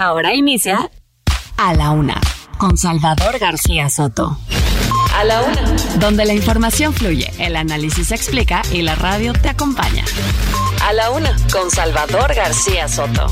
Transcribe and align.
Ahora 0.00 0.34
inicia 0.34 0.90
A 1.58 1.74
la 1.74 1.90
Una 1.90 2.18
con 2.56 2.78
Salvador 2.78 3.38
García 3.38 3.90
Soto. 3.90 4.38
A 5.14 5.24
la 5.24 5.42
Una. 5.42 5.60
Donde 5.96 6.24
la 6.24 6.32
información 6.32 6.94
fluye, 6.94 7.30
el 7.38 7.54
análisis 7.54 8.08
se 8.08 8.14
explica 8.14 8.62
y 8.72 8.80
la 8.80 8.94
radio 8.94 9.34
te 9.34 9.50
acompaña. 9.50 10.02
A 10.88 10.94
la 10.94 11.10
Una 11.10 11.36
con 11.52 11.70
Salvador 11.70 12.34
García 12.34 12.88
Soto. 12.88 13.26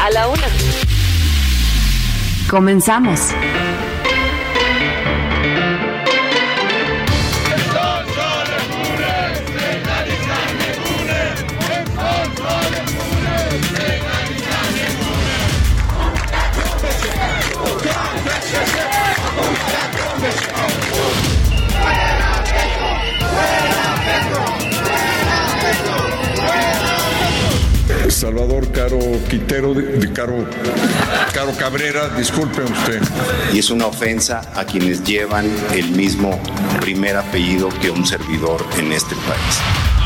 A 0.00 0.10
la 0.10 0.26
Una. 0.30 0.48
Comenzamos. 2.50 3.20
Salvador 28.16 28.72
Caro 28.72 28.98
Quintero, 29.28 29.74
Caro, 30.14 30.46
Caro 31.34 31.52
Cabrera, 31.58 32.08
disculpe 32.16 32.62
usted. 32.62 33.02
y 33.52 33.58
es 33.58 33.68
una 33.68 33.88
ofensa 33.88 34.40
a 34.54 34.64
quienes 34.64 35.04
llevan 35.04 35.44
el 35.74 35.90
mismo 35.90 36.40
primer 36.80 37.18
apellido 37.18 37.68
que 37.68 37.90
un 37.90 38.06
servidor 38.06 38.64
en 38.78 38.92
este 38.92 39.14
país. 39.16 40.05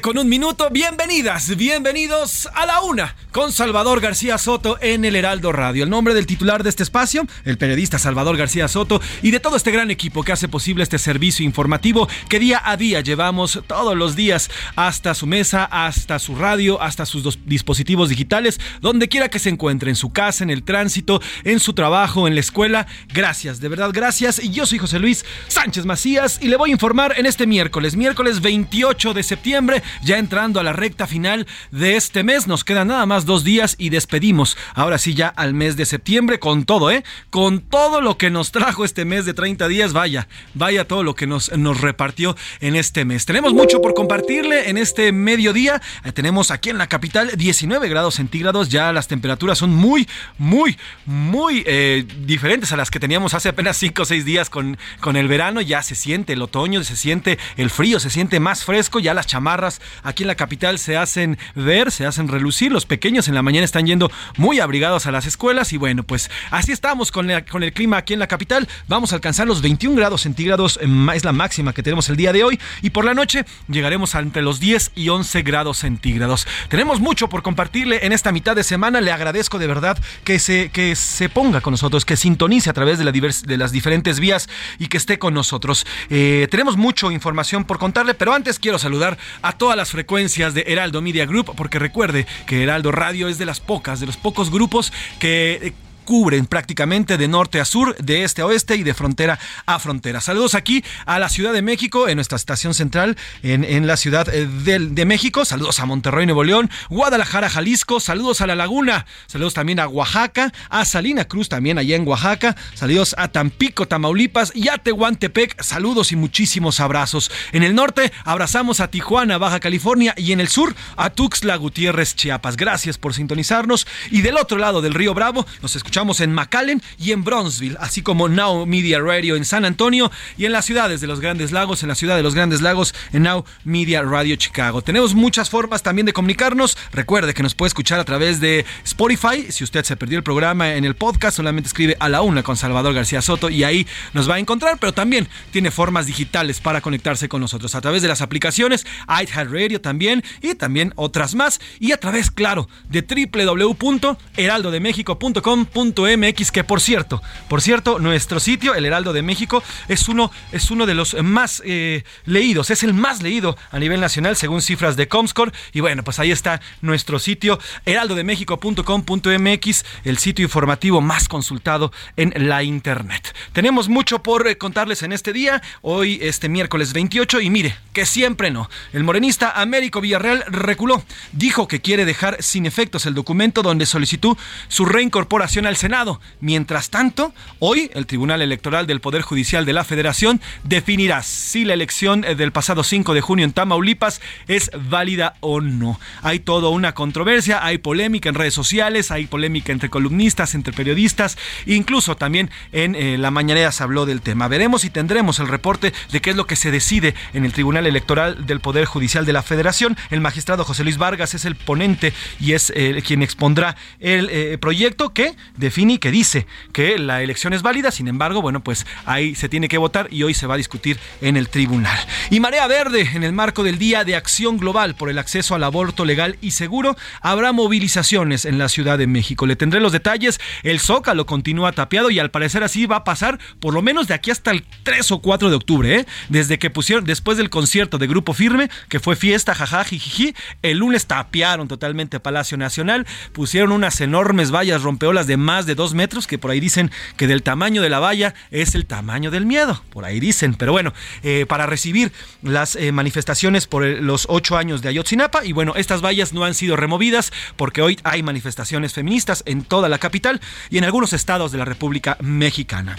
Con 0.00 0.16
un 0.16 0.28
minuto. 0.30 0.70
Bienvenidas, 0.70 1.56
bienvenidos 1.56 2.48
a 2.54 2.64
la 2.64 2.80
una 2.80 3.14
con 3.34 3.50
Salvador 3.50 4.00
García 4.00 4.38
Soto 4.38 4.78
en 4.80 5.04
el 5.04 5.16
Heraldo 5.16 5.50
Radio. 5.50 5.82
El 5.82 5.90
nombre 5.90 6.14
del 6.14 6.24
titular 6.24 6.62
de 6.62 6.70
este 6.70 6.84
espacio, 6.84 7.26
el 7.44 7.58
periodista 7.58 7.98
Salvador 7.98 8.36
García 8.36 8.68
Soto 8.68 9.00
y 9.22 9.32
de 9.32 9.40
todo 9.40 9.56
este 9.56 9.72
gran 9.72 9.90
equipo 9.90 10.22
que 10.22 10.30
hace 10.30 10.46
posible 10.46 10.84
este 10.84 11.00
servicio 11.00 11.44
informativo 11.44 12.08
que 12.28 12.38
día 12.38 12.62
a 12.64 12.76
día 12.76 13.00
llevamos 13.00 13.60
todos 13.66 13.96
los 13.96 14.14
días 14.14 14.52
hasta 14.76 15.14
su 15.14 15.26
mesa, 15.26 15.64
hasta 15.64 16.20
su 16.20 16.36
radio, 16.36 16.80
hasta 16.80 17.06
sus 17.06 17.24
dos 17.24 17.40
dispositivos 17.44 18.08
digitales, 18.08 18.60
donde 18.80 19.08
quiera 19.08 19.28
que 19.28 19.40
se 19.40 19.48
encuentre, 19.48 19.90
en 19.90 19.96
su 19.96 20.12
casa, 20.12 20.44
en 20.44 20.50
el 20.50 20.62
tránsito, 20.62 21.20
en 21.42 21.58
su 21.58 21.72
trabajo, 21.72 22.28
en 22.28 22.36
la 22.36 22.40
escuela. 22.40 22.86
Gracias, 23.12 23.58
de 23.58 23.68
verdad, 23.68 23.90
gracias. 23.92 24.40
Y 24.44 24.50
yo 24.50 24.64
soy 24.64 24.78
José 24.78 25.00
Luis 25.00 25.24
Sánchez 25.48 25.86
Macías 25.86 26.38
y 26.40 26.46
le 26.46 26.56
voy 26.56 26.70
a 26.70 26.74
informar 26.74 27.14
en 27.16 27.26
este 27.26 27.48
miércoles, 27.48 27.96
miércoles 27.96 28.40
28 28.40 29.12
de 29.12 29.24
septiembre, 29.24 29.82
ya 30.04 30.18
entrando 30.18 30.60
a 30.60 30.62
la 30.62 30.72
recta 30.72 31.08
final 31.08 31.48
de 31.72 31.96
este 31.96 32.22
mes. 32.22 32.46
Nos 32.46 32.62
quedan 32.62 32.86
nada 32.86 33.06
más 33.06 33.23
dos 33.26 33.44
días 33.44 33.76
y 33.78 33.90
despedimos 33.90 34.56
ahora 34.74 34.98
sí 34.98 35.14
ya 35.14 35.28
al 35.28 35.54
mes 35.54 35.76
de 35.76 35.86
septiembre 35.86 36.38
con 36.38 36.64
todo, 36.64 36.90
¿eh? 36.90 37.04
Con 37.30 37.60
todo 37.60 38.00
lo 38.00 38.18
que 38.18 38.30
nos 38.30 38.52
trajo 38.52 38.84
este 38.84 39.04
mes 39.04 39.26
de 39.26 39.34
30 39.34 39.68
días, 39.68 39.92
vaya, 39.92 40.28
vaya 40.54 40.86
todo 40.86 41.02
lo 41.02 41.14
que 41.14 41.26
nos, 41.26 41.52
nos 41.56 41.80
repartió 41.80 42.36
en 42.60 42.76
este 42.76 43.04
mes. 43.04 43.26
Tenemos 43.26 43.52
mucho 43.52 43.80
por 43.80 43.94
compartirle 43.94 44.68
en 44.70 44.78
este 44.78 45.12
mediodía. 45.12 45.80
Eh, 46.04 46.12
tenemos 46.12 46.50
aquí 46.50 46.70
en 46.70 46.78
la 46.78 46.86
capital 46.86 47.30
19 47.36 47.88
grados 47.88 48.16
centígrados, 48.16 48.68
ya 48.68 48.92
las 48.92 49.08
temperaturas 49.08 49.58
son 49.58 49.74
muy, 49.74 50.08
muy, 50.38 50.76
muy 51.06 51.62
eh, 51.66 52.06
diferentes 52.26 52.72
a 52.72 52.76
las 52.76 52.90
que 52.90 53.00
teníamos 53.00 53.34
hace 53.34 53.48
apenas 53.48 53.76
5 53.76 54.02
o 54.02 54.04
6 54.04 54.24
días 54.24 54.50
con, 54.50 54.78
con 55.00 55.16
el 55.16 55.28
verano. 55.28 55.60
Ya 55.60 55.82
se 55.82 55.94
siente 55.94 56.32
el 56.32 56.42
otoño, 56.42 56.82
se 56.84 56.96
siente 56.96 57.38
el 57.56 57.70
frío, 57.70 58.00
se 58.00 58.10
siente 58.10 58.40
más 58.40 58.64
fresco, 58.64 59.00
ya 59.00 59.14
las 59.14 59.26
chamarras 59.26 59.80
aquí 60.02 60.22
en 60.22 60.28
la 60.28 60.34
capital 60.34 60.78
se 60.78 60.96
hacen 60.96 61.38
ver, 61.54 61.90
se 61.90 62.06
hacen 62.06 62.28
relucir, 62.28 62.72
los 62.72 62.86
pequeños 62.86 63.13
en 63.14 63.34
la 63.34 63.42
mañana 63.42 63.64
están 63.64 63.86
yendo 63.86 64.10
muy 64.36 64.58
abrigados 64.60 65.06
a 65.06 65.12
las 65.12 65.26
escuelas 65.26 65.72
y 65.72 65.76
bueno, 65.76 66.02
pues 66.02 66.30
así 66.50 66.72
estamos 66.72 67.12
con, 67.12 67.26
la- 67.28 67.44
con 67.44 67.62
el 67.62 67.72
clima 67.72 67.96
aquí 67.98 68.12
en 68.12 68.18
la 68.18 68.26
capital, 68.26 68.68
vamos 68.88 69.12
a 69.12 69.14
alcanzar 69.16 69.46
los 69.46 69.62
21 69.62 69.96
grados 69.96 70.22
centígrados, 70.22 70.78
eh, 70.82 70.86
es 71.14 71.24
la 71.24 71.32
máxima 71.32 71.72
que 71.72 71.82
tenemos 71.82 72.08
el 72.08 72.16
día 72.16 72.32
de 72.32 72.42
hoy 72.42 72.58
y 72.82 72.90
por 72.90 73.04
la 73.04 73.14
noche 73.14 73.44
llegaremos 73.68 74.14
a 74.14 74.20
entre 74.20 74.42
los 74.42 74.58
10 74.58 74.92
y 74.96 75.08
11 75.10 75.42
grados 75.42 75.78
centígrados. 75.78 76.46
Tenemos 76.68 76.98
mucho 77.00 77.28
por 77.28 77.42
compartirle 77.42 78.04
en 78.04 78.12
esta 78.12 78.32
mitad 78.32 78.56
de 78.56 78.64
semana, 78.64 79.00
le 79.00 79.12
agradezco 79.12 79.58
de 79.58 79.66
verdad 79.68 79.96
que 80.24 80.38
se, 80.38 80.70
que 80.70 80.96
se 80.96 81.28
ponga 81.28 81.60
con 81.60 81.70
nosotros, 81.72 82.04
que 82.04 82.16
sintonice 82.16 82.70
a 82.70 82.72
través 82.72 82.98
de 82.98 83.56
las 83.56 83.72
diferentes 83.72 84.18
vías 84.18 84.48
y 84.78 84.88
que 84.88 84.96
esté 84.96 85.18
con 85.18 85.34
nosotros. 85.34 85.86
Eh, 86.10 86.48
tenemos 86.50 86.76
mucha 86.76 87.12
información 87.12 87.64
por 87.64 87.78
contarle, 87.78 88.14
pero 88.14 88.32
antes 88.34 88.58
quiero 88.58 88.78
saludar 88.78 89.18
a 89.42 89.52
todas 89.52 89.76
las 89.76 89.90
frecuencias 89.90 90.54
de 90.54 90.64
Heraldo 90.66 91.02
Media 91.02 91.26
Group, 91.26 91.52
porque 91.56 91.78
recuerde 91.78 92.26
que 92.46 92.62
Heraldo 92.62 92.90
Radio 92.90 93.03
es 93.28 93.38
de 93.38 93.46
las 93.46 93.60
pocas, 93.60 94.00
de 94.00 94.06
los 94.06 94.16
pocos 94.16 94.50
grupos 94.50 94.92
que... 95.18 95.72
cubren 96.04 96.46
prácticamente 96.46 97.16
de 97.18 97.28
norte 97.28 97.60
a 97.60 97.64
sur, 97.64 97.96
de 97.96 98.24
este 98.24 98.42
a 98.42 98.46
oeste 98.46 98.76
y 98.76 98.82
de 98.82 98.94
frontera 98.94 99.38
a 99.66 99.78
frontera. 99.78 100.20
Saludos 100.20 100.54
aquí 100.54 100.84
a 101.06 101.18
la 101.18 101.28
Ciudad 101.28 101.52
de 101.52 101.62
México, 101.62 102.08
en 102.08 102.16
nuestra 102.16 102.36
estación 102.36 102.74
central, 102.74 103.16
en, 103.42 103.64
en 103.64 103.86
la 103.86 103.96
Ciudad 103.96 104.28
eh, 104.32 104.46
del- 104.46 104.94
de, 104.94 105.04
México. 105.06 105.44
Saludos 105.44 105.80
a 105.80 105.86
Monterrey, 105.86 106.26
Nuevo 106.26 106.44
León, 106.44 106.70
Guadalajara, 106.90 107.48
Jalisco. 107.48 108.00
Saludos 108.00 108.40
a 108.40 108.46
La 108.46 108.54
Laguna. 108.54 109.06
Saludos 109.26 109.54
también 109.54 109.80
a 109.80 109.88
Oaxaca, 109.88 110.52
a 110.68 110.84
Salina 110.84 111.24
Cruz 111.24 111.48
también 111.48 111.78
allá 111.78 111.96
en 111.96 112.06
Oaxaca. 112.06 112.54
Saludos 112.74 113.14
a 113.18 113.28
Tampico, 113.28 113.88
Tamaulipas 113.88 114.52
y 114.54 114.68
a 114.68 114.76
Tehuantepec. 114.78 115.62
Saludos 115.62 116.12
y 116.12 116.16
muchísimos 116.16 116.80
abrazos. 116.80 117.30
En 117.52 117.62
el 117.62 117.74
norte 117.74 118.12
abrazamos 118.24 118.80
a 118.80 118.88
Tijuana, 118.88 119.38
Baja 119.38 119.60
California 119.60 120.14
y 120.16 120.32
en 120.32 120.40
el 120.40 120.48
sur 120.48 120.74
a 120.96 121.10
Tuxtla 121.10 121.56
Gutiérrez, 121.56 122.14
Chiapas. 122.14 122.56
Gracias 122.56 122.98
por 122.98 123.14
sintonizarnos. 123.14 123.86
Y 124.10 124.20
del 124.22 124.36
otro 124.36 124.58
lado 124.58 124.82
del 124.82 124.94
río 124.94 125.14
Bravo 125.14 125.46
nos 125.62 125.74
escuchamos 125.76 125.93
en 125.94 126.32
McAllen 126.32 126.82
y 126.98 127.12
en 127.12 127.22
Bronzeville, 127.22 127.76
así 127.78 128.02
como 128.02 128.28
Now 128.28 128.66
Media 128.66 128.98
Radio 128.98 129.36
en 129.36 129.44
San 129.44 129.64
Antonio 129.64 130.10
y 130.36 130.44
en 130.44 130.50
las 130.50 130.64
ciudades 130.64 131.00
de 131.00 131.06
los 131.06 131.20
Grandes 131.20 131.52
Lagos, 131.52 131.84
en 131.84 131.88
la 131.88 131.94
ciudad 131.94 132.16
de 132.16 132.24
los 132.24 132.34
Grandes 132.34 132.62
Lagos, 132.62 132.96
en 133.12 133.22
Now 133.22 133.44
Media 133.62 134.02
Radio 134.02 134.34
Chicago. 134.34 134.82
Tenemos 134.82 135.14
muchas 135.14 135.50
formas 135.50 135.84
también 135.84 136.04
de 136.04 136.12
comunicarnos. 136.12 136.76
Recuerde 136.92 137.32
que 137.32 137.44
nos 137.44 137.54
puede 137.54 137.68
escuchar 137.68 138.00
a 138.00 138.04
través 138.04 138.40
de 138.40 138.66
Spotify. 138.84 139.52
Si 139.52 139.62
usted 139.62 139.84
se 139.84 139.96
perdió 139.96 140.18
el 140.18 140.24
programa 140.24 140.74
en 140.74 140.84
el 140.84 140.96
podcast, 140.96 141.36
solamente 141.36 141.68
escribe 141.68 141.96
a 142.00 142.08
la 142.08 142.22
una 142.22 142.42
con 142.42 142.56
Salvador 142.56 142.92
García 142.92 143.22
Soto 143.22 143.48
y 143.48 143.62
ahí 143.62 143.86
nos 144.14 144.28
va 144.28 144.34
a 144.34 144.40
encontrar, 144.40 144.78
pero 144.80 144.92
también 144.92 145.28
tiene 145.52 145.70
formas 145.70 146.06
digitales 146.06 146.58
para 146.58 146.80
conectarse 146.80 147.28
con 147.28 147.40
nosotros 147.40 147.76
a 147.76 147.80
través 147.80 148.02
de 148.02 148.08
las 148.08 148.20
aplicaciones 148.20 148.84
iHeartRadio 149.08 149.80
también 149.80 150.24
y 150.42 150.56
también 150.56 150.92
otras 150.96 151.36
más 151.36 151.60
y 151.78 151.92
a 151.92 151.98
través, 151.98 152.32
claro, 152.32 152.68
de 152.88 153.04
www.heraldodemexico.com.mx 153.32 155.83
heraldodemexico.com.mx, 155.84 156.50
que 156.50 156.64
por 156.64 156.80
cierto, 156.80 157.22
por 157.48 157.62
cierto, 157.62 157.98
nuestro 157.98 158.40
sitio, 158.40 158.74
el 158.74 158.86
Heraldo 158.86 159.12
de 159.12 159.22
México, 159.22 159.62
es 159.88 160.08
uno, 160.08 160.30
es 160.52 160.70
uno 160.70 160.86
de 160.86 160.94
los 160.94 161.14
más 161.22 161.62
eh, 161.64 162.04
leídos, 162.24 162.70
es 162.70 162.82
el 162.82 162.94
más 162.94 163.22
leído 163.22 163.56
a 163.70 163.78
nivel 163.78 164.00
nacional 164.00 164.36
según 164.36 164.62
cifras 164.62 164.96
de 164.96 165.08
Comscore. 165.08 165.52
Y 165.72 165.80
bueno, 165.80 166.02
pues 166.02 166.18
ahí 166.18 166.30
está 166.30 166.60
nuestro 166.80 167.18
sitio, 167.18 167.58
heraldodemexico.com.mx, 167.84 169.84
el 170.04 170.18
sitio 170.18 170.44
informativo 170.44 171.00
más 171.00 171.28
consultado 171.28 171.92
en 172.16 172.32
la 172.48 172.62
internet. 172.62 173.34
Tenemos 173.52 173.88
mucho 173.88 174.22
por 174.22 174.48
eh, 174.48 174.58
contarles 174.58 175.02
en 175.02 175.12
este 175.12 175.32
día, 175.32 175.62
hoy 175.82 176.18
este 176.22 176.48
miércoles 176.48 176.92
28, 176.92 177.40
y 177.40 177.50
mire, 177.50 177.76
que 177.92 178.06
siempre 178.06 178.50
no. 178.50 178.68
El 178.92 179.04
morenista 179.04 179.50
Américo 179.50 180.00
Villarreal 180.00 180.44
reculó, 180.48 181.04
dijo 181.32 181.68
que 181.68 181.80
quiere 181.80 182.04
dejar 182.04 182.42
sin 182.42 182.66
efectos 182.66 183.06
el 183.06 183.14
documento 183.14 183.62
donde 183.62 183.86
solicitó 183.86 184.36
su 184.68 184.84
reincorporación 184.84 185.66
al 185.66 185.73
Senado. 185.76 186.20
Mientras 186.40 186.90
tanto, 186.90 187.32
hoy 187.58 187.90
el 187.94 188.06
Tribunal 188.06 188.42
Electoral 188.42 188.86
del 188.86 189.00
Poder 189.00 189.22
Judicial 189.22 189.64
de 189.64 189.72
la 189.72 189.84
Federación 189.84 190.40
definirá 190.62 191.22
si 191.22 191.64
la 191.64 191.74
elección 191.74 192.24
eh, 192.24 192.34
del 192.34 192.52
pasado 192.52 192.82
5 192.82 193.14
de 193.14 193.20
junio 193.20 193.44
en 193.44 193.52
Tamaulipas 193.52 194.20
es 194.46 194.70
válida 194.88 195.34
o 195.40 195.60
no. 195.60 195.98
Hay 196.22 196.40
toda 196.40 196.68
una 196.68 196.94
controversia, 196.94 197.64
hay 197.64 197.78
polémica 197.78 198.28
en 198.28 198.34
redes 198.34 198.54
sociales, 198.54 199.10
hay 199.10 199.26
polémica 199.26 199.72
entre 199.72 199.90
columnistas, 199.90 200.54
entre 200.54 200.72
periodistas, 200.72 201.36
incluso 201.66 202.16
también 202.16 202.50
en 202.72 202.94
eh, 202.94 203.18
la 203.18 203.30
mañanera 203.30 203.72
se 203.72 203.82
habló 203.82 204.06
del 204.06 204.20
tema. 204.20 204.48
Veremos 204.48 204.84
y 204.84 204.90
tendremos 204.90 205.38
el 205.40 205.48
reporte 205.48 205.92
de 206.10 206.20
qué 206.20 206.30
es 206.30 206.36
lo 206.36 206.46
que 206.46 206.56
se 206.56 206.70
decide 206.70 207.14
en 207.32 207.44
el 207.44 207.52
Tribunal 207.52 207.86
Electoral 207.86 208.46
del 208.46 208.60
Poder 208.60 208.84
Judicial 208.84 209.26
de 209.26 209.32
la 209.32 209.42
Federación. 209.42 209.96
El 210.10 210.20
magistrado 210.20 210.64
José 210.64 210.84
Luis 210.84 210.98
Vargas 210.98 211.34
es 211.34 211.44
el 211.44 211.56
ponente 211.56 212.12
y 212.40 212.52
es 212.52 212.72
eh, 212.74 213.02
quien 213.06 213.22
expondrá 213.22 213.76
el 214.00 214.58
proyecto 214.58 215.12
que 215.12 215.34
define 215.64 215.94
y 215.94 215.98
que 215.98 216.10
dice 216.10 216.46
que 216.72 216.98
la 216.98 217.22
elección 217.22 217.52
es 217.52 217.62
válida, 217.62 217.90
sin 217.90 218.08
embargo, 218.08 218.40
bueno, 218.40 218.62
pues 218.62 218.86
ahí 219.04 219.34
se 219.34 219.48
tiene 219.48 219.68
que 219.68 219.78
votar 219.78 220.08
y 220.10 220.22
hoy 220.22 220.34
se 220.34 220.46
va 220.46 220.54
a 220.54 220.58
discutir 220.58 220.98
en 221.20 221.36
el 221.36 221.48
tribunal. 221.48 221.98
Y 222.30 222.40
Marea 222.40 222.66
Verde, 222.66 223.10
en 223.14 223.24
el 223.24 223.32
marco 223.32 223.62
del 223.62 223.78
Día 223.78 224.04
de 224.04 224.16
Acción 224.16 224.58
Global 224.58 224.94
por 224.94 225.10
el 225.10 225.18
acceso 225.18 225.54
al 225.54 225.64
aborto 225.64 226.04
legal 226.04 226.38
y 226.40 226.52
seguro, 226.52 226.96
habrá 227.20 227.52
movilizaciones 227.52 228.44
en 228.44 228.58
la 228.58 228.68
Ciudad 228.68 228.98
de 228.98 229.06
México. 229.06 229.46
Le 229.46 229.56
tendré 229.56 229.80
los 229.80 229.92
detalles, 229.92 230.40
el 230.62 230.80
Zócalo 230.80 231.26
continúa 231.26 231.72
tapiado 231.72 232.10
y 232.10 232.18
al 232.18 232.30
parecer 232.30 232.62
así 232.62 232.86
va 232.86 232.96
a 232.96 233.04
pasar 233.04 233.38
por 233.60 233.74
lo 233.74 233.82
menos 233.82 234.06
de 234.06 234.14
aquí 234.14 234.30
hasta 234.30 234.50
el 234.50 234.64
3 234.82 235.12
o 235.12 235.20
4 235.20 235.50
de 235.50 235.56
octubre, 235.56 236.00
¿eh? 236.00 236.06
desde 236.28 236.58
que 236.58 236.70
pusieron, 236.70 237.04
después 237.04 237.38
del 237.38 237.50
concierto 237.50 237.98
de 237.98 238.06
Grupo 238.06 238.34
Firme, 238.34 238.70
que 238.88 239.00
fue 239.00 239.16
fiesta, 239.16 239.54
jaja, 239.54 239.84
jijiji, 239.84 240.34
el 240.62 240.78
lunes 240.78 241.06
tapiaron 241.06 241.68
totalmente 241.68 242.20
Palacio 242.20 242.56
Nacional, 242.56 243.06
pusieron 243.32 243.72
unas 243.72 244.00
enormes 244.00 244.50
vallas 244.50 244.82
rompeolas 244.82 245.26
de 245.26 245.36
más 245.36 245.53
de 245.62 245.74
dos 245.74 245.94
metros, 245.94 246.26
que 246.26 246.38
por 246.38 246.50
ahí 246.50 246.60
dicen 246.60 246.90
que 247.16 247.26
del 247.26 247.42
tamaño 247.42 247.82
de 247.82 247.88
la 247.88 248.00
valla 248.00 248.34
es 248.50 248.74
el 248.74 248.86
tamaño 248.86 249.30
del 249.30 249.46
miedo, 249.46 249.82
por 249.90 250.04
ahí 250.04 250.20
dicen. 250.20 250.54
Pero 250.54 250.72
bueno, 250.72 250.92
eh, 251.22 251.46
para 251.48 251.66
recibir 251.66 252.12
las 252.42 252.76
eh, 252.76 252.92
manifestaciones 252.92 253.66
por 253.66 253.84
los 253.84 254.26
ocho 254.28 254.56
años 254.56 254.82
de 254.82 254.88
Ayotzinapa, 254.88 255.44
y 255.44 255.52
bueno, 255.52 255.74
estas 255.76 256.02
vallas 256.02 256.32
no 256.32 256.44
han 256.44 256.54
sido 256.54 256.76
removidas 256.76 257.32
porque 257.56 257.82
hoy 257.82 257.98
hay 258.02 258.22
manifestaciones 258.22 258.92
feministas 258.92 259.42
en 259.46 259.62
toda 259.62 259.88
la 259.88 259.98
capital 259.98 260.40
y 260.70 260.78
en 260.78 260.84
algunos 260.84 261.12
estados 261.12 261.52
de 261.52 261.58
la 261.58 261.64
República 261.64 262.16
Mexicana. 262.20 262.96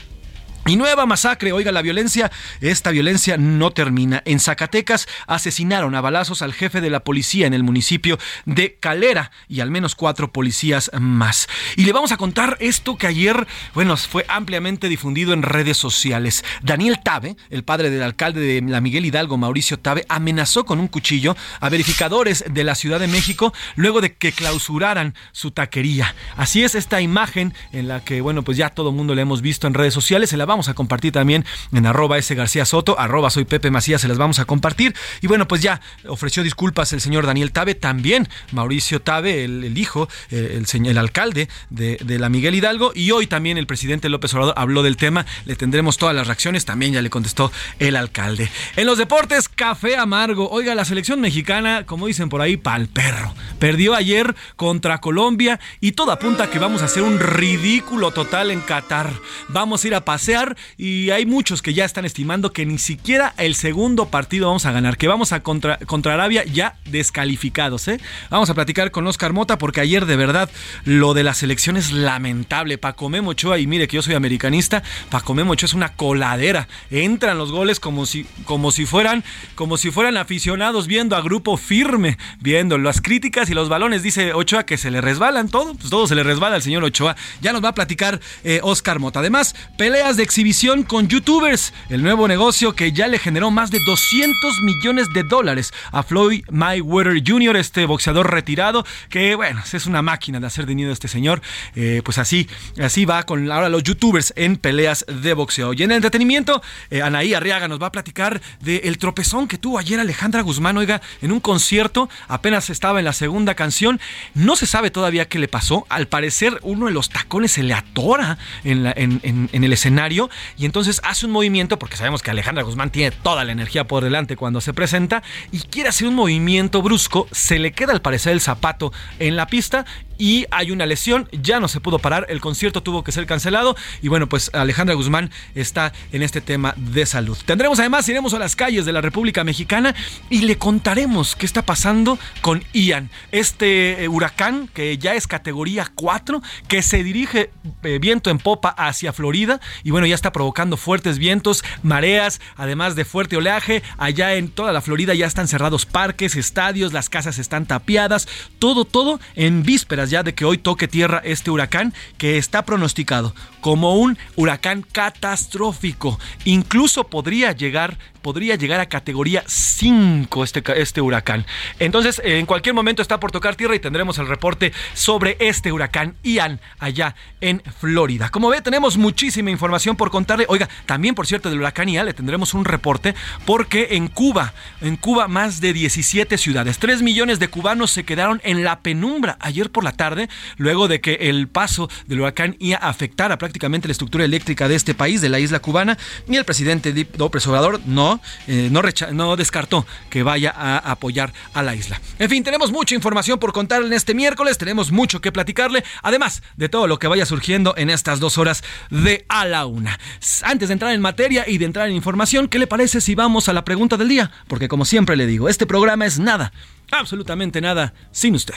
Y 0.68 0.78
nueva 0.78 1.06
masacre, 1.06 1.52
oiga, 1.52 1.72
la 1.72 1.84
violencia, 1.84 2.32
esta 2.60 2.90
violencia 2.90 3.38
no 3.38 3.70
termina. 3.70 4.24
En 4.26 4.40
Zacatecas 4.40 5.08
asesinaron 5.28 5.94
a 5.94 6.02
balazos 6.02 6.42
al 6.42 6.54
jefe 6.54 6.82
de 6.82 6.90
la 6.90 7.02
policía 7.02 7.46
en 7.46 7.54
el 7.54 7.62
municipio 7.62 8.18
de 8.46 8.76
Calera 8.80 9.30
y 9.48 9.60
al 9.60 9.70
menos 9.70 9.94
cuatro 9.94 10.32
policías 10.34 10.90
más. 11.00 11.48
Y 11.76 11.86
le 11.86 11.94
vamos 11.94 12.12
a 12.12 12.18
contar 12.18 12.58
esto 12.62 12.98
que 12.98 13.06
ayer, 13.06 13.46
bueno, 13.76 13.96
fue 13.96 14.26
ampliamente 14.28 14.90
difundido 14.90 15.34
en 15.34 15.44
redes 15.44 15.78
sociales. 15.78 16.44
Daniel 16.64 17.00
Tabe, 17.04 17.38
el 17.52 17.64
padre 17.64 17.92
del 17.92 18.02
alcalde 18.02 18.42
de 18.42 18.62
la 18.68 18.82
Miguel 18.82 19.06
Hidalgo, 19.06 19.38
Mauricio 19.38 19.78
Tabe, 19.78 20.08
amenazó 20.10 20.66
con 20.66 20.80
un 20.80 20.88
cuchillo 20.88 21.38
a 21.60 21.70
verificadores 21.70 22.44
de 22.50 22.64
la 22.64 22.74
Ciudad 22.74 23.00
de 23.00 23.08
México 23.08 23.54
luego 23.76 24.02
de 24.02 24.16
que 24.16 24.32
clausuraran 24.32 25.14
su 25.32 25.52
taquería. 25.52 26.16
Así 26.38 26.64
es 26.64 26.74
esta 26.74 27.02
imagen 27.02 27.54
en 27.72 27.88
la 27.88 28.04
que, 28.04 28.22
bueno, 28.22 28.42
pues 28.42 28.58
ya 28.58 28.72
todo 28.72 28.90
el 28.90 28.96
mundo 28.96 29.14
la 29.14 29.22
hemos 29.22 29.44
visto 29.44 29.68
en 29.68 29.76
redes 29.76 29.94
sociales. 29.94 30.32
Se 30.32 30.38
la 30.38 30.55
a 30.56 30.74
compartir 30.74 31.12
también 31.12 31.46
en 31.72 31.86
arroba 31.86 32.18
ese 32.18 32.36
García 32.36 32.66
Soto, 32.66 32.98
arroba 33.00 33.30
soy 33.30 33.46
Pepe 33.46 33.72
Macías, 33.72 34.02
se 34.02 34.08
las 34.08 34.18
vamos 34.18 34.40
a 34.40 34.46
compartir. 34.46 34.96
Y 35.22 35.28
bueno, 35.28 35.48
pues 35.48 35.62
ya 35.62 35.82
ofreció 36.08 36.44
disculpas 36.44 36.94
el 36.94 37.02
señor 37.02 37.26
Daniel 37.26 37.52
Tabe, 37.52 37.76
también 37.76 38.28
Mauricio 38.52 39.02
Tabe, 39.02 39.44
el, 39.44 39.78
hijo, 39.78 40.08
eh, 40.32 40.62
el, 40.74 40.86
el 40.86 40.98
alcalde 40.98 41.50
de, 41.70 41.98
la 42.20 42.30
Miguel 42.30 42.56
Hidalgo. 42.56 42.92
Y 42.96 43.12
hoy 43.12 43.28
también 43.28 43.58
el 43.58 43.68
presidente 43.68 44.10
López 44.10 44.34
Obrador 44.34 44.54
habló 44.58 44.84
del 44.84 44.98
tema, 44.98 45.26
le 45.46 45.56
tendremos 45.56 45.98
todas 45.98 46.16
las 46.16 46.28
reacciones, 46.28 46.66
también 46.66 46.94
ya 46.94 47.02
le 47.02 47.10
contestó 47.10 47.52
el 47.80 47.96
alcalde. 47.96 48.50
En 48.76 48.86
los 48.86 48.98
deportes, 48.98 49.50
café 49.50 49.98
amargo. 49.98 50.50
Oiga, 50.50 50.76
la 50.76 50.86
selección 50.86 51.20
mexicana, 51.20 51.86
como 51.86 52.08
dicen 52.08 52.30
por 52.30 52.42
ahí, 52.42 52.58
pal 52.58 52.88
perro. 52.88 53.34
Perdió 53.60 53.96
ayer 53.96 54.36
contra 54.56 55.00
Colombia 55.00 55.60
y 55.82 55.94
todo 55.94 56.12
apunta 56.12 56.50
que 56.50 56.60
vamos 56.60 56.82
a 56.82 56.86
hacer 56.86 57.04
un 57.04 57.20
ridículo 57.20 58.12
total 58.12 58.52
en 58.52 58.62
Qatar. 58.62 59.12
Vamos 59.50 59.84
a 59.84 59.88
ir 59.88 59.96
a 59.96 60.06
pasear 60.06 60.45
y 60.78 61.10
hay 61.10 61.26
muchos 61.26 61.62
que 61.62 61.74
ya 61.74 61.86
están 61.86 62.06
estimando 62.06 62.54
que 62.54 62.66
ni 62.66 62.78
siquiera 62.78 63.34
el 63.38 63.56
segundo 63.56 64.08
partido 64.10 64.48
vamos 64.48 64.66
a 64.66 64.72
ganar, 64.72 64.98
que 64.98 65.08
vamos 65.08 65.32
a 65.32 65.42
contra, 65.42 65.78
contra 65.78 66.14
Arabia 66.14 66.44
ya 66.46 66.78
descalificados. 66.86 67.88
¿eh? 67.88 68.00
Vamos 68.30 68.50
a 68.50 68.54
platicar 68.54 68.92
con 68.92 69.08
Oscar 69.08 69.34
Mota 69.34 69.58
porque 69.58 69.82
ayer 69.82 70.06
de 70.06 70.16
verdad 70.16 70.50
lo 70.84 71.14
de 71.14 71.24
la 71.24 71.34
selección 71.34 71.78
es 71.78 71.92
lamentable. 71.92 72.78
Paco 72.78 73.10
Memo 73.10 73.32
Ochoa, 73.32 73.60
y 73.60 73.68
mire 73.68 73.88
que 73.88 73.96
yo 73.96 74.02
soy 74.02 74.16
americanista, 74.16 74.84
Paco 75.10 75.34
Memo 75.34 75.54
Ochoa 75.54 75.68
es 75.68 75.74
una 75.74 75.94
coladera. 75.94 76.68
Entran 76.92 77.38
los 77.38 77.52
goles 77.52 77.80
como 77.80 78.06
si, 78.06 78.26
como 78.46 78.72
si 78.72 78.86
fueran, 78.86 79.24
como 79.56 79.78
si 79.78 79.92
fueran 79.92 80.18
aficionados 80.18 80.88
viendo 80.88 81.16
a 81.16 81.22
grupo 81.22 81.58
firme, 81.58 82.18
viendo 82.40 82.78
las 82.78 83.02
críticas 83.02 83.50
y 83.50 83.54
los 83.54 83.70
balones. 83.70 84.04
Dice 84.04 84.34
Ochoa 84.34 84.66
que 84.66 84.78
se 84.78 84.92
le 84.92 85.02
resbalan 85.02 85.50
todo, 85.50 85.76
pues 85.76 85.90
todo 85.90 86.08
se 86.08 86.16
le 86.16 86.24
resbala 86.24 86.56
al 86.56 86.62
señor 86.62 86.84
Ochoa. 86.84 87.16
Ya 87.42 87.54
nos 87.54 87.64
va 87.64 87.70
a 87.70 87.76
platicar 87.76 88.20
eh, 88.44 88.60
Oscar 88.64 89.00
Mota. 89.00 89.20
Además, 89.20 89.56
peleas 89.78 90.18
de 90.18 90.24
exhibición 90.36 90.84
con 90.84 91.08
youtubers, 91.08 91.72
el 91.88 92.04
nuevo 92.04 92.28
negocio 92.28 92.76
que 92.76 92.92
ya 92.92 93.08
le 93.08 93.20
generó 93.20 93.52
más 93.52 93.72
de 93.72 93.80
200 93.86 94.60
millones 94.64 95.08
de 95.14 95.24
dólares 95.24 95.72
a 95.94 96.04
Floyd 96.04 96.44
Mayweather 96.52 97.24
Jr., 97.26 97.56
este 97.56 97.86
boxeador 97.86 98.30
retirado, 98.30 98.86
que 99.08 99.36
bueno, 99.36 99.64
es 99.72 99.86
una 99.86 100.02
máquina 100.02 100.42
de 100.42 100.48
hacer 100.48 100.66
dinero 100.66 100.92
este 100.92 101.08
señor, 101.08 101.42
eh, 101.74 102.02
pues 102.04 102.18
así, 102.18 102.50
así 102.84 103.06
va 103.06 103.24
con 103.24 103.50
ahora 103.50 103.70
los 103.70 103.82
youtubers 103.84 104.34
en 104.36 104.58
peleas 104.58 105.06
de 105.08 105.34
boxeo. 105.34 105.72
Y 105.72 105.84
en 105.84 105.92
el 105.92 105.96
entretenimiento, 105.96 106.62
eh, 106.90 107.02
Anaí 107.02 107.34
Arriaga 107.34 107.70
nos 107.70 107.82
va 107.82 107.88
a 107.88 107.92
platicar 107.94 108.42
del 108.60 108.98
tropezón 108.98 109.48
que 109.48 109.58
tuvo 109.58 109.80
ayer 109.80 110.02
Alejandra 110.02 110.42
Guzmán, 110.42 110.76
oiga, 110.76 111.02
en 111.22 111.32
un 111.32 111.40
concierto, 111.40 112.10
apenas 112.28 112.70
estaba 112.70 113.00
en 113.00 113.06
la 113.06 113.14
segunda 113.14 113.56
canción, 113.56 114.02
no 114.34 114.58
se 114.58 114.66
sabe 114.66 114.92
todavía 114.92 115.30
qué 115.30 115.40
le 115.40 115.48
pasó, 115.48 115.86
al 115.88 116.10
parecer 116.10 116.60
uno 116.62 116.88
de 116.88 116.92
los 116.92 117.08
tacones 117.08 117.54
se 117.54 117.64
le 117.64 117.74
atora 117.74 118.38
en, 118.66 118.86
en 119.24 119.64
el 119.64 119.72
escenario, 119.72 120.25
y 120.58 120.66
entonces 120.66 121.02
hace 121.04 121.26
un 121.26 121.32
movimiento, 121.32 121.80
porque 121.80 121.98
sabemos 121.98 122.22
que 122.22 122.32
Alejandra 122.32 122.64
Guzmán 122.64 122.92
tiene 122.92 123.12
toda 123.12 123.44
la 123.44 123.52
energía 123.52 123.86
por 123.86 124.04
delante 124.04 124.36
cuando 124.36 124.62
se 124.62 124.74
presenta, 124.74 125.24
y 125.52 125.60
quiere 125.60 125.90
hacer 125.90 126.08
un 126.08 126.16
movimiento 126.16 126.82
brusco, 126.82 127.28
se 127.32 127.60
le 127.60 127.72
queda 127.72 127.94
al 127.94 128.02
parecer 128.02 128.34
el 128.34 128.42
zapato 128.42 128.92
en 129.20 129.36
la 129.36 129.48
pista 129.48 129.86
y 130.18 130.46
hay 130.52 130.72
una 130.72 130.86
lesión, 130.86 131.30
ya 131.32 131.60
no 131.60 131.68
se 131.68 131.80
pudo 131.80 132.00
parar, 132.00 132.26
el 132.30 132.42
concierto 132.42 132.82
tuvo 132.82 133.04
que 133.04 133.12
ser 133.12 133.26
cancelado 133.26 133.76
y 134.02 134.08
bueno, 134.08 134.28
pues 134.28 134.50
Alejandra 134.54 134.96
Guzmán 134.96 135.32
está 135.54 135.94
en 136.12 136.24
este 136.24 136.42
tema 136.42 136.74
de 136.78 137.06
salud. 137.06 137.38
Tendremos 137.46 137.80
además, 137.80 138.08
iremos 138.10 138.34
a 138.34 138.40
las 138.40 138.56
calles 138.56 138.86
de 138.86 138.94
la 138.94 139.02
República 139.02 139.44
Mexicana 139.44 139.96
y 140.30 140.42
le 140.42 140.58
contaremos 140.58 141.36
qué 141.36 141.46
está 141.46 141.64
pasando 141.64 142.18
con 142.42 142.64
Ian, 142.74 143.10
este 143.32 144.04
eh, 144.04 144.08
huracán 144.08 144.70
que 144.74 144.98
ya 144.98 145.16
es 145.16 145.28
categoría 145.28 145.92
4, 145.94 146.42
que 146.68 146.82
se 146.82 147.04
dirige 147.04 147.52
eh, 147.84 148.00
viento 148.00 148.30
en 148.30 148.38
popa 148.38 148.70
hacia 148.70 149.14
Florida 149.14 149.60
y 149.84 149.92
bueno, 149.92 150.08
ya 150.08 150.16
está 150.16 150.32
provocando 150.32 150.78
fuertes 150.78 151.18
vientos, 151.18 151.64
mareas, 151.84 152.42
además 152.56 152.96
de 152.96 153.06
fuerte 153.06 153.38
oleaje, 153.38 153.84
allá 153.98 154.36
en 154.36 154.50
toda 154.50 154.74
la 154.74 154.82
Florida 154.82 155.14
ya 155.14 155.26
están 155.26 155.48
cerrados 155.48 155.86
parques, 155.86 156.36
estadios, 156.36 156.94
las 156.94 157.10
casas 157.10 157.40
están 157.40 157.66
tapiadas, 157.66 158.28
todo, 158.60 158.86
todo 158.86 159.20
en 159.36 159.64
vísperas 159.64 160.05
ya 160.10 160.24
de 160.24 160.34
que 160.34 160.46
hoy 160.46 160.58
toque 160.58 160.88
tierra 160.88 161.22
este 161.24 161.52
huracán 161.52 161.94
que 162.18 162.38
está 162.38 162.66
pronosticado 162.66 163.34
como 163.62 163.96
un 163.96 164.18
huracán 164.36 164.86
catastrófico. 164.92 166.20
Incluso 166.44 167.06
podría 167.06 167.52
llegar 167.52 167.98
podría 168.26 168.56
llegar 168.56 168.80
a 168.80 168.88
categoría 168.88 169.44
5 169.46 170.44
este, 170.44 170.64
este 170.82 171.00
huracán. 171.00 171.46
Entonces, 171.78 172.20
en 172.26 172.48
cualquier 172.48 172.74
momento 172.74 173.04
está 173.04 173.20
por 173.20 173.32
tocar 173.32 173.56
tierra 173.56 173.76
y 173.76 173.80
tendremos 173.80 174.18
el 174.18 174.26
reporte 174.26 174.74
sobre 174.96 175.38
este 175.40 175.72
huracán 175.72 176.16
Ian 176.24 176.60
allá 176.80 177.14
en 177.40 177.62
Florida. 177.80 178.30
Como 178.30 178.50
ve, 178.50 178.62
tenemos 178.62 178.98
muchísima 178.98 179.52
información 179.52 179.96
por 179.96 180.10
contarle. 180.10 180.48
Oiga, 180.50 180.68
también 180.88 181.14
por 181.14 181.28
cierto 181.28 181.52
del 181.52 181.60
huracán 181.60 181.88
Ian 181.88 182.08
le 182.08 182.16
tendremos 182.16 182.56
un 182.56 182.66
reporte 182.66 183.14
porque 183.46 183.90
en 183.92 184.08
Cuba, 184.08 184.56
en 184.82 184.98
Cuba 184.98 185.28
más 185.28 185.62
de 185.62 185.74
17 185.74 186.40
ciudades, 186.40 186.80
3 186.80 187.04
millones 187.04 187.38
de 187.38 187.50
cubanos 187.50 187.92
se 187.92 188.06
quedaron 188.06 188.42
en 188.44 188.64
la 188.64 188.80
penumbra 188.80 189.38
ayer 189.40 189.70
por 189.70 189.84
la 189.84 189.92
tarde, 189.96 190.30
luego 190.58 190.88
de 190.88 191.02
que 191.02 191.14
el 191.22 191.48
paso 191.48 191.90
del 192.08 192.22
huracán 192.22 192.56
Ian 192.60 192.80
afectara 192.82 193.38
prácticamente 193.38 193.88
la 193.88 193.94
estructura 193.94 194.26
eléctrica 194.26 194.68
de 194.68 194.76
este 194.76 194.94
país, 194.94 195.22
de 195.22 195.30
la 195.30 195.40
isla 195.40 195.60
cubana, 195.60 195.98
y 196.28 196.36
el 196.36 196.46
presidente 196.46 197.08
López 197.18 197.46
Obrador 197.48 197.82
no, 197.86 198.22
eh, 198.48 198.70
no, 198.72 198.82
no 199.12 199.36
descartó 199.36 199.86
que 200.10 200.24
vaya 200.24 200.54
a 200.56 200.78
apoyar 200.78 201.34
a 201.54 201.64
la 201.64 201.76
isla. 201.76 202.00
En 202.20 202.30
fin, 202.30 202.44
tenemos 202.44 202.72
mucha 202.72 202.96
información 202.96 203.40
por 203.40 203.54
contarle 203.54 203.88
en 203.88 203.94
este 203.94 204.14
miércoles, 204.14 204.58
tenemos 204.58 204.92
mucho 204.92 205.22
que 205.22 205.32
platicarle, 205.32 205.84
además 206.02 206.44
de 206.58 206.70
todo 206.70 206.88
lo 206.88 207.00
que 207.00 207.08
vaya 207.08 207.26
surgiendo 207.26 207.74
en 207.78 207.90
estas 207.90 208.20
dos 208.20 208.38
horas 208.38 208.64
de 208.90 209.26
a 209.30 209.46
la 209.46 209.66
una. 209.66 210.00
Antes 210.44 210.70
de 210.70 210.74
entrar 210.74 210.94
en 210.94 211.02
materia 211.02 211.46
y 211.48 211.58
de 211.58 211.66
entrar 211.66 211.88
en 211.90 211.96
información, 211.96 212.48
¿qué 212.48 212.60
le 212.60 212.68
parece 212.68 213.02
si 213.02 213.16
vamos 213.16 213.50
a 213.50 213.54
la 213.54 213.66
pregunta 213.66 213.98
del 213.98 214.10
día? 214.10 214.32
Porque 214.48 214.68
como 214.68 214.86
siempre 214.86 215.16
le 215.16 215.28
digo, 215.28 215.50
este 215.50 215.66
programa 215.66 216.06
es 216.06 216.20
nada, 216.20 216.52
absolutamente 216.92 217.62
nada, 217.62 217.94
sin 218.12 218.36
usted. 218.36 218.56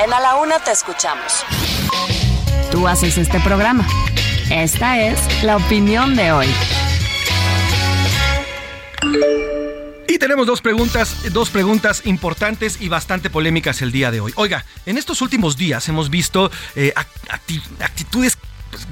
En 0.00 0.12
A 0.12 0.20
la 0.20 0.36
Una 0.36 0.60
te 0.60 0.70
escuchamos. 0.70 1.44
Tú 2.70 2.86
haces 2.86 3.18
este 3.18 3.40
programa. 3.40 3.84
Esta 4.48 5.00
es 5.00 5.42
la 5.42 5.56
opinión 5.56 6.14
de 6.14 6.30
hoy. 6.30 6.46
Y 10.06 10.18
tenemos 10.18 10.46
dos 10.46 10.60
preguntas, 10.62 11.32
dos 11.32 11.50
preguntas 11.50 12.06
importantes 12.06 12.80
y 12.80 12.88
bastante 12.88 13.28
polémicas 13.28 13.82
el 13.82 13.90
día 13.90 14.12
de 14.12 14.20
hoy. 14.20 14.32
Oiga, 14.36 14.64
en 14.86 14.98
estos 14.98 15.20
últimos 15.20 15.56
días 15.56 15.88
hemos 15.88 16.10
visto 16.10 16.48
eh, 16.76 16.92
actitudes 17.80 18.38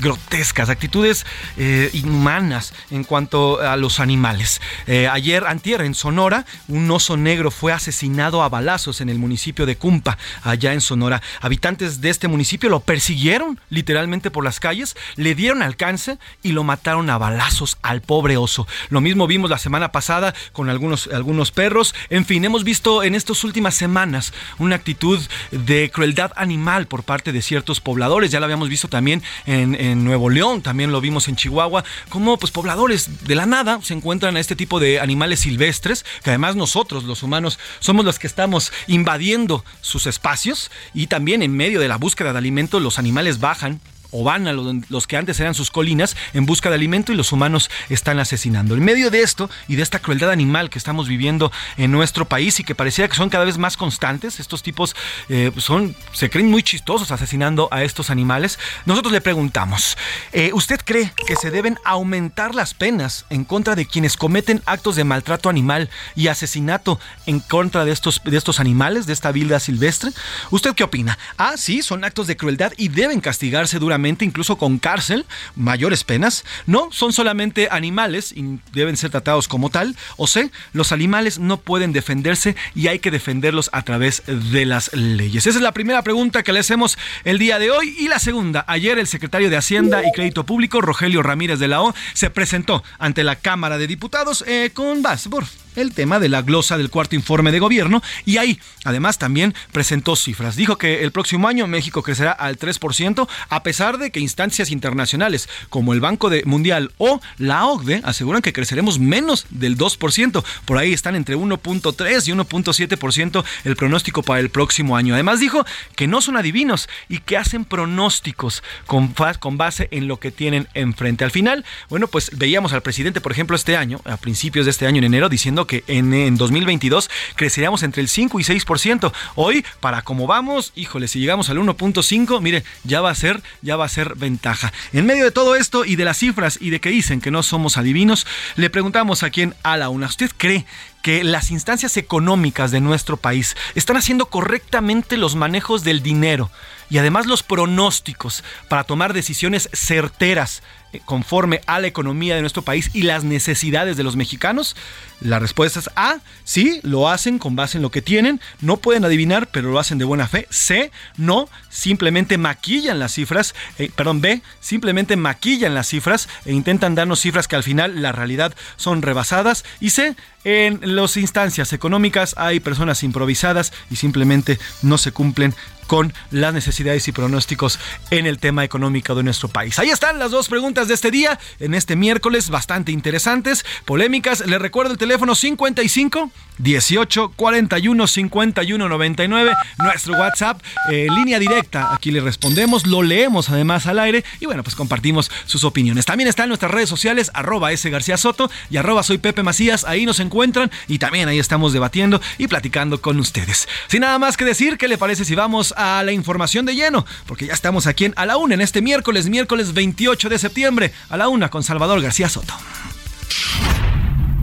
grotescas, 0.01 0.69
actitudes 0.69 1.27
eh, 1.57 1.91
inhumanas 1.93 2.75
en 2.91 3.05
cuanto 3.05 3.61
a 3.61 3.77
los 3.77 4.01
animales. 4.01 4.61
Eh, 4.87 5.09
ayer, 5.09 5.47
antier, 5.47 5.81
en 5.83 5.95
Sonora, 5.95 6.45
un 6.69 6.91
oso 6.91 7.17
negro 7.17 7.51
fue 7.51 7.73
asesinado 7.73 8.43
a 8.43 8.49
balazos 8.49 9.01
en 9.01 9.09
el 9.09 9.19
municipio 9.19 9.67
de 9.67 9.77
Cumpa, 9.77 10.19
allá 10.43 10.73
en 10.73 10.81
Sonora. 10.81 11.23
Habitantes 11.41 12.01
de 12.01 12.11
este 12.11 12.29
municipio 12.29 12.69
lo 12.69 12.81
persiguieron 12.81 13.61
literalmente 13.71 14.31
por 14.31 14.45
las 14.45 14.61
calles, 14.61 14.97
le 15.17 15.35
dieron 15.35 15.63
alcance 15.63 16.19
y 16.43 16.53
lo 16.53 16.65
mataron 16.65 17.11
a 17.11 17.19
balazos 17.19 17.79
al 17.83 18.03
pobre 18.03 18.37
oso. 18.37 18.67
Lo 18.91 19.01
mismo 19.01 19.27
vimos 19.27 19.51
la 19.51 19.59
semana 19.59 19.93
pasada 19.93 20.35
con 20.53 20.71
algunos, 20.71 21.09
algunos 21.13 21.51
perros. 21.51 21.95
En 22.11 22.25
fin, 22.25 22.45
hemos 22.45 22.65
visto 22.65 23.03
en 23.03 23.15
estas 23.15 23.45
últimas 23.45 23.75
semanas 23.75 24.33
una 24.59 24.77
actitud 24.77 25.21
de 25.51 25.91
crueldad 25.91 26.33
animal 26.37 26.87
por 26.87 27.03
parte 27.03 27.33
de 27.33 27.43
ciertos 27.43 27.81
pobladores. 27.81 28.31
Ya 28.31 28.41
lo 28.41 28.45
habíamos 28.45 28.69
visto 28.69 28.89
también 28.89 29.23
en 29.47 29.66
en, 29.75 30.05
Nuevo 30.05 30.31
León, 30.31 30.63
también 30.63 30.93
lo 30.93 31.01
vimos 31.01 31.29
en 31.29 31.37
Chihuahua, 31.37 31.85
como 32.09 32.39
pues 32.39 32.53
pobladores 32.53 33.27
de 33.27 33.35
la 33.35 33.47
nada 33.47 33.81
se 33.83 33.95
encuentran 33.95 34.37
a 34.37 34.41
este 34.41 34.57
tipo 34.57 34.81
de 34.81 35.01
animales 35.01 35.41
silvestres, 35.41 36.05
que 36.23 36.31
además 36.31 36.57
nosotros 36.57 37.05
los 37.05 37.23
humanos 37.23 37.59
somos 37.81 38.05
los 38.05 38.19
que 38.19 38.27
estamos 38.27 38.73
invadiendo 38.87 39.65
sus 39.81 40.07
espacios 40.07 40.71
y 40.95 41.09
también 41.09 41.43
en 41.43 41.57
medio 41.57 41.81
de 41.81 41.89
la 41.89 41.97
búsqueda 41.97 42.33
de 42.33 42.39
alimento 42.39 42.81
los 42.81 42.99
animales 42.99 43.41
bajan 43.41 43.81
o 44.17 44.25
van 44.25 44.49
a 44.49 44.53
los 44.53 45.07
que 45.07 45.17
antes 45.17 45.39
eran 45.41 45.55
sus 45.55 45.71
colinas 45.71 46.17
en 46.33 46.47
busca 46.47 46.71
de 46.71 46.77
alimento 46.77 47.13
y 47.13 47.17
los 47.17 47.33
humanos 47.33 47.71
están 47.91 48.19
asesinando. 48.19 48.75
En 48.75 48.83
medio 48.83 49.11
de 49.11 49.21
esto 49.21 49.51
y 49.69 49.77
de 49.77 49.83
esta 49.83 49.99
crueldad 49.99 50.31
animal 50.31 50.71
que 50.71 50.79
estamos 50.79 51.07
viviendo 51.07 51.53
en 51.77 51.93
nuestro 51.93 52.25
país 52.25 52.59
y 52.59 52.65
que 52.65 52.75
parecía 52.75 53.09
que 53.09 53.15
son 53.15 53.29
cada 53.29 53.45
vez 53.45 53.59
más 53.59 53.77
constantes, 53.77 54.41
estos 54.41 54.63
tipos 54.63 54.97
eh, 55.29 55.53
son, 55.59 55.95
se 56.13 56.31
creen 56.31 56.51
muy 56.51 56.63
chistosos 56.63 57.11
asesinando 57.11 57.69
a 57.71 57.83
estos 57.83 58.09
animales, 58.09 58.59
nosotros 58.87 59.13
le 59.13 59.21
preguntamos, 59.21 59.99
eh, 60.33 60.51
¿usted 60.55 60.81
cree 60.83 61.13
que 61.27 61.37
se 61.37 61.51
deben 61.51 61.79
aumentar 61.85 62.55
las 62.55 62.73
penas 62.73 63.27
en 63.29 63.45
contra 63.45 63.75
de 63.75 63.87
quienes 63.87 64.17
cometen 64.17 64.63
actos 64.65 64.97
de 64.97 65.05
maltrato 65.05 65.51
animal 65.51 65.91
y 66.15 66.29
asesinato 66.29 66.99
en 67.27 67.41
contra 67.41 67.85
de 67.85 67.93
estos, 67.93 68.23
de 68.25 68.37
estos 68.37 68.61
animales, 68.61 69.07
de 69.07 69.13
esta 69.13 69.31
vida 69.31 69.61
silvestre? 69.61 70.11
¿Usted 70.51 70.75
qué 70.75 70.85
opina? 70.85 71.19
Ah, 71.37 71.55
sí, 71.57 71.83
son 71.83 72.05
actos 72.05 72.27
de 72.27 72.37
crueldad 72.39 72.73
y 72.79 72.89
deben 72.89 73.21
castigarse 73.21 73.79
duramente 73.79 74.06
incluso 74.09 74.57
con 74.57 74.79
cárcel, 74.79 75.27
mayores 75.55 76.05
penas. 76.05 76.45
No, 76.67 76.89
son 76.93 77.13
solamente 77.13 77.69
animales 77.71 78.33
y 78.33 78.59
deben 78.73 78.97
ser 78.97 79.11
tratados 79.11 79.49
como 79.49 79.71
tal. 79.71 79.97
O 80.17 80.27
sea, 80.27 80.49
los 80.73 80.93
animales 80.93 81.39
no 81.39 81.59
pueden 81.59 81.93
defenderse 81.93 82.57
y 82.75 82.89
hay 82.89 82.99
que 82.99 83.11
defenderlos 83.11 83.71
a 83.73 83.83
través 83.83 84.23
de 84.27 84.65
las 84.65 84.93
leyes. 84.95 85.47
Esa 85.47 85.59
es 85.59 85.63
la 85.63 85.73
primera 85.73 86.03
pregunta 86.03 86.43
que 86.43 86.53
le 86.53 86.61
hacemos 86.61 86.99
el 87.25 87.39
día 87.39 87.59
de 87.59 87.71
hoy. 87.71 87.95
Y 87.99 88.09
la 88.09 88.19
segunda, 88.19 88.65
ayer 88.69 88.99
el 88.99 89.07
secretario 89.07 89.51
de 89.51 89.57
Hacienda 89.57 90.03
y 90.07 90.13
Crédito 90.13 90.45
Público, 90.45 90.81
Rogelio 90.81 91.23
Ramírez 91.23 91.59
de 91.59 91.69
la 91.69 91.83
O, 91.83 91.95
se 92.15 92.31
presentó 92.31 92.83
ante 92.99 93.25
la 93.25 93.37
Cámara 93.37 93.79
de 93.79 93.87
Diputados 93.87 94.45
eh, 94.47 94.71
con 94.73 95.03
base 95.03 95.29
el 95.77 95.93
tema 95.93 96.19
de 96.19 96.29
la 96.29 96.43
glosa 96.43 96.77
del 96.77 96.91
cuarto 96.91 97.15
informe 97.15 97.53
de 97.53 97.59
gobierno 97.59 98.03
y 98.25 98.39
ahí 98.39 98.59
además 98.85 99.19
también 99.19 99.55
presentó 99.73 100.17
cifras. 100.17 100.57
Dijo 100.57 100.79
que 100.79 101.03
el 101.03 101.13
próximo 101.13 101.49
año 101.49 101.67
México 101.67 102.03
crecerá 102.03 102.33
al 102.33 102.59
3% 102.59 103.29
a 103.49 103.63
pesar 103.63 103.99
de 103.99 104.11
que 104.11 104.21
instancias 104.21 104.71
internacionales 104.71 105.49
como 105.69 105.93
el 105.93 106.01
Banco 106.01 106.31
Mundial 106.45 106.93
o 106.99 107.21
la 107.39 107.67
OCDE 107.67 108.01
aseguran 108.05 108.43
que 108.43 108.53
creceremos 108.53 108.99
menos 108.99 109.47
del 109.51 109.77
2%. 109.77 110.45
Por 110.65 110.79
ahí 110.79 110.93
están 110.93 111.17
entre 111.17 111.37
1.3 111.37 112.29
y 112.29 112.33
1.7% 112.33 113.45
el 113.65 113.77
pronóstico 113.77 114.23
para 114.23 114.41
el 114.41 114.51
próximo 114.51 114.97
año. 114.97 115.15
Además 115.15 115.41
dijo 115.41 115.65
que 115.95 116.07
no 116.07 116.21
son 116.21 116.37
adivinos 116.37 116.89
y 117.09 117.19
que 117.19 117.37
hacen 117.37 117.65
pronósticos 117.65 118.63
con, 118.87 119.15
con 119.39 119.57
base 119.57 119.89
en 119.91 120.09
lo 120.09 120.19
que 120.19 120.31
tienen 120.31 120.69
enfrente. 120.75 121.25
Al 121.25 121.31
final, 121.31 121.65
bueno, 121.89 122.09
pues 122.09 122.31
veíamos 122.35 122.73
al 122.73 122.83
presidente, 122.83 123.21
por 123.21 123.33
ejemplo, 123.33 123.57
este 123.57 123.77
año, 123.77 124.01
a 124.05 124.17
principios 124.17 124.67
de 124.67 124.71
este 124.71 124.87
año, 124.87 124.99
en 124.99 125.05
enero, 125.05 125.29
diciendo 125.29 125.66
que 125.67 125.85
en, 125.87 126.37
2022 126.37 127.11
creceríamos 127.35 127.83
entre 127.83 128.03
el 128.03 128.09
5 128.09 128.41
y 128.41 128.45
6%. 128.45 129.13
Hoy, 129.35 129.65
para 129.81 130.03
cómo 130.03 130.27
vamos, 130.27 130.73
híjole, 130.75 131.09
si 131.09 131.21
llegamos 131.21 131.51
al 131.51 131.59
1.5, 131.59 132.41
mire, 132.41 132.65
ya 132.85 133.01
va 133.01 133.11
a 133.11 133.15
ser, 133.15 133.43
ya 133.63 133.77
va 133.77 133.85
a 133.85 133.89
ser 133.89 134.15
ventaja. 134.17 134.73
En 134.93 135.07
medio 135.07 135.25
de 135.25 135.31
todo 135.31 135.57
esto 135.57 135.85
y 135.85 135.97
de 135.97 136.05
las 136.05 136.19
cifras 136.19 136.59
y 136.61 136.71
de 136.71 136.81
que 136.81 136.91
dicen 136.91 137.21
que 137.21 137.31
no 137.31 137.43
somos 137.43 137.77
adivinos, 137.77 138.27
le 138.57 138.71
preguntamos 138.71 139.23
a 139.23 139.31
quién 139.31 139.55
a 139.63 139.77
la 139.77 139.89
una. 139.89 140.07
¿Usted 140.07 140.31
cree 140.37 140.67
que 141.07 141.23
las 141.23 141.53
instancias 141.53 141.97
económicas 141.99 142.73
de 142.73 142.81
nuestro 142.81 143.17
país 143.17 143.57
están 143.77 143.97
haciendo 143.97 144.27
correctamente 144.27 145.17
los 145.17 145.37
manejos 145.37 145.85
del 145.85 146.03
dinero 146.03 146.51
y 146.91 146.99
además 146.99 147.27
los 147.27 147.45
pronósticos 147.45 148.43
para 148.69 148.83
tomar 148.83 149.13
decisiones 149.13 149.69
certeras 149.73 150.65
eh, 150.93 151.01
conforme 151.05 151.61
a 151.67 151.81
la 151.81 151.89
economía 151.89 152.35
de 152.35 152.41
nuestro 152.41 152.63
país 152.63 152.91
y 152.93 153.03
las 153.03 153.25
necesidades 153.25 153.97
de 153.97 154.05
los 154.05 154.17
mexicanos? 154.17 154.77
La 155.21 155.39
respuesta 155.39 155.81
es 155.81 155.91
A, 155.97 156.19
sí, 156.45 156.81
lo 156.83 157.09
hacen 157.09 157.39
con 157.39 157.57
base 157.57 157.79
en 157.79 157.83
lo 157.83 157.91
que 157.91 158.03
tienen, 158.03 158.41
no 158.61 158.77
pueden 158.77 159.05
adivinar, 159.05 159.49
pero 159.51 159.71
lo 159.71 159.79
hacen 159.79 159.99
de 159.99 160.05
buena 160.05 160.29
fe. 160.29 160.47
C, 160.51 160.93
no, 161.17 161.49
simplemente 161.71 162.39
maquillan 162.39 162.99
las 162.99 163.15
cifras, 163.15 163.55
eh, 163.79 163.91
perdón, 163.95 164.21
B, 164.21 164.43
simplemente 164.61 165.17
maquillan 165.17 165.75
las 165.75 165.89
cifras 165.89 166.29
e 166.45 166.53
intentan 166.53 166.95
darnos 166.95 167.21
cifras 167.21 167.49
que 167.49 167.57
al 167.57 167.63
final 167.63 168.03
la 168.03 168.13
realidad 168.13 168.55
son 168.77 169.03
rebasadas. 169.03 169.65
Y 169.81 169.91
C, 169.91 170.15
en 170.47 170.79
las 170.95 171.17
instancias 171.17 171.73
económicas 171.73 172.35
hay 172.39 172.61
personas 172.61 173.03
improvisadas 173.03 173.73
y 173.91 173.97
simplemente 173.97 174.61
no 174.81 174.97
se 174.97 175.11
cumplen 175.11 175.53
con 175.87 176.13
las 176.31 176.53
necesidades 176.53 177.07
y 177.09 177.13
pronósticos 177.13 177.79
en 178.11 178.27
el 178.27 178.39
tema 178.39 178.65
económico 178.65 179.15
de 179.15 179.23
nuestro 179.23 179.49
país. 179.49 179.79
Ahí 179.79 179.91
están 179.91 180.19
las 180.19 180.31
dos 180.31 180.49
preguntas 180.49 180.89
de 180.89 180.95
este 180.95 181.11
día, 181.11 181.39
en 181.61 181.75
este 181.75 181.97
miércoles, 181.97 182.51
bastante 182.51 182.93
interesantes, 182.93 183.65
polémicas. 183.85 184.47
Les 184.47 184.61
recuerdo 184.61 184.93
el 184.93 184.99
teléfono 184.99 185.35
55 185.35 186.31
18 186.59 187.33
41 187.37 188.07
51 188.07 188.89
99, 188.89 189.53
nuestro 189.79 190.15
WhatsApp, 190.15 190.61
eh, 190.91 191.07
línea 191.15 191.39
directa. 191.39 191.95
Aquí 191.95 192.11
le 192.11 192.21
respondemos, 192.21 192.87
lo 192.87 193.03
leemos 193.03 193.51
además 193.51 193.87
al 193.87 193.99
aire 193.99 194.25
y 194.41 194.47
bueno, 194.47 194.63
pues 194.63 194.75
compartimos 194.75 195.31
sus 195.45 195.65
opiniones. 195.65 196.07
También 196.07 196.29
están 196.29 196.49
nuestras 196.49 196.71
redes 196.71 196.89
sociales, 196.89 197.31
arroba 197.35 197.73
S 197.73 197.89
García 197.91 198.17
Soto 198.17 198.51
y 198.71 198.77
arroba 198.77 199.03
soy 199.03 199.19
Pepe 199.19 199.43
Macías. 199.43 199.85
Ahí 199.85 200.07
nos 200.07 200.21
encuentran 200.21 200.71
y 200.89 200.99
también 200.99 201.29
ahí 201.29 201.39
estamos 201.39 201.73
debatiendo 201.73 202.21
y 202.39 202.49
platicando 202.49 203.01
con 203.01 203.19
ustedes. 203.19 203.69
Sin 203.89 204.01
nada 204.01 204.19
más 204.19 204.37
que 204.37 204.45
decir, 204.45 204.79
¿qué 204.79 204.89
le 204.89 204.99
parece 204.99 205.25
si 205.25 205.35
vamos 205.35 205.75
a 205.77 206.03
la 206.03 206.13
información 206.13 206.67
de 206.67 206.75
lleno, 206.75 207.07
porque 207.27 207.47
ya 207.47 207.53
estamos 207.53 207.87
aquí 207.87 208.07
en 208.07 208.15
A 208.17 208.27
la 208.27 208.37
Una 208.37 208.55
en 208.55 208.61
este 208.61 208.83
miércoles, 208.83 209.29
miércoles 209.29 209.75
28 209.75 210.29
de 210.29 210.39
septiembre, 210.39 210.93
a 211.09 211.17
la 211.17 211.29
Una 211.29 211.51
con 211.51 211.63
Salvador 211.63 212.01
García 212.01 212.29
Soto. 212.29 212.55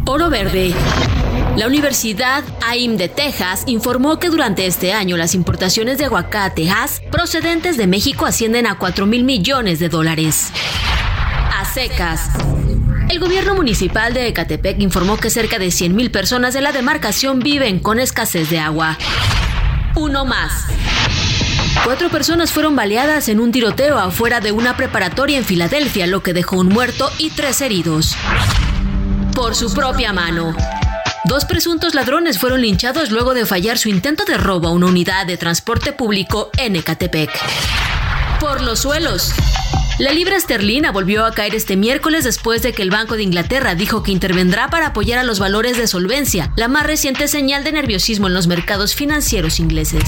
Oro 0.06 0.30
Verde. 0.30 0.74
La 1.56 1.68
Universidad 1.68 2.44
AIM 2.66 2.98
de 2.98 3.10
Texas 3.10 3.64
informó 3.68 4.20
que 4.20 4.30
durante 4.30 4.66
este 4.66 4.92
año 4.92 5.18
las 5.18 5.36
importaciones 5.36 5.98
de 5.98 6.06
aguacate 6.06 6.70
procedentes 7.12 7.78
de 7.78 7.88
México 7.88 8.26
ascienden 8.26 8.68
a 8.68 8.78
4 8.78 9.06
mil 9.06 9.24
millones 9.24 9.80
de 9.80 9.90
dólares. 9.90 10.52
A 11.56 11.66
secas. 11.66 12.30
El 13.10 13.20
gobierno 13.20 13.54
municipal 13.54 14.14
de 14.14 14.28
Ecatepec 14.28 14.80
informó 14.82 15.18
que 15.18 15.30
cerca 15.30 15.60
de 15.60 15.68
100.000 15.68 16.10
personas 16.10 16.54
de 16.54 16.62
la 16.62 16.72
demarcación 16.72 17.40
viven 17.40 17.80
con 17.80 18.00
escasez 18.00 18.50
de 18.50 18.60
agua. 18.60 18.98
Uno 19.96 20.26
más. 20.26 20.66
Cuatro 21.84 22.10
personas 22.10 22.52
fueron 22.52 22.76
baleadas 22.76 23.28
en 23.30 23.40
un 23.40 23.52
tiroteo 23.52 24.00
afuera 24.00 24.40
de 24.40 24.52
una 24.52 24.76
preparatoria 24.76 25.38
en 25.38 25.46
Filadelfia, 25.46 26.08
lo 26.08 26.24
que 26.24 26.34
dejó 26.34 26.58
un 26.58 26.70
muerto 26.70 27.12
y 27.18 27.30
tres 27.30 27.62
heridos. 27.62 28.16
Por 29.36 29.56
su 29.56 29.74
propia 29.74 30.14
mano. 30.14 30.56
Dos 31.26 31.46
presuntos 31.46 31.94
ladrones 31.96 32.40
fueron 32.40 32.62
linchados 32.62 33.12
luego 33.12 33.34
de 33.34 33.46
fallar 33.46 33.78
su 33.78 33.90
intento 33.90 34.26
de 34.26 34.38
robo 34.38 34.68
a 34.68 34.72
una 34.72 34.88
unidad 34.88 35.26
de 35.26 35.38
transporte 35.38 35.94
público 35.94 36.50
en 36.58 36.76
Ecatepec. 36.76 37.30
Por 38.40 38.62
los 38.62 38.80
suelos. 38.80 39.34
La 40.00 40.12
libra 40.12 40.36
esterlina 40.36 40.92
volvió 40.92 41.24
a 41.24 41.34
caer 41.34 41.54
este 41.54 41.76
miércoles 41.76 42.24
después 42.24 42.64
de 42.64 42.74
que 42.74 42.82
el 42.82 42.90
Banco 42.90 43.16
de 43.16 43.22
Inglaterra 43.22 43.76
dijo 43.76 44.02
que 44.02 44.12
intervendrá 44.12 44.68
para 44.70 44.88
apoyar 44.88 45.20
a 45.20 45.24
los 45.24 45.38
valores 45.38 45.78
de 45.78 45.86
solvencia, 45.86 46.52
la 46.56 46.68
más 46.68 46.88
reciente 46.88 47.28
señal 47.28 47.64
de 47.64 47.74
nerviosismo 47.74 48.26
en 48.26 48.34
los 48.34 48.48
mercados 48.48 48.96
financieros 48.96 49.60
ingleses. 49.60 50.04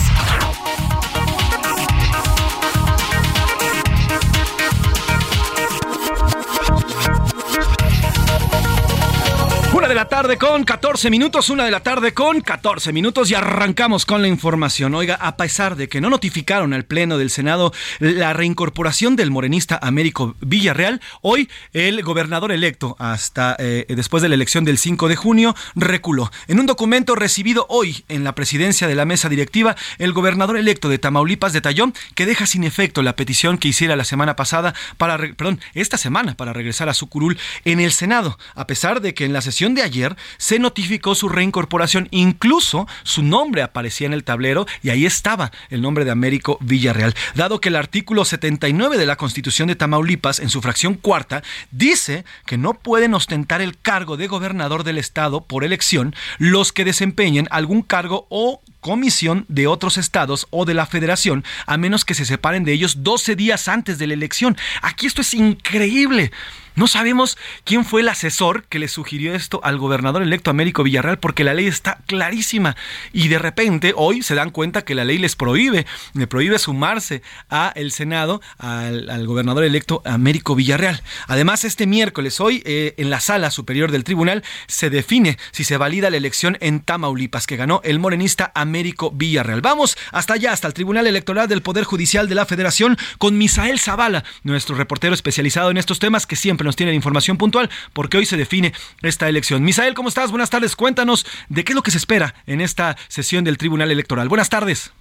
Tarde 10.08 10.38
con 10.38 10.64
14 10.64 11.10
minutos, 11.10 11.50
una 11.50 11.66
de 11.66 11.72
la 11.72 11.80
tarde 11.80 12.14
con 12.14 12.42
14 12.42 12.94
minutos 12.94 13.32
y 13.32 13.36
arrancamos 13.36 14.06
con 14.06 14.22
la 14.22 14.28
información. 14.28 14.94
Oiga, 14.94 15.16
a 15.16 15.36
pesar 15.36 15.76
de 15.76 15.90
que 15.90 16.02
no 16.02 16.10
notificaron 16.10 16.74
al 16.74 16.86
Pleno 16.86 17.18
del 17.18 17.30
Senado 17.30 17.74
la 18.00 18.34
reincorporación 18.34 19.16
del 19.16 19.32
morenista 19.32 19.80
Américo 19.82 20.36
Villarreal, 20.42 21.02
hoy 21.22 21.50
el 21.74 22.04
gobernador 22.04 22.52
electo, 22.52 22.96
hasta 23.00 23.56
eh, 23.58 23.86
después 23.90 24.22
de 24.22 24.30
la 24.30 24.36
elección 24.36 24.64
del 24.64 24.78
5 24.78 25.08
de 25.08 25.16
junio, 25.16 25.56
reculó. 25.76 26.32
En 26.48 26.60
un 26.60 26.66
documento 26.66 27.16
recibido 27.16 27.66
hoy 27.70 28.04
en 28.08 28.24
la 28.24 28.36
presidencia 28.36 28.88
de 28.88 28.96
la 28.96 29.06
mesa 29.06 29.30
directiva, 29.30 29.76
el 29.98 30.14
gobernador 30.14 30.58
electo 30.58 30.90
de 30.90 31.00
Tamaulipas 31.00 31.54
detalló 31.54 31.92
que 32.14 32.26
deja 32.26 32.46
sin 32.46 32.64
efecto 32.64 33.02
la 33.02 33.16
petición 33.16 33.58
que 33.58 33.70
hiciera 33.70 33.96
la 33.96 34.04
semana 34.04 34.36
pasada 34.36 34.76
para, 34.98 35.18
perdón, 35.18 35.60
esta 35.74 35.98
semana 35.98 36.36
para 36.36 36.54
regresar 36.54 36.90
a 36.90 36.94
su 36.94 37.08
curul 37.08 37.38
en 37.64 37.80
el 37.80 37.92
Senado, 37.92 38.38
a 38.56 38.68
pesar 38.68 39.02
de 39.02 39.14
que 39.14 39.26
en 39.26 39.34
la 39.34 39.42
sesión 39.42 39.74
de 39.74 39.82
ayer 39.82 39.95
se 40.38 40.60
notificó 40.60 41.16
su 41.16 41.30
reincorporación, 41.30 42.08
incluso 42.12 42.88
su 43.04 43.24
nombre 43.24 43.62
aparecía 43.62 44.08
en 44.08 44.14
el 44.14 44.24
tablero 44.24 44.66
y 44.84 44.90
ahí 44.90 45.06
estaba 45.06 45.52
el 45.70 45.82
nombre 45.82 46.06
de 46.06 46.12
Américo 46.12 46.58
Villarreal, 46.62 47.16
dado 47.36 47.62
que 47.62 47.70
el 47.70 47.76
artículo 47.76 48.26
79 48.26 48.98
de 48.98 49.06
la 49.06 49.16
Constitución 49.16 49.68
de 49.68 49.76
Tamaulipas, 49.76 50.40
en 50.40 50.50
su 50.50 50.62
fracción 50.62 50.96
cuarta, 50.96 51.44
dice 51.72 52.26
que 52.46 52.58
no 52.58 52.74
pueden 52.74 53.14
ostentar 53.14 53.62
el 53.62 53.78
cargo 53.78 54.18
de 54.18 54.28
gobernador 54.28 54.84
del 54.84 54.98
estado 54.98 55.46
por 55.46 55.64
elección 55.64 56.16
los 56.38 56.72
que 56.72 56.86
desempeñen 56.86 57.48
algún 57.52 57.82
cargo 57.82 58.28
o 58.30 58.62
comisión 58.82 59.46
de 59.48 59.68
otros 59.68 59.98
estados 59.98 60.48
o 60.52 60.66
de 60.66 60.76
la 60.76 60.86
federación, 60.86 61.44
a 61.66 61.78
menos 61.78 62.06
que 62.06 62.14
se 62.14 62.26
separen 62.26 62.64
de 62.64 62.74
ellos 62.74 63.04
12 63.04 63.36
días 63.36 63.68
antes 63.68 63.98
de 63.98 64.08
la 64.08 64.14
elección. 64.14 64.56
Aquí 64.82 65.08
esto 65.08 65.22
es 65.22 65.34
increíble. 65.34 66.32
No 66.76 66.88
sabemos 66.88 67.38
quién 67.64 67.86
fue 67.86 68.02
el 68.02 68.10
asesor 68.10 68.66
que 68.66 68.80
le 68.80 68.90
sugirió 68.90 69.34
esto 69.34 69.62
al 69.64 69.78
gobernador 69.78 70.22
electo 70.22 70.52
Américo 70.52 70.84
Villarreal 70.84 71.20
porque 71.20 71.46
la 71.46 71.54
ley 71.54 71.68
está 71.68 72.00
clarísima 72.06 72.76
y 73.14 73.30
de 73.30 73.40
repente 73.40 73.94
hoy 73.96 74.22
se 74.22 74.36
dan 74.36 74.50
cuenta 74.50 74.84
que 74.84 74.94
la 74.94 75.06
ley 75.06 75.18
les 75.18 75.38
prohíbe, 75.38 75.86
le 76.14 76.28
prohíbe 76.28 76.60
sumarse 76.60 77.22
a 77.50 77.72
el 77.76 77.94
Senado 77.94 78.42
al, 78.58 79.26
gobernador 79.26 79.64
electo 79.64 80.02
Américo 80.04 80.54
Villarreal. 80.54 81.02
Además, 81.28 81.64
este 81.64 81.88
miércoles 81.88 82.42
hoy 82.42 82.62
eh, 82.66 82.94
en 82.98 83.10
la 83.10 83.22
sala 83.22 83.52
superior 83.52 83.92
del 83.92 84.04
tribunal 84.04 84.44
se 84.68 84.90
define 84.90 85.38
si 85.52 85.64
se 85.64 85.78
valida 85.78 86.10
la 86.10 86.18
elección 86.18 86.58
en 86.60 86.82
Tamaulipas 86.82 87.48
que 87.48 87.56
ganó 87.56 87.80
el 87.86 88.00
morenista 88.00 88.52
Américo 88.54 89.12
Villarreal. 89.12 89.62
Vamos 89.62 89.98
hasta 90.12 90.34
allá, 90.34 90.52
hasta 90.52 90.68
el 90.68 90.74
Tribunal 90.74 91.08
Electoral 91.08 91.48
del 91.48 91.62
Poder 91.62 91.86
Judicial 91.86 92.28
de 92.28 92.36
la 92.36 92.46
Federación 92.46 92.98
con 93.18 93.38
Misael 93.38 93.80
Zavala, 93.80 94.26
nuestro 94.44 94.76
reportero 94.76 95.14
especializado 95.14 95.72
en 95.72 95.78
estos 95.78 96.00
temas 96.00 96.28
que 96.28 96.36
siempre 96.36 96.65
nos 96.66 96.76
tienen 96.76 96.96
información 96.96 97.38
puntual 97.38 97.70
porque 97.94 98.18
hoy 98.18 98.26
se 98.26 98.38
define 98.38 98.74
esta 99.02 99.30
elección. 99.30 99.64
Misael, 99.64 99.94
¿cómo 99.94 100.10
estás? 100.10 100.32
Buenas 100.32 100.50
tardes. 100.50 100.76
Cuéntanos 100.76 101.26
de 101.50 101.64
qué 101.64 101.72
es 101.72 101.76
lo 101.76 101.84
que 101.84 101.92
se 101.92 101.98
espera 101.98 102.36
en 102.46 102.62
esta 102.62 102.98
sesión 103.08 103.44
del 103.44 103.58
Tribunal 103.58 103.92
Electoral. 103.92 104.28
Buenas 104.28 104.50
tardes. 104.50 104.92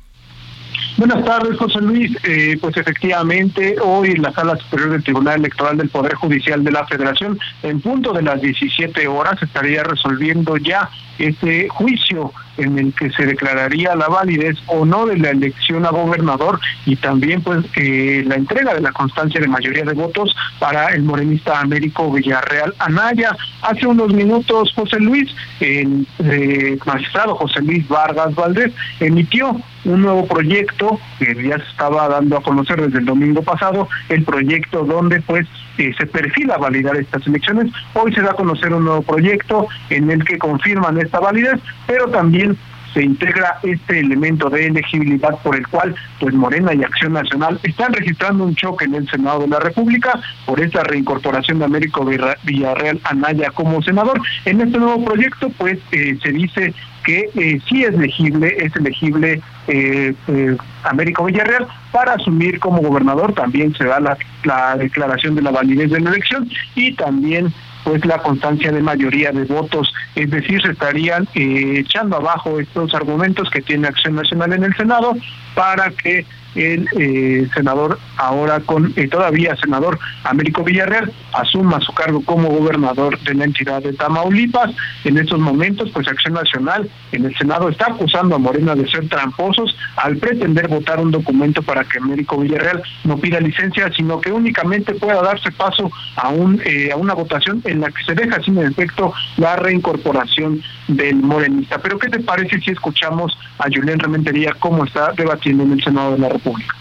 Buenas 0.97 1.25
tardes, 1.25 1.59
José 1.59 1.81
Luis. 1.81 2.17
Eh, 2.23 2.57
pues 2.61 2.77
efectivamente, 2.77 3.77
hoy 3.83 4.11
en 4.13 4.23
la 4.23 4.33
Sala 4.33 4.57
Superior 4.57 4.91
del 4.93 5.03
Tribunal 5.03 5.41
Electoral 5.41 5.77
del 5.77 5.89
Poder 5.89 6.15
Judicial 6.15 6.63
de 6.63 6.71
la 6.71 6.87
Federación, 6.87 7.39
en 7.65 7.81
punto 7.81 8.13
de 8.13 8.23
las 8.23 8.41
17 8.41 9.09
horas, 9.09 9.43
estaría 9.43 9.83
resolviendo 9.83 10.57
ya 10.57 10.89
este 11.19 11.69
juicio 11.69 12.33
en 12.57 12.79
el 12.79 12.95
que 12.95 13.11
se 13.11 13.27
declararía 13.27 13.95
la 13.97 14.09
validez 14.09 14.57
o 14.67 14.85
no 14.85 15.07
de 15.07 15.19
la 15.19 15.31
elección 15.31 15.85
a 15.87 15.91
gobernador 15.91 16.61
y 16.87 16.97
también 16.97 17.43
pues 17.43 17.65
eh, 17.77 18.23
la 18.27 18.37
entrega 18.37 18.75
de 18.75 18.81
la 18.81 18.93
constancia 18.93 19.41
de 19.41 19.49
mayoría 19.49 19.85
de 19.85 19.93
votos 19.93 20.35
para 20.59 20.89
el 20.89 21.03
morenista 21.03 21.61
Américo 21.61 22.11
Villarreal 22.11 22.75
Anaya. 22.79 23.37
Hace 23.63 23.87
unos 23.87 24.13
minutos 24.13 24.73
José 24.75 25.01
Luis, 25.01 25.35
el 25.61 26.07
eh, 26.21 26.79
magistrado 26.85 27.35
José 27.35 27.61
Luis 27.63 27.87
Vargas 27.89 28.35
Valdés 28.35 28.73
emitió 29.01 29.61
un 29.85 30.03
nuevo 30.03 30.27
proyecto 30.27 30.99
que 31.19 31.35
ya 31.35 31.59
se 31.59 31.71
estaba 31.71 32.09
dando 32.09 32.39
a 32.39 32.43
conocer 32.43 32.81
desde 32.81 32.99
el 32.99 33.05
domingo 33.05 33.43
pasado, 33.43 33.89
el 34.09 34.25
proyecto 34.25 34.85
donde 34.85 35.21
pues 35.23 35.47
eh, 35.79 35.93
se 35.97 36.07
perfila 36.07 36.57
validar 36.57 36.97
estas 36.97 37.27
elecciones. 37.27 37.73
Hoy 37.95 38.13
se 38.13 38.23
da 38.23 38.31
a 38.31 38.35
conocer 38.35 38.73
un 38.73 38.85
nuevo 38.85 39.03
proyecto 39.03 39.69
en 39.91 40.11
el 40.11 40.25
que 40.25 40.39
confirman 40.39 40.99
esta 40.99 41.21
validez, 41.21 41.61
pero 41.87 42.09
también 42.09 42.57
se 42.95 43.03
integra 43.03 43.59
este 43.65 43.99
elemento 44.01 44.49
de 44.49 44.67
elegibilidad 44.67 45.37
por 45.43 45.57
el 45.57 45.67
cual 45.67 45.95
pues 46.21 46.33
Morena 46.33 46.73
y 46.73 46.83
Acción 46.83 47.13
Nacional 47.13 47.59
están 47.65 47.93
registrando 47.93 48.45
un 48.45 48.55
choque 48.55 48.85
en 48.85 48.95
el 48.95 49.09
Senado 49.11 49.41
de 49.41 49.49
la 49.49 49.59
República 49.59 50.19
por 50.47 50.61
esta 50.61 50.85
reincorporación 50.85 51.59
de 51.59 51.65
Américo 51.65 52.05
Villarreal 52.45 53.01
Anaya 53.05 53.51
como 53.51 53.83
senador. 53.83 54.21
En 54.45 54.61
este 54.61 54.79
nuevo 54.79 55.05
proyecto 55.05 55.51
pues 55.51 55.79
eh, 55.91 56.17
se 56.23 56.31
dice 56.31 56.73
que 57.05 57.31
eh, 57.35 57.61
sí 57.69 57.85
es 57.85 57.95
elegible, 57.95 58.57
es 58.59 58.75
elegible 58.77 59.41
eh, 59.69 60.15
eh, 60.29 60.57
Américo 60.85 61.25
Villarreal 61.25 61.67
para 61.93 62.15
asumir 62.15 62.59
como 62.59 62.81
gobernador. 62.81 63.35
También 63.35 63.75
se 63.75 63.85
da 63.85 64.01
la, 64.01 64.17
la 64.45 64.77
declaración 64.77 65.35
de 65.35 65.43
la 65.43 65.51
validez 65.51 65.91
de 65.91 66.01
la 66.01 66.11
elección 66.11 66.49
y 66.75 66.95
también 66.95 67.53
pues 67.85 68.05
la 68.07 68.19
constancia 68.19 68.73
de 68.73 68.81
mayoría 68.81 69.31
de 69.31 69.45
votos, 69.45 69.93
es 70.15 70.31
decir, 70.31 70.61
se 70.63 70.73
estarían 70.73 71.29
eh, 71.35 71.77
echando 71.79 72.17
abajo 72.17 72.59
estos 72.59 72.95
argumentos 72.95 73.51
que 73.51 73.61
tiene 73.61 73.89
Acción 73.89 74.17
Nacional 74.17 74.55
en 74.55 74.65
el 74.65 74.75
Senado 74.75 75.15
para 75.55 75.91
que 75.91 76.27
el 76.55 76.89
eh, 76.99 77.49
senador, 77.55 77.99
ahora 78.17 78.61
con 78.61 78.93
eh, 78.97 79.09
todavía 79.09 79.57
senador 79.57 79.99
Américo 80.25 80.63
Villarreal, 80.63 81.13
asuma 81.33 81.81
su 81.81 81.93
cargo 81.93 82.23
como 82.25 82.49
gobernador 82.49 83.19
de 83.21 83.35
la 83.35 83.45
entidad 83.45 83.83
de 83.83 83.93
Tamaulipas. 83.93 84.71
En 85.05 85.19
estos 85.19 85.39
momentos, 85.39 85.91
pues 85.93 86.07
Acción 86.09 86.35
Nacional 86.35 86.89
en 87.13 87.25
el 87.25 87.37
Senado 87.37 87.69
está 87.69 87.87
acusando 87.87 88.37
a 88.37 88.39
Morena 88.39 88.75
de 88.75 88.89
ser 88.89 89.09
tramposos 89.09 89.77
al 89.97 90.17
pretender 90.17 90.69
votar 90.69 91.01
un 91.01 91.11
documento 91.11 91.63
para 91.63 91.85
que 91.85 91.99
Américo 91.99 92.39
Villarreal 92.39 92.83
no 93.05 93.19
pida 93.19 93.41
licencia, 93.41 93.91
sino 93.97 94.21
que 94.21 94.33
únicamente 94.33 94.95
pueda 94.95 95.23
darse 95.23 95.51
paso 95.53 95.91
a, 96.17 96.29
un, 96.29 96.61
eh, 96.65 96.91
a 96.93 96.97
una 96.97 97.15
votación 97.15 97.63
en 97.65 97.81
la 97.81 97.91
que 97.91 98.05
se 98.05 98.15
deja 98.15 98.41
sin 98.43 98.59
efecto 98.59 99.13
la 99.37 99.57
reincorporación 99.57 100.63
del 100.89 101.17
morenista. 101.17 101.79
Pero 101.79 101.99
¿qué 101.99 102.09
te 102.09 102.21
parece 102.21 102.61
si 102.61 102.71
escuchamos 102.71 103.37
a 103.59 103.65
Julián 103.65 103.99
Rementería 103.99 104.55
cómo 104.59 104.85
está 104.85 105.13
debatiendo 105.13 105.65
en 105.65 105.73
el 105.73 105.83
Senado 105.83 106.13
de 106.13 106.19
la 106.19 106.29
República? 106.29 106.75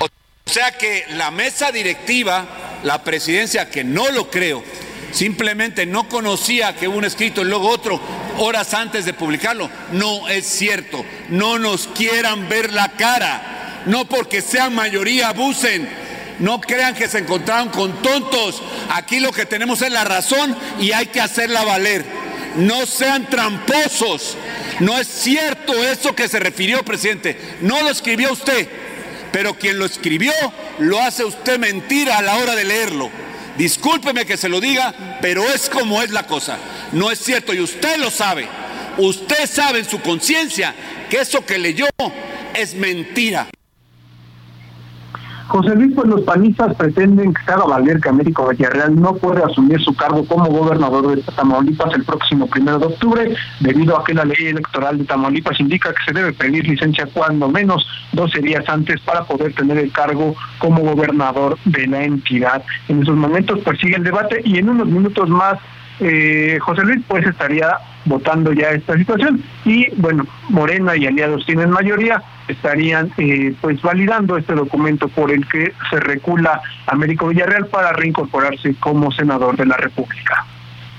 O 0.00 0.50
sea 0.50 0.72
que 0.76 1.04
la 1.10 1.30
mesa 1.30 1.72
directiva, 1.72 2.44
la 2.82 3.02
presidencia, 3.02 3.70
que 3.70 3.84
no 3.84 4.10
lo 4.10 4.28
creo, 4.28 4.62
simplemente 5.10 5.86
no 5.86 6.08
conocía 6.08 6.74
que 6.76 6.88
hubo 6.88 6.98
un 6.98 7.04
escrito 7.04 7.42
y 7.42 7.44
luego 7.44 7.68
otro 7.68 8.00
horas 8.38 8.74
antes 8.74 9.04
de 9.04 9.14
publicarlo. 9.14 9.70
No 9.92 10.28
es 10.28 10.46
cierto. 10.46 11.04
No 11.30 11.58
nos 11.58 11.88
quieran 11.88 12.48
ver 12.48 12.72
la 12.72 12.88
cara. 12.90 13.82
No 13.86 14.04
porque 14.04 14.40
sean 14.40 14.74
mayoría 14.74 15.28
abusen. 15.28 15.88
No 16.38 16.60
crean 16.60 16.94
que 16.94 17.08
se 17.08 17.18
encontraron 17.18 17.68
con 17.68 18.02
tontos. 18.02 18.62
Aquí 18.90 19.20
lo 19.20 19.32
que 19.32 19.46
tenemos 19.46 19.82
es 19.82 19.92
la 19.92 20.04
razón 20.04 20.56
y 20.80 20.92
hay 20.92 21.06
que 21.06 21.20
hacerla 21.20 21.64
valer. 21.64 22.21
No 22.56 22.86
sean 22.86 23.28
tramposos. 23.28 24.36
No 24.80 24.98
es 24.98 25.08
cierto 25.08 25.72
eso 25.74 26.14
que 26.14 26.28
se 26.28 26.40
refirió, 26.40 26.82
presidente. 26.84 27.38
No 27.60 27.82
lo 27.82 27.90
escribió 27.90 28.32
usted 28.32 28.68
pero 29.32 29.54
quien 29.54 29.78
lo 29.78 29.86
escribió 29.86 30.32
lo 30.78 31.00
hace 31.00 31.24
usted 31.24 31.58
mentira 31.58 32.18
a 32.18 32.22
la 32.22 32.36
hora 32.36 32.54
de 32.54 32.64
leerlo. 32.64 33.10
Discúlpeme 33.56 34.26
que 34.26 34.36
se 34.36 34.48
lo 34.48 34.60
diga, 34.60 35.18
pero 35.20 35.42
es 35.42 35.68
como 35.68 36.02
es 36.02 36.10
la 36.10 36.26
cosa. 36.26 36.58
No 36.92 37.10
es 37.10 37.18
cierto 37.18 37.52
y 37.52 37.60
usted 37.60 37.96
lo 37.96 38.10
sabe. 38.10 38.46
Usted 38.98 39.46
sabe 39.46 39.80
en 39.80 39.88
su 39.88 40.00
conciencia 40.00 40.74
que 41.08 41.20
eso 41.20 41.44
que 41.44 41.58
leyó 41.58 41.86
es 42.54 42.74
mentira. 42.74 43.48
José 45.52 45.74
Luis, 45.74 45.92
pues 45.94 46.08
los 46.08 46.22
panistas 46.22 46.74
pretenden 46.76 47.34
que 47.34 47.44
se 47.44 47.52
haga 47.52 47.64
valer 47.64 48.00
que 48.00 48.08
Américo 48.08 48.48
Villarreal 48.48 48.98
no 48.98 49.14
puede 49.16 49.44
asumir 49.44 49.78
su 49.82 49.94
cargo 49.94 50.24
como 50.24 50.46
gobernador 50.46 51.14
de 51.14 51.20
Tamaulipas 51.20 51.92
el 51.92 52.04
próximo 52.04 52.46
primero 52.46 52.78
de 52.78 52.86
octubre, 52.86 53.36
debido 53.60 53.98
a 53.98 54.02
que 54.02 54.14
la 54.14 54.24
ley 54.24 54.46
electoral 54.46 54.96
de 54.96 55.04
Tamaulipas 55.04 55.60
indica 55.60 55.90
que 55.90 56.04
se 56.06 56.14
debe 56.14 56.32
pedir 56.32 56.66
licencia 56.66 57.06
cuando 57.12 57.50
menos 57.50 57.86
12 58.12 58.40
días 58.40 58.66
antes 58.66 58.98
para 59.02 59.24
poder 59.24 59.52
tener 59.52 59.76
el 59.76 59.92
cargo 59.92 60.34
como 60.58 60.80
gobernador 60.80 61.58
de 61.66 61.86
la 61.86 62.02
entidad. 62.02 62.64
En 62.88 63.02
esos 63.02 63.14
momentos 63.14 63.58
pues 63.62 63.78
sigue 63.78 63.96
el 63.96 64.04
debate 64.04 64.40
y 64.46 64.56
en 64.56 64.70
unos 64.70 64.86
minutos 64.86 65.28
más 65.28 65.58
eh, 66.00 66.58
José 66.62 66.82
Luis 66.82 67.04
pues 67.06 67.26
estaría 67.26 67.76
votando 68.06 68.52
ya 68.52 68.70
esta 68.70 68.96
situación 68.96 69.42
y 69.64 69.88
bueno, 69.96 70.26
Morena 70.48 70.96
y 70.96 71.06
aliados 71.06 71.44
tienen 71.44 71.70
mayoría, 71.70 72.22
estarían 72.48 73.12
eh, 73.18 73.54
pues 73.60 73.80
validando 73.82 74.36
este 74.36 74.54
documento 74.54 75.08
por 75.08 75.30
el 75.30 75.46
que 75.48 75.72
se 75.90 76.00
recula 76.00 76.60
Américo 76.86 77.28
Villarreal 77.28 77.66
para 77.66 77.92
reincorporarse 77.92 78.74
como 78.80 79.10
senador 79.12 79.56
de 79.56 79.66
la 79.66 79.76
República. 79.76 80.46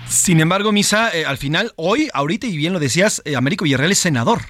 Sin 0.06 0.40
embargo, 0.40 0.72
Misa, 0.72 1.10
eh, 1.14 1.26
al 1.26 1.38
final, 1.38 1.72
hoy, 1.76 2.10
ahorita 2.14 2.48
y 2.48 2.58
bien 2.58 2.74
lo 2.74 2.80
decías, 2.80 3.22
eh, 3.26 3.36
Américo 3.36 3.64
Villarreal 3.64 3.92
es 3.92 4.00
senador, 4.00 4.42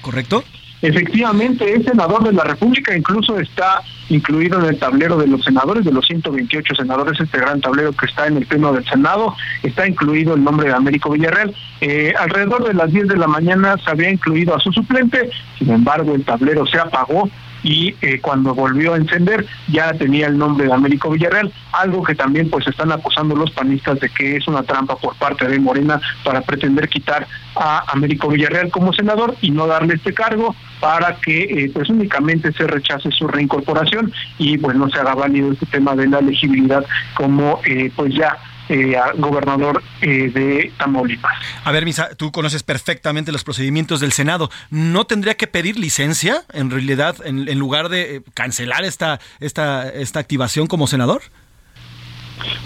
¿correcto? 0.00 0.44
Efectivamente, 0.82 1.74
es 1.74 1.84
senador 1.84 2.24
de 2.24 2.32
la 2.32 2.42
República, 2.42 2.96
incluso 2.96 3.38
está 3.38 3.82
incluido 4.08 4.58
en 4.60 4.66
el 4.66 4.78
tablero 4.78 5.16
de 5.16 5.28
los 5.28 5.44
senadores, 5.44 5.84
de 5.84 5.92
los 5.92 6.04
128 6.06 6.74
senadores, 6.74 7.20
este 7.20 7.38
gran 7.38 7.60
tablero 7.60 7.92
que 7.92 8.06
está 8.06 8.26
en 8.26 8.38
el 8.38 8.46
pleno 8.46 8.72
del 8.72 8.84
Senado, 8.84 9.34
está 9.62 9.86
incluido 9.86 10.34
el 10.34 10.42
nombre 10.42 10.68
de 10.68 10.74
Américo 10.74 11.10
Villarreal. 11.10 11.54
Eh, 11.80 12.12
alrededor 12.18 12.66
de 12.66 12.74
las 12.74 12.92
10 12.92 13.08
de 13.08 13.16
la 13.16 13.28
mañana 13.28 13.76
se 13.78 13.90
había 13.90 14.10
incluido 14.10 14.56
a 14.56 14.60
su 14.60 14.72
suplente, 14.72 15.30
sin 15.56 15.70
embargo 15.70 16.14
el 16.14 16.24
tablero 16.24 16.66
se 16.66 16.78
apagó 16.78 17.30
y 17.62 17.94
eh, 18.00 18.20
cuando 18.20 18.54
volvió 18.54 18.94
a 18.94 18.96
encender 18.96 19.46
ya 19.68 19.92
tenía 19.92 20.26
el 20.26 20.38
nombre 20.38 20.66
de 20.66 20.72
Américo 20.72 21.10
Villarreal, 21.10 21.52
algo 21.72 22.02
que 22.02 22.14
también 22.14 22.50
pues 22.50 22.66
están 22.66 22.92
acusando 22.92 23.34
los 23.34 23.50
panistas 23.50 24.00
de 24.00 24.08
que 24.08 24.36
es 24.36 24.48
una 24.48 24.62
trampa 24.62 24.96
por 24.96 25.14
parte 25.16 25.46
de 25.46 25.58
Morena 25.58 26.00
para 26.24 26.40
pretender 26.42 26.88
quitar 26.88 27.26
a 27.54 27.84
Américo 27.92 28.28
Villarreal 28.28 28.70
como 28.70 28.92
senador 28.92 29.36
y 29.40 29.50
no 29.50 29.66
darle 29.66 29.94
este 29.94 30.14
cargo 30.14 30.54
para 30.80 31.16
que 31.16 31.42
eh, 31.42 31.70
pues 31.72 31.88
únicamente 31.90 32.52
se 32.52 32.66
rechace 32.66 33.10
su 33.10 33.28
reincorporación 33.28 34.12
y 34.38 34.58
pues 34.58 34.76
no 34.76 34.88
se 34.90 34.98
haga 34.98 35.14
válido 35.14 35.52
este 35.52 35.66
tema 35.66 35.94
de 35.94 36.08
la 36.08 36.18
elegibilidad 36.18 36.84
como 37.14 37.60
eh, 37.64 37.90
pues 37.94 38.14
ya 38.14 38.38
eh, 38.72 38.96
gobernador 39.18 39.82
eh, 40.00 40.30
de 40.32 40.72
Tamaulipas. 40.78 41.32
A 41.64 41.72
ver, 41.72 41.84
Misa, 41.84 42.14
tú 42.16 42.32
conoces 42.32 42.62
perfectamente 42.62 43.32
los 43.32 43.44
procedimientos 43.44 44.00
del 44.00 44.12
Senado. 44.12 44.50
¿No 44.70 45.04
tendría 45.04 45.34
que 45.34 45.46
pedir 45.46 45.78
licencia, 45.78 46.42
en 46.52 46.70
realidad, 46.70 47.16
en, 47.24 47.48
en 47.48 47.58
lugar 47.58 47.88
de 47.88 48.16
eh, 48.16 48.22
cancelar 48.34 48.84
esta, 48.84 49.20
esta, 49.40 49.88
esta 49.88 50.20
activación 50.20 50.66
como 50.66 50.86
senador? 50.86 51.22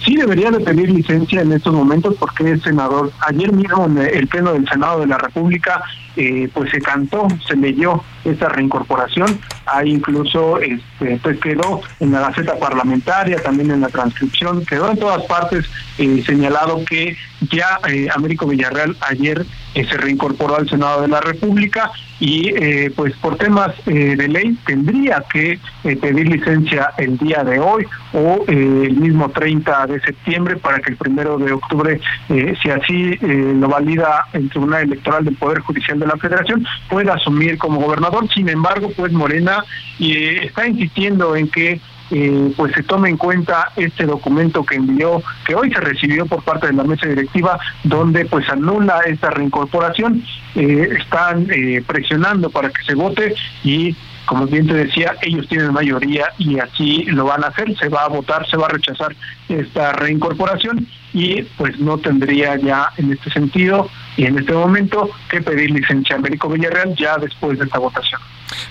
Sí 0.05 0.17
debería 0.17 0.51
de 0.51 0.61
pedir 0.61 0.91
licencia 0.91 1.43
en 1.43 1.53
estos 1.53 1.75
momentos 1.75 2.15
porque 2.19 2.53
es 2.53 2.63
senador. 2.63 3.13
Ayer 3.21 3.53
mismo 3.53 3.87
en 3.87 3.99
el 3.99 4.27
pleno 4.29 4.53
del 4.53 4.67
Senado 4.69 5.01
de 5.01 5.07
la 5.09 5.19
República 5.19 5.83
eh, 6.17 6.49
pues 6.55 6.71
se 6.71 6.81
cantó, 6.81 7.27
se 7.47 7.57
leyó 7.57 8.03
esa 8.31 8.49
reincorporación, 8.49 9.39
ahí 9.67 9.91
incluso 9.91 10.59
este, 10.61 11.19
pues 11.23 11.39
quedó 11.41 11.81
en 12.01 12.13
la 12.13 12.21
Gaceta 12.21 12.59
Parlamentaria, 12.59 13.43
también 13.43 13.71
en 13.71 13.81
la 13.81 13.89
transcripción, 13.89 14.65
quedó 14.65 14.91
en 14.91 14.99
todas 14.99 15.25
partes 15.25 15.67
eh, 15.99 16.23
señalado 16.27 16.85
que 16.85 17.17
ya 17.51 17.79
eh, 17.89 18.09
Américo 18.15 18.47
Villarreal 18.47 18.97
ayer 19.01 19.47
eh, 19.75 19.87
se 19.89 19.97
reincorporó 19.97 20.57
al 20.57 20.69
Senado 20.69 21.03
de 21.03 21.09
la 21.09 21.21
República 21.21 21.91
y 22.19 22.51
pues 22.97 23.15
por 23.17 23.37
temas 23.37 23.75
de 23.85 24.29
ley 24.29 24.57
tendría 24.65 25.23
que 25.31 25.59
pedir 25.83 26.27
licencia 26.27 26.89
el 26.97 27.19
día 27.19 27.45
de 27.45 27.59
hoy 27.59 27.85
o 28.15 28.43
el 28.49 28.97
mismo 28.97 29.29
30 29.29 29.87
de 29.87 30.01
septiembre 30.01 30.57
para 30.57 30.79
que 30.79 30.93
el 30.93 30.97
primero 30.97 31.37
de 31.37 31.53
octubre, 31.53 32.01
si 32.29 32.71
así 32.71 33.19
lo 33.21 33.69
valida 33.69 34.29
el 34.33 34.49
Tribunal 34.49 34.85
Electoral 34.85 35.27
del 35.27 35.37
Poder 35.37 35.61
Judicial 35.61 35.99
de 35.99 36.07
la 36.07 36.17
Federación, 36.17 36.67
pueda 36.89 37.13
asumir 37.13 37.59
como 37.59 37.83
gobernador. 37.83 38.16
Sin 38.35 38.49
embargo, 38.49 38.91
pues 38.97 39.13
Morena 39.13 39.65
eh, 40.01 40.41
está 40.45 40.67
insistiendo 40.67 41.37
en 41.37 41.49
que 41.49 41.81
eh, 42.11 42.53
pues 42.57 42.73
se 42.73 42.85
tome 42.85 43.09
en 43.09 43.17
cuenta 43.17 43.73
este 43.77 44.05
documento 44.05 44.65
que 44.65 44.77
envió, 44.77 45.23
que 45.45 45.55
hoy 45.55 45.73
se 45.73 45.81
recibió 45.81 46.25
por 46.27 46.43
parte 46.45 46.69
de 46.69 46.73
la 46.73 46.85
mesa 46.85 47.09
directiva, 47.09 47.59
donde 47.83 48.25
pues 48.27 48.49
anula 48.49 49.01
esta 49.07 49.31
reincorporación, 49.31 50.23
eh, 50.55 50.89
están 50.99 51.49
presionando 51.87 52.51
para 52.51 52.71
que 52.71 52.83
se 52.85 52.95
vote 52.95 53.35
y 53.65 53.97
como 54.27 54.47
bien 54.47 54.67
te 54.67 54.75
decía, 54.75 55.15
ellos 55.23 55.49
tienen 55.49 55.73
mayoría 55.73 56.27
y 56.37 56.59
así 56.59 57.05
lo 57.05 57.25
van 57.25 57.45
a 57.45 57.49
hacer, 57.49 57.77
se 57.79 57.89
va 57.89 58.03
a 58.05 58.09
votar, 58.09 58.47
se 58.49 58.57
va 58.57 58.67
a 58.67 58.71
rechazar 58.71 59.15
esta 59.49 59.93
reincorporación 59.93 60.87
y 61.17 61.43
pues 61.57 61.79
no 61.79 61.97
tendría 61.97 62.57
ya 62.57 62.93
en 62.99 63.11
este 63.11 63.31
sentido 63.31 63.89
y 64.19 64.27
en 64.27 64.39
este 64.39 64.53
momento 64.53 65.09
que 65.31 65.41
pedir 65.41 65.71
licencia 65.71 66.15
a 66.15 66.19
Américo 66.19 66.51
Villarreal 66.51 66.95
ya 66.95 67.17
después 67.17 67.59
de 67.59 67.65
esta 67.65 67.79
votación. 67.79 68.21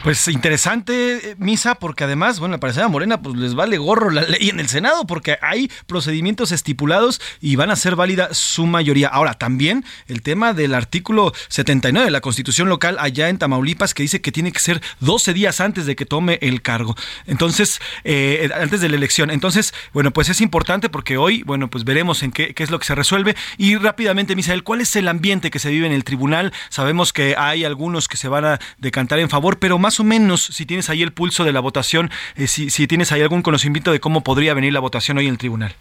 Pues 0.03 0.27
interesante, 0.27 1.31
eh, 1.31 1.36
Misa, 1.38 1.75
porque 1.75 2.03
además, 2.03 2.39
bueno, 2.39 2.60
parecer 2.60 2.84
a 2.84 2.88
Morena 2.88 3.21
pues 3.21 3.36
les 3.36 3.55
vale 3.55 3.77
gorro 3.77 4.10
la 4.10 4.21
ley 4.21 4.49
en 4.49 4.60
el 4.60 4.69
Senado, 4.69 5.05
porque 5.05 5.38
hay 5.41 5.69
procedimientos 5.88 6.51
estipulados 6.51 7.19
y 7.41 7.55
van 7.55 7.71
a 7.71 7.75
ser 7.75 7.95
válida 7.95 8.29
su 8.34 8.67
mayoría. 8.67 9.08
Ahora, 9.08 9.34
también 9.34 9.84
el 10.08 10.21
tema 10.21 10.53
del 10.53 10.75
artículo 10.75 11.34
79 11.49 12.05
de 12.05 12.12
la 12.12 12.21
Constitución 12.21 12.69
local 12.69 12.97
allá 12.99 13.29
en 13.29 13.38
Tamaulipas, 13.38 13.93
que 13.93 14.03
dice 14.03 14.21
que 14.21 14.31
tiene 14.31 14.51
que 14.51 14.60
ser 14.60 14.81
12 14.99 15.34
días 15.34 15.60
antes 15.60 15.86
de 15.86 15.95
que 15.95 16.05
tome 16.05 16.39
el 16.41 16.62
cargo. 16.62 16.95
Entonces, 17.25 17.81
eh, 18.03 18.49
antes 18.55 18.81
de 18.81 18.89
la 18.89 18.95
elección. 18.95 19.31
Entonces, 19.31 19.73
bueno, 19.93 20.12
pues 20.12 20.29
es 20.29 20.39
importante 20.39 20.89
porque 20.89 21.17
hoy, 21.17 21.43
bueno, 21.43 21.69
pues 21.69 21.84
veremos 21.84 22.23
en 22.23 22.31
qué, 22.36 22.54
es 22.56 22.69
lo 22.69 22.78
que 22.78 22.86
se 22.86 22.93
resuelve. 22.93 23.36
Y 23.58 23.78
rápidamente, 23.78 24.36
Misael, 24.36 24.63
¿cuál 24.63 24.82
es 24.82 24.95
el 24.95 25.08
ambiente 25.08 25.50
que 25.50 25.60
se 25.60 25.71
vive 25.71 25.88
en 25.88 25.93
el 25.93 26.04
tribunal? 26.04 26.54
Sabemos 26.69 27.13
que 27.13 27.36
hay 27.38 27.63
algunos 27.63 28.08
que 28.08 28.17
se 28.17 28.28
van 28.28 28.45
a 28.45 28.60
decantar 28.78 29.19
en 29.19 29.30
favor, 29.30 29.58
pero 29.58 29.80
más 29.80 30.00
o 30.00 30.04
menos, 30.04 30.43
si 30.43 30.65
tienes 30.65 30.89
ahí 30.89 31.02
el 31.02 31.13
pulso 31.13 31.43
de 31.43 31.54
la 31.54 31.62
votación, 31.62 32.12
eh, 32.36 32.48
si, 32.48 32.69
si, 32.69 32.86
tienes 32.86 33.12
ahí 33.12 33.21
algún 33.21 33.41
conocimiento 33.41 33.91
de 33.91 34.00
cómo 34.00 34.21
podría 34.21 34.54
venir 34.54 34.74
la 34.74 34.80
votación 34.80 35.17
hoy 35.17 35.26
en 35.26 35.32
el 35.32 35.38
tribunal. 35.38 35.76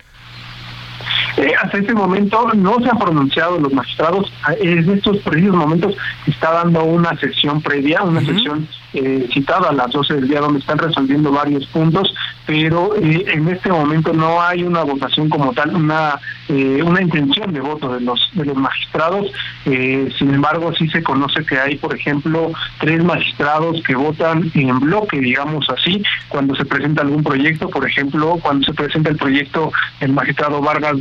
Eh, 1.37 1.53
hasta 1.61 1.79
este 1.79 1.95
momento 1.95 2.49
no 2.55 2.79
se 2.81 2.89
han 2.89 2.99
pronunciado 2.99 3.59
los 3.59 3.73
magistrados. 3.73 4.33
En 4.61 4.91
estos 4.91 5.19
precisos 5.19 5.55
momentos 5.55 5.97
está 6.27 6.53
dando 6.53 6.85
una 6.85 7.17
sesión 7.19 7.61
previa, 7.61 8.03
una 8.03 8.21
uh 8.21 8.23
-huh. 8.23 8.35
sesión 8.35 8.69
eh, 8.97 9.29
citada 9.33 9.71
a 9.71 9.73
las 9.73 9.91
12 9.91 10.15
del 10.15 10.29
día 10.29 10.39
donde 10.39 10.61
están 10.61 10.79
resolviendo 10.79 11.33
varios 11.33 11.67
puntos, 11.67 12.15
pero 12.47 12.95
eh, 12.95 13.25
en 13.27 13.49
este 13.49 13.69
momento 13.69 14.13
no 14.13 14.41
hay 14.41 14.63
una 14.63 14.85
votación 14.85 15.29
como 15.29 15.53
tal, 15.53 15.75
una 15.75 16.21
eh, 16.49 16.81
una 16.81 17.03
intención 17.03 17.53
de 17.53 17.59
voto 17.61 17.93
de 17.93 18.01
los 18.03 18.21
de 18.35 18.45
los 18.45 18.57
magistrados. 18.57 19.33
Sin 19.65 20.33
embargo, 20.33 20.73
sí 20.79 20.89
se 20.91 21.03
conoce 21.03 21.45
que 21.45 21.59
hay, 21.59 21.77
por 21.77 21.95
ejemplo, 21.95 22.53
tres 22.79 23.03
magistrados 23.03 23.83
que 23.83 23.97
votan 23.97 24.53
en 24.55 24.79
bloque, 24.79 25.19
digamos 25.19 25.67
así, 25.71 26.03
cuando 26.29 26.55
se 26.55 26.65
presenta 26.65 27.03
algún 27.03 27.25
proyecto, 27.25 27.69
por 27.71 27.89
ejemplo, 27.89 28.39
cuando 28.43 28.67
se 28.67 28.75
presenta 28.75 29.11
el 29.11 29.17
proyecto 29.17 29.73
el 30.01 30.13
magistrado 30.13 30.61
Vargas 30.61 31.01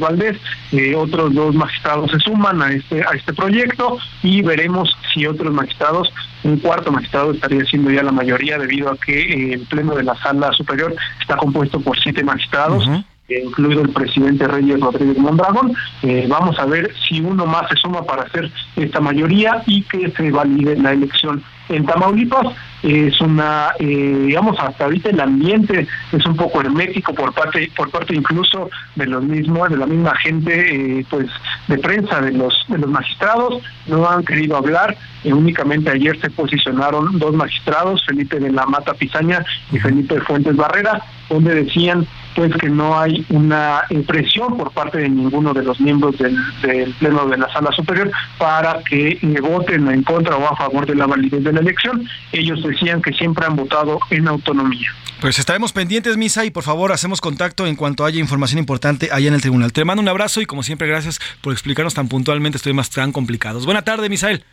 Eh, 0.71 0.95
otros 0.95 1.33
dos 1.33 1.55
magistrados 1.55 2.11
se 2.11 2.19
suman 2.19 2.61
a 2.61 2.71
este 2.71 3.01
a 3.01 3.15
este 3.15 3.33
proyecto 3.33 3.97
y 4.21 4.41
veremos 4.41 4.95
si 5.13 5.25
otros 5.25 5.53
magistrados, 5.53 6.11
un 6.43 6.57
cuarto 6.57 6.91
magistrado 6.91 7.31
estaría 7.31 7.63
siendo 7.65 7.91
ya 7.91 8.03
la 8.03 8.11
mayoría 8.11 8.57
debido 8.57 8.89
a 8.89 8.97
que 8.97 9.19
eh, 9.19 9.53
el 9.53 9.61
pleno 9.61 9.95
de 9.95 10.03
la 10.03 10.15
sala 10.15 10.51
superior 10.53 10.95
está 11.21 11.35
compuesto 11.35 11.79
por 11.79 11.99
siete 11.99 12.23
magistrados. 12.23 12.85
Uh 12.87 12.91
-huh 12.91 13.03
incluido 13.29 13.81
el 13.81 13.89
presidente 13.89 14.47
Reyes 14.47 14.79
Rodríguez 14.79 15.17
Mondragón. 15.17 15.73
Eh, 16.01 16.25
vamos 16.29 16.57
a 16.59 16.65
ver 16.65 16.93
si 17.07 17.21
uno 17.21 17.45
más 17.45 17.69
se 17.69 17.75
suma 17.77 18.03
para 18.03 18.23
hacer 18.23 18.51
esta 18.75 18.99
mayoría 18.99 19.63
y 19.65 19.83
que 19.83 20.11
se 20.11 20.31
valide 20.31 20.75
la 20.77 20.91
elección. 20.91 21.43
En 21.69 21.85
Tamaulipas 21.85 22.47
eh, 22.47 22.55
es 22.83 23.19
una, 23.21 23.71
eh, 23.79 24.23
digamos, 24.27 24.57
hasta 24.59 24.83
ahorita 24.83 25.09
el 25.09 25.19
ambiente 25.19 25.87
es 26.11 26.25
un 26.25 26.35
poco 26.35 26.61
hermético 26.61 27.13
por 27.13 27.33
parte, 27.33 27.71
por 27.75 27.89
parte 27.89 28.13
incluso 28.13 28.69
de 28.95 29.05
los 29.05 29.23
mismos, 29.23 29.69
de 29.69 29.77
la 29.77 29.85
misma 29.85 30.15
gente, 30.17 31.05
pues, 31.09 31.27
de 31.67 31.77
prensa 31.77 32.19
de 32.21 32.33
los, 32.33 32.53
de 32.67 32.77
los 32.77 32.89
magistrados, 32.89 33.63
no 33.87 34.07
han 34.07 34.23
querido 34.25 34.57
hablar. 34.57 34.97
únicamente 35.23 35.89
ayer 35.89 36.19
se 36.19 36.29
posicionaron 36.29 37.17
dos 37.17 37.33
magistrados, 37.33 38.05
Felipe 38.05 38.39
de 38.39 38.51
la 38.51 38.65
Mata 38.65 38.93
Pizaña 38.93 39.45
y 39.71 39.79
Felipe 39.79 40.19
Fuentes 40.21 40.55
Barrera, 40.55 41.01
donde 41.29 41.55
decían 41.63 42.05
pues 42.35 42.53
que 42.55 42.69
no 42.69 42.99
hay 42.99 43.25
una 43.29 43.83
presión 44.07 44.57
por 44.57 44.71
parte 44.71 44.99
de 44.99 45.09
ninguno 45.09 45.53
de 45.53 45.63
los 45.63 45.79
miembros 45.79 46.17
del, 46.17 46.35
del 46.61 46.91
pleno 46.93 47.25
de 47.27 47.37
la 47.37 47.51
sala 47.51 47.71
superior 47.71 48.11
para 48.37 48.79
que 48.83 49.19
eh, 49.21 49.41
voten 49.41 49.87
en 49.87 50.03
contra 50.03 50.35
o 50.35 50.47
a 50.47 50.55
favor 50.55 50.85
de 50.85 50.95
la 50.95 51.05
validez 51.05 51.43
de 51.43 51.53
la 51.53 51.59
elección. 51.59 52.07
Ellos 52.31 52.63
decían 52.73 53.01
que 53.01 53.13
siempre 53.13 53.45
han 53.45 53.55
votado 53.55 53.99
en 54.09 54.27
autonomía. 54.27 54.91
Pues 55.21 55.39
estaremos 55.39 55.71
pendientes, 55.71 56.17
Misa, 56.17 56.43
y 56.43 56.51
por 56.51 56.63
favor 56.63 56.91
hacemos 56.91 57.21
contacto 57.21 57.65
en 57.65 57.75
cuanto 57.75 58.03
haya 58.03 58.19
información 58.19 58.59
importante 58.59 59.09
allá 59.11 59.29
en 59.29 59.33
el 59.33 59.41
tribunal. 59.41 59.71
Te 59.71 59.85
mando 59.85 60.01
un 60.01 60.09
abrazo 60.09 60.41
y 60.41 60.45
como 60.45 60.63
siempre 60.63 60.87
gracias 60.87 61.19
por 61.41 61.53
explicarnos 61.53 61.93
tan 61.93 62.09
puntualmente 62.09 62.57
estos 62.57 62.69
temas 62.69 62.89
tan 62.89 63.11
complicados. 63.11 63.65
Buena 63.65 63.83
tarde, 63.83 64.09
Misael. 64.09 64.43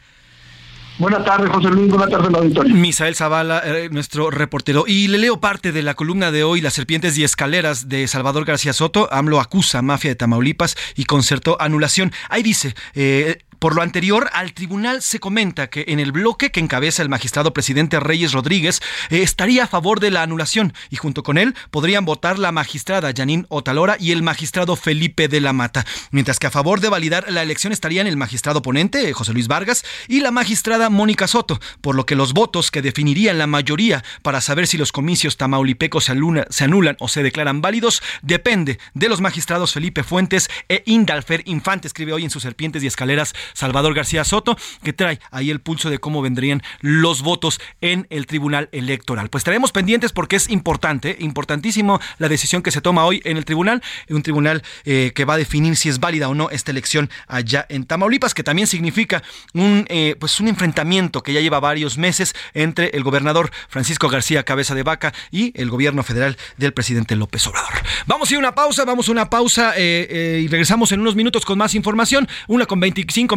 Buenas 1.01 1.25
tardes, 1.25 1.49
José 1.51 1.71
Luis. 1.71 1.89
Buenas 1.89 2.11
tardes, 2.11 2.35
auditorio. 2.35 2.75
Misael 2.75 3.17
Zavala, 3.17 3.63
eh, 3.65 3.89
nuestro 3.91 4.31
reportero. 4.31 4.85
Y 4.87 5.09
le 5.09 5.17
leo 5.17 5.41
parte 5.41 5.73
de 5.73 5.83
la 5.83 5.95
columna 5.95 6.31
de 6.31 6.45
hoy, 6.45 6.61
Las 6.61 6.75
serpientes 6.75 7.17
y 7.17 7.25
escaleras 7.25 7.89
de 7.89 8.07
Salvador 8.07 8.45
García 8.45 8.75
Soto. 8.75 9.09
AMLO 9.11 9.41
acusa 9.41 9.81
mafia 9.81 10.11
de 10.11 10.15
Tamaulipas 10.17 10.77
y 10.95 11.05
concertó 11.05 11.57
anulación. 11.59 12.13
Ahí 12.29 12.43
dice, 12.43 12.75
eh, 12.95 13.39
por 13.61 13.77
lo 13.77 13.83
anterior, 13.83 14.31
al 14.33 14.55
tribunal 14.55 15.03
se 15.03 15.21
comenta 15.21 15.69
que 15.69 15.85
en 15.89 16.01
el 16.01 16.13
bloque 16.13 16.51
que 16.51 16.61
encabeza 16.61 17.03
el 17.03 17.11
magistrado 17.11 17.53
presidente 17.53 18.01
Reyes 18.01 18.33
Rodríguez 18.33 18.81
eh, 19.11 19.23
estaría 19.23 19.65
a 19.65 19.69
favor 19.69 20.01
de 20.01 20.11
la 20.11 20.23
anulación 20.23 20.73
y 20.89 20.97
junto 20.97 21.23
con 21.23 21.37
él 21.39 21.55
podrían 21.71 22.07
votar 22.07 22.39
la 22.39 22.53
magistrada 22.53 23.13
Janine 23.15 23.45
Otalora 23.51 23.97
y 24.01 24.13
el 24.13 24.23
magistrado 24.23 24.77
Felipe 24.77 25.29
de 25.29 25.43
la 25.43 25.53
Mata, 25.53 25.85
mientras 26.11 26.39
que 26.39 26.47
a 26.47 26.51
favor 26.51 26.81
de 26.81 26.89
validar 26.89 27.31
la 27.31 27.43
elección 27.43 27.73
estarían 27.73 28.07
el 28.07 28.17
magistrado 28.17 28.63
ponente 28.63 29.13
José 29.13 29.35
Luis 29.35 29.47
Vargas 29.47 29.85
y 30.09 30.21
la 30.21 30.31
magistrada 30.31 30.89
Mónica 30.89 31.29
Soto, 31.29 31.61
por 31.83 31.95
lo 31.95 32.07
que 32.07 32.17
los 32.17 32.33
votos 32.33 32.71
que 32.71 32.81
definirían 32.81 33.37
la 33.37 33.47
mayoría 33.47 34.03
para 34.23 34.41
saber 34.41 34.67
si 34.67 34.79
los 34.79 34.91
comicios 34.91 35.37
tamaulipecos 35.37 36.05
se, 36.05 36.15
se 36.49 36.65
anulan 36.65 36.97
o 36.99 37.09
se 37.09 37.23
declaran 37.23 37.61
válidos 37.61 38.03
depende 38.23 38.79
de 38.95 39.09
los 39.11 39.21
magistrados 39.21 39.75
Felipe 39.75 40.03
Fuentes 40.03 40.49
e 40.71 40.83
Indalfer 40.87 41.43
Infante, 41.45 41.89
escribe 41.89 42.15
hoy 42.15 42.25
en 42.25 42.31
sus 42.31 42.43
Serpientes 42.43 42.83
y 42.83 42.87
Escaleras 42.87 43.35
Salvador 43.53 43.95
García 43.95 44.25
Soto, 44.25 44.57
que 44.83 44.93
trae 44.93 45.21
ahí 45.31 45.51
el 45.51 45.61
pulso 45.61 45.91
de 45.91 45.99
cómo 45.99 46.23
vendrían 46.23 46.63
los 46.81 47.23
votos 47.23 47.61
en 47.81 48.07
el 48.11 48.27
Tribunal 48.27 48.69
Electoral. 48.73 49.29
Pues 49.31 49.41
estaremos 49.41 49.73
pendientes 49.73 50.13
porque 50.13 50.37
es 50.37 50.51
importante, 50.51 51.17
importantísimo 51.21 52.01
la 52.19 52.29
decisión 52.29 52.63
que 52.63 52.71
se 52.71 52.81
toma 52.81 53.05
hoy 53.05 53.21
en 53.25 53.37
el 53.37 53.45
tribunal, 53.45 53.83
un 54.09 54.23
tribunal 54.23 54.63
eh, 54.85 55.13
que 55.15 55.25
va 55.25 55.35
a 55.35 55.39
definir 55.39 55.77
si 55.77 55.89
es 55.89 56.01
válida 56.01 56.29
o 56.29 56.35
no 56.35 56.51
esta 56.51 56.71
elección 56.71 57.11
allá 57.27 57.67
en 57.69 57.85
Tamaulipas, 57.85 58.35
que 58.35 58.43
también 58.43 58.67
significa 58.67 59.23
un, 59.55 59.87
eh, 59.89 60.17
pues 60.19 60.41
un 60.41 60.49
enfrentamiento 60.49 61.23
que 61.23 61.33
ya 61.33 61.41
lleva 61.41 61.61
varios 61.61 61.99
meses 61.99 62.35
entre 62.55 62.89
el 62.91 63.03
gobernador 63.03 63.51
Francisco 63.69 64.09
García 64.09 64.43
Cabeza 64.43 64.75
de 64.75 64.83
Vaca 64.83 65.13
y 65.31 65.53
el 65.61 65.71
gobierno 65.71 66.03
federal 66.03 66.37
del 66.57 66.73
presidente 66.73 67.17
López 67.17 67.47
Obrador. 67.47 67.73
Vamos 68.07 68.31
a 68.31 68.35
ir 68.35 68.37
a 68.37 68.41
una 68.41 68.55
pausa, 68.55 68.85
vamos 68.85 69.09
a 69.09 69.13
una 69.13 69.31
pausa 69.31 69.75
eh, 69.77 70.41
y 70.45 70.49
regresamos 70.49 70.93
en 70.93 71.01
unos 71.01 71.17
minutos 71.17 71.45
con 71.45 71.59
más 71.59 71.75
información, 71.75 72.29
una 72.49 72.67
con 72.67 72.81
25 72.81 73.37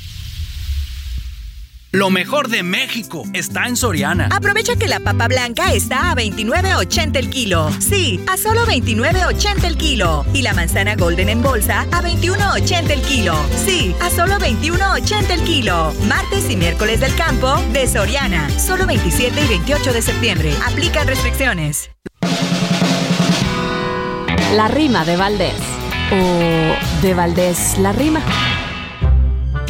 Lo 1.93 2.09
mejor 2.09 2.47
de 2.47 2.63
México 2.63 3.23
está 3.33 3.67
en 3.67 3.75
Soriana. 3.75 4.29
Aprovecha 4.31 4.77
que 4.77 4.87
la 4.87 5.01
papa 5.01 5.27
blanca 5.27 5.73
está 5.73 6.11
a 6.11 6.15
29.80 6.15 7.17
el 7.17 7.29
kilo. 7.29 7.69
Sí, 7.81 8.23
a 8.31 8.37
solo 8.37 8.65
29.80 8.65 9.65
el 9.65 9.75
kilo. 9.75 10.25
Y 10.33 10.41
la 10.41 10.53
manzana 10.53 10.95
golden 10.95 11.27
en 11.27 11.41
bolsa 11.41 11.81
a 11.91 12.01
21.80 12.01 12.91
el 12.91 13.01
kilo. 13.01 13.35
Sí, 13.65 13.93
a 14.01 14.09
solo 14.09 14.35
21.80 14.35 15.31
el 15.31 15.43
kilo. 15.43 15.93
Martes 16.07 16.49
y 16.49 16.55
miércoles 16.55 17.01
del 17.01 17.13
campo 17.15 17.61
de 17.73 17.85
Soriana. 17.85 18.49
Solo 18.57 18.85
27 18.85 19.41
y 19.43 19.47
28 19.49 19.91
de 19.91 20.01
septiembre. 20.01 20.53
Aplican 20.65 21.07
restricciones. 21.07 21.91
La 24.55 24.69
rima 24.69 25.03
de 25.03 25.17
Valdés. 25.17 25.55
O 26.13 27.01
de 27.01 27.13
Valdés 27.13 27.77
la 27.79 27.91
rima. 27.91 28.21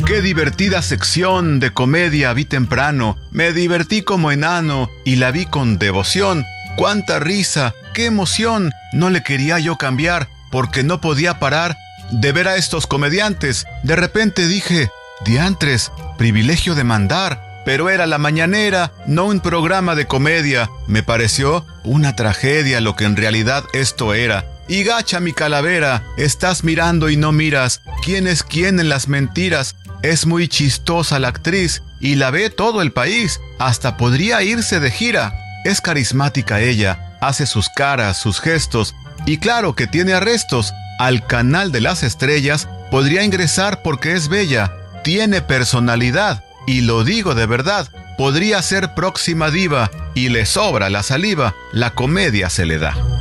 Qué 0.05 0.21
divertida 0.21 0.81
sección 0.81 1.59
de 1.59 1.71
comedia 1.71 2.33
vi 2.33 2.45
temprano. 2.45 3.17
Me 3.31 3.53
divertí 3.53 4.01
como 4.01 4.31
enano 4.31 4.89
y 5.05 5.15
la 5.17 5.31
vi 5.31 5.45
con 5.45 5.77
devoción. 5.77 6.45
Cuánta 6.75 7.19
risa, 7.19 7.73
qué 7.93 8.05
emoción. 8.05 8.71
No 8.93 9.09
le 9.09 9.23
quería 9.23 9.59
yo 9.59 9.77
cambiar 9.77 10.27
porque 10.51 10.83
no 10.83 11.01
podía 11.01 11.39
parar 11.39 11.77
de 12.11 12.31
ver 12.31 12.47
a 12.47 12.57
estos 12.57 12.87
comediantes. 12.87 13.65
De 13.83 13.95
repente 13.95 14.47
dije, 14.47 14.89
diantres, 15.23 15.91
privilegio 16.17 16.75
de 16.75 16.83
mandar. 16.83 17.51
Pero 17.63 17.89
era 17.89 18.07
la 18.07 18.17
mañanera, 18.17 18.91
no 19.05 19.25
un 19.25 19.39
programa 19.39 19.93
de 19.95 20.07
comedia. 20.07 20.69
Me 20.87 21.03
pareció 21.03 21.65
una 21.83 22.15
tragedia 22.15 22.81
lo 22.81 22.95
que 22.95 23.05
en 23.05 23.15
realidad 23.15 23.63
esto 23.73 24.13
era. 24.13 24.45
Y 24.67 24.83
gacha 24.83 25.19
mi 25.19 25.33
calavera, 25.33 26.03
estás 26.17 26.63
mirando 26.63 27.09
y 27.09 27.17
no 27.17 27.31
miras. 27.31 27.81
¿Quién 28.03 28.25
es 28.25 28.41
quién 28.41 28.79
en 28.79 28.89
las 28.89 29.07
mentiras? 29.07 29.75
Es 30.03 30.25
muy 30.25 30.47
chistosa 30.47 31.19
la 31.19 31.27
actriz 31.27 31.83
y 31.99 32.15
la 32.15 32.31
ve 32.31 32.49
todo 32.49 32.81
el 32.81 32.91
país. 32.91 33.39
Hasta 33.59 33.97
podría 33.97 34.41
irse 34.41 34.79
de 34.79 34.91
gira. 34.91 35.33
Es 35.63 35.81
carismática 35.81 36.59
ella, 36.59 37.17
hace 37.21 37.45
sus 37.45 37.69
caras, 37.69 38.17
sus 38.17 38.39
gestos 38.39 38.95
y 39.25 39.37
claro 39.37 39.75
que 39.75 39.87
tiene 39.87 40.13
arrestos. 40.13 40.73
Al 40.99 41.25
canal 41.25 41.71
de 41.71 41.81
las 41.81 42.03
estrellas 42.03 42.67
podría 42.89 43.23
ingresar 43.23 43.81
porque 43.83 44.13
es 44.13 44.27
bella, 44.27 44.73
tiene 45.03 45.41
personalidad 45.41 46.43
y 46.67 46.81
lo 46.81 47.03
digo 47.03 47.35
de 47.35 47.45
verdad. 47.45 47.87
Podría 48.17 48.61
ser 48.61 48.93
próxima 48.93 49.49
diva 49.49 49.89
y 50.13 50.29
le 50.29 50.45
sobra 50.45 50.89
la 50.89 51.01
saliva, 51.01 51.55
la 51.71 51.91
comedia 51.91 52.49
se 52.49 52.65
le 52.65 52.77
da. 52.77 53.20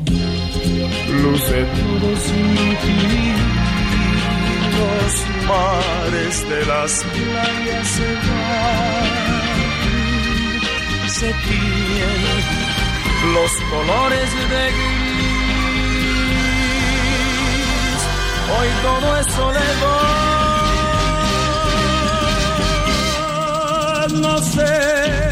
luce 1.11 1.63
todo 1.63 2.15
sin 2.17 2.77
ti. 2.81 3.35
Los 4.79 5.13
mares 5.47 6.35
de 6.49 6.65
las 6.65 6.91
playas 7.03 7.87
se 7.87 8.09
van, 8.27 9.09
se 11.09 11.29
tiñen 11.33 12.71
los 13.33 13.51
colores 13.69 14.29
de 14.49 14.63
gris. 14.77 15.31
Hoy 18.57 18.69
todo 18.81 19.07
es 19.17 19.27
soledad. 19.33 20.21
No 24.21 24.37
sé 24.39 25.30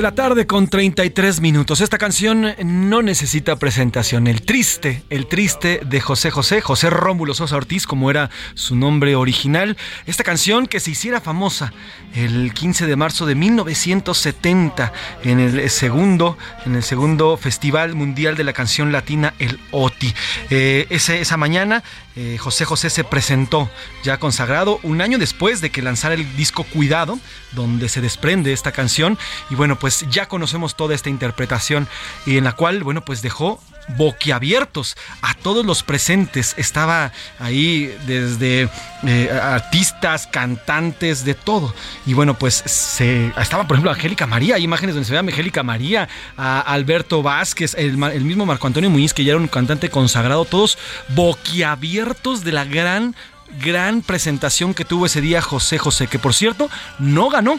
de 0.00 0.04
la 0.04 0.14
tarde 0.14 0.46
con 0.46 0.66
33 0.66 1.42
minutos. 1.42 1.82
Esta 1.82 1.98
canción 1.98 2.54
no 2.64 3.02
necesita 3.02 3.56
presentación. 3.56 4.28
El 4.28 4.40
triste, 4.40 5.02
el 5.10 5.26
triste 5.26 5.82
de 5.84 6.00
José 6.00 6.30
José, 6.30 6.62
José 6.62 6.88
Rómulo 6.88 7.34
Sosa 7.34 7.56
Ortiz, 7.56 7.86
como 7.86 8.08
era 8.10 8.30
su 8.54 8.76
nombre 8.76 9.14
original. 9.14 9.76
Esta 10.06 10.24
canción 10.24 10.66
que 10.68 10.80
se 10.80 10.92
hiciera 10.92 11.20
famosa 11.20 11.74
el 12.14 12.54
15 12.54 12.86
de 12.86 12.96
marzo 12.96 13.26
de 13.26 13.34
1970 13.34 14.90
en 15.22 15.38
el 15.38 15.68
segundo, 15.68 16.38
en 16.64 16.76
el 16.76 16.82
segundo 16.82 17.36
Festival 17.36 17.94
Mundial 17.94 18.36
de 18.36 18.44
la 18.44 18.54
Canción 18.54 18.92
Latina, 18.92 19.34
el 19.38 19.60
OTI. 19.70 20.14
Eh, 20.48 20.86
esa 20.88 21.36
mañana 21.36 21.84
eh, 22.22 22.36
José 22.36 22.66
José 22.66 22.90
se 22.90 23.02
presentó 23.02 23.70
ya 24.02 24.18
consagrado 24.18 24.78
un 24.82 25.00
año 25.00 25.16
después 25.16 25.62
de 25.62 25.70
que 25.70 25.80
lanzara 25.80 26.14
el 26.14 26.36
disco 26.36 26.64
Cuidado, 26.64 27.18
donde 27.52 27.88
se 27.88 28.02
desprende 28.02 28.52
esta 28.52 28.72
canción. 28.72 29.16
Y 29.48 29.54
bueno, 29.54 29.78
pues 29.78 30.04
ya 30.10 30.28
conocemos 30.28 30.74
toda 30.74 30.94
esta 30.94 31.08
interpretación 31.08 31.88
en 32.26 32.44
la 32.44 32.52
cual, 32.52 32.84
bueno, 32.84 33.06
pues 33.06 33.22
dejó 33.22 33.58
boquiabiertos 33.88 34.96
a 35.22 35.34
todos 35.34 35.64
los 35.64 35.82
presentes. 35.82 36.54
Estaba 36.56 37.12
ahí 37.38 37.94
desde 38.06 38.68
eh, 39.04 39.30
artistas, 39.30 40.26
cantantes, 40.26 41.24
de 41.24 41.34
todo. 41.34 41.74
Y 42.06 42.14
bueno, 42.14 42.34
pues 42.34 42.54
se 42.54 43.32
estaba, 43.38 43.66
por 43.66 43.76
ejemplo, 43.76 43.90
Angélica 43.90 44.26
María, 44.26 44.56
hay 44.56 44.64
imágenes 44.64 44.94
donde 44.94 45.06
se 45.06 45.12
ve 45.12 45.18
a 45.18 45.20
Angélica 45.20 45.62
María, 45.62 46.08
a 46.36 46.60
Alberto 46.60 47.22
Vázquez, 47.22 47.74
el, 47.74 48.02
el 48.02 48.24
mismo 48.24 48.46
Marco 48.46 48.66
Antonio 48.66 48.90
Muñiz, 48.90 49.14
que 49.14 49.24
ya 49.24 49.32
era 49.32 49.40
un 49.40 49.48
cantante 49.48 49.90
consagrado, 49.90 50.44
todos 50.44 50.78
boquiabiertos 51.08 52.44
de 52.44 52.52
la 52.52 52.64
gran 52.64 53.14
gran 53.62 54.02
presentación 54.02 54.74
que 54.74 54.84
tuvo 54.84 55.06
ese 55.06 55.20
día 55.20 55.42
José 55.42 55.78
José, 55.78 56.06
que 56.06 56.18
por 56.18 56.34
cierto 56.34 56.70
no 56.98 57.28
ganó 57.30 57.58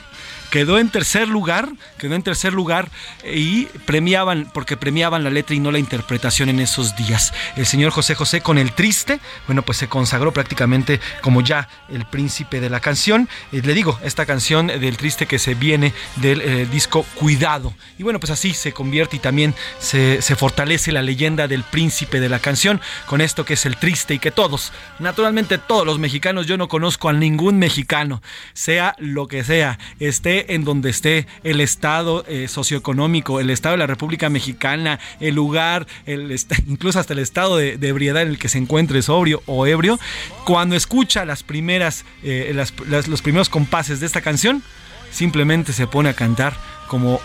quedó 0.52 0.78
en 0.78 0.90
tercer 0.90 1.28
lugar, 1.28 1.70
quedó 1.98 2.14
en 2.14 2.22
tercer 2.22 2.54
lugar 2.54 2.92
y 3.24 3.66
premiaban, 3.86 4.52
porque 4.54 4.78
premiaban 4.78 5.24
la 5.24 5.32
letra 5.32 5.56
y 5.56 5.60
no 5.60 5.72
la 5.72 5.80
interpretación 5.80 6.50
en 6.50 6.60
esos 6.60 6.96
días. 6.96 7.34
El 7.56 7.66
señor 7.66 7.92
José 7.92 8.14
José 8.14 8.42
con 8.42 8.60
el 8.60 8.74
triste, 8.74 9.20
bueno, 9.48 9.64
pues 9.64 9.80
se 9.80 9.88
consagró 9.88 10.34
prácticamente 10.34 11.00
como 11.22 11.42
ya 11.42 11.70
el 11.90 12.06
príncipe 12.06 12.60
de 12.60 12.70
la 12.70 12.82
canción. 12.82 13.30
Eh, 13.52 13.62
le 13.64 13.74
digo, 13.74 13.98
esta 14.04 14.26
canción 14.26 14.68
del 14.68 14.98
triste 14.98 15.26
que 15.26 15.40
se 15.40 15.56
viene 15.56 15.94
del 16.18 16.42
eh, 16.42 16.68
disco 16.70 17.06
Cuidado. 17.16 17.74
Y 17.98 18.04
bueno, 18.04 18.20
pues 18.20 18.32
así 18.32 18.54
se 18.54 18.74
convierte 18.74 19.16
y 19.16 19.20
también 19.20 19.56
se, 19.80 20.22
se 20.22 20.36
fortalece 20.36 20.92
la 20.92 21.02
leyenda 21.02 21.48
del 21.48 21.64
príncipe 21.64 22.20
de 22.20 22.28
la 22.28 22.40
canción 22.40 22.82
con 23.06 23.22
esto 23.22 23.46
que 23.46 23.54
es 23.54 23.66
el 23.66 23.78
triste 23.78 24.16
y 24.16 24.20
que 24.20 24.32
todos, 24.32 24.74
naturalmente 25.00 25.58
todos 25.58 25.86
los 25.86 25.98
mexicanos, 25.98 26.46
yo 26.46 26.58
no 26.58 26.68
conozco 26.68 27.08
a 27.08 27.14
ningún 27.14 27.58
mexicano, 27.58 28.22
sea 28.54 28.96
lo 29.00 29.28
que 29.28 29.44
sea, 29.44 29.80
esté 30.00 30.41
en 30.50 30.64
donde 30.64 30.90
esté 30.90 31.28
el 31.44 31.62
estado 31.62 32.24
eh, 32.28 32.48
socioeconómico, 32.48 33.40
el 33.40 33.50
estado 33.50 33.74
de 33.74 33.80
la 33.80 33.88
República 33.88 34.30
Mexicana, 34.30 35.00
el 35.20 35.36
lugar, 35.36 35.88
incluso 36.68 37.00
hasta 37.00 37.14
el 37.14 37.20
estado 37.20 37.58
de, 37.58 37.74
ebriedad 37.82 38.22
en 38.22 38.30
el 38.30 38.40
que 38.40 38.50
se 38.50 38.58
encuentre 38.58 39.02
sobrio 39.02 39.44
o 39.46 39.68
ebrio, 39.68 40.00
cuando 40.46 40.76
escucha 40.76 41.26
las 41.26 41.44
primeras, 41.44 42.06
eh, 42.24 42.54
los 42.86 43.22
primeros 43.22 43.50
compases 43.50 44.00
de 44.00 44.06
esta 44.06 44.22
canción, 44.22 44.64
simplemente 45.12 45.74
se 45.74 45.88
pone 45.88 46.10
a 46.10 46.14
cantar 46.14 46.56
como 46.88 47.20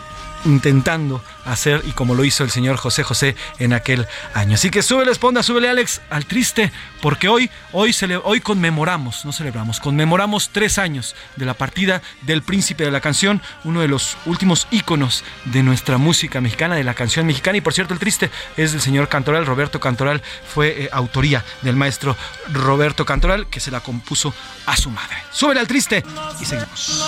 intentando 0.47 1.23
hacer 1.45 1.83
y 1.85 1.93
como 1.93 2.15
lo 2.15 2.25
hizo 2.25 2.45
el 2.45 2.51
señor 2.51 2.77
José 2.77 3.03
José 3.03 3.37
en 3.59 3.73
aquel 3.73 4.07
año. 4.35 4.55
Así 4.55 4.71
que 4.71 4.83
súbele, 4.83 5.13
esponda, 5.13 5.43
súbele 5.43 5.69
Alex 5.69 6.01
al 6.09 6.27
triste, 6.27 6.73
porque 7.03 7.29
hoy, 7.29 7.51
hoy, 7.73 7.95
hoy 8.25 8.41
conmemoramos, 8.41 9.25
no 9.25 9.33
celebramos, 9.33 9.81
conmemoramos 9.81 10.51
tres 10.51 10.79
años 10.79 11.15
de 11.37 11.45
la 11.45 11.55
partida 11.55 12.03
del 12.23 12.43
príncipe 12.43 12.85
de 12.85 12.91
la 12.91 13.01
canción, 13.01 13.43
uno 13.65 13.81
de 13.81 13.89
los 13.89 14.17
últimos 14.27 14.67
íconos 14.71 15.25
de 15.45 15.63
nuestra 15.63 15.99
música 15.99 16.41
mexicana, 16.41 16.77
de 16.77 16.85
la 16.85 16.95
canción 16.95 17.27
mexicana. 17.27 17.59
Y 17.59 17.61
por 17.61 17.75
cierto, 17.75 17.95
el 17.95 18.01
triste 18.01 18.31
es 18.57 18.73
del 18.73 18.81
señor 18.81 19.09
Cantoral, 19.09 19.47
Roberto 19.47 19.81
Cantoral, 19.81 20.23
fue 20.55 20.85
eh, 20.85 20.89
autoría 20.93 21.45
del 21.63 21.77
maestro 21.77 22.17
Roberto 22.53 23.05
Cantoral, 23.05 23.49
que 23.49 23.61
se 23.61 23.71
la 23.71 23.81
compuso 23.81 24.35
a 24.67 24.77
su 24.77 24.91
madre. 24.91 25.17
Súbele 25.31 25.61
al 25.61 25.67
triste 25.67 26.05
y 26.41 26.45
seguimos. 26.45 27.03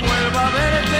vuelva 0.00 0.46
a 0.46 0.50
verte 0.50 0.99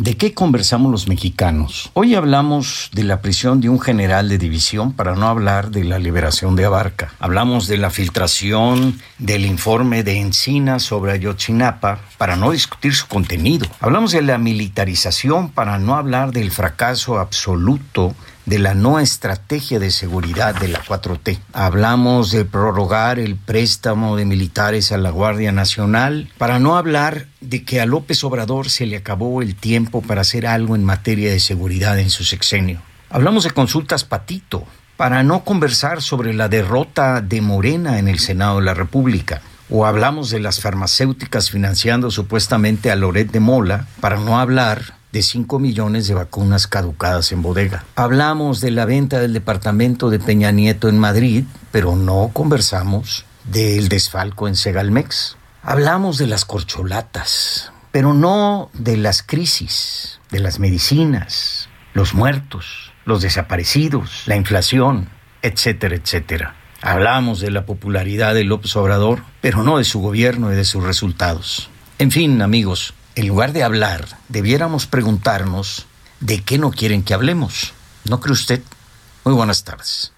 ¿De 0.00 0.16
qué 0.16 0.32
conversamos 0.32 0.90
los 0.90 1.08
mexicanos? 1.08 1.90
Hoy 1.92 2.14
hablamos 2.14 2.88
de 2.94 3.04
la 3.04 3.20
prisión 3.20 3.60
de 3.60 3.68
un 3.68 3.78
general 3.78 4.30
de 4.30 4.38
división 4.38 4.94
para 4.94 5.14
no 5.14 5.28
hablar 5.28 5.70
de 5.70 5.84
la 5.84 5.98
liberación 5.98 6.56
de 6.56 6.64
Abarca. 6.64 7.12
Hablamos 7.18 7.68
de 7.68 7.76
la 7.76 7.90
filtración 7.90 8.98
del 9.18 9.44
informe 9.44 10.02
de 10.02 10.16
Encina 10.16 10.78
sobre 10.78 11.12
Ayotzinapa 11.12 12.00
para 12.16 12.34
no 12.34 12.52
discutir 12.52 12.94
su 12.94 13.08
contenido. 13.08 13.66
Hablamos 13.78 14.12
de 14.12 14.22
la 14.22 14.38
militarización 14.38 15.50
para 15.50 15.78
no 15.78 15.94
hablar 15.96 16.32
del 16.32 16.50
fracaso 16.50 17.18
absoluto 17.18 18.14
de 18.50 18.58
la 18.58 18.74
no 18.74 18.98
estrategia 18.98 19.78
de 19.78 19.92
seguridad 19.92 20.56
de 20.56 20.66
la 20.66 20.82
4T. 20.82 21.38
Hablamos 21.52 22.32
de 22.32 22.44
prorrogar 22.44 23.20
el 23.20 23.36
préstamo 23.36 24.16
de 24.16 24.24
militares 24.24 24.90
a 24.90 24.98
la 24.98 25.10
Guardia 25.10 25.52
Nacional 25.52 26.28
para 26.36 26.58
no 26.58 26.76
hablar 26.76 27.28
de 27.40 27.64
que 27.64 27.80
a 27.80 27.86
López 27.86 28.24
Obrador 28.24 28.68
se 28.68 28.86
le 28.86 28.96
acabó 28.96 29.40
el 29.40 29.54
tiempo 29.54 30.02
para 30.02 30.22
hacer 30.22 30.48
algo 30.48 30.74
en 30.74 30.82
materia 30.82 31.30
de 31.30 31.38
seguridad 31.38 32.00
en 32.00 32.10
su 32.10 32.24
sexenio. 32.24 32.82
Hablamos 33.08 33.44
de 33.44 33.52
consultas 33.52 34.02
patito 34.02 34.64
para 34.96 35.22
no 35.22 35.44
conversar 35.44 36.02
sobre 36.02 36.34
la 36.34 36.48
derrota 36.48 37.20
de 37.20 37.40
Morena 37.42 38.00
en 38.00 38.08
el 38.08 38.18
Senado 38.18 38.58
de 38.58 38.64
la 38.64 38.74
República 38.74 39.42
o 39.70 39.86
hablamos 39.86 40.28
de 40.30 40.40
las 40.40 40.60
farmacéuticas 40.60 41.50
financiando 41.52 42.10
supuestamente 42.10 42.90
a 42.90 42.96
Loret 42.96 43.30
de 43.30 43.38
Mola, 43.38 43.86
para 44.00 44.16
no 44.16 44.40
hablar 44.40 44.98
de 45.12 45.22
5 45.22 45.58
millones 45.58 46.06
de 46.08 46.14
vacunas 46.14 46.66
caducadas 46.66 47.32
en 47.32 47.42
bodega. 47.42 47.84
Hablamos 47.96 48.60
de 48.60 48.70
la 48.70 48.84
venta 48.84 49.20
del 49.20 49.32
departamento 49.32 50.10
de 50.10 50.18
Peña 50.18 50.52
Nieto 50.52 50.88
en 50.88 50.98
Madrid, 50.98 51.44
pero 51.72 51.96
no 51.96 52.30
conversamos 52.32 53.24
del 53.44 53.88
desfalco 53.88 54.48
en 54.48 54.56
Segalmex. 54.56 55.36
Hablamos 55.62 56.18
de 56.18 56.26
las 56.26 56.44
corcholatas, 56.44 57.72
pero 57.92 58.14
no 58.14 58.70
de 58.72 58.96
las 58.96 59.22
crisis, 59.22 60.20
de 60.30 60.40
las 60.40 60.58
medicinas, 60.58 61.68
los 61.92 62.14
muertos, 62.14 62.92
los 63.04 63.22
desaparecidos, 63.22 64.22
la 64.26 64.36
inflación, 64.36 65.08
etcétera, 65.42 65.96
etcétera. 65.96 66.54
Hablamos 66.82 67.40
de 67.40 67.50
la 67.50 67.66
popularidad 67.66 68.34
de 68.34 68.44
López 68.44 68.74
Obrador, 68.76 69.22
pero 69.40 69.62
no 69.62 69.78
de 69.78 69.84
su 69.84 70.00
gobierno 70.00 70.52
y 70.52 70.56
de 70.56 70.64
sus 70.64 70.82
resultados. 70.82 71.68
En 71.98 72.10
fin, 72.10 72.40
amigos, 72.40 72.94
en 73.20 73.28
lugar 73.28 73.52
de 73.52 73.62
hablar, 73.62 74.06
debiéramos 74.28 74.86
preguntarnos 74.86 75.86
de 76.20 76.42
qué 76.42 76.56
no 76.56 76.70
quieren 76.70 77.02
que 77.02 77.12
hablemos. 77.12 77.74
¿No 78.04 78.18
cree 78.18 78.32
usted? 78.32 78.62
Muy 79.24 79.34
buenas 79.34 79.62
tardes. 79.62 80.12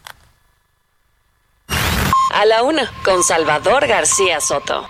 A 2.33 2.45
la 2.47 2.63
una, 2.63 2.89
con 3.05 3.25
Salvador 3.25 3.89
García 3.89 4.41
Soto. 4.41 4.89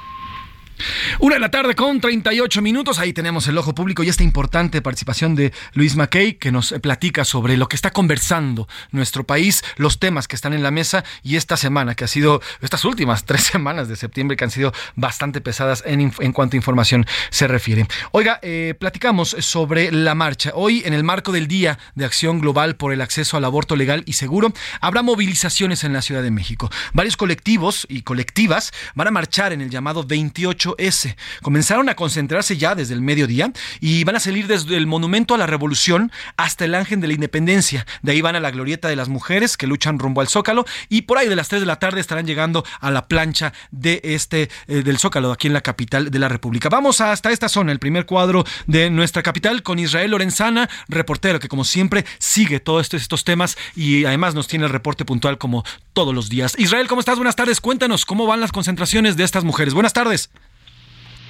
Una 1.18 1.36
de 1.36 1.40
la 1.40 1.50
tarde 1.50 1.74
con 1.74 2.00
38 2.00 2.62
minutos. 2.62 2.98
Ahí 2.98 3.12
tenemos 3.12 3.46
el 3.48 3.58
ojo 3.58 3.74
público 3.74 4.02
y 4.02 4.08
esta 4.08 4.22
importante 4.22 4.82
participación 4.82 5.34
de 5.34 5.52
Luis 5.74 5.96
Mackay 5.96 6.34
que 6.34 6.52
nos 6.52 6.72
platica 6.82 7.24
sobre 7.24 7.56
lo 7.56 7.68
que 7.68 7.76
está 7.76 7.90
conversando 7.90 8.68
nuestro 8.90 9.24
país, 9.24 9.64
los 9.76 9.98
temas 9.98 10.28
que 10.28 10.36
están 10.36 10.52
en 10.52 10.62
la 10.62 10.70
mesa 10.70 11.04
y 11.22 11.36
esta 11.36 11.56
semana 11.56 11.94
que 11.94 12.04
ha 12.04 12.08
sido, 12.08 12.40
estas 12.60 12.84
últimas 12.84 13.24
tres 13.26 13.42
semanas 13.42 13.88
de 13.88 13.96
septiembre 13.96 14.36
que 14.36 14.44
han 14.44 14.50
sido 14.50 14.72
bastante 14.96 15.40
pesadas 15.40 15.82
en, 15.86 16.12
en 16.18 16.32
cuanto 16.32 16.56
a 16.56 16.58
información 16.58 17.06
se 17.30 17.46
refiere. 17.48 17.86
Oiga, 18.12 18.38
eh, 18.42 18.74
platicamos 18.78 19.36
sobre 19.40 19.92
la 19.92 20.14
marcha. 20.14 20.52
Hoy, 20.54 20.82
en 20.84 20.94
el 20.94 21.04
marco 21.04 21.32
del 21.32 21.48
Día 21.48 21.78
de 21.94 22.04
Acción 22.04 22.40
Global 22.40 22.76
por 22.76 22.92
el 22.92 23.00
Acceso 23.00 23.36
al 23.36 23.44
Aborto 23.44 23.76
Legal 23.76 24.02
y 24.06 24.14
Seguro, 24.14 24.52
habrá 24.80 25.02
movilizaciones 25.02 25.84
en 25.84 25.92
la 25.92 26.02
Ciudad 26.02 26.22
de 26.22 26.30
México. 26.30 26.70
Varios 26.92 27.16
colectivos 27.16 27.86
y 27.88 28.02
colectivas 28.02 28.72
van 28.94 29.08
a 29.08 29.10
marchar 29.10 29.52
en 29.52 29.60
el 29.60 29.70
llamado 29.70 30.04
28 30.04 30.71
28S. 30.76 31.16
Comenzaron 31.42 31.88
a 31.88 31.94
concentrarse 31.94 32.56
ya 32.56 32.74
desde 32.74 32.94
el 32.94 33.00
mediodía 33.00 33.52
y 33.80 34.04
van 34.04 34.16
a 34.16 34.20
salir 34.20 34.46
desde 34.46 34.76
el 34.76 34.86
Monumento 34.86 35.34
a 35.34 35.38
la 35.38 35.46
Revolución 35.46 36.12
hasta 36.36 36.64
el 36.64 36.74
Ángel 36.74 37.00
de 37.00 37.08
la 37.08 37.14
Independencia. 37.14 37.86
De 38.02 38.12
ahí 38.12 38.20
van 38.20 38.36
a 38.36 38.40
la 38.40 38.50
Glorieta 38.50 38.88
de 38.88 38.96
las 38.96 39.08
Mujeres 39.08 39.56
que 39.56 39.66
luchan 39.66 39.98
rumbo 39.98 40.20
al 40.20 40.28
Zócalo 40.28 40.64
y 40.88 41.02
por 41.02 41.18
ahí 41.18 41.28
de 41.28 41.36
las 41.36 41.48
3 41.48 41.60
de 41.60 41.66
la 41.66 41.78
tarde 41.78 42.00
estarán 42.00 42.26
llegando 42.26 42.64
a 42.80 42.90
la 42.90 43.08
plancha 43.08 43.52
de 43.70 44.00
este 44.04 44.50
eh, 44.66 44.82
del 44.82 44.98
Zócalo 44.98 45.32
aquí 45.32 45.46
en 45.46 45.52
la 45.52 45.60
capital 45.60 46.10
de 46.10 46.18
la 46.18 46.28
República. 46.28 46.68
Vamos 46.68 47.00
hasta 47.00 47.30
esta 47.30 47.48
zona, 47.48 47.72
el 47.72 47.78
primer 47.78 48.06
cuadro 48.06 48.44
de 48.66 48.90
nuestra 48.90 49.22
capital 49.22 49.62
con 49.62 49.78
Israel 49.78 50.10
Lorenzana, 50.10 50.68
reportero 50.88 51.40
que 51.40 51.48
como 51.48 51.64
siempre 51.64 52.04
sigue 52.18 52.60
todos 52.60 52.82
estos, 52.82 53.02
estos 53.02 53.24
temas 53.24 53.56
y 53.74 54.04
además 54.04 54.34
nos 54.34 54.48
tiene 54.48 54.64
el 54.66 54.70
reporte 54.70 55.04
puntual 55.04 55.38
como 55.38 55.64
todos 55.92 56.14
los 56.14 56.28
días. 56.28 56.54
Israel, 56.58 56.88
¿cómo 56.88 57.00
estás? 57.00 57.16
Buenas 57.16 57.36
tardes. 57.36 57.60
Cuéntanos 57.60 58.04
cómo 58.04 58.26
van 58.26 58.40
las 58.40 58.52
concentraciones 58.52 59.16
de 59.16 59.24
estas 59.24 59.44
mujeres. 59.44 59.74
Buenas 59.74 59.92
tardes. 59.92 60.30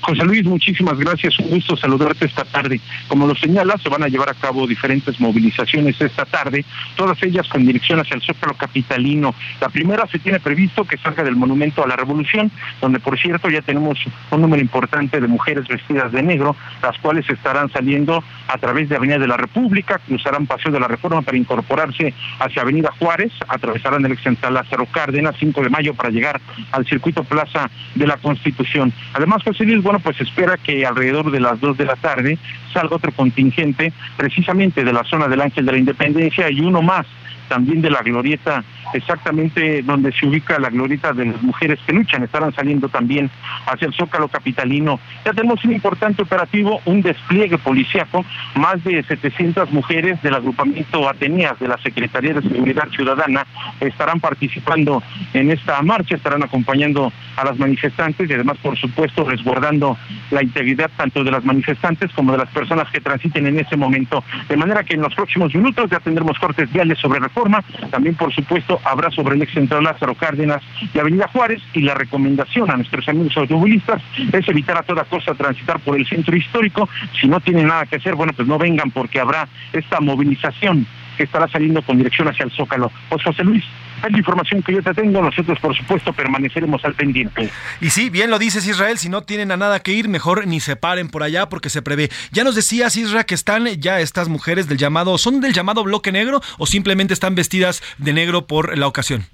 José 0.03 0.25
Luis, 0.25 0.45
muchísimas 0.45 0.99
gracias. 0.99 1.39
Un 1.39 1.51
gusto 1.51 1.77
saludarte 1.77 2.27
esta 2.27 2.45
tarde. 2.45 2.81
Como 3.07 3.27
lo 3.27 3.37
señala, 3.37 3.79
se 3.79 3.89
van 3.89 4.03
a 4.03 4.09
llevar 4.09 4.31
a 4.31 4.35
cabo 4.35 4.67
diferentes 4.67 5.21
movilizaciones 5.21 6.01
esta 6.01 6.25
tarde, 6.25 6.65
todas 6.97 7.23
ellas 7.23 7.47
con 7.49 7.65
dirección 7.65 8.01
hacia 8.01 8.17
el 8.17 8.23
Zócalo 8.23 8.55
Capitalino. 8.55 9.33
La 9.61 9.69
primera 9.69 10.07
se 10.09 10.19
tiene 10.19 10.41
previsto 10.41 10.85
que 10.85 10.99
salga 10.99 11.23
del 11.23 11.37
Monumento 11.37 11.85
a 11.85 11.87
la 11.87 11.95
Revolución, 11.95 12.51
donde 12.81 12.99
por 12.99 13.17
cierto 13.17 13.49
ya 13.49 13.63
tenemos 13.63 13.99
un 14.31 14.41
número 14.41 14.61
importante 14.61 15.21
de 15.21 15.29
mujeres 15.29 15.69
vestidas 15.69 16.11
de 16.11 16.23
negro, 16.23 16.57
las 16.83 16.99
cuales 16.99 17.29
estarán 17.31 17.71
saliendo 17.71 18.25
a 18.49 18.59
través 18.59 18.89
de 18.89 18.97
Avenida 18.97 19.19
de 19.19 19.29
la 19.29 19.37
República, 19.37 20.01
cruzarán 20.05 20.47
Paseo 20.47 20.73
de 20.73 20.81
la 20.81 20.89
Reforma 20.89 21.23
para 21.23 21.37
incorporarse 21.37 22.13
hacia 22.41 22.63
Avenida 22.63 22.93
Juárez, 22.99 23.33
atravesarán 23.47 24.05
el 24.05 24.13
ex 24.13 24.23
central 24.23 24.55
Lázaro 24.55 24.87
Cárdenas, 24.87 25.37
5 25.39 25.63
de 25.63 25.71
mayo, 25.71 25.95
para 25.95 26.11
llegar 26.11 26.41
al 26.73 26.85
circuito 26.87 27.23
Plaza 27.23 27.71
de 27.95 28.07
la 28.07 28.17
Constitución. 28.17 28.93
Además, 29.15 29.43
José 29.45 29.65
Luis, 29.65 29.83
bueno, 29.93 30.05
pues 30.05 30.19
espera 30.23 30.57
que 30.57 30.87
alrededor 30.87 31.31
de 31.31 31.39
las 31.39 31.61
2 31.61 31.77
de 31.77 31.85
la 31.85 31.97
tarde 31.97 32.39
salga 32.73 32.97
otro 32.97 33.13
contingente 33.13 33.93
precisamente 34.17 34.85
de 34.85 34.91
la 34.91 35.05
zona 35.05 35.29
del 35.29 35.43
Ángel 35.43 35.67
de 35.67 35.73
la 35.73 35.77
Independencia 35.77 36.51
y 36.51 36.61
uno 36.61 36.81
más 36.81 37.07
también 37.53 37.83
de 37.83 37.91
la 37.91 38.01
glorieta, 38.01 38.65
exactamente 38.95 39.83
donde 39.83 40.11
se 40.13 40.27
ubica 40.27 40.59
la 40.59 40.71
glorieta 40.71 41.13
de 41.13 41.27
las 41.27 41.43
mujeres 41.43 41.79
que 41.87 41.93
luchan, 41.93 42.23
estarán 42.23 42.55
saliendo 42.55 42.89
también 42.89 43.29
hacia 43.67 43.89
el 43.89 43.93
Zócalo 43.93 44.29
Capitalino. 44.29 44.99
Ya 45.27 45.35
tenemos 45.35 45.63
un 45.63 45.73
importante 45.73 46.23
operativo, 46.23 46.81
un 46.87 47.03
despliegue 47.03 47.59
policíaco, 47.59 48.25
más 48.55 48.83
de 48.85 49.03
700 49.03 49.71
mujeres 49.71 50.23
del 50.23 50.35
agrupamiento 50.35 51.07
Ateneas 51.07 51.59
de 51.61 51.69
la 51.69 51.77
Secretaría 51.77 52.33
de 52.33 52.41
Seguridad 52.41 52.89
Ciudadana 52.89 53.47
estarán 53.81 54.21
participando 54.21 55.03
en 55.35 55.51
esta 55.51 55.83
marcha, 55.83 56.17
estarán 56.17 56.43
acompañando 56.43 57.13
a 57.37 57.45
las 57.45 57.59
manifestantes 57.59 58.29
y 58.29 58.33
además, 58.33 58.59
por 58.63 58.77
supuesto, 58.77 59.25
resguardando 59.25 59.97
la 60.31 60.43
integridad 60.43 60.91
tanto 60.97 61.25
de 61.25 61.31
las 61.31 61.45
manifestantes 61.45 62.11
como 62.13 62.33
de 62.33 62.39
las 62.39 62.49
personas 62.51 62.91
que 62.91 63.01
transiten 63.01 63.47
en 63.47 63.59
ese 63.59 63.77
momento. 63.77 64.25
De 64.49 64.57
manera 64.57 64.85
que 64.85 64.95
en 64.95 65.03
los 65.03 65.15
próximos 65.15 65.55
minutos 65.55 65.91
ya 65.91 66.01
tendremos 66.01 66.39
cortes 66.39 66.73
viales 66.73 66.99
sobre 66.99 67.21
reforma. 67.21 67.63
También, 67.91 68.15
por 68.15 68.33
supuesto, 68.33 68.81
habrá 68.85 69.11
sobre 69.11 69.37
el 69.37 69.43
ex 69.43 69.53
central 69.53 69.85
Lázaro 69.85 70.15
Cárdenas 70.15 70.63
y 70.93 70.99
Avenida 70.99 71.29
Juárez. 71.29 71.63
Y 71.75 71.83
la 71.83 71.95
recomendación 71.95 72.71
a 72.71 72.77
nuestros 72.77 73.09
amigos 73.09 73.37
automovilistas 73.37 74.03
es 74.33 74.49
evitar 74.49 74.79
a 74.79 74.83
toda 74.83 75.05
costa 75.05 75.35
transitar 75.35 75.81
por 75.81 75.97
el 75.97 76.07
centro 76.07 76.37
histórico. 76.37 76.89
Si 77.21 77.29
no 77.29 77.41
tienen 77.41 77.69
nada 77.69 77.87
que 77.87 77.97
hacer, 77.97 78.15
bueno, 78.15 78.33
pues 78.33 78.49
no 78.49 78.59
vengan 78.59 78.91
porque 78.91 79.21
habrá 79.21 79.49
esta 79.73 80.01
movilización 80.01 80.87
que 81.23 81.27
estará 81.27 81.47
saliendo 81.47 81.81
con 81.83 81.99
dirección 81.99 82.27
hacia 82.27 82.45
el 82.45 82.51
Zócalo. 82.51 82.91
Pues 83.09 83.23
José 83.23 83.45
Luis, 83.45 83.63
es 84.05 84.11
la 84.11 84.19
información 84.19 84.61
que 84.61 84.73
yo 84.73 84.83
te 84.83 84.93
tengo. 84.93 85.23
Nosotros, 85.23 85.57
por 85.61 85.77
supuesto, 85.77 86.13
permaneceremos 86.13 86.85
al 86.85 86.95
pendiente. 86.95 87.49
Y 87.81 87.91
sí, 87.91 88.11
bien 88.11 88.29
lo 88.29 88.41
dices, 88.41 88.67
Israel. 88.67 88.99
Si 88.99 89.09
no 89.09 89.23
tienen 89.23 89.53
a 89.53 89.57
nada 89.57 89.79
que 89.79 89.93
ir, 89.93 90.09
mejor 90.09 90.49
ni 90.49 90.59
se 90.59 90.75
paren 90.75 91.09
por 91.09 91.23
allá 91.23 91.49
porque 91.49 91.71
se 91.71 91.81
prevé. 91.81 92.11
Ya 92.33 92.43
nos 92.43 92.57
decías, 92.57 92.97
Israel, 92.97 93.25
que 93.25 93.37
están 93.37 93.67
ya 93.67 94.01
estas 94.01 94.29
mujeres 94.29 94.67
del 94.67 94.79
llamado, 94.79 95.17
¿son 95.17 95.41
del 95.41 95.53
llamado 95.53 95.85
bloque 95.85 96.11
negro 96.11 96.41
o 96.59 96.67
simplemente 96.67 97.15
están 97.15 97.37
vestidas 97.37 97.85
de 97.99 98.13
negro 98.13 98.49
por 98.49 98.77
la 98.77 98.89
ocasión? 98.89 99.25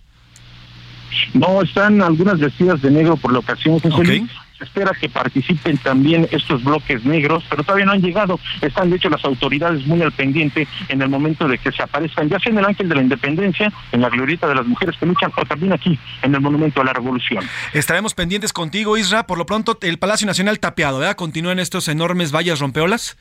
No, 1.32 1.62
están 1.62 2.02
algunas 2.02 2.38
vestidas 2.38 2.82
de 2.82 2.90
negro 2.90 3.16
por 3.16 3.32
la 3.32 3.38
ocasión, 3.38 3.80
José 3.80 4.04
Luis 4.04 4.30
se 4.58 4.64
espera 4.64 4.92
que 4.98 5.08
participen 5.08 5.78
también 5.78 6.28
estos 6.32 6.64
bloques 6.64 7.04
negros, 7.04 7.44
pero 7.48 7.62
todavía 7.62 7.86
no 7.86 7.92
han 7.92 8.02
llegado. 8.02 8.40
Están, 8.60 8.90
de 8.90 8.96
hecho, 8.96 9.08
las 9.08 9.24
autoridades 9.24 9.86
muy 9.86 10.02
al 10.02 10.12
pendiente 10.12 10.66
en 10.88 11.00
el 11.00 11.08
momento 11.08 11.46
de 11.46 11.58
que 11.58 11.70
se 11.70 11.82
aparezcan, 11.82 12.28
ya 12.28 12.38
sea 12.40 12.52
en 12.52 12.58
el 12.58 12.64
Ángel 12.64 12.88
de 12.88 12.94
la 12.96 13.02
Independencia, 13.02 13.72
en 13.92 14.00
la 14.00 14.08
glorieta 14.08 14.48
de 14.48 14.54
las 14.56 14.66
mujeres 14.66 14.96
que 14.98 15.06
luchan, 15.06 15.30
o 15.36 15.44
también 15.44 15.72
aquí, 15.72 15.98
en 16.22 16.34
el 16.34 16.40
Monumento 16.40 16.80
a 16.80 16.84
la 16.84 16.92
Revolución. 16.92 17.44
Estaremos 17.72 18.14
pendientes 18.14 18.52
contigo, 18.52 18.96
Isra. 18.96 19.26
Por 19.26 19.38
lo 19.38 19.46
pronto, 19.46 19.78
el 19.82 19.98
Palacio 19.98 20.26
Nacional 20.26 20.58
tapeado, 20.58 20.98
¿verdad? 20.98 21.16
¿Continúan 21.16 21.58
estos 21.58 21.88
enormes 21.88 22.32
vallas 22.32 22.58
rompeolas? 22.58 23.16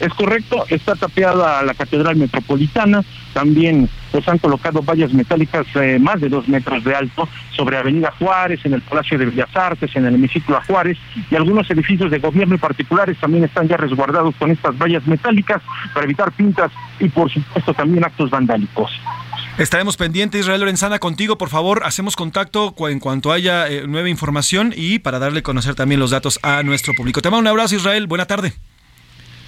Es 0.00 0.14
correcto, 0.14 0.64
está 0.68 0.94
tapeada 0.94 1.62
la 1.62 1.74
Catedral 1.74 2.16
Metropolitana, 2.16 3.04
también 3.34 3.88
pues 4.12 4.26
han 4.28 4.38
colocado 4.38 4.82
vallas 4.82 5.12
metálicas 5.12 5.66
eh, 5.74 5.98
más 6.00 6.20
de 6.20 6.28
dos 6.28 6.48
metros 6.48 6.84
de 6.84 6.94
alto 6.94 7.28
sobre 7.56 7.76
Avenida 7.76 8.12
Juárez, 8.18 8.60
en 8.64 8.74
el 8.74 8.82
Palacio 8.82 9.18
de 9.18 9.26
Bellas 9.26 9.54
Artes, 9.54 9.94
en 9.96 10.06
el 10.06 10.14
hemiciclo 10.14 10.56
a 10.56 10.62
Juárez 10.62 10.96
y 11.30 11.34
algunos 11.34 11.70
edificios 11.70 12.10
de 12.10 12.18
gobierno 12.18 12.54
y 12.54 12.58
particulares 12.58 13.18
también 13.18 13.44
están 13.44 13.68
ya 13.68 13.76
resguardados 13.76 14.34
con 14.36 14.50
estas 14.50 14.78
vallas 14.78 15.06
metálicas 15.06 15.62
para 15.92 16.04
evitar 16.04 16.30
pintas 16.32 16.70
y 17.00 17.08
por 17.08 17.30
supuesto 17.30 17.74
también 17.74 18.04
actos 18.04 18.30
vandálicos. 18.30 18.90
Estaremos 19.58 19.96
pendientes, 19.96 20.42
Israel 20.42 20.60
Lorenzana, 20.60 21.00
contigo. 21.00 21.36
Por 21.36 21.48
favor, 21.48 21.82
hacemos 21.84 22.14
contacto 22.14 22.72
en 22.88 23.00
cuanto 23.00 23.32
haya 23.32 23.66
eh, 23.66 23.88
nueva 23.88 24.08
información 24.08 24.72
y 24.74 25.00
para 25.00 25.18
darle 25.18 25.40
a 25.40 25.42
conocer 25.42 25.74
también 25.74 25.98
los 25.98 26.12
datos 26.12 26.38
a 26.44 26.62
nuestro 26.62 26.94
público. 26.94 27.20
Te 27.22 27.28
mando 27.28 27.40
un 27.40 27.46
abrazo, 27.48 27.74
Israel. 27.74 28.06
Buena 28.06 28.26
tarde. 28.26 28.52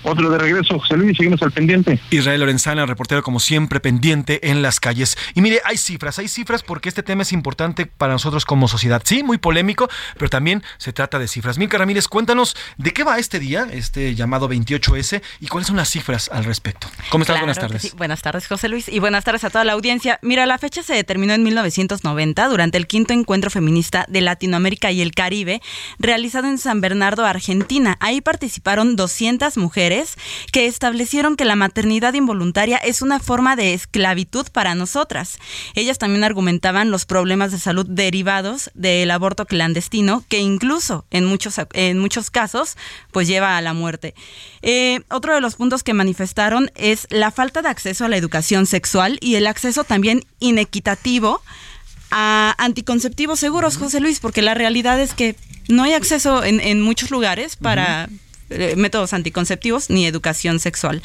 Otro 0.03 0.31
de 0.31 0.39
regreso, 0.39 0.79
José 0.79 0.97
Luis, 0.97 1.17
seguimos 1.17 1.43
al 1.43 1.53
pendiente. 1.53 2.01
Israel 2.11 2.41
Lorenzana, 2.41 2.87
reportero 2.87 3.23
como 3.23 3.39
siempre, 3.39 3.81
pendiente 3.81 4.51
en 4.51 4.63
las 4.63 4.81
calles. 4.81 5.19
Y 5.35 5.43
mire, 5.43 5.61
hay 5.65 5.77
cifras, 5.77 6.19
hay 6.19 6.29
cifras 6.29 6.63
porque 6.63 6.89
este 6.89 7.03
tema 7.03 7.23
es 7.23 7.33
importante 7.33 7.85
para 7.85 8.15
nosotros 8.15 8.47
como 8.47 8.67
sociedad. 8.67 9.03
Sí, 9.05 9.23
muy 9.23 9.37
polémico, 9.37 9.91
pero 10.17 10.31
también 10.31 10.63
se 10.79 10.95
trata 10.95 11.19
de 11.19 11.29
cifras. 11.29 11.59
Milka 11.59 11.77
Ramírez, 11.77 12.09
cuéntanos 12.09 12.57
de 12.79 12.93
qué 12.93 13.05
va 13.05 13.19
este 13.19 13.39
día, 13.39 13.67
este 13.71 14.15
llamado 14.15 14.49
28S, 14.49 15.21
y 15.41 15.49
cuáles 15.49 15.67
son 15.67 15.77
las 15.77 15.91
cifras 15.91 16.31
al 16.33 16.45
respecto. 16.45 16.89
¿Cómo 17.11 17.23
estás? 17.23 17.39
buenas 17.39 17.59
tardes. 17.59 17.95
Buenas 17.95 18.23
tardes, 18.23 18.47
José 18.47 18.69
Luis, 18.69 18.89
y 18.89 19.01
buenas 19.01 19.25
tardes 19.25 19.45
a 19.45 19.51
toda 19.51 19.65
la 19.65 19.73
audiencia. 19.73 20.19
Mira, 20.23 20.47
la 20.47 20.57
fecha 20.57 20.83
se 20.83 20.95
determinó 20.95 21.35
en 21.35 21.43
1990 21.43 22.49
durante 22.49 22.79
el 22.79 22.87
quinto 22.87 23.13
encuentro 23.13 23.51
feminista 23.51 24.07
de 24.09 24.23
Latinoamérica 24.23 24.91
y 24.93 25.03
el 25.03 25.13
Caribe, 25.13 25.61
realizado 25.99 26.49
en 26.49 26.57
San 26.57 26.81
Bernardo, 26.81 27.27
Argentina. 27.27 27.97
Ahí 28.01 28.21
participaron 28.23 28.97
200 28.97 29.57
mujeres 29.59 29.90
que 30.53 30.67
establecieron 30.67 31.37
que 31.37 31.45
la 31.45 31.57
maternidad 31.57 32.15
involuntaria 32.15 32.77
es 32.79 33.03
una 33.03 33.19
forma 33.19 33.57
de 33.57 33.75
esclavitud 33.75 34.47
para 34.53 34.75
nosotras. 34.75 35.39
Ellas 35.75 35.99
también 35.99 36.25
argumentaban 36.25 36.91
los 36.91 37.05
problemas 37.05 37.53
de 37.53 37.59
salud 37.59 37.87
derivados 37.87 38.71
del 38.75 39.11
aborto 39.11 39.47
clandestino, 39.47 40.25
que 40.29 40.39
incluso 40.39 41.05
en 41.11 41.25
muchos, 41.25 41.57
en 41.73 41.99
muchos 41.99 42.31
casos 42.31 42.77
pues 43.11 43.27
lleva 43.29 43.57
a 43.57 43.61
la 43.61 43.75
muerte. 43.75 44.15
Eh, 44.63 45.01
otro 45.11 45.35
de 45.35 45.41
los 45.41 45.57
puntos 45.57 45.83
que 45.83 45.95
manifestaron 45.95 46.71
es 46.75 47.07
la 47.11 47.31
falta 47.31 47.63
de 47.63 47.69
acceso 47.69 48.05
a 48.05 48.09
la 48.09 48.17
educación 48.17 48.67
sexual 48.67 49.19
y 49.21 49.35
el 49.35 49.47
acceso 49.47 49.85
también 49.85 50.25
inequitativo 50.39 51.43
a 52.11 52.55
anticonceptivos 52.59 53.39
seguros, 53.39 53.77
José 53.77 54.01
Luis, 54.01 54.21
porque 54.21 54.43
la 54.43 54.55
realidad 54.55 55.01
es 55.01 55.15
que 55.15 55.37
no 55.69 55.85
hay 55.85 55.93
acceso 55.93 56.43
en, 56.45 56.81
muchos 56.83 57.11
lugares 57.11 57.57
para... 57.57 58.09
Eh, 58.51 58.75
métodos 58.77 59.13
anticonceptivos 59.13 59.91
ni 59.91 60.07
educación 60.07 60.59
sexual. 60.59 61.03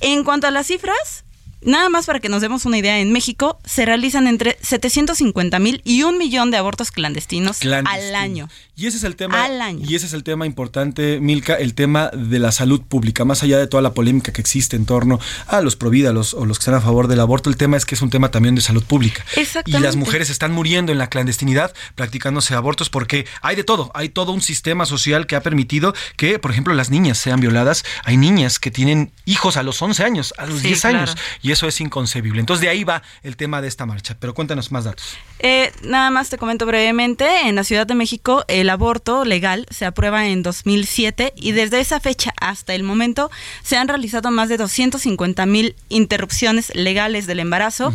En 0.00 0.24
cuanto 0.24 0.46
a 0.46 0.50
las 0.50 0.66
cifras, 0.66 1.25
Nada 1.66 1.88
más 1.88 2.06
para 2.06 2.20
que 2.20 2.28
nos 2.28 2.42
demos 2.42 2.64
una 2.64 2.78
idea, 2.78 3.00
en 3.00 3.12
México 3.12 3.58
se 3.64 3.84
realizan 3.84 4.28
entre 4.28 4.56
750 4.62 5.58
mil 5.58 5.82
y 5.84 6.04
un 6.04 6.16
millón 6.16 6.52
de 6.52 6.58
abortos 6.58 6.92
clandestinos 6.92 7.60
al 7.62 8.14
año. 8.14 8.48
Y 8.76 8.86
ese 8.86 8.98
es 8.98 9.04
el 9.04 9.16
tema. 9.16 9.48
Y 9.80 9.96
ese 9.96 10.06
es 10.06 10.12
el 10.12 10.22
tema 10.22 10.46
importante, 10.46 11.18
Milka, 11.18 11.54
el 11.54 11.74
tema 11.74 12.10
de 12.12 12.38
la 12.38 12.52
salud 12.52 12.82
pública. 12.82 13.24
Más 13.24 13.42
allá 13.42 13.58
de 13.58 13.66
toda 13.66 13.82
la 13.82 13.94
polémica 13.94 14.32
que 14.32 14.40
existe 14.40 14.76
en 14.76 14.86
torno 14.86 15.18
a 15.48 15.60
los 15.60 15.74
provida 15.74 16.12
los, 16.12 16.34
o 16.34 16.46
los 16.46 16.58
que 16.58 16.62
están 16.62 16.74
a 16.74 16.80
favor 16.80 17.08
del 17.08 17.18
aborto, 17.18 17.50
el 17.50 17.56
tema 17.56 17.76
es 17.76 17.84
que 17.84 17.96
es 17.96 18.02
un 18.02 18.10
tema 18.10 18.30
también 18.30 18.54
de 18.54 18.60
salud 18.60 18.84
pública. 18.84 19.24
Y 19.64 19.72
las 19.72 19.96
mujeres 19.96 20.30
están 20.30 20.52
muriendo 20.52 20.92
en 20.92 20.98
la 20.98 21.08
clandestinidad 21.08 21.74
practicándose 21.96 22.54
abortos 22.54 22.90
porque 22.90 23.26
hay 23.42 23.56
de 23.56 23.64
todo. 23.64 23.90
Hay 23.94 24.08
todo 24.10 24.30
un 24.30 24.40
sistema 24.40 24.86
social 24.86 25.26
que 25.26 25.34
ha 25.34 25.40
permitido 25.40 25.94
que, 26.16 26.38
por 26.38 26.52
ejemplo, 26.52 26.74
las 26.74 26.90
niñas 26.90 27.18
sean 27.18 27.40
violadas. 27.40 27.84
Hay 28.04 28.18
niñas 28.18 28.60
que 28.60 28.70
tienen 28.70 29.10
hijos 29.24 29.56
a 29.56 29.64
los 29.64 29.82
11 29.82 30.04
años, 30.04 30.34
a 30.38 30.46
los 30.46 30.62
10 30.62 30.84
años. 30.84 31.16
Y 31.42 31.55
eso 31.56 31.66
es 31.66 31.80
inconcebible. 31.80 32.40
Entonces 32.40 32.60
de 32.60 32.68
ahí 32.68 32.84
va 32.84 33.02
el 33.22 33.36
tema 33.36 33.60
de 33.60 33.68
esta 33.68 33.86
marcha. 33.86 34.16
Pero 34.18 34.34
cuéntanos 34.34 34.70
más 34.70 34.84
datos. 34.84 35.16
Eh, 35.38 35.72
nada 35.82 36.10
más 36.10 36.28
te 36.28 36.38
comento 36.38 36.66
brevemente. 36.66 37.48
En 37.48 37.56
la 37.56 37.64
Ciudad 37.64 37.86
de 37.86 37.94
México 37.94 38.44
el 38.48 38.68
aborto 38.68 39.24
legal 39.24 39.66
se 39.70 39.86
aprueba 39.86 40.26
en 40.26 40.42
2007 40.42 41.32
y 41.34 41.52
desde 41.52 41.80
esa 41.80 41.98
fecha 42.00 42.32
hasta 42.40 42.74
el 42.74 42.82
momento 42.82 43.30
se 43.62 43.76
han 43.76 43.88
realizado 43.88 44.30
más 44.30 44.48
de 44.48 44.58
250 44.58 45.46
mil 45.46 45.76
interrupciones 45.88 46.74
legales 46.74 47.26
del 47.26 47.40
embarazo. 47.40 47.92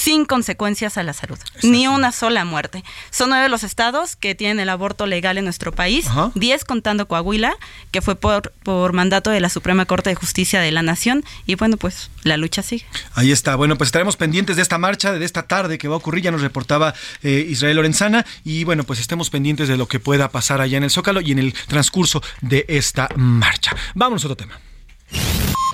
Sin 0.00 0.24
consecuencias 0.24 0.96
a 0.96 1.02
la 1.02 1.12
salud. 1.12 1.38
Ni 1.62 1.86
una 1.86 2.10
sola 2.10 2.46
muerte. 2.46 2.82
Son 3.10 3.28
nueve 3.28 3.50
los 3.50 3.64
estados 3.64 4.16
que 4.16 4.34
tienen 4.34 4.58
el 4.58 4.70
aborto 4.70 5.04
legal 5.04 5.36
en 5.36 5.44
nuestro 5.44 5.72
país, 5.72 6.06
diez 6.34 6.64
contando 6.64 7.06
Coahuila, 7.06 7.54
que 7.90 8.00
fue 8.00 8.16
por, 8.16 8.52
por 8.62 8.94
mandato 8.94 9.28
de 9.28 9.40
la 9.40 9.50
Suprema 9.50 9.84
Corte 9.84 10.08
de 10.08 10.16
Justicia 10.16 10.62
de 10.62 10.70
la 10.70 10.82
Nación. 10.82 11.22
Y 11.44 11.56
bueno, 11.56 11.76
pues 11.76 12.08
la 12.22 12.38
lucha 12.38 12.62
sigue. 12.62 12.86
Ahí 13.14 13.30
está. 13.30 13.56
Bueno, 13.56 13.76
pues 13.76 13.88
estaremos 13.88 14.16
pendientes 14.16 14.56
de 14.56 14.62
esta 14.62 14.78
marcha, 14.78 15.12
de 15.12 15.22
esta 15.22 15.42
tarde 15.42 15.76
que 15.76 15.86
va 15.86 15.96
a 15.96 15.98
ocurrir. 15.98 16.24
Ya 16.24 16.30
nos 16.30 16.40
reportaba 16.40 16.94
eh, 17.22 17.44
Israel 17.46 17.76
Lorenzana. 17.76 18.24
Y 18.42 18.64
bueno, 18.64 18.84
pues 18.84 19.00
estemos 19.00 19.28
pendientes 19.28 19.68
de 19.68 19.76
lo 19.76 19.86
que 19.86 20.00
pueda 20.00 20.30
pasar 20.30 20.62
allá 20.62 20.78
en 20.78 20.84
el 20.84 20.90
Zócalo 20.90 21.20
y 21.20 21.32
en 21.32 21.40
el 21.40 21.52
transcurso 21.68 22.22
de 22.40 22.64
esta 22.68 23.10
marcha. 23.16 23.76
Vámonos 23.94 24.24
a 24.24 24.28
otro 24.28 24.36
tema. 24.36 24.58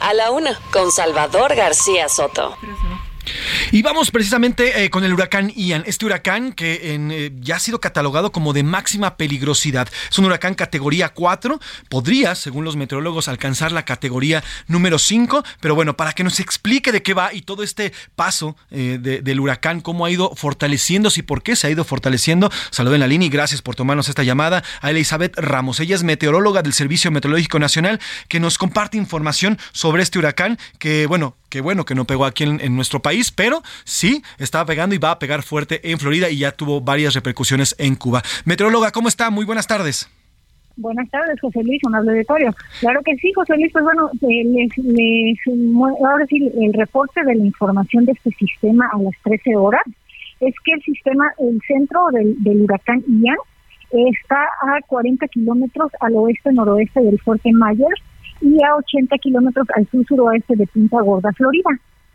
A 0.03 0.15
la 0.15 0.33
una, 0.33 0.59
con 0.73 0.91
Salvador 0.91 1.55
García 1.55 2.09
Soto. 2.09 2.57
Y 3.73 3.83
vamos 3.83 4.11
precisamente 4.11 4.85
eh, 4.85 4.91
con 4.91 5.05
el 5.05 5.13
huracán 5.13 5.53
Ian, 5.55 5.83
este 5.87 6.07
huracán 6.07 6.53
que 6.53 6.81
eh, 6.83 7.33
ya 7.41 7.57
ha 7.57 7.61
sido 7.61 7.81
catalogado 7.81 8.33
como 8.33 8.53
de 8.53 8.63
máxima 8.63 9.17
peligrosidad. 9.17 9.89
Es 10.11 10.19
un 10.19 10.27
huracán 10.27 10.55
categoría 10.55 11.11
4, 11.11 11.61
podría, 11.89 12.35
según 12.35 12.65
los 12.65 12.77
meteorólogos, 12.77 13.29
alcanzar 13.29 13.73
la 13.73 13.85
categoría 13.85 14.45
número 14.69 14.99
5, 14.99 15.45
pero 15.61 15.75
bueno, 15.75 15.97
para 15.97 16.13
que 16.13 16.25
nos 16.25 16.41
explique 16.41 16.93
de 16.93 17.03
qué 17.03 17.15
va 17.15 17.33
y 17.33 17.43
todo 17.43 17.63
este 17.63 17.93
paso 18.15 18.57
eh, 18.71 18.99
del 19.01 19.41
huracán, 19.41 19.81
cómo 19.81 20.07
ha 20.07 20.11
ido 20.11 20.35
fortaleciéndose 20.35 21.21
y 21.21 21.23
por 21.23 21.43
qué 21.43 21.57
se 21.57 21.67
ha 21.67 21.71
ido 21.71 21.85
fortaleciendo, 21.85 22.51
saludo 22.71 22.95
en 22.95 23.01
la 23.01 23.07
línea 23.07 23.27
y 23.27 23.31
gracias 23.31 23.63
por 23.63 23.75
tomarnos 23.75 24.09
esta 24.09 24.23
llamada 24.23 24.63
a 24.81 24.91
Elizabeth 24.91 25.37
Ramos. 25.37 25.81
Ella 25.81 25.97
es 25.97 26.03
meteoróloga 26.03 26.63
del 26.63 26.73
Servicio 26.73 27.11
Meteorológico 27.11 27.59
Nacional 27.59 28.01
que 28.29 28.41
nos 28.41 28.59
comparte 28.59 28.97
información 28.97 29.59
sobre 29.73 30.03
este 30.03 30.19
huracán 30.19 30.59
que, 30.79 31.07
bueno, 31.07 31.37
que 31.49 31.61
bueno 31.61 31.85
que 31.85 31.95
no 31.95 32.05
pegó 32.05 32.25
aquí 32.25 32.45
en, 32.45 32.77
nuestro 32.77 33.01
país, 33.01 33.31
pero 33.31 33.63
sí 33.85 34.23
estaba 34.39 34.67
pegando 34.67 34.95
y 34.95 34.99
va 34.99 35.13
a 35.13 35.19
pegar 35.19 35.43
fuerte 35.43 35.91
en 35.91 35.99
Florida 35.99 36.29
y 36.31 36.39
ya 36.39 36.53
tuvo 36.53 36.81
varias 36.81 37.15
repercusiones 37.15 37.75
en 37.79 37.95
Cuba. 37.97 38.23
Meteoróloga, 38.45 38.91
¿cómo 38.91 39.09
está? 39.09 39.31
Muy 39.31 39.45
buenas 39.45 39.67
tardes. 39.67 40.11
Buenas 40.77 41.09
tardes, 41.11 41.41
José 41.41 41.63
Luis, 41.63 41.81
un 41.85 41.95
auditorio. 41.95 42.55
Claro 42.81 43.01
que 43.03 43.17
sí, 43.17 43.33
José 43.33 43.55
Luis, 43.57 43.73
pues 43.73 43.83
bueno, 43.83 44.11
eh, 44.21 44.45
les, 44.45 45.39
ahora 46.05 46.27
sí, 46.29 46.53
el 46.61 46.75
reporte 46.75 47.25
de 47.25 47.35
la 47.35 47.45
información 47.45 48.05
de 48.05 48.13
este 48.13 48.31
sistema 48.33 48.87
a 48.93 48.99
las 48.99 49.15
13 49.25 49.57
horas 49.57 49.83
es 50.41 50.55
que 50.65 50.73
el 50.73 50.83
sistema, 50.83 51.25
el 51.39 51.59
centro 51.67 52.09
del, 52.13 52.43
del 52.43 52.61
huracán 52.63 53.03
Ian 53.09 53.37
está 53.91 54.37
a 54.37 54.81
40 54.87 55.27
kilómetros 55.29 55.91
al 56.01 56.15
oeste-noroeste 56.17 57.01
del 57.01 57.19
Fuerte 57.21 57.51
Myers 57.53 58.03
y 58.41 58.63
a 58.63 58.77
80 58.77 59.17
kilómetros 59.19 59.67
al 59.75 59.87
sur-suroeste 59.89 60.57
de 60.57 60.67
Punta 60.67 61.01
Gorda, 61.01 61.33
Florida. 61.33 61.71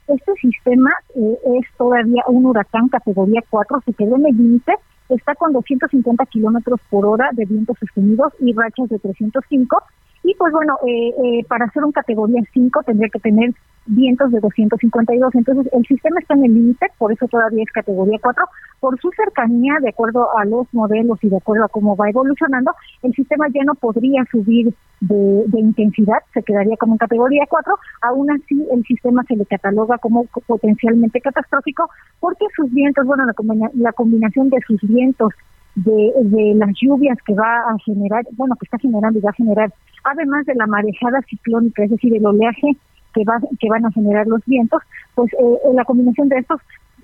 Este 0.07 0.33
sistema 0.41 0.89
eh, 1.15 1.37
es 1.59 1.77
todavía 1.77 2.23
un 2.27 2.45
huracán 2.45 2.89
categoría 2.89 3.41
4, 3.49 3.81
se 3.85 3.93
quedó 3.93 4.15
en 4.17 4.25
el 4.27 4.37
límite, 4.37 4.73
está 5.09 5.35
con 5.35 5.53
250 5.53 6.25
kilómetros 6.27 6.79
por 6.89 7.05
hora 7.05 7.29
de 7.33 7.45
vientos 7.45 7.77
sostenidos 7.79 8.33
y 8.39 8.53
rachas 8.53 8.89
de 8.89 8.99
305. 8.99 9.83
Y 10.23 10.35
pues 10.35 10.53
bueno, 10.53 10.77
eh, 10.87 11.13
eh, 11.23 11.45
para 11.47 11.69
ser 11.71 11.83
un 11.83 11.91
categoría 11.91 12.41
5 12.53 12.83
tendría 12.83 13.09
que 13.09 13.19
tener 13.19 13.53
vientos 13.87 14.31
de 14.31 14.39
252. 14.39 15.35
Entonces, 15.35 15.73
el 15.73 15.85
sistema 15.85 16.19
está 16.19 16.35
en 16.35 16.45
el 16.45 16.53
límite, 16.53 16.87
por 16.97 17.11
eso 17.11 17.27
todavía 17.27 17.63
es 17.63 17.71
categoría 17.71 18.19
4. 18.21 18.45
Por 18.79 18.99
su 18.99 19.09
cercanía, 19.11 19.73
de 19.81 19.89
acuerdo 19.89 20.27
a 20.37 20.45
los 20.45 20.67
modelos 20.73 21.17
y 21.23 21.29
de 21.29 21.37
acuerdo 21.37 21.65
a 21.65 21.69
cómo 21.69 21.95
va 21.95 22.09
evolucionando, 22.09 22.71
el 23.03 23.13
sistema 23.13 23.47
ya 23.49 23.63
no 23.63 23.75
podría 23.75 24.23
subir 24.31 24.73
de, 25.01 25.59
intensidad, 25.59 26.19
se 26.33 26.43
quedaría 26.43 26.77
como 26.77 26.93
en 26.93 26.99
categoría 26.99 27.45
4. 27.49 27.73
Aún 28.01 28.31
así, 28.31 28.67
el 28.71 28.83
sistema 28.83 29.23
se 29.27 29.35
le 29.35 29.45
cataloga 29.45 29.97
como 29.97 30.25
potencialmente 30.45 31.21
catastrófico 31.21 31.89
porque 32.19 32.45
sus 32.55 32.71
vientos, 32.71 33.05
bueno, 33.05 33.25
la, 33.25 33.91
combinación 33.93 34.49
de 34.49 34.59
sus 34.65 34.79
vientos 34.81 35.33
de, 35.75 36.11
de, 36.23 36.53
las 36.55 36.69
lluvias 36.81 37.17
que 37.25 37.33
va 37.33 37.61
a 37.69 37.77
generar, 37.83 38.25
bueno, 38.33 38.55
que 38.59 38.65
está 38.65 38.77
generando 38.77 39.19
y 39.19 39.21
va 39.21 39.29
a 39.31 39.33
generar, 39.33 39.73
además 40.03 40.45
de 40.45 40.55
la 40.55 40.67
marejada 40.67 41.21
ciclónica, 41.29 41.83
es 41.83 41.91
decir, 41.91 42.15
el 42.15 42.25
oleaje 42.25 42.75
que, 43.13 43.23
va, 43.23 43.39
que 43.59 43.69
van 43.69 43.85
a 43.85 43.91
generar 43.91 44.27
los 44.27 44.41
vientos, 44.45 44.81
pues 45.15 45.31
eh, 45.33 45.73
la 45.73 45.85
combinación 45.85 46.29
de 46.29 46.39
estos 46.39 46.61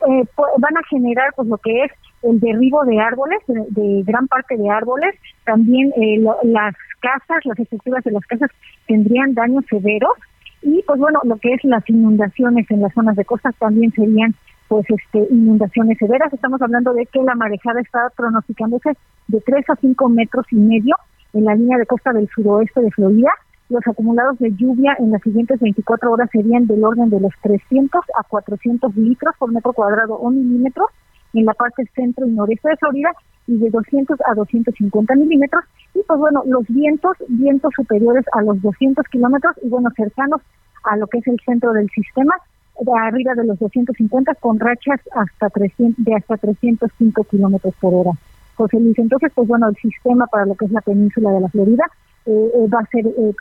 eh, 0.07 0.23
van 0.57 0.77
a 0.77 0.83
generar 0.89 1.33
pues 1.35 1.47
lo 1.47 1.57
que 1.57 1.83
es 1.83 1.91
el 2.23 2.39
derribo 2.39 2.83
de 2.85 2.99
árboles, 2.99 3.39
de, 3.47 4.03
gran 4.05 4.27
parte 4.27 4.57
de 4.57 4.69
árboles, 4.69 5.15
también 5.45 5.91
eh, 5.95 6.19
las 6.43 6.75
casas, 6.99 7.45
las 7.45 7.59
estructuras 7.59 8.03
de 8.03 8.11
las 8.11 8.25
casas 8.25 8.49
tendrían 8.87 9.33
daños 9.33 9.65
severos. 9.69 10.13
Y 10.61 10.83
pues 10.87 10.99
bueno, 10.99 11.19
lo 11.23 11.37
que 11.37 11.53
es 11.53 11.63
las 11.63 11.87
inundaciones 11.89 12.69
en 12.71 12.81
las 12.81 12.93
zonas 12.93 13.15
de 13.15 13.25
costa 13.25 13.51
también 13.59 13.91
serían 13.91 14.33
pues 14.67 14.85
este 14.89 15.27
inundaciones 15.31 15.97
severas. 15.97 16.33
Estamos 16.33 16.61
hablando 16.61 16.93
de 16.93 17.05
que 17.05 17.21
la 17.21 17.35
marejada 17.35 17.79
está 17.79 18.09
pronosticándose 18.15 18.91
de 19.27 19.41
3 19.41 19.69
a 19.69 19.75
5 19.75 20.09
metros 20.09 20.45
y 20.51 20.55
medio 20.55 20.95
en 21.37 21.45
la 21.45 21.55
línea 21.55 21.77
de 21.77 21.85
costa 21.85 22.11
del 22.13 22.27
suroeste 22.29 22.81
de 22.81 22.91
Florida 22.91 23.31
los 23.69 23.85
acumulados 23.85 24.39
de 24.39 24.51
lluvia 24.55 24.95
en 24.97 25.11
las 25.11 25.21
siguientes 25.21 25.59
24 25.59 26.11
horas 26.11 26.29
serían 26.31 26.67
del 26.67 26.83
orden 26.83 27.09
de 27.09 27.19
los 27.19 27.33
300 27.41 28.01
a 28.17 28.23
400 28.23 28.95
litros 28.95 29.35
por 29.37 29.51
metro 29.51 29.73
cuadrado 29.73 30.15
o 30.15 30.29
milímetro 30.29 30.85
en 31.33 31.45
la 31.45 31.53
parte 31.53 31.83
centro 31.93 32.25
y 32.25 32.31
noreste 32.31 32.69
de 32.69 32.77
Florida 32.77 33.11
y 33.45 33.57
de 33.57 33.69
200 33.69 34.19
a 34.25 34.33
250 34.35 35.15
milímetros. 35.15 35.63
Y 35.93 36.01
pues 36.03 36.19
bueno, 36.19 36.43
los 36.45 36.65
vientos, 36.69 37.17
vientos 37.27 37.71
superiores 37.75 38.23
a 38.31 38.41
los 38.41 38.61
200 38.61 39.05
kilómetros 39.07 39.55
y 39.61 39.67
bueno, 39.67 39.89
cercanos 39.95 40.41
a 40.85 40.95
lo 40.95 41.07
que 41.07 41.17
es 41.17 41.27
el 41.27 41.39
centro 41.45 41.73
del 41.73 41.89
sistema, 41.89 42.35
de 42.79 42.91
arriba 43.01 43.33
de 43.35 43.45
los 43.45 43.59
250 43.59 44.33
con 44.35 44.59
rachas 44.59 45.01
hasta 45.13 45.49
300, 45.49 46.05
de 46.05 46.15
hasta 46.15 46.37
305 46.37 47.23
kilómetros 47.25 47.73
por 47.81 47.93
hora. 47.93 48.11
José 48.57 48.79
Luis, 48.79 48.97
entonces 48.97 49.31
pues 49.33 49.47
bueno, 49.47 49.69
el 49.69 49.75
sistema 49.75 50.25
para 50.27 50.45
lo 50.45 50.55
que 50.55 50.65
es 50.65 50.71
la 50.71 50.81
península 50.81 51.31
de 51.31 51.41
la 51.41 51.49
Florida 51.49 51.85
eh, 52.27 52.51
eh, 52.55 52.67
va 52.67 52.79
a 52.79 52.85
ser, 52.87 53.07
eh, 53.07 53.33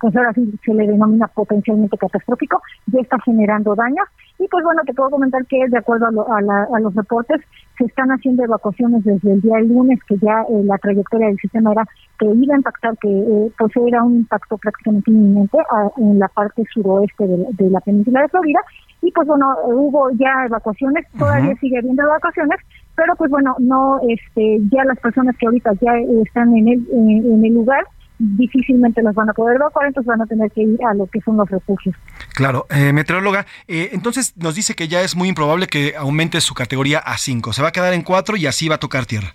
pues 0.00 0.16
ahora 0.16 0.32
sí 0.32 0.58
se 0.64 0.72
le 0.72 0.86
denomina 0.86 1.28
potencialmente 1.28 1.98
catastrófico, 1.98 2.62
ya 2.86 3.00
está 3.00 3.18
generando 3.20 3.74
daños. 3.74 4.08
Y 4.38 4.48
pues 4.48 4.64
bueno, 4.64 4.80
te 4.86 4.94
puedo 4.94 5.10
comentar 5.10 5.44
que 5.46 5.68
de 5.68 5.78
acuerdo 5.78 6.06
a, 6.06 6.38
a, 6.38 6.80
los 6.80 6.94
reportes, 6.94 7.40
se 7.78 7.84
están 7.84 8.08
haciendo 8.08 8.42
evacuaciones 8.42 9.04
desde 9.04 9.32
el 9.34 9.40
día 9.42 9.60
lunes, 9.60 10.00
que 10.08 10.16
ya 10.16 10.44
la 10.64 10.78
trayectoria 10.78 11.28
del 11.28 11.36
sistema 11.36 11.72
era 11.72 11.84
que 12.18 12.26
iba 12.26 12.54
a 12.54 12.58
impactar, 12.58 12.96
que 12.98 13.52
pues 13.56 13.72
era 13.86 14.02
un 14.02 14.16
impacto 14.16 14.56
prácticamente 14.56 15.10
inminente 15.10 15.58
en 15.98 16.18
la 16.18 16.28
parte 16.28 16.64
suroeste 16.72 17.26
de, 17.26 17.70
la 17.70 17.80
península 17.80 18.22
de 18.22 18.28
Florida. 18.28 18.60
Y 19.02 19.12
pues 19.12 19.28
bueno, 19.28 19.54
hubo 19.66 20.10
ya 20.12 20.46
evacuaciones, 20.46 21.06
todavía 21.18 21.54
sigue 21.56 21.78
habiendo 21.78 22.02
evacuaciones, 22.02 22.58
pero 22.96 23.14
pues 23.16 23.30
bueno, 23.30 23.56
no, 23.58 24.00
este, 24.08 24.58
ya 24.70 24.84
las 24.84 24.98
personas 24.98 25.36
que 25.38 25.46
ahorita 25.46 25.72
ya 25.80 25.92
están 26.24 26.56
en 26.56 26.68
el, 26.68 26.86
en 26.92 27.44
el 27.44 27.54
lugar, 27.54 27.84
difícilmente 28.22 29.02
las 29.02 29.14
van 29.14 29.30
a 29.30 29.32
poder 29.32 29.56
evacuar, 29.56 29.86
entonces 29.86 30.08
van 30.08 30.22
a 30.22 30.26
tener 30.26 30.50
que 30.50 30.62
ir 30.62 30.78
a 30.84 30.94
lo 30.94 31.06
que 31.06 31.20
son 31.20 31.36
los 31.36 31.48
refugios. 31.50 31.94
Claro, 32.34 32.66
eh, 32.70 32.92
meteoróloga, 32.92 33.46
eh, 33.66 33.90
entonces 33.92 34.36
nos 34.36 34.54
dice 34.54 34.74
que 34.74 34.88
ya 34.88 35.02
es 35.02 35.16
muy 35.16 35.28
improbable 35.28 35.66
que 35.66 35.94
aumente 35.96 36.40
su 36.40 36.54
categoría 36.54 36.98
a 36.98 37.18
5, 37.18 37.52
se 37.52 37.62
va 37.62 37.68
a 37.68 37.72
quedar 37.72 37.92
en 37.94 38.02
4 38.02 38.36
y 38.36 38.46
así 38.46 38.68
va 38.68 38.76
a 38.76 38.80
tocar 38.80 39.06
tierra. 39.06 39.34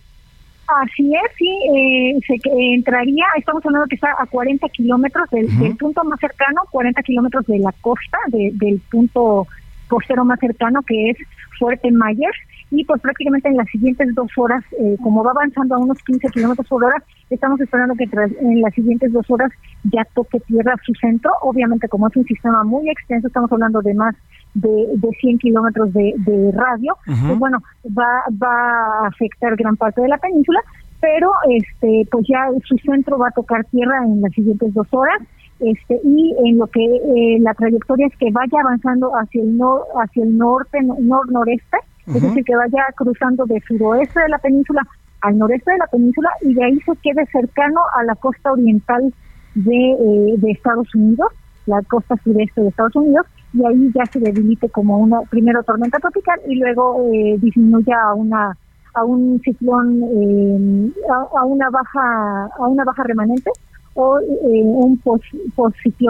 Así 0.67 1.13
es, 1.13 1.31
sí, 1.37 1.49
eh, 1.73 2.19
se 2.27 2.35
entraría, 2.75 3.25
estamos 3.37 3.65
hablando 3.65 3.87
que 3.87 3.95
está 3.95 4.09
a 4.17 4.25
40 4.25 4.67
kilómetros 4.69 5.29
del, 5.29 5.47
punto 5.77 6.03
más 6.03 6.19
cercano, 6.19 6.61
40 6.71 7.01
kilómetros 7.03 7.45
de 7.45 7.59
la 7.59 7.71
costa, 7.81 8.17
del 8.31 8.81
punto 8.91 9.47
costero 9.87 10.25
más 10.25 10.39
cercano 10.39 10.81
que 10.81 11.11
es 11.11 11.17
Fuerte 11.57 11.89
Myers, 11.89 12.37
y 12.69 12.83
pues 12.83 13.01
prácticamente 13.01 13.47
en 13.47 13.57
las 13.57 13.67
siguientes 13.69 14.13
dos 14.13 14.29
horas, 14.35 14.63
eh, 14.79 14.97
como 15.01 15.23
va 15.23 15.31
avanzando 15.31 15.75
a 15.75 15.79
unos 15.79 15.97
15 16.03 16.27
kilómetros 16.29 16.67
por 16.67 16.83
hora, 16.83 17.01
estamos 17.29 17.59
esperando 17.61 17.95
que 17.95 18.09
en 18.41 18.61
las 18.61 18.73
siguientes 18.73 19.11
dos 19.13 19.25
horas 19.29 19.51
ya 19.85 20.05
toque 20.13 20.39
tierra 20.41 20.75
su 20.85 20.93
centro. 20.95 21.31
Obviamente, 21.43 21.87
como 21.87 22.07
es 22.07 22.15
un 22.17 22.25
sistema 22.25 22.63
muy 22.63 22.89
extenso, 22.89 23.27
estamos 23.27 23.51
hablando 23.51 23.81
de 23.81 23.93
más 23.93 24.15
de, 24.53 24.87
de 24.95 25.09
100 25.21 25.37
kilómetros 25.37 25.93
de, 25.93 26.13
radio, 26.53 26.95
pues 27.05 27.39
bueno, 27.39 27.59
va, 27.97 28.23
va 28.41 29.03
a 29.03 29.07
afectar 29.07 29.55
gran 29.55 29.77
parte 29.77 30.01
de 30.01 30.07
la 30.07 30.17
península, 30.17 30.59
pero 30.99 31.31
este 31.49 32.07
pues 32.11 32.25
ya 32.27 32.49
su 32.65 32.75
centro 32.77 33.17
va 33.17 33.27
a 33.29 33.31
tocar 33.31 33.63
tierra 33.65 34.03
en 34.03 34.21
las 34.21 34.31
siguientes 34.33 34.73
dos 34.73 34.87
horas. 34.91 35.21
Este, 35.59 35.99
y 36.03 36.35
en 36.45 36.59
lo 36.59 36.67
que 36.67 36.85
eh, 36.85 37.39
la 37.39 37.53
trayectoria 37.55 38.05
es 38.05 38.17
que 38.17 38.29
vaya 38.31 38.59
avanzando 38.61 39.11
hacia 39.15 39.41
el 39.41 39.57
nor, 39.57 39.85
hacia 40.03 40.23
el 40.23 40.37
norte 40.37 40.77
nor 40.83 41.31
noreste 41.31 41.77
es 42.07 42.21
decir, 42.21 42.43
que 42.43 42.55
vaya 42.55 42.85
cruzando 42.95 43.45
de 43.45 43.61
suroeste 43.67 44.19
de 44.19 44.29
la 44.29 44.39
península 44.39 44.81
al 45.21 45.37
noreste 45.37 45.71
de 45.71 45.77
la 45.77 45.87
península 45.87 46.29
y 46.41 46.53
de 46.53 46.63
ahí 46.63 46.79
se 46.81 46.95
quede 47.03 47.25
cercano 47.27 47.81
a 47.95 48.03
la 48.03 48.15
costa 48.15 48.51
oriental 48.51 49.13
de, 49.55 49.91
eh, 49.91 50.35
de 50.37 50.51
Estados 50.51 50.93
Unidos, 50.93 51.31
la 51.65 51.81
costa 51.83 52.15
sureste 52.23 52.61
de 52.61 52.69
Estados 52.69 52.95
Unidos, 52.95 53.25
y 53.53 53.65
ahí 53.65 53.91
ya 53.93 54.05
se 54.05 54.19
debilite 54.19 54.69
como 54.69 54.99
una 54.99 55.21
primero 55.21 55.63
tormenta 55.63 55.99
tropical 55.99 56.39
y 56.47 56.55
luego 56.55 57.09
eh, 57.13 57.37
disminuya 57.39 57.95
a 58.01 58.13
una 58.13 58.57
a 58.93 59.03
un 59.03 59.39
ciclón 59.43 60.01
eh, 60.03 60.91
a, 61.09 61.45
una 61.45 61.69
baja 61.69 62.45
a 62.57 62.67
una 62.67 62.83
baja 62.83 63.03
remanente 63.03 63.51
o 63.93 64.19
eh, 64.19 64.61
un 64.63 64.97
pos, 64.97 65.21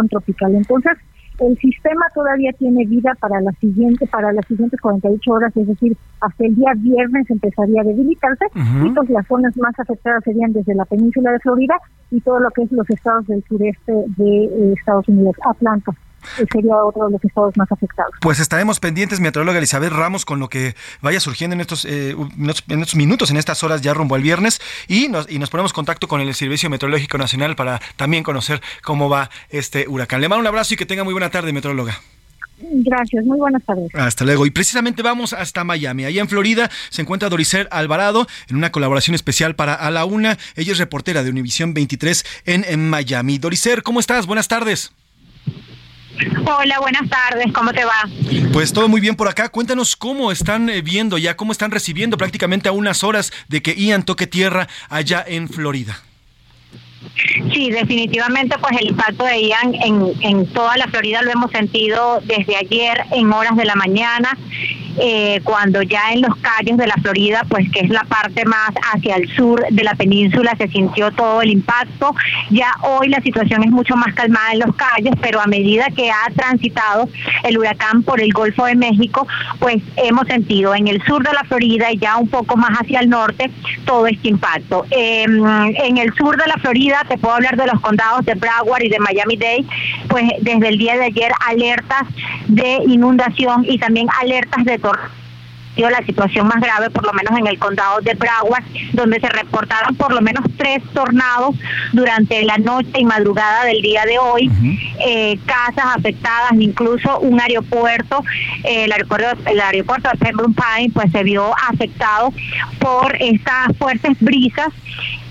tropical. 0.10 0.56
Entonces 0.56 0.93
el 1.40 1.58
sistema 1.58 2.06
todavía 2.14 2.52
tiene 2.54 2.86
vida 2.86 3.14
para 3.20 3.40
la 3.42 3.52
siguiente, 3.54 4.08
para 4.08 4.34
las 4.34 4.46
siguientes 4.46 4.80
48 4.82 5.32
horas, 5.32 5.56
es 5.56 5.68
decir, 5.68 5.96
hasta 6.20 6.46
el 6.46 6.56
día 6.56 6.74
viernes 6.78 7.30
empezaría 7.30 7.82
a 7.82 7.86
debilitarse. 7.86 8.46
Y 8.86 8.90
pues 8.90 9.10
las 9.10 9.28
zonas 9.28 9.56
más 9.58 9.78
afectadas 9.80 10.24
serían 10.24 10.54
desde 10.54 10.74
la 10.76 10.86
península 10.86 11.32
de 11.32 11.40
Florida 11.40 11.76
y 12.12 12.20
todo 12.22 12.40
lo 12.40 12.50
que 12.52 12.64
es 12.64 12.72
los 12.72 12.90
estados 12.90 13.28
del 13.28 13.44
sureste 13.44 13.94
de 14.18 14.46
eh, 14.46 14.74
Estados 14.78 15.08
Unidos, 15.08 15.36
Atlanta 15.50 15.94
sería 16.51 16.75
otro 16.84 17.05
de 17.05 17.11
los 17.13 17.23
estados 17.23 17.55
más 17.57 17.71
afectados. 17.71 18.13
Pues 18.21 18.39
estaremos 18.39 18.80
pendientes, 18.80 19.19
meteoróloga 19.19 19.57
Elizabeth 19.57 19.91
Ramos, 19.91 20.25
con 20.25 20.39
lo 20.39 20.49
que 20.49 20.75
vaya 21.01 21.19
surgiendo 21.19 21.53
en 21.53 21.61
estos, 21.61 21.86
eh, 21.86 22.11
en 22.11 22.82
estos 22.82 22.95
minutos, 22.95 23.32
en 23.32 23.38
estas 23.38 23.63
horas 23.63 23.82
ya 23.82 23.93
rumbo 23.93 24.15
al 24.15 24.21
viernes, 24.21 24.61
y 24.88 25.07
nos, 25.07 25.30
y 25.30 25.39
nos 25.39 25.49
ponemos 25.49 25.73
contacto 25.73 26.07
con 26.07 26.21
el 26.21 26.34
Servicio 26.34 26.69
Meteorológico 26.69 27.17
Nacional 27.17 27.55
para 27.55 27.82
también 27.95 28.23
conocer 28.23 28.61
cómo 28.84 29.09
va 29.09 29.30
este 29.49 29.88
huracán. 29.88 30.21
Le 30.21 30.30
mando 30.30 30.41
un 30.41 30.47
abrazo 30.47 30.73
y 30.73 30.78
que 30.78 30.86
tenga 30.86 31.03
muy 31.03 31.13
buena 31.13 31.30
tarde, 31.30 31.53
meteoróloga. 31.53 31.99
Gracias, 32.59 33.23
muy 33.23 33.38
buenas 33.38 33.63
tardes. 33.63 33.93
Hasta 33.93 34.25
luego. 34.25 34.45
Y 34.45 34.51
precisamente 34.51 35.03
vamos 35.03 35.34
hasta 35.34 35.63
Miami. 35.63 36.05
Allá 36.05 36.21
en 36.21 36.28
Florida 36.28 36.71
se 36.89 37.03
encuentra 37.03 37.30
Doricer 37.30 37.67
Alvarado 37.71 38.25
en 38.49 38.55
una 38.55 38.71
colaboración 38.71 39.13
especial 39.13 39.55
para 39.55 39.75
A 39.75 39.91
la 39.91 40.05
Una. 40.05 40.38
Ella 40.55 40.71
es 40.71 40.80
reportera 40.80 41.23
de 41.23 41.30
Univisión 41.30 41.73
23 41.73 42.25
en, 42.45 42.65
en 42.67 42.89
Miami. 42.89 43.38
Doricer, 43.38 43.84
¿cómo 43.84 43.99
estás? 43.99 44.25
Buenas 44.25 44.47
tardes. 44.47 44.91
Hola, 46.45 46.80
buenas 46.80 47.09
tardes, 47.09 47.51
¿cómo 47.53 47.72
te 47.74 47.86
va? 47.86 48.09
Pues 48.51 48.74
todo 48.74 48.88
muy 48.88 49.01
bien 49.01 49.15
por 49.15 49.28
acá. 49.28 49.49
Cuéntanos 49.49 49.95
cómo 49.95 50.32
están 50.32 50.70
eh, 50.70 50.82
viendo 50.82 51.18
ya, 51.18 51.36
cómo 51.36 51.51
están 51.51 51.72
recibiendo 51.72 52.18
prácticamente 52.18 52.70
a 52.70 52.72
unas 52.72 53.03
horas 53.03 53.32
de 53.47 53.61
que 53.61 53.76
Ian 53.76 54.03
toque 54.03 54.28
tierra 54.28 54.68
allá 54.89 55.24
en 55.28 55.47
Florida. 55.49 56.01
Sí, 57.53 57.70
definitivamente 57.70 58.57
pues 58.59 58.80
el 58.80 58.88
impacto 58.89 59.24
de 59.26 59.47
Ian 59.47 59.76
en, 59.76 60.13
en 60.22 60.45
toda 60.47 60.76
la 60.78 60.88
Florida 60.88 61.22
lo 61.22 61.32
hemos 61.32 61.51
sentido 61.51 62.20
desde 62.24 62.55
ayer 62.55 63.03
en 63.11 63.32
horas 63.32 63.55
de 63.55 63.65
la 63.65 63.76
mañana 63.76 64.38
eh, 65.00 65.41
cuando 65.43 65.82
ya 65.82 66.12
en 66.12 66.22
los 66.22 66.36
calles 66.38 66.78
de 66.78 66.88
la 66.88 66.95
Florida, 66.95 67.45
pues 67.50 67.70
que 67.72 67.82
es 67.82 67.89
la 67.89 68.04
parte 68.04 68.45
más 68.45 68.72
hacia 68.93 69.16
el 69.16 69.28
sur 69.36 69.64
de 69.70 69.84
la 69.84 69.95
península, 69.95 70.56
se 70.58 70.68
sintió 70.68 71.12
todo 71.12 71.41
el 71.41 71.52
impacto. 71.52 72.16
Ya 72.50 72.72
hoy 72.82 73.10
la 73.10 73.22
situación 73.22 73.64
es 73.64 73.72
mucho 73.72 73.95
más 73.95 74.14
calmada 74.14 74.54
en 74.54 74.60
los 74.60 74.76
calles, 74.76 75.14
pero 75.22 75.39
a 75.39 75.48
medida 75.48 75.88
que 75.95 76.10
ha 76.10 76.32
transitado 76.36 77.10
el 77.43 77.58
huracán 77.58 78.04
por 78.04 78.22
el 78.22 78.32
Golfo 78.34 78.66
de 78.66 78.76
México, 78.76 79.28
pues 79.60 79.78
hemos 79.98 80.28
sentido 80.28 80.74
en 80.76 80.88
el 80.88 81.04
sur 81.06 81.24
de 81.24 81.34
la 81.34 81.43
Florida 81.43 81.91
y 81.91 81.98
ya 81.98 82.18
un 82.18 82.28
poco 82.28 82.58
más 82.58 82.72
hacia 82.80 83.00
el 83.00 83.10
norte 83.10 83.52
todo 83.86 84.08
este 84.08 84.30
impacto. 84.30 84.86
Em, 84.91 85.45
en 85.45 85.98
el 85.98 86.14
sur 86.16 86.38
de 86.38 86.48
la 86.48 86.56
Florida, 86.56 87.06
te 87.08 87.18
puedo 87.18 87.36
hablar 87.36 87.56
de 87.56 87.68
los 87.68 87.80
condados 87.82 88.26
de 88.26 88.34
Broward 88.36 88.84
y 88.84 88.89
de 88.89 89.00
Miami-Dade, 89.00 89.66
pues 90.10 90.26
desde 90.41 90.68
el 90.70 90.78
día 90.78 90.95
de 90.98 91.06
ayer 91.06 91.32
alertas 91.45 92.04
de 92.48 92.80
inundación 92.88 93.66
y 93.68 93.78
también 93.78 94.08
alertas 94.22 94.66
de 94.66 94.80
la 95.90 96.04
situación 96.06 96.48
más 96.48 96.60
grave, 96.60 96.90
por 96.90 97.06
lo 97.06 97.14
menos 97.14 97.38
en 97.38 97.48
el 97.48 97.60
condado 97.60 98.02
de 98.02 98.14
Broward, 98.16 98.64
donde 98.94 99.20
se 99.20 99.30
reportaron 99.30 99.96
por 99.96 100.14
lo 100.14 100.22
menos 100.22 100.44
tres 100.58 100.82
tornados 100.94 101.56
durante 101.94 102.44
la 102.44 102.58
noche 102.58 102.90
y 102.98 103.06
madrugada 103.06 103.66
del 103.66 103.82
día 103.82 104.04
de 104.06 104.18
hoy, 104.18 104.52
eh, 105.06 105.38
casas 105.46 105.96
afectadas, 105.96 106.54
incluso 106.54 107.20
un 107.20 107.40
aeropuerto, 107.40 108.24
eh, 108.64 108.86
el 108.86 108.92
aeropuerto, 108.92 109.38
el 109.50 109.60
aeropuerto 109.60 110.10
de 110.12 110.18
Pembroke 110.18 110.56
Pine, 110.56 110.92
pues 110.94 111.12
se 111.12 111.24
vio 111.24 111.54
afectado 111.70 112.34
por 112.80 113.16
estas 113.20 113.78
fuertes 113.78 114.18
brisas 114.20 114.70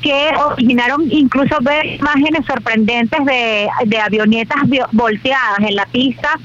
que 0.00 0.30
originaron 0.52 1.10
incluso 1.10 1.56
ver 1.62 1.84
imágenes 1.86 2.46
sorprendentes 2.46 3.24
de, 3.24 3.68
de 3.86 3.98
avionetas 3.98 4.58
volteadas 4.92 5.58
en 5.60 5.74
la 5.74 5.86
pista 5.86 6.38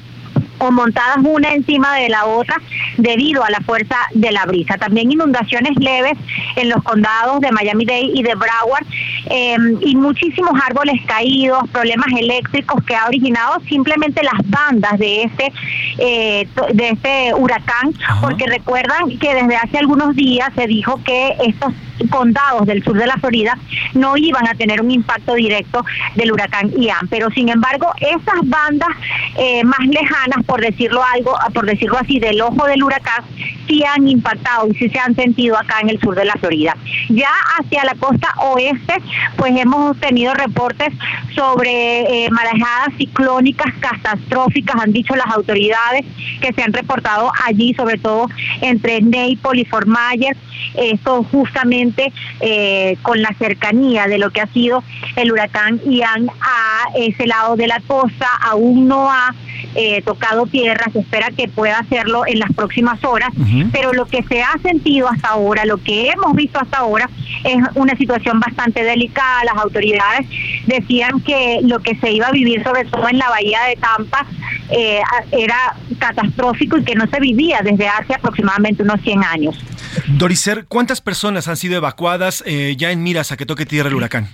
o 0.62 0.70
montadas 0.70 1.18
una 1.24 1.54
encima 1.54 1.96
de 1.96 2.08
la 2.08 2.24
otra 2.24 2.60
debido 2.96 3.42
a 3.42 3.50
la 3.50 3.60
fuerza 3.60 3.96
de 4.14 4.30
la 4.30 4.46
brisa. 4.46 4.78
También 4.78 5.10
inundaciones 5.10 5.72
leves 5.76 6.16
en 6.54 6.68
los 6.68 6.82
condados 6.84 7.40
de 7.40 7.50
Miami-Dade 7.50 8.12
y 8.14 8.22
de 8.22 8.34
Broward 8.36 8.86
em, 9.26 9.78
y 9.80 9.96
muchísimos 9.96 10.52
árboles 10.64 11.00
caídos, 11.06 11.68
problemas 11.72 12.06
eléctricos 12.16 12.82
que 12.84 12.94
ha 12.94 13.06
originado 13.06 13.60
simplemente 13.68 14.22
las 14.22 14.48
bandas 14.48 14.98
de 14.98 15.24
este 15.24 15.52
eh, 15.98 16.46
de 16.72 16.88
este 16.90 17.34
huracán, 17.34 17.92
porque 18.20 18.46
recuerdan 18.46 19.18
que 19.18 19.34
desde 19.34 19.56
hace 19.56 19.78
algunos 19.78 20.14
días 20.14 20.48
se 20.54 20.66
dijo 20.66 21.00
que 21.04 21.34
estos 21.44 21.72
condados 22.10 22.66
del 22.66 22.82
sur 22.82 22.96
de 22.96 23.06
la 23.06 23.16
Florida 23.16 23.58
no 23.94 24.16
iban 24.16 24.46
a 24.48 24.54
tener 24.54 24.80
un 24.80 24.90
impacto 24.90 25.34
directo 25.34 25.84
del 26.14 26.32
huracán 26.32 26.70
Ian, 26.76 27.08
pero 27.08 27.30
sin 27.30 27.48
embargo 27.48 27.92
esas 28.00 28.40
bandas 28.44 28.88
eh, 29.36 29.64
más 29.64 29.86
lejanas, 29.86 30.44
por 30.52 30.60
decirlo 30.60 31.02
algo, 31.02 31.34
por 31.54 31.64
decirlo 31.64 31.96
así, 31.98 32.20
del 32.20 32.38
ojo 32.42 32.66
del 32.66 32.82
huracán, 32.82 33.24
sí 33.66 33.82
han 33.84 34.06
impactado 34.06 34.68
y 34.68 34.74
sí 34.74 34.90
se 34.90 34.98
han 34.98 35.14
sentido 35.14 35.56
acá 35.56 35.80
en 35.80 35.88
el 35.88 35.98
sur 35.98 36.14
de 36.14 36.26
la 36.26 36.34
Florida. 36.34 36.76
Ya 37.08 37.30
hacia 37.58 37.82
la 37.84 37.94
costa 37.94 38.28
oeste, 38.38 38.96
pues 39.36 39.56
hemos 39.56 39.98
tenido 39.98 40.34
reportes 40.34 40.90
sobre 41.34 42.26
eh, 42.26 42.30
marejadas 42.30 42.90
ciclónicas 42.98 43.72
catastróficas, 43.80 44.76
han 44.78 44.92
dicho 44.92 45.16
las 45.16 45.28
autoridades 45.28 46.04
que 46.42 46.52
se 46.52 46.62
han 46.62 46.74
reportado 46.74 47.32
allí, 47.46 47.72
sobre 47.72 47.96
todo 47.96 48.28
entre 48.60 49.00
Naples 49.00 49.62
y 49.62 49.64
Fort 49.64 49.88
Myers, 49.88 50.38
esto 50.74 51.22
justamente 51.32 52.12
eh, 52.40 52.98
con 53.00 53.22
la 53.22 53.32
cercanía 53.38 54.06
de 54.06 54.18
lo 54.18 54.30
que 54.30 54.42
ha 54.42 54.46
sido 54.48 54.84
el 55.16 55.32
huracán 55.32 55.80
Ian 55.86 56.28
a 56.42 56.90
ese 56.94 57.26
lado 57.26 57.56
de 57.56 57.68
la 57.68 57.80
costa, 57.86 58.28
aún 58.42 58.86
no 58.86 59.10
ha 59.10 59.34
eh, 59.74 60.02
tocado 60.02 60.46
tierra, 60.46 60.86
se 60.92 61.00
espera 61.00 61.30
que 61.36 61.48
pueda 61.48 61.78
hacerlo 61.78 62.26
en 62.26 62.38
las 62.38 62.52
próximas 62.52 63.02
horas, 63.04 63.30
pero 63.72 63.92
lo 63.92 64.06
que 64.06 64.22
se 64.24 64.42
ha 64.42 64.58
sentido 64.62 65.08
hasta 65.08 65.28
ahora, 65.28 65.64
lo 65.64 65.78
que 65.78 66.08
hemos 66.08 66.34
visto 66.34 66.58
hasta 66.58 66.78
ahora, 66.78 67.08
es 67.44 67.56
una 67.74 67.96
situación 67.96 68.40
bastante 68.40 68.84
delicada. 68.84 69.44
Las 69.44 69.62
autoridades 69.62 70.26
decían 70.66 71.20
que 71.20 71.60
lo 71.62 71.80
que 71.80 71.96
se 71.96 72.12
iba 72.12 72.26
a 72.26 72.32
vivir, 72.32 72.62
sobre 72.62 72.84
todo 72.84 73.08
en 73.08 73.18
la 73.18 73.28
bahía 73.28 73.60
de 73.68 73.76
Tampa, 73.76 74.26
eh, 74.70 75.00
era 75.32 75.76
catastrófico 75.98 76.78
y 76.78 76.84
que 76.84 76.94
no 76.94 77.06
se 77.06 77.20
vivía 77.20 77.60
desde 77.62 77.88
hace 77.88 78.14
aproximadamente 78.14 78.82
unos 78.82 79.00
100 79.00 79.24
años. 79.24 79.58
Doricer, 80.06 80.64
¿cuántas 80.68 81.00
personas 81.00 81.48
han 81.48 81.56
sido 81.56 81.76
evacuadas 81.76 82.42
eh, 82.46 82.74
ya 82.78 82.90
en 82.90 83.02
miras 83.02 83.32
a 83.32 83.36
que 83.36 83.46
toque 83.46 83.66
tierra 83.66 83.88
el 83.88 83.94
huracán? 83.94 84.28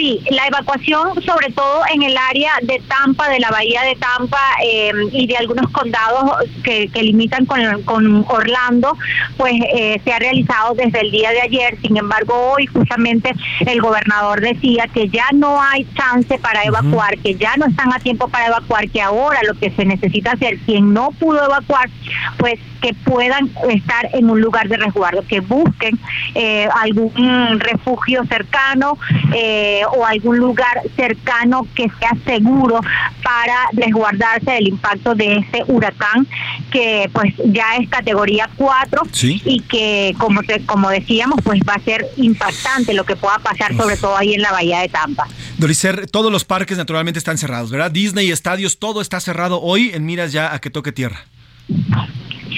Sí, 0.00 0.18
la 0.30 0.46
evacuación 0.46 1.22
sobre 1.26 1.52
todo 1.52 1.82
en 1.92 2.02
el 2.02 2.16
área 2.16 2.52
de 2.62 2.80
Tampa, 2.88 3.28
de 3.28 3.38
la 3.38 3.50
bahía 3.50 3.82
de 3.82 3.96
Tampa 3.96 4.40
eh, 4.64 4.92
y 5.12 5.26
de 5.26 5.36
algunos 5.36 5.70
condados 5.72 6.48
que, 6.64 6.88
limitan 7.02 7.44
con, 7.44 8.24
Orlando, 8.26 8.96
pues 9.36 9.52
eh, 9.74 10.00
se 10.02 10.10
ha 10.10 10.18
realizado 10.18 10.72
desde 10.74 11.02
el 11.02 11.10
día 11.10 11.32
de 11.32 11.42
ayer. 11.42 11.76
Sin 11.82 11.98
embargo, 11.98 12.32
hoy 12.52 12.64
justamente 12.64 13.34
el 13.66 13.82
gobernador 13.82 14.40
decía 14.40 14.88
que 14.88 15.10
ya 15.10 15.26
no 15.34 15.60
hay 15.60 15.86
chance 15.94 16.38
para 16.38 16.62
evacuar, 16.64 17.18
que 17.18 17.34
ya 17.34 17.56
no 17.58 17.66
están 17.66 17.92
a 17.92 17.98
tiempo 17.98 18.26
para 18.28 18.46
evacuar, 18.46 18.88
que 18.88 19.02
ahora 19.02 19.40
lo 19.46 19.52
que 19.58 19.70
se 19.70 19.84
necesita 19.84 20.32
hacer, 20.32 20.56
quien 20.60 20.94
no 20.94 21.10
pudo 21.10 21.44
evacuar, 21.44 21.90
pues 22.38 22.58
que 22.80 22.94
puedan 22.94 23.50
estar 23.68 24.08
en 24.12 24.30
un 24.30 24.40
lugar 24.40 24.68
de 24.68 24.76
resguardo, 24.76 25.22
que 25.26 25.40
busquen 25.40 25.98
eh, 26.34 26.68
algún 26.80 27.60
refugio 27.60 28.24
cercano 28.26 28.98
eh, 29.34 29.82
o 29.96 30.04
algún 30.06 30.38
lugar 30.38 30.82
cercano 30.96 31.66
que 31.74 31.90
sea 31.98 32.12
seguro 32.24 32.80
para 33.22 33.68
resguardarse 33.72 34.50
del 34.50 34.68
impacto 34.68 35.14
de 35.14 35.38
este 35.38 35.64
huracán 35.66 36.26
que 36.70 37.10
pues 37.12 37.34
ya 37.46 37.76
es 37.80 37.88
categoría 37.88 38.48
4 38.56 39.02
y 39.22 39.60
que 39.60 40.14
como 40.18 40.42
te, 40.42 40.64
como 40.66 40.90
decíamos 40.90 41.38
pues 41.42 41.60
va 41.68 41.74
a 41.74 41.80
ser 41.80 42.06
impactante 42.16 42.94
lo 42.94 43.04
que 43.04 43.16
pueda 43.16 43.38
pasar 43.38 43.76
sobre 43.76 43.96
todo 43.96 44.16
ahí 44.16 44.34
en 44.34 44.42
la 44.42 44.52
bahía 44.52 44.80
de 44.80 44.88
Tampa. 44.88 45.26
Doricer, 45.58 46.08
todos 46.10 46.32
los 46.32 46.44
parques 46.44 46.78
naturalmente 46.78 47.18
están 47.18 47.38
cerrados, 47.38 47.70
¿verdad? 47.70 47.90
Disney, 47.90 48.30
estadios, 48.30 48.78
todo 48.78 49.00
está 49.00 49.20
cerrado 49.20 49.60
hoy 49.60 49.90
en 49.92 50.04
miras 50.06 50.32
ya 50.32 50.54
a 50.54 50.60
que 50.60 50.70
toque 50.70 50.92
tierra. 50.92 51.26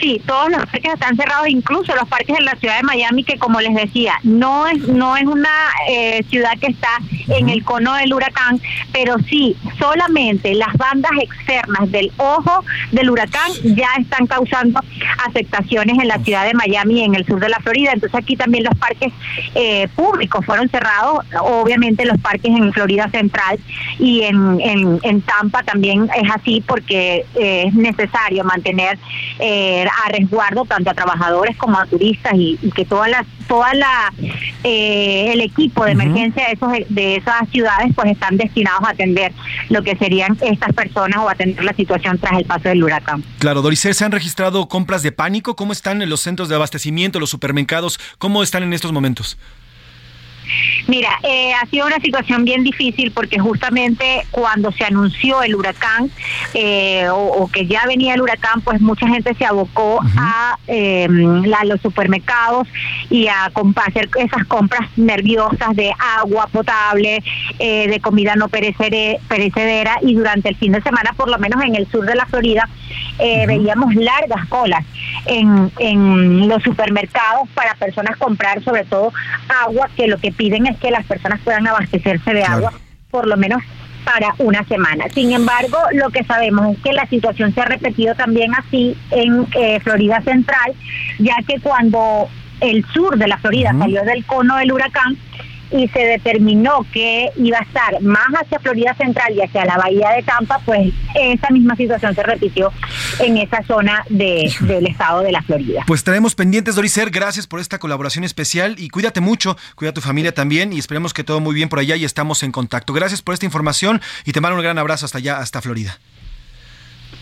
Sí, 0.00 0.20
todos 0.26 0.50
los 0.50 0.64
parques 0.66 0.94
están 0.94 1.16
cerrados, 1.16 1.48
incluso 1.48 1.94
los 1.94 2.08
parques 2.08 2.38
en 2.38 2.44
la 2.44 2.56
ciudad 2.56 2.76
de 2.78 2.82
Miami, 2.82 3.24
que 3.24 3.38
como 3.38 3.60
les 3.60 3.74
decía, 3.74 4.14
no 4.22 4.66
es 4.66 4.88
no 4.88 5.16
es 5.16 5.24
una 5.24 5.50
eh, 5.88 6.24
ciudad 6.30 6.58
que 6.58 6.68
está 6.68 6.98
en 7.28 7.48
el 7.48 7.62
cono 7.64 7.94
del 7.94 8.12
huracán, 8.12 8.60
pero 8.92 9.16
sí, 9.28 9.56
solamente 9.78 10.54
las 10.54 10.72
bandas 10.74 11.12
externas 11.20 11.90
del 11.90 12.10
ojo 12.16 12.64
del 12.90 13.10
huracán 13.10 13.50
ya 13.64 13.88
están 13.98 14.26
causando 14.26 14.80
afectaciones 15.26 15.98
en 15.98 16.08
la 16.08 16.18
ciudad 16.18 16.46
de 16.46 16.54
Miami 16.54 17.00
y 17.00 17.04
en 17.04 17.14
el 17.14 17.26
sur 17.26 17.40
de 17.40 17.48
la 17.48 17.58
Florida. 17.60 17.92
Entonces 17.92 18.18
aquí 18.18 18.36
también 18.36 18.64
los 18.64 18.74
parques 18.76 19.12
eh, 19.54 19.88
públicos 19.94 20.44
fueron 20.44 20.68
cerrados, 20.68 21.24
obviamente 21.40 22.04
los 22.04 22.18
parques 22.18 22.50
en 22.50 22.72
Florida 22.72 23.08
Central 23.10 23.58
y 23.98 24.22
en, 24.22 24.60
en, 24.60 25.22
Tampa 25.22 25.62
también 25.62 26.08
es 26.16 26.30
así 26.30 26.62
porque 26.66 27.24
eh, 27.34 27.64
es 27.66 27.74
necesario 27.74 28.42
mantener... 28.44 28.98
Eh, 29.38 29.81
poner 29.82 29.88
a 29.88 30.08
resguardo 30.10 30.64
tanto 30.64 30.90
a 30.90 30.94
trabajadores 30.94 31.56
como 31.56 31.78
a 31.78 31.86
turistas 31.86 32.32
y, 32.36 32.56
que 32.74 32.84
toda 32.84 33.08
la, 33.08 33.24
toda 33.48 33.74
la 33.74 34.12
eh, 34.64 35.32
el 35.32 35.40
equipo 35.40 35.84
de 35.84 35.92
emergencia 35.92 36.46
de, 36.46 36.52
esos, 36.52 36.72
de 36.88 37.16
esas 37.16 37.48
ciudades 37.50 37.92
pues 37.94 38.10
están 38.10 38.36
destinados 38.36 38.82
a 38.84 38.90
atender 38.90 39.32
lo 39.70 39.82
que 39.82 39.96
serían 39.96 40.36
estas 40.40 40.72
personas 40.72 41.18
o 41.18 41.28
atender 41.28 41.64
la 41.64 41.74
situación 41.74 42.18
tras 42.18 42.38
el 42.38 42.44
paso 42.44 42.68
del 42.68 42.82
huracán. 42.82 43.24
Claro, 43.38 43.62
Doricer, 43.62 43.94
¿se 43.94 44.04
han 44.04 44.12
registrado 44.12 44.68
compras 44.68 45.02
de 45.02 45.12
pánico? 45.12 45.56
¿Cómo 45.56 45.72
están 45.72 46.02
en 46.02 46.08
los 46.08 46.20
centros 46.20 46.48
de 46.48 46.54
abastecimiento, 46.54 47.20
los 47.20 47.30
supermercados? 47.30 47.98
¿Cómo 48.18 48.42
están 48.42 48.62
en 48.62 48.72
estos 48.72 48.92
momentos? 48.92 49.38
Mira, 50.88 51.10
eh, 51.22 51.52
ha 51.54 51.66
sido 51.66 51.86
una 51.86 52.00
situación 52.00 52.44
bien 52.44 52.64
difícil 52.64 53.12
porque 53.12 53.38
justamente 53.38 54.26
cuando 54.30 54.72
se 54.72 54.84
anunció 54.84 55.42
el 55.42 55.54
huracán 55.54 56.10
eh, 56.54 57.06
o, 57.10 57.48
que 57.52 57.66
ya 57.66 57.86
venía 57.86 58.14
el 58.14 58.22
huracán, 58.22 58.60
pues 58.62 58.80
mucha 58.80 59.06
gente 59.08 59.34
se 59.34 59.44
abocó 59.44 60.00
a, 60.16 60.58
em, 60.66 61.44
los 61.64 61.80
supermercados 61.80 62.66
y 63.10 63.28
a, 63.28 63.50
hacer 63.86 64.08
esas 64.18 64.44
compras 64.46 64.88
nerviosas 64.96 65.74
de 65.74 65.92
agua 66.18 66.48
potable, 66.52 67.22
eh, 67.58 67.88
de 67.88 68.00
comida 68.00 68.34
no 68.36 68.48
perecedera. 68.48 69.98
Y 70.02 70.14
durante 70.14 70.48
el 70.48 70.56
fin 70.56 70.72
de 70.72 70.82
semana, 70.82 71.12
por 71.16 71.28
lo 71.28 71.38
menos 71.38 71.62
en 71.62 71.76
el 71.76 71.86
sur 71.90 72.04
de 72.04 72.14
la 72.14 72.26
Florida, 72.26 72.68
veíamos 73.18 73.94
largas 73.94 74.46
colas 74.48 74.84
en, 75.26 75.70
en 75.78 76.48
los 76.48 76.62
supermercados 76.62 77.48
para 77.54 77.74
personas 77.74 78.16
comprar 78.16 78.62
sobre 78.64 78.84
todo 78.84 79.12
agua 79.64 79.88
que 79.96 80.06
lo 80.06 80.18
que 80.18 80.31
piden 80.32 80.66
es 80.66 80.78
que 80.78 80.90
las 80.90 81.06
personas 81.06 81.40
puedan 81.40 81.66
abastecerse 81.66 82.32
de 82.32 82.44
agua 82.44 82.72
por 83.10 83.28
lo 83.28 83.36
menos 83.36 83.62
para 84.04 84.34
una 84.38 84.64
semana. 84.64 85.04
Sin 85.14 85.32
embargo, 85.32 85.78
lo 85.92 86.10
que 86.10 86.24
sabemos 86.24 86.74
es 86.74 86.82
que 86.82 86.92
la 86.92 87.06
situación 87.06 87.54
se 87.54 87.60
ha 87.60 87.66
repetido 87.66 88.14
también 88.14 88.52
así 88.54 88.96
en 89.10 89.46
eh, 89.54 89.78
Florida 89.80 90.20
Central, 90.22 90.72
ya 91.18 91.36
que 91.46 91.60
cuando 91.60 92.28
el 92.60 92.84
sur 92.86 93.16
de 93.16 93.28
la 93.28 93.38
Florida 93.38 93.74
salió 93.78 94.02
del 94.04 94.24
cono 94.24 94.56
del 94.56 94.72
huracán, 94.72 95.16
y 95.72 95.88
se 95.88 96.00
determinó 96.00 96.86
que 96.92 97.30
iba 97.36 97.58
a 97.58 97.62
estar 97.62 98.00
más 98.02 98.28
hacia 98.40 98.58
Florida 98.60 98.94
Central 98.94 99.34
y 99.34 99.42
hacia 99.42 99.64
la 99.64 99.76
bahía 99.76 100.10
de 100.10 100.22
Tampa, 100.22 100.60
pues 100.64 100.92
esa 101.14 101.50
misma 101.50 101.76
situación 101.76 102.14
se 102.14 102.22
repitió 102.22 102.72
en 103.18 103.38
esa 103.38 103.62
zona 103.64 104.04
de, 104.08 104.52
del 104.60 104.86
estado 104.86 105.22
de 105.22 105.32
la 105.32 105.42
Florida. 105.42 105.84
Pues 105.86 106.04
traemos 106.04 106.34
pendientes, 106.34 106.74
Doricer, 106.74 107.10
gracias 107.10 107.46
por 107.46 107.60
esta 107.60 107.78
colaboración 107.78 108.24
especial 108.24 108.76
y 108.78 108.88
cuídate 108.88 109.20
mucho, 109.20 109.56
cuida 109.74 109.90
a 109.90 109.94
tu 109.94 110.00
familia 110.00 110.32
también 110.32 110.72
y 110.72 110.78
esperemos 110.78 111.14
que 111.14 111.24
todo 111.24 111.40
muy 111.40 111.54
bien 111.54 111.68
por 111.68 111.78
allá 111.78 111.96
y 111.96 112.04
estamos 112.04 112.42
en 112.42 112.52
contacto. 112.52 112.92
Gracias 112.92 113.22
por 113.22 113.34
esta 113.34 113.46
información 113.46 114.00
y 114.24 114.32
te 114.32 114.40
mando 114.40 114.56
un 114.56 114.62
gran 114.62 114.78
abrazo 114.78 115.06
hasta 115.06 115.18
allá, 115.18 115.38
hasta 115.38 115.60
Florida. 115.60 115.98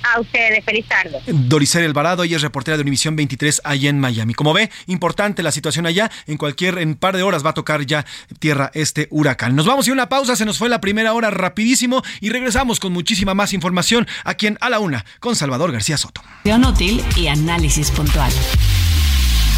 A 0.02 0.20
ustedes, 0.20 0.64
feliz 0.64 0.86
tarde. 0.86 1.20
Doricel 1.26 1.84
Alvarado, 1.84 2.22
ella 2.22 2.36
es 2.36 2.42
reportera 2.42 2.76
de 2.76 2.82
Univisión 2.82 3.16
23 3.16 3.62
allá 3.64 3.90
en 3.90 4.00
Miami. 4.00 4.34
Como 4.34 4.52
ve, 4.52 4.70
importante 4.86 5.42
la 5.42 5.52
situación 5.52 5.86
allá. 5.86 6.10
En 6.26 6.36
cualquier, 6.36 6.78
en 6.78 6.94
par 6.94 7.16
de 7.16 7.22
horas 7.22 7.44
va 7.44 7.50
a 7.50 7.54
tocar 7.54 7.84
ya 7.84 8.06
tierra 8.38 8.70
este 8.74 9.08
huracán. 9.10 9.54
Nos 9.56 9.66
vamos 9.66 9.86
y 9.88 9.90
una 9.90 10.08
pausa, 10.08 10.36
se 10.36 10.44
nos 10.44 10.58
fue 10.58 10.68
la 10.68 10.80
primera 10.80 11.12
hora 11.12 11.30
rapidísimo 11.30 12.02
y 12.20 12.30
regresamos 12.30 12.80
con 12.80 12.92
muchísima 12.92 13.34
más 13.34 13.52
información 13.52 14.06
aquí 14.24 14.46
en 14.46 14.58
A 14.60 14.70
la 14.70 14.78
Una 14.78 15.04
con 15.20 15.36
Salvador 15.36 15.72
García 15.72 15.96
Soto. 15.96 16.22
Útil 16.70 17.02
y 17.16 17.26
análisis 17.26 17.90
puntual. 17.90 18.30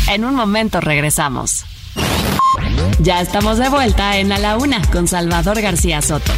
En 0.09 0.25
un 0.25 0.35
momento 0.35 0.81
regresamos. 0.81 1.65
Ya 3.01 3.21
estamos 3.21 3.59
de 3.59 3.69
vuelta 3.69 4.17
en 4.17 4.33
A 4.33 4.39
la 4.39 4.57
Una 4.57 4.81
con 4.91 5.07
Salvador 5.09 5.61
García 5.61 6.01
Soto. 6.01 6.33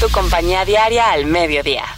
Tu 0.00 0.08
compañía 0.08 0.64
diaria 0.64 1.10
al 1.10 1.26
mediodía. 1.26 1.97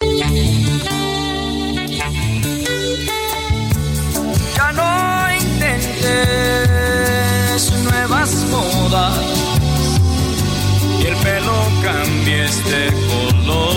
Ya 0.00 0.06
no 4.72 5.34
intentes 5.34 6.12
nuevas 7.82 8.30
modas 8.48 9.18
y 11.00 11.06
el 11.06 11.16
pelo 11.16 11.56
cambies 11.82 12.64
de 12.66 12.92
color. 13.08 13.74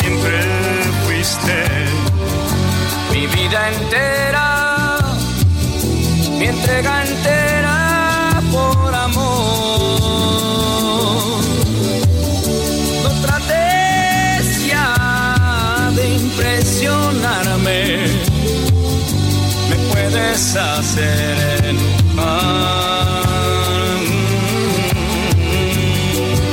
Siempre 0.00 0.36
fuiste 1.06 1.56
mi 3.10 3.26
vida 3.26 3.60
entera, 3.70 4.98
mi 6.38 6.44
entrega 6.44 7.04
entera 7.06 7.41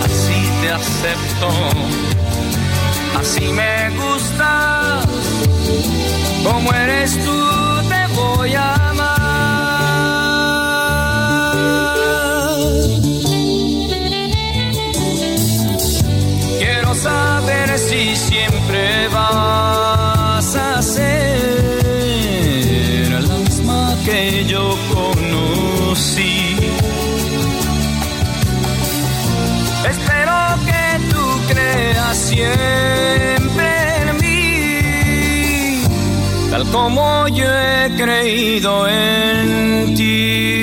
Así 0.05 0.39
te 0.61 0.71
acepto, 0.71 1.49
así 3.19 3.47
me 3.47 3.89
gustas, 3.97 5.05
como 6.43 6.71
eres 6.71 7.17
tú 7.25 7.59
siempre 32.54 33.70
en 34.02 34.18
mí, 34.22 35.84
tal 36.52 36.64
como 36.72 37.28
yo 37.30 37.45
he 37.45 37.91
creído 37.95 38.88
en 38.88 39.95
ti. 39.95 40.59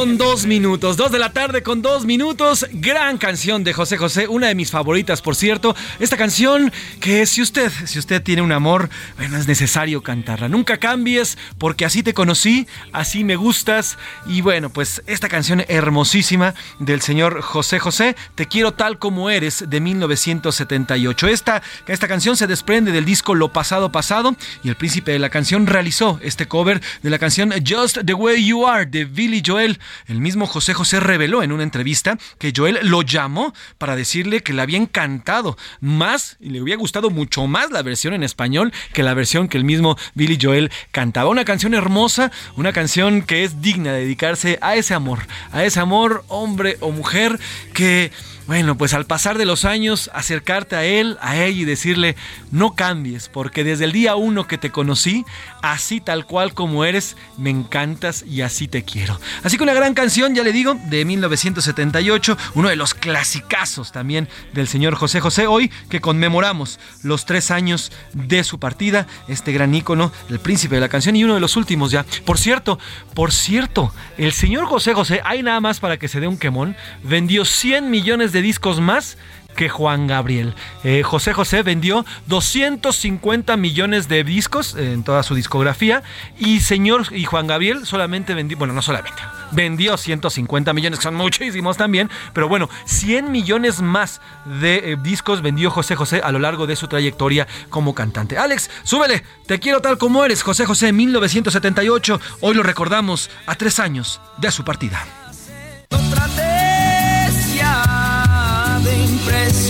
Con 0.00 0.16
dos 0.16 0.46
minutos. 0.46 0.96
Dos 0.96 1.12
de 1.12 1.18
la 1.18 1.30
tarde 1.34 1.62
con 1.62 1.82
dos 1.82 2.06
minutos. 2.06 2.64
Gran 2.72 3.18
canción 3.18 3.64
de 3.64 3.74
José 3.74 3.98
José. 3.98 4.28
Una 4.28 4.46
de 4.46 4.54
mis 4.54 4.70
favoritas, 4.70 5.20
por 5.20 5.36
cierto. 5.36 5.76
Esta 5.98 6.16
canción 6.16 6.72
que 7.00 7.26
si 7.26 7.42
usted, 7.42 7.70
si 7.84 7.98
usted 7.98 8.22
tiene 8.22 8.40
un 8.40 8.50
amor, 8.50 8.88
bueno, 9.18 9.36
es 9.36 9.46
necesario 9.46 10.02
cantarla. 10.02 10.48
Nunca 10.48 10.78
cambies 10.78 11.36
porque 11.58 11.84
así 11.84 12.02
te 12.02 12.14
conocí, 12.14 12.66
así 12.94 13.24
me 13.24 13.36
gustas. 13.36 13.98
Y 14.24 14.40
bueno, 14.40 14.70
pues 14.70 15.02
esta 15.06 15.28
canción 15.28 15.66
hermosísima 15.68 16.54
del 16.78 17.02
señor 17.02 17.42
José 17.42 17.78
José. 17.78 18.16
Te 18.36 18.46
quiero 18.46 18.72
tal 18.72 18.98
como 18.98 19.28
eres 19.28 19.66
de 19.68 19.80
1978. 19.80 21.28
Esta, 21.28 21.62
esta 21.86 22.08
canción 22.08 22.38
se 22.38 22.46
desprende 22.46 22.90
del 22.90 23.04
disco 23.04 23.34
Lo 23.34 23.52
Pasado 23.52 23.92
Pasado 23.92 24.34
y 24.64 24.70
el 24.70 24.76
príncipe 24.76 25.12
de 25.12 25.18
la 25.18 25.28
canción 25.28 25.66
realizó 25.66 26.18
este 26.22 26.48
cover 26.48 26.80
de 27.02 27.10
la 27.10 27.18
canción 27.18 27.52
Just 27.68 27.98
the 28.06 28.14
Way 28.14 28.46
You 28.46 28.66
Are 28.66 28.86
de 28.86 29.04
Billy 29.04 29.42
Joel. 29.44 29.78
El 30.06 30.20
mismo 30.20 30.46
José 30.46 30.74
José 30.74 31.00
reveló 31.00 31.42
en 31.42 31.52
una 31.52 31.62
entrevista 31.62 32.18
que 32.38 32.52
Joel 32.54 32.78
lo 32.82 33.02
llamó 33.02 33.54
para 33.78 33.96
decirle 33.96 34.42
que 34.42 34.52
le 34.52 34.62
había 34.62 34.78
encantado 34.78 35.56
más 35.80 36.36
y 36.40 36.50
le 36.50 36.60
había 36.60 36.76
gustado 36.76 37.10
mucho 37.10 37.46
más 37.46 37.70
la 37.70 37.82
versión 37.82 38.14
en 38.14 38.22
español 38.22 38.72
que 38.92 39.02
la 39.02 39.14
versión 39.14 39.48
que 39.48 39.58
el 39.58 39.64
mismo 39.64 39.96
Billy 40.14 40.38
Joel 40.40 40.70
cantaba. 40.90 41.30
Una 41.30 41.44
canción 41.44 41.74
hermosa, 41.74 42.30
una 42.56 42.72
canción 42.72 43.22
que 43.22 43.44
es 43.44 43.60
digna 43.60 43.92
de 43.92 44.00
dedicarse 44.00 44.58
a 44.60 44.76
ese 44.76 44.94
amor, 44.94 45.20
a 45.52 45.64
ese 45.64 45.80
amor 45.80 46.24
hombre 46.28 46.76
o 46.80 46.90
mujer 46.90 47.38
que 47.72 48.10
bueno, 48.50 48.76
pues 48.76 48.94
al 48.94 49.06
pasar 49.06 49.38
de 49.38 49.46
los 49.46 49.64
años, 49.64 50.10
acercarte 50.12 50.74
a 50.74 50.84
él, 50.84 51.18
a 51.20 51.36
ella 51.36 51.60
y 51.60 51.64
decirle, 51.64 52.16
no 52.50 52.74
cambies, 52.74 53.28
porque 53.28 53.62
desde 53.62 53.84
el 53.84 53.92
día 53.92 54.16
uno 54.16 54.48
que 54.48 54.58
te 54.58 54.70
conocí, 54.70 55.24
así 55.62 56.00
tal 56.00 56.26
cual 56.26 56.52
como 56.52 56.84
eres, 56.84 57.16
me 57.38 57.50
encantas 57.50 58.24
y 58.28 58.40
así 58.40 58.66
te 58.66 58.82
quiero. 58.82 59.20
Así 59.44 59.56
que 59.56 59.62
una 59.62 59.72
gran 59.72 59.79
canción, 59.94 60.34
ya 60.34 60.42
le 60.42 60.52
digo, 60.52 60.74
de 60.74 61.04
1978, 61.04 62.36
uno 62.54 62.68
de 62.68 62.76
los 62.76 62.94
clasicazos 62.94 63.92
también 63.92 64.28
del 64.52 64.68
señor 64.68 64.94
José 64.94 65.20
José, 65.20 65.46
hoy 65.46 65.70
que 65.88 66.00
conmemoramos 66.00 66.78
los 67.02 67.24
tres 67.24 67.50
años 67.50 67.90
de 68.12 68.44
su 68.44 68.58
partida, 68.60 69.06
este 69.26 69.52
gran 69.52 69.74
ícono, 69.74 70.12
el 70.28 70.38
príncipe 70.38 70.76
de 70.76 70.82
la 70.82 70.88
canción 70.88 71.16
y 71.16 71.24
uno 71.24 71.34
de 71.34 71.40
los 71.40 71.56
últimos 71.56 71.90
ya. 71.90 72.04
Por 72.24 72.38
cierto, 72.38 72.78
por 73.14 73.32
cierto, 73.32 73.92
el 74.18 74.32
señor 74.32 74.66
José 74.66 74.92
José, 74.92 75.20
hay 75.24 75.42
nada 75.42 75.60
más 75.60 75.80
para 75.80 75.98
que 75.98 76.08
se 76.08 76.20
dé 76.20 76.28
un 76.28 76.38
quemón, 76.38 76.76
vendió 77.02 77.44
100 77.44 77.90
millones 77.90 78.32
de 78.32 78.42
discos 78.42 78.80
más 78.80 79.16
que 79.56 79.68
Juan 79.68 80.06
Gabriel. 80.06 80.54
Eh, 80.84 81.02
José 81.02 81.32
José 81.32 81.62
vendió 81.62 82.04
250 82.26 83.56
millones 83.56 84.08
de 84.08 84.24
discos 84.24 84.74
en 84.74 85.04
toda 85.04 85.22
su 85.22 85.34
discografía 85.34 86.02
y 86.38 86.60
señor 86.60 87.06
y 87.10 87.24
Juan 87.24 87.46
Gabriel 87.46 87.86
solamente 87.86 88.34
vendió, 88.34 88.56
bueno, 88.58 88.72
no 88.74 88.82
solamente, 88.82 89.22
vendió 89.52 89.96
150 89.96 90.72
millones, 90.72 90.98
que 90.98 91.04
son 91.04 91.14
muchísimos 91.14 91.76
también, 91.76 92.10
pero 92.32 92.48
bueno, 92.48 92.68
100 92.86 93.30
millones 93.30 93.80
más 93.80 94.20
de 94.44 94.92
eh, 94.92 94.96
discos 95.02 95.42
vendió 95.42 95.70
José 95.70 95.96
José 95.96 96.20
a 96.22 96.32
lo 96.32 96.38
largo 96.38 96.66
de 96.66 96.76
su 96.76 96.88
trayectoria 96.88 97.46
como 97.68 97.94
cantante. 97.94 98.38
Alex, 98.38 98.70
súbele, 98.82 99.22
te 99.46 99.58
quiero 99.58 99.80
tal 99.80 99.98
como 99.98 100.24
eres, 100.24 100.42
José 100.42 100.66
José 100.66 100.92
1978, 100.92 102.20
hoy 102.40 102.54
lo 102.54 102.62
recordamos 102.62 103.30
a 103.46 103.54
tres 103.54 103.78
años 103.78 104.20
de 104.38 104.50
su 104.50 104.64
partida 104.64 105.04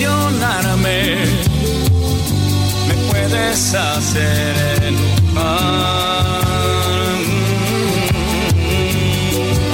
impresionarme, 0.01 1.16
me 2.88 2.94
puedes 3.11 3.74
hacer 3.74 4.82
enojar. 4.84 6.40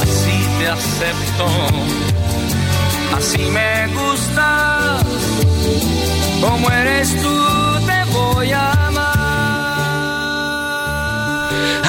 Así 0.03 0.37
te 0.59 0.69
acepto, 0.69 1.47
así 3.17 3.39
me 3.39 3.87
gustas, 3.95 5.05
como 6.41 6.71
eres 6.71 7.23
tú 7.23 7.56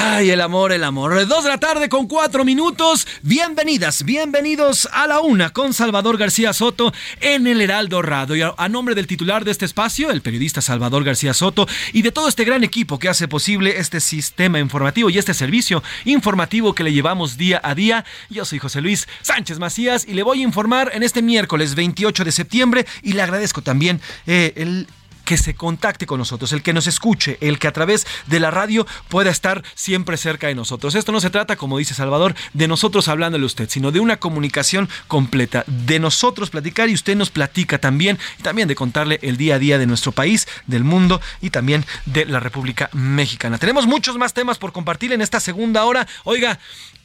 Ay, 0.10 0.30
el 0.32 0.40
amor, 0.40 0.72
el 0.72 0.86
amor. 0.86 1.28
Dos 1.28 1.44
de 1.44 1.50
la 1.50 1.60
tarde 1.60 1.90
con 1.90 2.08
cuatro 2.08 2.46
minutos. 2.46 3.06
Bienvenidas, 3.24 4.04
bienvenidos 4.04 4.88
a 4.94 5.06
la 5.06 5.20
una 5.20 5.50
con 5.50 5.74
Salvador 5.74 6.18
García 6.18 6.54
Soto 6.54 6.94
en 7.20 7.46
el 7.46 7.60
Heraldo 7.60 8.02
Radio. 8.02 8.56
a, 8.58 8.70
nombre 8.70 8.96
del 8.96 9.06
titular 9.06 9.44
de 9.44 9.52
este 9.52 9.66
espacio, 9.66 10.10
el 10.10 10.22
periodista 10.22 10.62
Salvador 10.62 11.04
García 11.04 11.34
Soto, 11.34 11.68
y 11.92 12.04
de 12.04 12.14
todo 12.14 12.30
este 12.30 12.46
gran 12.46 12.64
equipo 12.64 13.00
que 13.00 13.10
hace 13.10 13.28
posible 13.28 13.80
este 13.80 14.00
sistema 14.00 14.60
informativo 14.60 15.10
y 15.10 15.18
este 15.18 15.34
servicio 15.34 15.84
informativo 16.06 16.74
que 16.74 16.86
le 16.86 16.94
llevamos 16.94 17.36
día 17.38 17.60
a 17.62 17.76
día, 17.76 18.06
yo 18.30 18.46
soy 18.46 18.60
José 18.60 18.80
Luis 18.80 19.10
Sánchez 19.22 19.60
Macías 19.60 20.08
y 20.08 20.14
le 20.14 20.24
voy 20.24 20.40
a 20.40 20.44
informar 20.44 20.90
en 20.94 21.04
este 21.04 21.22
miércoles 21.22 21.76
28 21.76 22.24
de 22.24 22.32
septiembre 22.32 22.86
y 23.04 23.12
le 23.12 23.24
agradezco 23.24 23.62
también 23.62 24.00
eh, 24.26 24.54
el 24.56 24.88
que 25.28 25.38
se 25.38 25.56
contacte 25.56 26.06
con 26.06 26.20
nosotros, 26.20 26.54
el 26.54 26.64
que 26.64 26.72
nos 26.72 26.88
escuche, 26.88 27.38
el 27.42 27.60
que 27.60 27.68
a 27.68 27.74
través 27.74 28.08
de 28.28 28.40
la 28.40 28.50
radio 28.50 28.88
pueda 29.10 29.30
estar 29.30 29.62
siempre 29.76 30.16
cerca 30.16 30.48
de 30.48 30.56
nosotros. 30.56 30.96
Esto 30.96 31.12
no 31.12 31.20
se 31.20 31.30
trata, 31.30 31.58
como 31.58 31.78
dice 31.78 31.94
Salvador, 31.94 32.34
de 32.54 32.70
nosotros 32.70 33.10
hablándole 33.10 33.44
a 33.44 33.48
usted, 33.48 33.70
sino 33.70 33.92
de 33.92 34.00
una 34.00 34.22
comunicación 34.22 34.88
completa, 35.10 35.66
de 35.68 36.00
nosotros 36.00 36.50
platicar 36.50 36.88
y 36.88 36.94
usted 36.94 37.18
nos 37.18 37.30
platica 37.30 37.78
también, 37.78 38.18
y 38.40 38.44
también 38.44 38.70
de 38.70 38.76
contarle 38.76 39.20
el 39.22 39.36
día 39.36 39.56
a 39.56 39.60
día 39.60 39.78
de 39.78 39.86
nuestro 39.86 40.14
país, 40.14 40.48
del 40.66 40.86
mundo 40.86 41.20
y 41.42 41.50
también 41.50 41.86
de 42.06 42.24
la 42.24 42.40
República 42.40 42.90
Mexicana. 42.94 43.58
Tenemos 43.58 43.86
muchos 43.86 44.18
más 44.18 44.34
temas 44.34 44.58
por 44.58 44.72
compartir 44.72 45.12
en 45.12 45.22
esta 45.22 45.42
segunda 45.42 45.84
hora. 45.84 46.08
Oiga, 46.24 46.58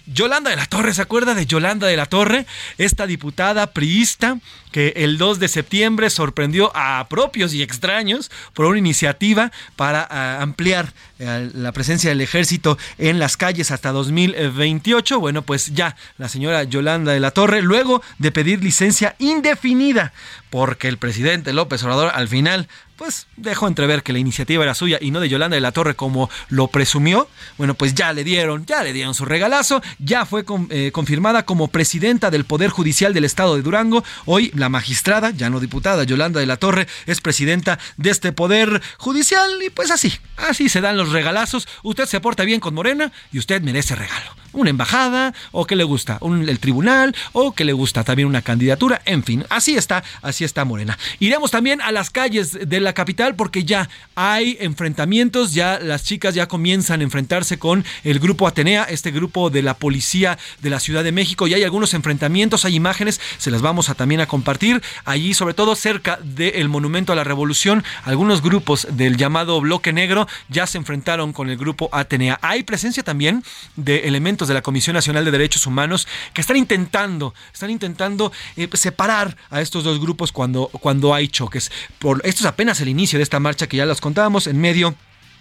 Yolanda 0.06 0.50
de 0.50 0.56
la 0.56 0.66
Torre, 0.66 0.94
¿se 0.94 1.02
acuerda 1.02 1.34
de 1.34 1.46
Yolanda 1.46 1.86
de 1.86 1.96
la 1.96 2.06
Torre? 2.06 2.46
Esta 2.78 3.08
diputada 3.08 3.72
priista 3.72 4.38
que 4.72 4.94
el 4.96 5.18
2 5.18 5.38
de 5.38 5.48
septiembre 5.48 6.10
sorprendió 6.10 6.72
a 6.74 7.06
propios 7.08 7.54
y 7.54 7.62
extraños 7.62 8.30
por 8.54 8.66
una 8.66 8.78
iniciativa 8.78 9.52
para 9.76 10.06
ah, 10.10 10.42
ampliar 10.42 10.92
eh, 11.18 11.50
la 11.54 11.70
presencia 11.72 12.10
del 12.10 12.20
ejército 12.20 12.78
en 12.98 13.20
las 13.20 13.36
calles 13.36 13.70
hasta 13.70 13.92
2028. 13.92 15.20
Bueno, 15.20 15.42
pues 15.42 15.72
ya 15.74 15.96
la 16.18 16.28
señora 16.28 16.64
Yolanda 16.64 17.12
de 17.12 17.20
la 17.20 17.30
Torre, 17.30 17.62
luego 17.62 18.02
de 18.18 18.32
pedir 18.32 18.64
licencia 18.64 19.14
indefinida, 19.18 20.12
porque 20.50 20.88
el 20.88 20.98
presidente 20.98 21.52
López 21.52 21.82
Obrador 21.84 22.10
al 22.14 22.28
final 22.28 22.68
pues 23.02 23.26
dejó 23.36 23.66
entrever 23.66 24.04
que 24.04 24.12
la 24.12 24.20
iniciativa 24.20 24.62
era 24.62 24.74
suya 24.74 24.98
y 25.00 25.10
no 25.10 25.18
de 25.18 25.28
Yolanda 25.28 25.56
de 25.56 25.60
la 25.60 25.72
Torre 25.72 25.96
como 25.96 26.30
lo 26.48 26.68
presumió. 26.68 27.28
Bueno, 27.58 27.74
pues 27.74 27.94
ya 27.94 28.12
le 28.12 28.22
dieron, 28.22 28.64
ya 28.64 28.84
le 28.84 28.92
dieron 28.92 29.14
su 29.14 29.24
regalazo, 29.24 29.82
ya 29.98 30.24
fue 30.24 30.44
eh, 30.70 30.90
confirmada 30.92 31.44
como 31.44 31.66
presidenta 31.66 32.30
del 32.30 32.44
Poder 32.44 32.70
Judicial 32.70 33.12
del 33.12 33.24
Estado 33.24 33.56
de 33.56 33.62
Durango. 33.62 34.04
Hoy 34.24 34.52
la 34.62 34.68
magistrada, 34.68 35.30
ya 35.30 35.50
no 35.50 35.58
diputada, 35.58 36.04
Yolanda 36.04 36.38
de 36.38 36.46
la 36.46 36.56
Torre, 36.56 36.86
es 37.06 37.20
presidenta 37.20 37.80
de 37.96 38.10
este 38.10 38.32
Poder 38.32 38.80
Judicial 38.96 39.50
y 39.60 39.70
pues 39.70 39.90
así, 39.90 40.12
así 40.36 40.68
se 40.68 40.80
dan 40.80 40.96
los 40.96 41.10
regalazos. 41.10 41.66
Usted 41.82 42.06
se 42.06 42.20
porta 42.20 42.44
bien 42.44 42.60
con 42.60 42.72
Morena 42.72 43.12
y 43.32 43.40
usted 43.40 43.60
merece 43.60 43.96
regalo 43.96 44.41
una 44.52 44.70
embajada 44.70 45.34
o 45.50 45.66
que 45.66 45.76
le 45.76 45.84
gusta 45.84 46.18
un, 46.20 46.48
el 46.48 46.58
tribunal 46.58 47.14
o 47.32 47.52
que 47.52 47.64
le 47.64 47.72
gusta 47.72 48.04
también 48.04 48.28
una 48.28 48.42
candidatura, 48.42 49.02
en 49.04 49.22
fin, 49.22 49.44
así 49.50 49.76
está, 49.76 50.02
así 50.22 50.44
está 50.44 50.64
Morena. 50.64 50.98
Iremos 51.18 51.50
también 51.50 51.80
a 51.80 51.92
las 51.92 52.10
calles 52.10 52.58
de 52.68 52.80
la 52.80 52.92
capital 52.92 53.34
porque 53.34 53.64
ya 53.64 53.88
hay 54.14 54.56
enfrentamientos, 54.60 55.54
ya 55.54 55.78
las 55.78 56.04
chicas 56.04 56.34
ya 56.34 56.48
comienzan 56.48 57.00
a 57.00 57.04
enfrentarse 57.04 57.58
con 57.58 57.84
el 58.04 58.18
grupo 58.18 58.46
Atenea, 58.46 58.84
este 58.84 59.10
grupo 59.10 59.50
de 59.50 59.62
la 59.62 59.74
policía 59.74 60.38
de 60.60 60.70
la 60.70 60.80
Ciudad 60.80 61.04
de 61.04 61.12
México 61.12 61.46
y 61.46 61.54
hay 61.54 61.64
algunos 61.64 61.94
enfrentamientos, 61.94 62.64
hay 62.64 62.74
imágenes, 62.74 63.20
se 63.38 63.50
las 63.50 63.62
vamos 63.62 63.88
a 63.88 63.94
también 63.94 64.20
a 64.20 64.26
compartir 64.26 64.82
allí, 65.04 65.34
sobre 65.34 65.54
todo 65.54 65.74
cerca 65.74 66.18
del 66.22 66.68
Monumento 66.68 67.12
a 67.12 67.16
la 67.16 67.24
Revolución, 67.24 67.84
algunos 68.04 68.42
grupos 68.42 68.86
del 68.90 69.16
llamado 69.16 69.60
Bloque 69.60 69.92
Negro 69.92 70.26
ya 70.48 70.66
se 70.66 70.78
enfrentaron 70.78 71.32
con 71.32 71.50
el 71.50 71.56
grupo 71.56 71.88
Atenea. 71.92 72.38
Hay 72.42 72.62
presencia 72.62 73.02
también 73.02 73.42
de 73.76 74.00
elementos 74.00 74.41
de 74.48 74.54
la 74.54 74.62
Comisión 74.62 74.94
Nacional 74.94 75.24
de 75.24 75.30
Derechos 75.30 75.66
Humanos 75.66 76.06
que 76.32 76.40
están 76.40 76.56
intentando, 76.56 77.34
están 77.52 77.70
intentando 77.70 78.32
eh, 78.56 78.68
separar 78.74 79.36
a 79.50 79.60
estos 79.60 79.84
dos 79.84 80.00
grupos 80.00 80.32
cuando, 80.32 80.68
cuando 80.68 81.14
hay 81.14 81.28
choques. 81.28 81.70
Por, 81.98 82.20
esto 82.24 82.40
es 82.40 82.46
apenas 82.46 82.80
el 82.80 82.88
inicio 82.88 83.18
de 83.18 83.22
esta 83.22 83.40
marcha 83.40 83.66
que 83.66 83.76
ya 83.76 83.86
los 83.86 84.00
contábamos 84.00 84.46
en 84.46 84.60
medio 84.60 84.94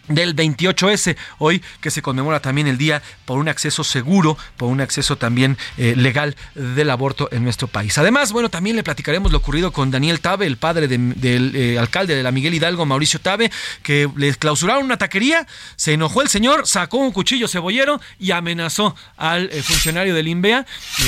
del 0.08 0.36
28S, 0.36 1.16
hoy 1.38 1.62
que 1.80 1.92
se 1.92 2.02
conmemora 2.02 2.40
también 2.40 2.68
el 2.68 2.78
día 2.78 3.02
por 3.26 3.38
un 3.38 3.48
acceso 3.48 3.84
seguro, 3.84 4.38
por 4.58 4.70
un 4.70 4.82
acceso 4.82 5.18
también 5.18 5.58
eh, 5.78 5.94
legal 5.96 6.36
del 6.56 6.90
aborto 6.90 7.30
en 7.32 7.44
nuestro 7.44 7.68
país. 7.68 7.98
Además, 7.98 8.32
bueno, 8.32 8.50
también 8.50 8.76
le 8.76 8.84
platicaremos 8.84 9.32
lo 9.32 9.38
ocurrido 9.38 9.72
con 9.72 9.92
Daniel 9.92 10.20
Tabe, 10.20 10.46
el 10.46 10.58
padre 10.58 10.88
del 10.88 11.56
eh, 11.56 11.78
alcalde 11.80 12.16
de 12.16 12.24
la 12.24 12.32
Miguel 12.32 12.54
Hidalgo, 12.54 12.86
Mauricio 12.86 13.20
Tabe, 13.20 13.52
que 13.84 14.10
le 14.16 14.34
clausuraron 14.36 14.84
una 14.84 14.98
taquería, 14.98 15.48
se 15.76 15.94
enojó 15.94 16.22
el 16.22 16.30
señor, 16.30 16.68
sacó 16.68 16.98
un 16.98 17.12
cuchillo 17.12 17.48
cebollero 17.48 18.02
y 18.20 18.32
amenazó 18.32 18.96
al 19.18 19.50
eh, 19.52 19.62
funcionario 19.62 20.16
del 20.16 20.28
INVEA 20.28 20.66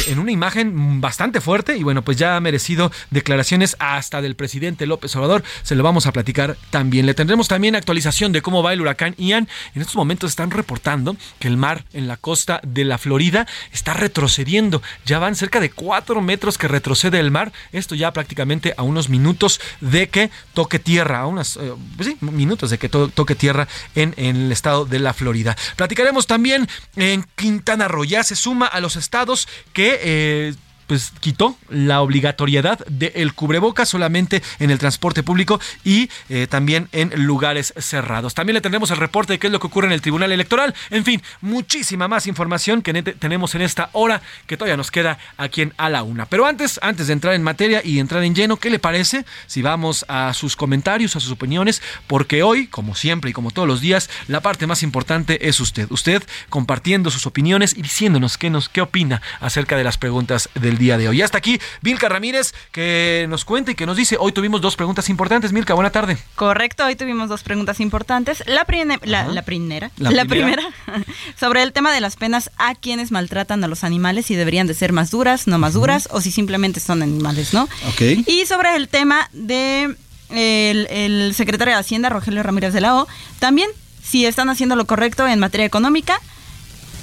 en 0.08 0.20
una 0.20 0.32
imagen 0.32 1.02
bastante 1.02 1.41
fuerte 1.41 1.78
y 1.78 1.84
bueno, 1.84 2.04
pues 2.04 2.18
ya 2.18 2.36
ha 2.36 2.39
merecido 2.39 2.91
declaraciones 3.10 3.76
hasta 3.80 4.22
del 4.22 4.36
presidente 4.36 4.86
López 4.86 5.16
Obrador, 5.16 5.44
se 5.64 5.76
lo 5.76 5.84
vamos 5.84 6.06
a 6.06 6.12
platicar 6.12 6.58
también. 6.70 7.06
Le 7.06 7.14
tendremos 7.14 7.48
también 7.48 7.76
actualización 7.76 8.32
de 8.32 8.41
cómo 8.41 8.64
va 8.64 8.74
el 8.74 8.82
huracán 8.84 9.15
Ian. 9.17 9.47
En 9.75 9.81
estos 9.81 9.95
momentos 9.95 10.29
están 10.29 10.51
reportando 10.51 11.15
que 11.39 11.47
el 11.47 11.57
mar 11.57 11.86
en 11.93 12.07
la 12.07 12.17
costa 12.17 12.61
de 12.63 12.86
la 12.86 12.97
Florida 12.97 13.47
está 13.71 13.93
retrocediendo. 13.93 14.81
Ya 15.05 15.19
van 15.19 15.36
cerca 15.36 15.59
de 15.59 15.71
cuatro 15.71 16.21
metros 16.21 16.57
que 16.57 16.67
retrocede 16.67 17.19
el 17.19 17.31
mar. 17.31 17.51
Esto 17.71 17.95
ya 17.95 18.13
prácticamente 18.13 18.73
a 18.77 18.84
unos 18.84 19.09
minutos 19.09 19.59
de 19.81 20.09
que 20.09 20.29
toque 20.53 20.79
tierra, 20.79 21.21
a 21.21 21.27
unos 21.27 21.57
eh, 21.57 21.73
pues 21.97 22.21
minutos 22.21 22.69
de 22.69 22.77
que 22.77 22.89
toque 22.89 23.36
tierra 23.36 23.67
en, 23.95 24.13
el 24.17 24.51
estado 24.51 24.86
de 24.86 24.99
la 24.99 25.13
Florida. 25.13 25.55
Platicaremos 25.75 26.27
también 26.27 26.67
en 26.95 27.25
Quintana 27.36 27.88
Roo. 27.88 28.03
Ya 28.03 28.23
se 28.23 28.36
suma 28.36 28.67
a 28.67 28.79
los 28.79 28.95
estados 28.95 29.47
que 29.73 29.99
eh, 30.01 30.53
pues 30.88 31.11
quitó 31.19 31.57
la 31.69 32.01
obligatoriedad 32.01 32.79
del 32.88 33.34
cubreboca 33.34 33.86
solamente 33.86 34.41
en 34.59 34.71
el 34.71 34.79
transporte 34.79 35.23
público 35.23 35.59
y 35.84 36.09
eh, 36.29 36.47
también 36.47 36.89
en 36.91 37.25
lugares 37.25 37.73
cerrados. 37.77 38.34
También 38.34 38.55
le 38.55 38.61
tendremos 38.61 38.91
el 38.91 38.97
reporte 38.97 39.34
de 39.34 39.39
qué 39.39 39.47
es 39.47 39.53
lo 39.53 39.59
que 39.59 39.67
ocurre 39.67 39.88
en 39.88 39.93
el 39.93 40.01
Tribunal 40.01 40.31
Electoral. 40.31 40.73
En 40.89 41.03
fin, 41.03 41.21
muchísima 41.41 42.07
más 42.07 42.27
información 42.27 42.81
que 42.81 42.93
tenemos 43.01 43.55
en 43.55 43.61
esta 43.61 43.89
hora 43.93 44.21
que 44.47 44.57
todavía 44.57 44.77
nos 44.77 44.91
queda 44.91 45.17
aquí 45.38 45.61
en 45.61 45.73
A 45.77 45.89
la 45.89 46.03
Una. 46.03 46.25
Pero 46.25 46.45
antes, 46.45 46.79
antes 46.81 47.07
de 47.07 47.13
entrar 47.13 47.34
en 47.34 47.43
materia 47.43 47.81
y 47.84 47.99
entrar 47.99 48.23
en 48.23 48.36
lleno, 48.36 48.57
¿qué 48.57 48.69
le 48.69 48.79
parece 48.79 49.25
si 49.47 49.61
vamos 49.61 50.05
a 50.07 50.34
sus 50.34 50.55
comentarios, 50.55 51.15
a 51.15 51.19
sus 51.19 51.31
opiniones? 51.31 51.81
Porque 52.07 52.43
hoy, 52.43 52.67
como 52.67 52.95
siempre 52.95 53.31
y 53.31 53.34
como 53.34 53.51
todos 53.51 53.67
los 53.67 53.81
días, 53.81 54.09
la 54.27 54.41
parte 54.41 54.67
más 54.67 54.84
importante 54.84 55.47
es 55.47 55.59
usted. 55.59 55.88
Usted 55.89 56.23
compartiendo 56.49 57.11
sus 57.11 57.25
opiniones 57.25 57.75
y 57.75 57.81
diciéndonos 57.81 58.38
qué, 58.38 58.49
nos, 58.49 58.69
qué 58.69 58.81
opina 58.81 59.21
acerca 59.39 59.77
de 59.77 59.84
las 59.84 59.97
preguntas 59.97 60.49
del 60.55 60.77
día 60.77 60.82
día 60.84 60.97
de 60.97 61.07
hoy. 61.07 61.19
Y 61.19 61.21
hasta 61.21 61.38
aquí, 61.38 61.59
Milka 61.81 62.09
Ramírez, 62.09 62.53
que 62.71 63.25
nos 63.29 63.45
cuenta 63.45 63.71
y 63.71 63.75
que 63.75 63.86
nos 63.86 63.97
dice, 63.97 64.17
hoy 64.19 64.31
tuvimos 64.31 64.61
dos 64.61 64.75
preguntas 64.75 65.09
importantes. 65.09 65.51
Milka, 65.53 65.73
buena 65.73 65.91
tarde. 65.91 66.17
Correcto, 66.36 66.86
hoy 66.86 66.95
tuvimos 66.95 67.29
dos 67.29 67.43
preguntas 67.43 67.79
importantes. 67.79 68.43
La, 68.45 68.65
la, 69.03 69.27
la, 69.27 69.41
primera, 69.43 69.91
la, 69.97 70.25
primera, 70.25 70.63
sobre 71.39 71.63
el 71.63 71.71
tema 71.73 71.93
de 71.93 72.01
las 72.01 72.15
penas 72.15 72.51
a 72.57 72.75
quienes 72.75 73.11
maltratan 73.11 73.63
a 73.63 73.67
los 73.67 73.84
animales, 73.84 74.25
si 74.25 74.36
deberían 74.36 74.67
de 74.67 74.73
ser 74.73 74.91
más 74.91 75.09
duras, 75.09 75.47
no 75.47 75.57
más 75.57 75.73
duras, 75.73 76.09
o 76.11 76.21
si 76.21 76.31
simplemente 76.31 76.79
son 76.79 77.01
animales, 77.01 77.53
¿no? 77.53 77.63
Ok. 77.88 78.01
Y 78.27 78.45
sobre 78.45 78.75
el 78.75 78.89
tema 78.89 79.29
de 79.31 79.95
el, 80.29 80.88
el 80.89 81.34
secretario 81.36 81.73
de 81.73 81.79
Hacienda, 81.79 82.09
Rogelio 82.09 82.43
Ramírez 82.43 82.73
de 82.73 82.81
la 82.81 82.95
O, 82.95 83.07
también 83.39 83.69
si 84.03 84.25
están 84.25 84.49
haciendo 84.49 84.75
lo 84.75 84.86
correcto 84.86 85.27
en 85.27 85.39
materia 85.39 85.65
económica. 85.65 86.19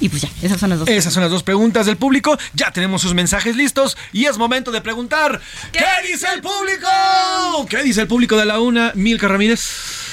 Y 0.01 0.09
pues 0.09 0.23
ya, 0.23 0.29
esas 0.41 0.59
son 0.59 0.71
las 0.71 0.79
dos. 0.79 0.89
Esas 0.89 1.13
son 1.13 1.21
las 1.21 1.31
dos 1.31 1.43
preguntas 1.43 1.85
del 1.85 1.95
público. 1.95 2.37
Ya 2.53 2.71
tenemos 2.71 3.03
sus 3.03 3.13
mensajes 3.13 3.55
listos 3.55 3.95
y 4.11 4.25
es 4.25 4.37
momento 4.37 4.71
de 4.71 4.81
preguntar. 4.81 5.39
¿Qué, 5.71 5.85
dice 6.11 6.25
el 6.33 6.41
público? 6.41 7.67
¿Qué 7.69 7.83
dice 7.83 8.01
el 8.01 8.07
público 8.07 8.35
de 8.35 8.45
la 8.45 8.59
una? 8.59 8.91
Milka 8.95 9.27
Ramírez. 9.27 9.61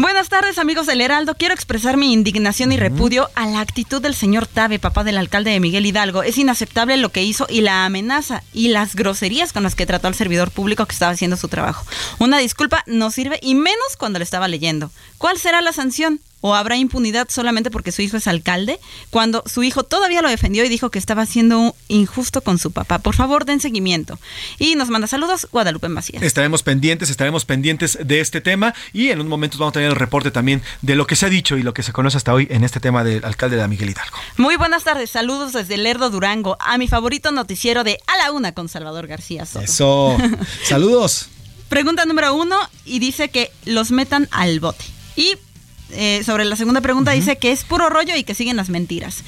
Buenas 0.00 0.28
tardes 0.28 0.58
amigos 0.58 0.86
del 0.86 1.00
Heraldo. 1.00 1.34
Quiero 1.34 1.54
expresar 1.54 1.96
mi 1.96 2.12
indignación 2.12 2.70
y 2.70 2.76
repudio 2.76 3.30
a 3.34 3.48
la 3.48 3.58
actitud 3.58 4.00
del 4.00 4.14
señor 4.14 4.46
Tabe, 4.46 4.78
papá 4.78 5.02
del 5.02 5.18
alcalde 5.18 5.50
de 5.50 5.58
Miguel 5.58 5.86
Hidalgo. 5.86 6.22
Es 6.22 6.38
inaceptable 6.38 6.96
lo 6.98 7.08
que 7.08 7.24
hizo 7.24 7.48
y 7.50 7.62
la 7.62 7.84
amenaza 7.84 8.44
y 8.52 8.68
las 8.68 8.94
groserías 8.94 9.52
con 9.52 9.64
las 9.64 9.74
que 9.74 9.86
trató 9.86 10.06
al 10.06 10.14
servidor 10.14 10.52
público 10.52 10.86
que 10.86 10.92
estaba 10.92 11.10
haciendo 11.10 11.36
su 11.36 11.48
trabajo. 11.48 11.84
Una 12.20 12.38
disculpa 12.38 12.84
no 12.86 13.10
sirve 13.10 13.40
y 13.42 13.56
menos 13.56 13.96
cuando 13.98 14.20
le 14.20 14.24
estaba 14.24 14.46
leyendo. 14.46 14.92
¿Cuál 15.18 15.36
será 15.36 15.62
la 15.62 15.72
sanción? 15.72 16.20
¿O 16.40 16.54
habrá 16.54 16.76
impunidad 16.76 17.28
solamente 17.30 17.70
porque 17.70 17.92
su 17.92 18.02
hijo 18.02 18.16
es 18.16 18.26
alcalde? 18.28 18.78
Cuando 19.10 19.42
su 19.46 19.62
hijo 19.62 19.82
todavía 19.82 20.22
lo 20.22 20.28
defendió 20.28 20.64
y 20.64 20.68
dijo 20.68 20.90
que 20.90 20.98
estaba 20.98 21.26
siendo 21.26 21.74
injusto 21.88 22.40
con 22.42 22.58
su 22.58 22.70
papá. 22.70 22.98
Por 22.98 23.14
favor, 23.14 23.44
den 23.44 23.60
seguimiento. 23.60 24.18
Y 24.58 24.76
nos 24.76 24.88
manda 24.88 25.08
saludos 25.08 25.48
Guadalupe 25.50 25.88
Macías. 25.88 26.22
Estaremos 26.22 26.62
pendientes, 26.62 27.10
estaremos 27.10 27.44
pendientes 27.44 27.98
de 28.02 28.20
este 28.20 28.40
tema 28.40 28.74
y 28.92 29.08
en 29.08 29.20
un 29.20 29.28
momento 29.28 29.58
vamos 29.58 29.72
a 29.72 29.74
tener 29.74 29.90
el 29.90 29.96
reporte 29.96 30.30
también 30.30 30.62
de 30.82 30.94
lo 30.94 31.06
que 31.06 31.16
se 31.16 31.26
ha 31.26 31.28
dicho 31.28 31.56
y 31.56 31.62
lo 31.62 31.74
que 31.74 31.82
se 31.82 31.92
conoce 31.92 32.16
hasta 32.16 32.32
hoy 32.32 32.46
en 32.50 32.64
este 32.64 32.80
tema 32.80 33.04
del 33.04 33.24
alcalde 33.24 33.56
de 33.56 33.66
Miguel 33.68 33.90
Hidalgo. 33.90 34.16
Muy 34.36 34.56
buenas 34.56 34.84
tardes, 34.84 35.10
saludos 35.10 35.52
desde 35.52 35.76
Lerdo 35.76 36.10
Durango 36.10 36.56
a 36.60 36.78
mi 36.78 36.88
favorito 36.88 37.32
noticiero 37.32 37.84
de 37.84 37.98
A 38.06 38.16
la 38.16 38.32
Una 38.32 38.52
con 38.52 38.68
Salvador 38.68 39.06
García 39.06 39.46
Soto. 39.46 39.64
Eso, 39.64 40.16
saludos. 40.64 41.28
Pregunta 41.68 42.04
número 42.06 42.34
uno 42.34 42.56
y 42.86 42.98
dice 42.98 43.28
que 43.28 43.50
los 43.64 43.90
metan 43.90 44.28
al 44.30 44.60
bote. 44.60 44.84
Y 45.16 45.34
eh, 45.90 46.22
sobre 46.24 46.44
la 46.44 46.56
segunda 46.56 46.80
pregunta 46.80 47.12
dice 47.12 47.36
que 47.36 47.52
es 47.52 47.64
puro 47.64 47.88
rollo 47.88 48.16
y 48.16 48.24
que 48.24 48.34
siguen 48.34 48.56
las 48.56 48.68
mentiras. 48.68 49.24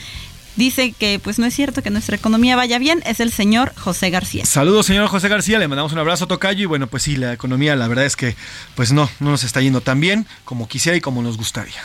Dice 0.56 0.92
que 0.92 1.20
pues 1.22 1.38
no 1.38 1.46
es 1.46 1.54
cierto 1.54 1.82
que 1.82 1.90
nuestra 1.90 2.16
economía 2.16 2.56
vaya 2.56 2.78
bien, 2.78 3.02
es 3.06 3.20
el 3.20 3.32
señor 3.32 3.72
José 3.76 4.10
García. 4.10 4.44
Saludos, 4.44 4.86
señor 4.86 5.06
José 5.08 5.28
García, 5.28 5.58
le 5.58 5.68
mandamos 5.68 5.92
un 5.92 5.98
abrazo 5.98 6.24
a 6.24 6.28
Tocayo 6.28 6.62
y 6.62 6.66
bueno, 6.66 6.86
pues 6.86 7.04
sí, 7.04 7.16
la 7.16 7.32
economía 7.32 7.76
la 7.76 7.88
verdad 7.88 8.04
es 8.04 8.16
que 8.16 8.36
pues 8.74 8.92
no, 8.92 9.08
no 9.20 9.30
nos 9.30 9.44
está 9.44 9.60
yendo 9.60 9.80
tan 9.80 10.00
bien 10.00 10.26
como 10.44 10.68
quisiera 10.68 10.96
y 10.96 11.00
como 11.00 11.22
nos 11.22 11.36
gustaría. 11.36 11.80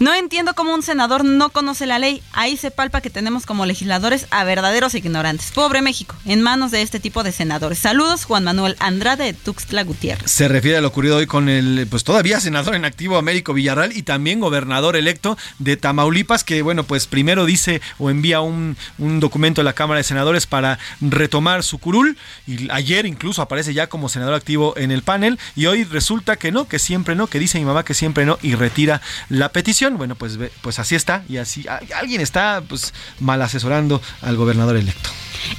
No 0.00 0.14
entiendo 0.14 0.54
cómo 0.54 0.74
un 0.74 0.82
senador 0.82 1.26
no 1.26 1.50
conoce 1.50 1.84
la 1.84 1.98
ley. 1.98 2.22
Ahí 2.32 2.56
se 2.56 2.70
palpa 2.70 3.02
que 3.02 3.10
tenemos 3.10 3.44
como 3.44 3.66
legisladores 3.66 4.26
a 4.30 4.44
verdaderos 4.44 4.94
ignorantes. 4.94 5.52
Pobre 5.52 5.82
México, 5.82 6.16
en 6.24 6.40
manos 6.40 6.70
de 6.70 6.80
este 6.80 7.00
tipo 7.00 7.22
de 7.22 7.32
senadores. 7.32 7.80
Saludos, 7.80 8.24
Juan 8.24 8.44
Manuel 8.44 8.76
Andrade 8.78 9.24
de 9.24 9.34
Tuxtla 9.34 9.84
Gutiérrez. 9.84 10.30
Se 10.30 10.48
refiere 10.48 10.78
a 10.78 10.80
lo 10.80 10.88
ocurrido 10.88 11.18
hoy 11.18 11.26
con 11.26 11.50
el, 11.50 11.86
pues 11.90 12.02
todavía 12.02 12.40
senador 12.40 12.76
en 12.76 12.86
activo 12.86 13.18
Américo 13.18 13.52
Villarreal 13.52 13.94
y 13.94 14.02
también 14.02 14.40
gobernador 14.40 14.96
electo 14.96 15.36
de 15.58 15.76
Tamaulipas, 15.76 16.44
que 16.44 16.62
bueno, 16.62 16.84
pues 16.84 17.06
primero 17.06 17.44
dice 17.44 17.82
o 17.98 18.08
envía 18.08 18.40
un, 18.40 18.78
un 18.96 19.20
documento 19.20 19.60
a 19.60 19.64
la 19.64 19.74
Cámara 19.74 19.98
de 19.98 20.04
Senadores 20.04 20.46
para 20.46 20.78
retomar 21.02 21.62
su 21.62 21.76
curul. 21.76 22.16
Y 22.46 22.70
ayer 22.70 23.04
incluso 23.04 23.42
aparece 23.42 23.74
ya 23.74 23.88
como 23.88 24.08
senador 24.08 24.32
activo 24.32 24.72
en 24.78 24.92
el 24.92 25.02
panel. 25.02 25.38
Y 25.56 25.66
hoy 25.66 25.84
resulta 25.84 26.36
que 26.36 26.52
no, 26.52 26.68
que 26.68 26.78
siempre 26.78 27.14
no, 27.14 27.26
que 27.26 27.38
dice 27.38 27.58
mi 27.58 27.66
mamá 27.66 27.84
que 27.84 27.92
siempre 27.92 28.24
no 28.24 28.38
y 28.40 28.54
retira 28.54 29.02
la 29.28 29.50
petición 29.50 29.89
bueno, 29.96 30.14
pues, 30.14 30.38
pues 30.60 30.78
así 30.78 30.94
está 30.94 31.24
y 31.28 31.36
así 31.38 31.66
alguien 31.94 32.20
está 32.20 32.62
pues 32.66 32.92
mal 33.18 33.40
asesorando 33.42 34.00
al 34.22 34.36
gobernador 34.36 34.76
electo. 34.76 35.10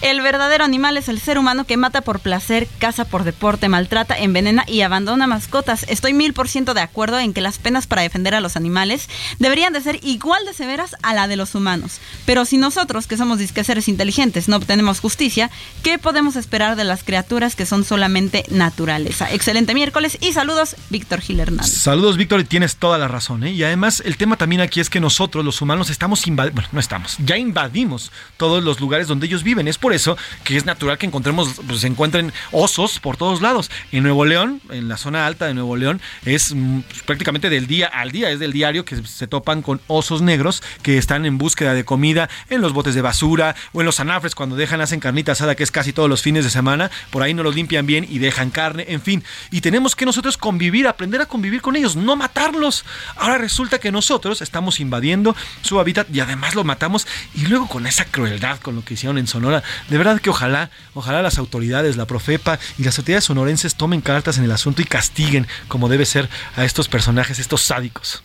El 0.02 0.22
verdadero 0.22 0.64
animal 0.64 0.98
es 0.98 1.08
el 1.08 1.20
ser 1.20 1.38
humano 1.38 1.66
que 1.66 1.78
mata 1.78 2.02
por 2.02 2.20
placer, 2.20 2.68
caza 2.80 3.06
por 3.06 3.24
deporte, 3.24 3.70
maltrata, 3.70 4.18
envenena 4.18 4.64
y 4.68 4.82
abandona 4.82 5.28
mascotas. 5.28 5.86
Estoy 5.88 6.14
mil 6.14 6.34
por 6.34 6.50
ciento 6.50 6.74
de 6.74 6.82
acuerdo 6.82 7.20
en 7.20 7.34
que 7.34 7.42
las 7.42 7.58
penas 7.60 7.88
para 7.88 8.02
defender 8.02 8.36
a 8.36 8.42
los 8.42 8.58
animales 8.58 9.08
deberían 9.40 9.74
de 9.74 9.82
ser 9.82 10.00
igual 10.04 10.46
de 10.46 10.54
severas 10.54 10.96
a 11.04 11.14
la 11.14 11.28
de 11.28 11.36
los 11.36 11.56
humanos. 11.56 12.00
Pero 12.26 12.44
si 12.46 12.58
nosotros, 12.58 13.08
que 13.08 13.18
somos 13.18 13.40
seres 13.64 13.88
inteligentes, 13.88 14.48
no 14.48 14.58
obtenemos 14.58 15.00
justicia, 15.00 15.50
¿qué 15.84 16.00
podemos 16.00 16.36
esperar 16.36 16.76
de 16.76 16.84
las 16.84 17.04
criaturas 17.04 17.56
que 17.56 17.66
son 17.66 17.84
solamente 17.84 18.46
naturaleza? 18.50 19.32
Excelente 19.32 19.74
miércoles 19.74 20.18
y 20.22 20.34
saludos, 20.34 20.76
Víctor 20.90 21.22
Gil 21.22 21.40
Hernández. 21.40 21.72
Saludos, 21.72 22.18
Víctor, 22.18 22.40
y 22.42 22.44
tienes 22.46 22.78
toda 22.78 22.98
la 22.98 23.08
razón. 23.08 23.44
¿eh? 23.44 23.52
Y 23.52 23.64
además, 23.64 24.02
el 24.06 24.18
tema 24.18 24.38
también 24.38 24.62
aquí 24.62 24.80
es 24.80 24.90
que 24.90 25.00
nosotros, 25.00 25.46
los 25.46 25.62
humanos, 25.62 25.90
estamos 25.90 26.26
invadiendo, 26.28 26.62
bueno, 26.62 26.70
no 26.72 26.80
estamos, 26.80 27.18
ya 27.20 27.38
invadimos 27.38 28.12
todos 28.38 28.64
los 28.64 28.80
lugares 28.80 29.08
donde 29.08 29.28
ellos 29.28 29.44
viven. 29.44 29.68
Es 29.72 29.78
por 29.78 29.94
eso 29.94 30.18
que 30.44 30.58
es 30.58 30.66
natural 30.66 30.98
que 30.98 31.06
encontremos, 31.06 31.62
pues 31.66 31.80
se 31.80 31.88
encuentren 31.88 32.34
osos 32.52 33.00
por 33.00 33.16
todos 33.16 33.42
lados. 33.42 33.72
En 33.94 34.04
Nuevo 34.04 34.26
León, 34.26 34.62
en 34.70 34.90
la 34.90 34.98
zona 34.98 35.26
alta 35.26 35.48
de 35.48 35.54
Nuevo 35.54 35.78
León, 35.78 36.02
es 36.26 36.54
mm, 36.54 36.82
prácticamente 37.06 37.50
del 37.50 37.68
día 37.68 37.88
al 37.88 38.12
día, 38.12 38.30
es 38.32 38.40
del 38.40 38.52
diario 38.52 38.84
que 38.84 39.02
se 39.08 39.28
topan 39.28 39.62
con 39.62 39.80
osos 39.88 40.22
negros 40.22 40.62
que 40.84 40.98
están 40.98 41.26
en 41.26 41.38
búsqueda 41.38 41.74
de 41.74 41.86
comida 41.86 42.30
en 42.50 42.60
los 42.60 42.74
botes 42.74 42.96
de 42.96 43.02
basura 43.02 43.56
o 43.72 43.80
en 43.80 43.86
los 43.86 44.02
anafres 44.02 44.36
cuando 44.36 44.58
dejan, 44.58 44.82
hacen 44.82 45.00
carnita 45.00 45.32
asada, 45.32 45.56
que 45.56 45.64
es 45.64 45.72
casi 45.72 45.94
todos 45.94 46.10
los 46.10 46.22
fines 46.22 46.44
de 46.44 46.50
semana, 46.50 46.92
por 47.10 47.24
ahí 47.24 47.34
no 47.34 47.42
los 47.42 47.56
limpian 47.56 47.86
bien 47.86 48.06
y 48.10 48.20
dejan 48.20 48.50
carne, 48.50 48.88
en 48.90 49.02
fin. 49.02 49.24
Y 49.52 49.62
tenemos 49.62 49.96
que 49.96 50.06
nosotros 50.06 50.36
convivir, 50.36 50.86
aprender 50.86 51.22
a 51.22 51.28
convivir 51.28 51.62
con 51.62 51.78
ellos, 51.78 51.96
no 51.96 52.18
matarlos. 52.18 52.84
Ahora 53.16 53.38
resulta 53.38 53.80
que 53.80 53.90
nosotros 53.90 54.42
estamos 54.42 54.82
invadiendo 54.82 55.34
su 55.62 55.80
hábitat 55.80 56.14
y 56.14 56.20
además 56.20 56.56
lo 56.56 56.66
matamos 56.66 57.08
y 57.34 57.48
luego 57.48 57.70
con 57.70 57.88
esa 57.88 58.04
crueldad 58.04 58.60
con 58.60 58.76
lo 58.76 58.84
que 58.84 58.96
hicieron 58.96 59.18
en 59.18 59.28
Sonora 59.28 59.61
de 59.90 59.98
verdad 59.98 60.20
que 60.20 60.30
ojalá, 60.30 60.70
ojalá 60.94 61.22
las 61.22 61.38
autoridades, 61.38 61.98
la 61.98 62.06
Profepa 62.06 62.60
y 62.78 62.84
las 62.84 62.98
autoridades 62.98 63.26
sonorenses 63.26 63.76
tomen 63.76 64.02
cartas 64.02 64.38
en 64.38 64.44
el 64.44 64.52
asunto 64.52 64.82
y 64.82 64.86
castiguen 64.86 65.48
como 65.68 65.90
debe 65.90 66.06
ser 66.06 66.30
a 66.56 66.66
estos 66.66 66.88
personajes, 66.88 67.40
estos 67.40 67.62
sádicos. 67.62 68.24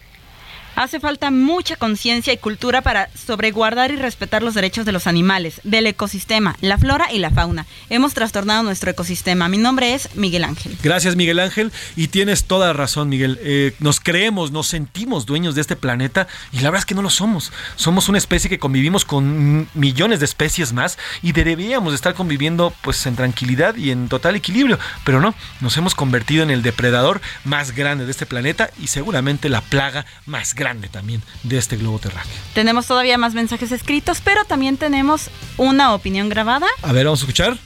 Hace 0.76 1.00
falta 1.00 1.30
mucha 1.30 1.76
conciencia 1.76 2.34
y 2.34 2.36
cultura 2.36 2.82
para 2.82 3.08
sobreguardar 3.14 3.92
y 3.92 3.96
respetar 3.96 4.42
los 4.42 4.52
derechos 4.52 4.84
de 4.84 4.92
los 4.92 5.06
animales, 5.06 5.62
del 5.64 5.86
ecosistema, 5.86 6.54
la 6.60 6.76
flora 6.76 7.10
y 7.10 7.18
la 7.18 7.30
fauna. 7.30 7.64
Hemos 7.88 8.12
trastornado 8.12 8.62
nuestro 8.62 8.90
ecosistema. 8.90 9.48
Mi 9.48 9.56
nombre 9.56 9.94
es 9.94 10.14
Miguel 10.16 10.44
Ángel. 10.44 10.76
Gracias, 10.82 11.16
Miguel 11.16 11.40
Ángel. 11.40 11.72
Y 11.96 12.08
tienes 12.08 12.44
toda 12.44 12.74
razón, 12.74 13.08
Miguel. 13.08 13.38
Eh, 13.40 13.72
nos 13.78 14.00
creemos, 14.00 14.52
nos 14.52 14.66
sentimos 14.66 15.24
dueños 15.24 15.54
de 15.54 15.62
este 15.62 15.76
planeta 15.76 16.28
y 16.52 16.58
la 16.58 16.64
verdad 16.64 16.80
es 16.80 16.86
que 16.86 16.94
no 16.94 17.00
lo 17.00 17.08
somos. 17.08 17.52
Somos 17.76 18.10
una 18.10 18.18
especie 18.18 18.50
que 18.50 18.58
convivimos 18.58 19.06
con 19.06 19.68
millones 19.72 20.18
de 20.18 20.26
especies 20.26 20.74
más 20.74 20.98
y 21.22 21.32
deberíamos 21.32 21.94
estar 21.94 22.12
conviviendo 22.12 22.74
pues 22.82 23.06
en 23.06 23.16
tranquilidad 23.16 23.76
y 23.76 23.92
en 23.92 24.10
total 24.10 24.36
equilibrio. 24.36 24.78
Pero 25.04 25.22
no, 25.22 25.34
nos 25.62 25.74
hemos 25.78 25.94
convertido 25.94 26.42
en 26.42 26.50
el 26.50 26.60
depredador 26.60 27.22
más 27.44 27.74
grande 27.74 28.04
de 28.04 28.10
este 28.10 28.26
planeta 28.26 28.68
y 28.78 28.88
seguramente 28.88 29.48
la 29.48 29.62
plaga 29.62 30.04
más 30.26 30.54
grande 30.54 30.65
grande 30.66 30.88
también 30.88 31.22
de 31.44 31.58
este 31.58 31.76
globo 31.76 32.00
terráqueo. 32.00 32.32
Tenemos 32.52 32.86
todavía 32.86 33.18
más 33.18 33.34
mensajes 33.34 33.70
escritos, 33.70 34.20
pero 34.20 34.44
también 34.44 34.76
tenemos 34.76 35.30
una 35.58 35.94
opinión 35.94 36.28
grabada. 36.28 36.66
A 36.82 36.92
ver, 36.92 37.04
vamos 37.04 37.20
a 37.20 37.22
escuchar. 37.22 37.56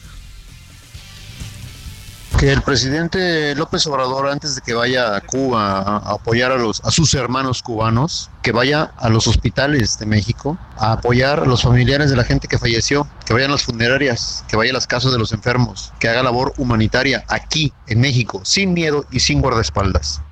Que 2.39 2.53
el 2.53 2.63
presidente 2.63 3.55
López 3.55 3.87
Obrador, 3.87 4.29
antes 4.29 4.55
de 4.55 4.61
que 4.61 4.75
vaya 4.75 5.17
a 5.17 5.21
Cuba 5.23 5.79
a 5.79 6.13
apoyar 6.13 6.53
a, 6.53 6.57
los, 6.57 6.83
a 6.85 6.91
sus 6.91 7.15
hermanos 7.15 7.63
cubanos, 7.63 8.31
que 8.43 8.53
vaya 8.53 8.93
a 8.99 9.09
los 9.09 9.27
hospitales 9.27 9.99
de 9.99 10.07
México 10.07 10.59
a 10.77 10.93
apoyar 10.93 11.41
a 11.41 11.45
los 11.47 11.63
familiares 11.63 12.11
de 12.11 12.17
la 12.17 12.25
gente 12.25 12.49
que 12.49 12.59
falleció, 12.59 13.09
que 13.27 13.33
vayan 13.33 13.51
a 13.51 13.55
las 13.55 13.65
funerarias, 13.65 14.45
que 14.49 14.57
vaya 14.57 14.73
a 14.73 14.75
las 14.75 14.87
casas 14.87 15.13
de 15.13 15.19
los 15.19 15.33
enfermos, 15.33 15.93
que 15.99 16.09
haga 16.09 16.23
labor 16.23 16.53
humanitaria 16.59 17.25
aquí 17.29 17.73
en 17.89 18.01
México, 18.01 18.43
sin 18.45 18.75
miedo 18.75 19.07
y 19.11 19.21
sin 19.21 19.41
guardaespaldas. 19.41 20.23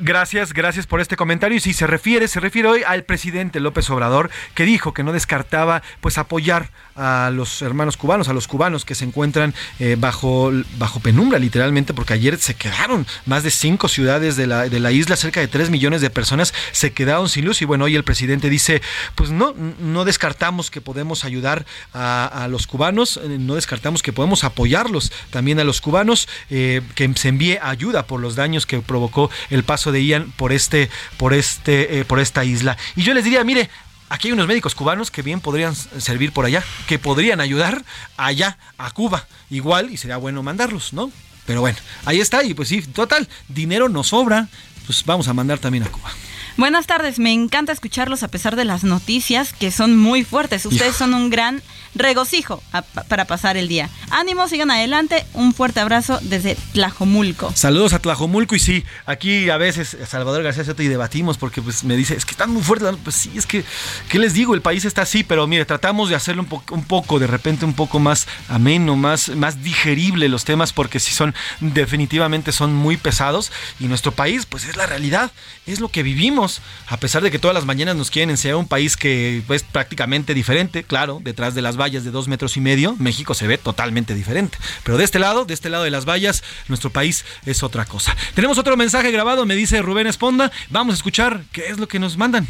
Gracias, 0.00 0.52
gracias 0.52 0.86
por 0.86 1.00
este 1.00 1.16
comentario. 1.16 1.56
Y 1.56 1.60
si 1.60 1.72
se 1.72 1.86
refiere, 1.86 2.28
se 2.28 2.38
refiere 2.38 2.68
hoy 2.68 2.82
al 2.86 3.02
presidente 3.02 3.58
López 3.58 3.90
Obrador, 3.90 4.30
que 4.54 4.64
dijo 4.64 4.94
que 4.94 5.02
no 5.02 5.12
descartaba 5.12 5.82
pues 6.00 6.18
apoyar 6.18 6.70
a 6.94 7.30
los 7.32 7.62
hermanos 7.62 7.96
cubanos, 7.96 8.28
a 8.28 8.32
los 8.32 8.46
cubanos 8.46 8.84
que 8.84 8.94
se 8.94 9.04
encuentran 9.04 9.54
eh, 9.78 9.96
bajo, 9.98 10.52
bajo 10.78 11.00
penumbra, 11.00 11.38
literalmente, 11.38 11.94
porque 11.94 12.12
ayer 12.12 12.38
se 12.38 12.54
quedaron 12.54 13.06
más 13.26 13.42
de 13.42 13.50
cinco 13.50 13.88
ciudades 13.88 14.36
de 14.36 14.46
la, 14.46 14.68
de 14.68 14.78
la 14.78 14.92
isla, 14.92 15.16
cerca 15.16 15.40
de 15.40 15.48
tres 15.48 15.70
millones 15.70 16.00
de 16.00 16.10
personas 16.10 16.54
se 16.70 16.92
quedaron 16.92 17.28
sin 17.28 17.44
luz. 17.44 17.60
Y 17.62 17.64
bueno, 17.64 17.86
hoy 17.86 17.96
el 17.96 18.04
presidente 18.04 18.50
dice, 18.50 18.82
pues 19.16 19.30
no, 19.30 19.52
no 19.80 20.04
descartamos 20.04 20.70
que 20.70 20.80
podemos 20.80 21.24
ayudar 21.24 21.66
a, 21.92 22.46
los 22.48 22.66
cubanos, 22.66 23.18
eh, 23.22 23.36
no 23.38 23.56
descartamos 23.56 24.02
que 24.02 24.12
podemos 24.12 24.44
apoyarlos 24.44 25.12
también 25.30 25.58
a 25.58 25.64
los 25.64 25.80
cubanos, 25.80 26.28
eh, 26.50 26.82
que 26.94 27.10
se 27.16 27.28
envíe 27.28 27.58
ayuda 27.60 28.06
por 28.06 28.20
los 28.20 28.36
daños 28.36 28.64
que 28.64 28.78
provocó 28.80 29.30
el 29.50 29.64
paso 29.64 29.87
de 29.92 30.04
Ian 30.04 30.32
por 30.36 30.52
este, 30.52 30.90
por 31.16 31.34
este, 31.34 32.04
por 32.06 32.20
esta 32.20 32.44
isla. 32.44 32.76
Y 32.96 33.02
yo 33.02 33.14
les 33.14 33.24
diría, 33.24 33.44
mire, 33.44 33.70
aquí 34.08 34.28
hay 34.28 34.32
unos 34.32 34.46
médicos 34.46 34.74
cubanos 34.74 35.10
que 35.10 35.22
bien 35.22 35.40
podrían 35.40 35.74
servir 35.74 36.32
por 36.32 36.44
allá, 36.44 36.62
que 36.86 36.98
podrían 36.98 37.40
ayudar 37.40 37.84
allá 38.16 38.58
a 38.76 38.90
Cuba. 38.90 39.26
Igual, 39.50 39.90
y 39.90 39.96
sería 39.96 40.16
bueno 40.16 40.42
mandarlos, 40.42 40.92
¿no? 40.92 41.10
Pero 41.46 41.60
bueno, 41.60 41.78
ahí 42.04 42.20
está, 42.20 42.44
y 42.44 42.54
pues 42.54 42.68
sí, 42.68 42.82
total, 42.82 43.28
dinero 43.48 43.88
nos 43.88 44.08
sobra, 44.08 44.48
pues 44.86 45.04
vamos 45.04 45.28
a 45.28 45.34
mandar 45.34 45.58
también 45.58 45.84
a 45.84 45.88
Cuba. 45.88 46.10
Buenas 46.58 46.88
tardes, 46.88 47.20
me 47.20 47.32
encanta 47.32 47.70
escucharlos 47.70 48.24
a 48.24 48.28
pesar 48.28 48.56
de 48.56 48.64
las 48.64 48.82
noticias 48.82 49.52
que 49.52 49.70
son 49.70 49.96
muy 49.96 50.24
fuertes. 50.24 50.66
Ustedes 50.66 50.96
son 50.96 51.14
un 51.14 51.30
gran 51.30 51.62
regocijo 51.94 52.60
para 53.08 53.26
pasar 53.26 53.56
el 53.56 53.68
día. 53.68 53.88
Ánimo, 54.10 54.48
sigan 54.48 54.72
adelante. 54.72 55.24
Un 55.34 55.54
fuerte 55.54 55.78
abrazo 55.78 56.18
desde 56.20 56.56
Tlajomulco. 56.72 57.52
Saludos 57.54 57.92
a 57.92 58.00
Tlajomulco 58.00 58.56
y 58.56 58.58
sí, 58.58 58.84
aquí 59.06 59.48
a 59.50 59.56
veces 59.56 59.96
Salvador 60.08 60.42
García 60.42 60.64
Soto 60.64 60.82
y 60.82 60.88
debatimos 60.88 61.38
porque 61.38 61.62
pues 61.62 61.84
me 61.84 61.96
dice, 61.96 62.16
es 62.16 62.24
que 62.24 62.32
están 62.32 62.50
muy 62.50 62.62
fuertes. 62.62 62.92
Pues 63.04 63.14
sí, 63.14 63.30
es 63.36 63.46
que, 63.46 63.64
¿qué 64.08 64.18
les 64.18 64.34
digo? 64.34 64.56
El 64.56 64.60
país 64.60 64.84
está 64.84 65.02
así, 65.02 65.22
pero 65.22 65.46
mire, 65.46 65.64
tratamos 65.64 66.08
de 66.08 66.16
hacerlo 66.16 66.42
un, 66.42 66.62
un 66.76 66.84
poco, 66.84 67.20
de 67.20 67.28
repente 67.28 67.66
un 67.66 67.74
poco 67.74 68.00
más 68.00 68.26
ameno, 68.48 68.96
más, 68.96 69.28
más 69.28 69.62
digerible 69.62 70.28
los 70.28 70.44
temas 70.44 70.72
porque 70.72 70.98
sí 70.98 71.14
son, 71.14 71.36
definitivamente 71.60 72.50
son 72.50 72.74
muy 72.74 72.96
pesados 72.96 73.52
y 73.78 73.84
nuestro 73.84 74.10
país 74.10 74.44
pues 74.44 74.64
es 74.64 74.76
la 74.76 74.86
realidad, 74.86 75.30
es 75.64 75.78
lo 75.78 75.88
que 75.88 76.02
vivimos 76.02 76.47
a 76.86 76.96
pesar 76.98 77.22
de 77.22 77.30
que 77.30 77.38
todas 77.38 77.54
las 77.54 77.64
mañanas 77.64 77.96
nos 77.96 78.10
quieren 78.10 78.30
enseñar 78.30 78.56
un 78.56 78.68
país 78.68 78.96
que 78.96 79.42
es 79.48 79.62
prácticamente 79.62 80.34
diferente, 80.34 80.82
claro, 80.84 81.20
detrás 81.22 81.54
de 81.54 81.62
las 81.62 81.76
vallas 81.76 82.04
de 82.04 82.10
dos 82.10 82.28
metros 82.28 82.56
y 82.56 82.60
medio, 82.60 82.96
México 82.98 83.34
se 83.34 83.46
ve 83.46 83.58
totalmente 83.58 84.14
diferente. 84.14 84.58
Pero 84.84 84.98
de 84.98 85.04
este 85.04 85.18
lado, 85.18 85.44
de 85.44 85.54
este 85.54 85.70
lado 85.70 85.84
de 85.84 85.90
las 85.90 86.04
vallas, 86.04 86.42
nuestro 86.68 86.90
país 86.90 87.24
es 87.46 87.62
otra 87.62 87.84
cosa. 87.84 88.16
Tenemos 88.34 88.58
otro 88.58 88.76
mensaje 88.76 89.10
grabado, 89.10 89.46
me 89.46 89.54
dice 89.54 89.82
Rubén 89.82 90.06
Esponda. 90.06 90.50
Vamos 90.70 90.94
a 90.94 90.96
escuchar 90.96 91.42
qué 91.52 91.68
es 91.68 91.78
lo 91.78 91.88
que 91.88 91.98
nos 91.98 92.16
mandan. 92.16 92.46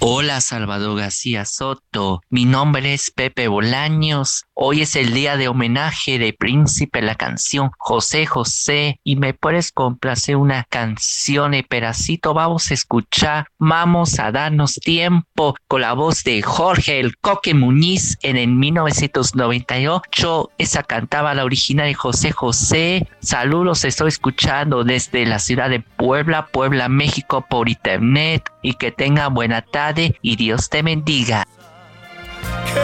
Hola 0.00 0.40
Salvador 0.40 0.96
García 0.96 1.44
Soto, 1.44 2.22
mi 2.30 2.44
nombre 2.44 2.94
es 2.94 3.10
Pepe 3.10 3.48
Bolaños. 3.48 4.44
Hoy 4.60 4.82
es 4.82 4.96
el 4.96 5.14
día 5.14 5.36
de 5.36 5.46
homenaje 5.46 6.18
de 6.18 6.32
Príncipe 6.32 7.00
la 7.00 7.14
canción 7.14 7.70
José 7.78 8.26
José 8.26 8.98
y 9.04 9.14
me 9.14 9.32
puedes 9.32 9.70
complacer 9.70 10.34
una 10.34 10.64
canción 10.64 11.52
de 11.52 11.62
pedacito. 11.62 12.34
Vamos 12.34 12.72
a 12.72 12.74
escuchar, 12.74 13.46
vamos 13.60 14.18
a 14.18 14.32
darnos 14.32 14.74
tiempo 14.74 15.54
con 15.68 15.82
la 15.82 15.92
voz 15.92 16.24
de 16.24 16.42
Jorge 16.42 16.98
el 16.98 17.16
Coque 17.18 17.54
Muñiz 17.54 18.18
en 18.22 18.36
el 18.36 18.48
1998. 18.48 20.50
Esa 20.58 20.82
cantaba 20.82 21.34
la 21.34 21.44
original 21.44 21.86
de 21.86 21.94
José 21.94 22.32
José. 22.32 23.06
Saludos, 23.20 23.84
estoy 23.84 24.08
escuchando 24.08 24.82
desde 24.82 25.24
la 25.24 25.38
ciudad 25.38 25.70
de 25.70 25.78
Puebla, 25.78 26.48
Puebla, 26.48 26.88
México 26.88 27.46
por 27.48 27.68
internet 27.68 28.42
y 28.62 28.74
que 28.74 28.90
tenga 28.90 29.28
buena 29.28 29.62
tarde 29.62 30.18
y 30.20 30.34
Dios 30.34 30.68
te 30.68 30.82
bendiga. 30.82 31.46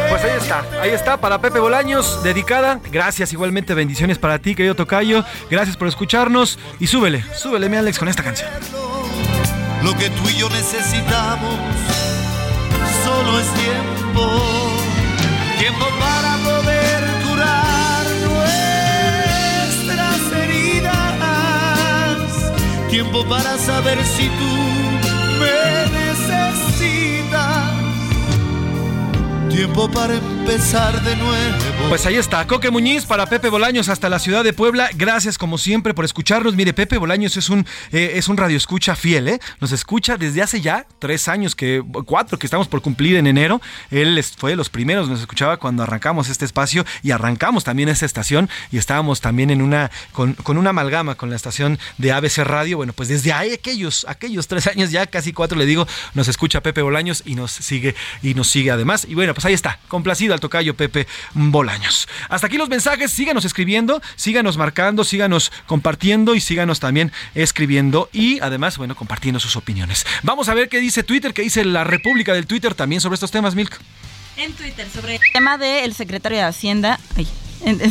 Pues 0.08 0.24
ahí 0.24 0.38
está, 0.38 0.64
ahí 0.80 0.90
está 0.90 1.16
para 1.16 1.40
Pepe 1.40 1.58
Bolaños, 1.60 2.22
dedicada. 2.22 2.80
Gracias, 2.90 3.32
igualmente 3.32 3.74
bendiciones 3.74 4.18
para 4.18 4.38
ti, 4.38 4.54
querido 4.54 4.74
Tocayo. 4.74 5.24
Gracias 5.50 5.76
por 5.76 5.88
escucharnos 5.88 6.58
y 6.78 6.86
súbele, 6.86 7.24
súbele, 7.34 7.68
mi 7.68 7.76
Alex, 7.76 7.98
con 7.98 8.08
esta 8.08 8.22
canción. 8.22 8.50
Lo 9.82 9.94
que 9.96 10.08
tú 10.10 10.28
y 10.28 10.36
yo 10.38 10.48
necesitamos 10.48 11.54
solo 13.04 13.40
es 13.40 13.46
tiempo, 13.54 14.40
tiempo 15.58 15.86
para 16.00 16.36
poder 16.38 17.04
curar 17.28 18.06
nuestras 19.82 20.32
heridas, 20.32 20.94
tiempo 22.88 23.24
para 23.26 23.58
saber 23.58 24.04
si 24.04 24.28
tú 24.28 24.44
me 25.40 25.74
tiempo 29.54 29.88
para 29.88 30.16
empezar 30.16 31.00
de 31.04 31.14
nuevo. 31.14 31.54
Pues 31.88 32.04
ahí 32.06 32.16
está, 32.16 32.44
Coque 32.46 32.70
Muñiz 32.70 33.04
para 33.04 33.26
Pepe 33.26 33.48
Bolaños 33.48 33.88
hasta 33.88 34.08
la 34.08 34.18
ciudad 34.18 34.42
de 34.42 34.52
Puebla. 34.52 34.90
Gracias 34.94 35.38
como 35.38 35.58
siempre 35.58 35.94
por 35.94 36.04
escucharnos. 36.04 36.56
Mire, 36.56 36.72
Pepe 36.72 36.98
Bolaños 36.98 37.36
es 37.36 37.48
un, 37.50 37.64
eh, 37.92 38.12
es 38.16 38.28
un 38.28 38.36
radio 38.36 38.56
escucha 38.56 38.96
fiel, 38.96 39.28
¿eh? 39.28 39.38
Nos 39.60 39.70
escucha 39.70 40.16
desde 40.16 40.42
hace 40.42 40.60
ya 40.60 40.86
tres 40.98 41.28
años, 41.28 41.54
que 41.54 41.84
cuatro 42.04 42.36
que 42.38 42.46
estamos 42.46 42.66
por 42.66 42.82
cumplir 42.82 43.16
en 43.16 43.28
enero. 43.28 43.60
Él 43.92 44.22
fue 44.36 44.50
de 44.50 44.56
los 44.56 44.70
primeros, 44.70 45.08
nos 45.08 45.20
escuchaba 45.20 45.58
cuando 45.58 45.84
arrancamos 45.84 46.28
este 46.30 46.44
espacio 46.44 46.84
y 47.02 47.12
arrancamos 47.12 47.62
también 47.62 47.88
esta 47.88 48.06
estación 48.06 48.50
y 48.72 48.78
estábamos 48.78 49.20
también 49.20 49.50
en 49.50 49.62
una, 49.62 49.90
con, 50.10 50.32
con 50.34 50.58
una 50.58 50.70
amalgama 50.70 51.14
con 51.14 51.30
la 51.30 51.36
estación 51.36 51.78
de 51.98 52.10
ABC 52.10 52.38
Radio. 52.38 52.78
Bueno, 52.78 52.92
pues 52.92 53.08
desde 53.08 53.32
ahí 53.32 53.52
aquellos, 53.52 54.04
aquellos 54.08 54.48
tres 54.48 54.66
años, 54.66 54.90
ya 54.90 55.06
casi 55.06 55.32
cuatro 55.32 55.56
le 55.56 55.66
digo, 55.66 55.86
nos 56.14 56.26
escucha 56.26 56.60
Pepe 56.60 56.82
Bolaños 56.82 57.22
y 57.24 57.36
nos 57.36 57.52
sigue, 57.52 57.94
y 58.20 58.34
nos 58.34 58.48
sigue 58.48 58.72
además. 58.72 59.06
Y 59.08 59.14
bueno, 59.14 59.32
pues 59.32 59.43
ahí 59.44 59.54
está, 59.54 59.78
complacido 59.88 60.34
al 60.34 60.40
tocayo 60.40 60.74
Pepe 60.74 61.06
Bolaños. 61.34 62.08
Hasta 62.28 62.46
aquí 62.46 62.56
los 62.56 62.68
mensajes, 62.68 63.10
síganos 63.10 63.44
escribiendo, 63.44 64.02
síganos 64.16 64.56
marcando, 64.56 65.04
síganos 65.04 65.52
compartiendo 65.66 66.34
y 66.34 66.40
síganos 66.40 66.80
también 66.80 67.12
escribiendo 67.34 68.08
y 68.12 68.40
además, 68.40 68.78
bueno, 68.78 68.94
compartiendo 68.94 69.40
sus 69.40 69.56
opiniones. 69.56 70.06
Vamos 70.22 70.48
a 70.48 70.54
ver 70.54 70.68
qué 70.68 70.80
dice 70.80 71.02
Twitter, 71.02 71.34
qué 71.34 71.42
dice 71.42 71.64
la 71.64 71.84
República 71.84 72.32
del 72.34 72.46
Twitter 72.46 72.74
también 72.74 73.00
sobre 73.00 73.14
estos 73.14 73.30
temas, 73.30 73.54
Milk. 73.54 73.78
En 74.36 74.52
Twitter, 74.52 74.88
sobre 74.92 75.16
el 75.16 75.20
tema 75.32 75.58
del 75.58 75.94
secretario 75.94 76.38
de 76.38 76.44
Hacienda. 76.44 76.98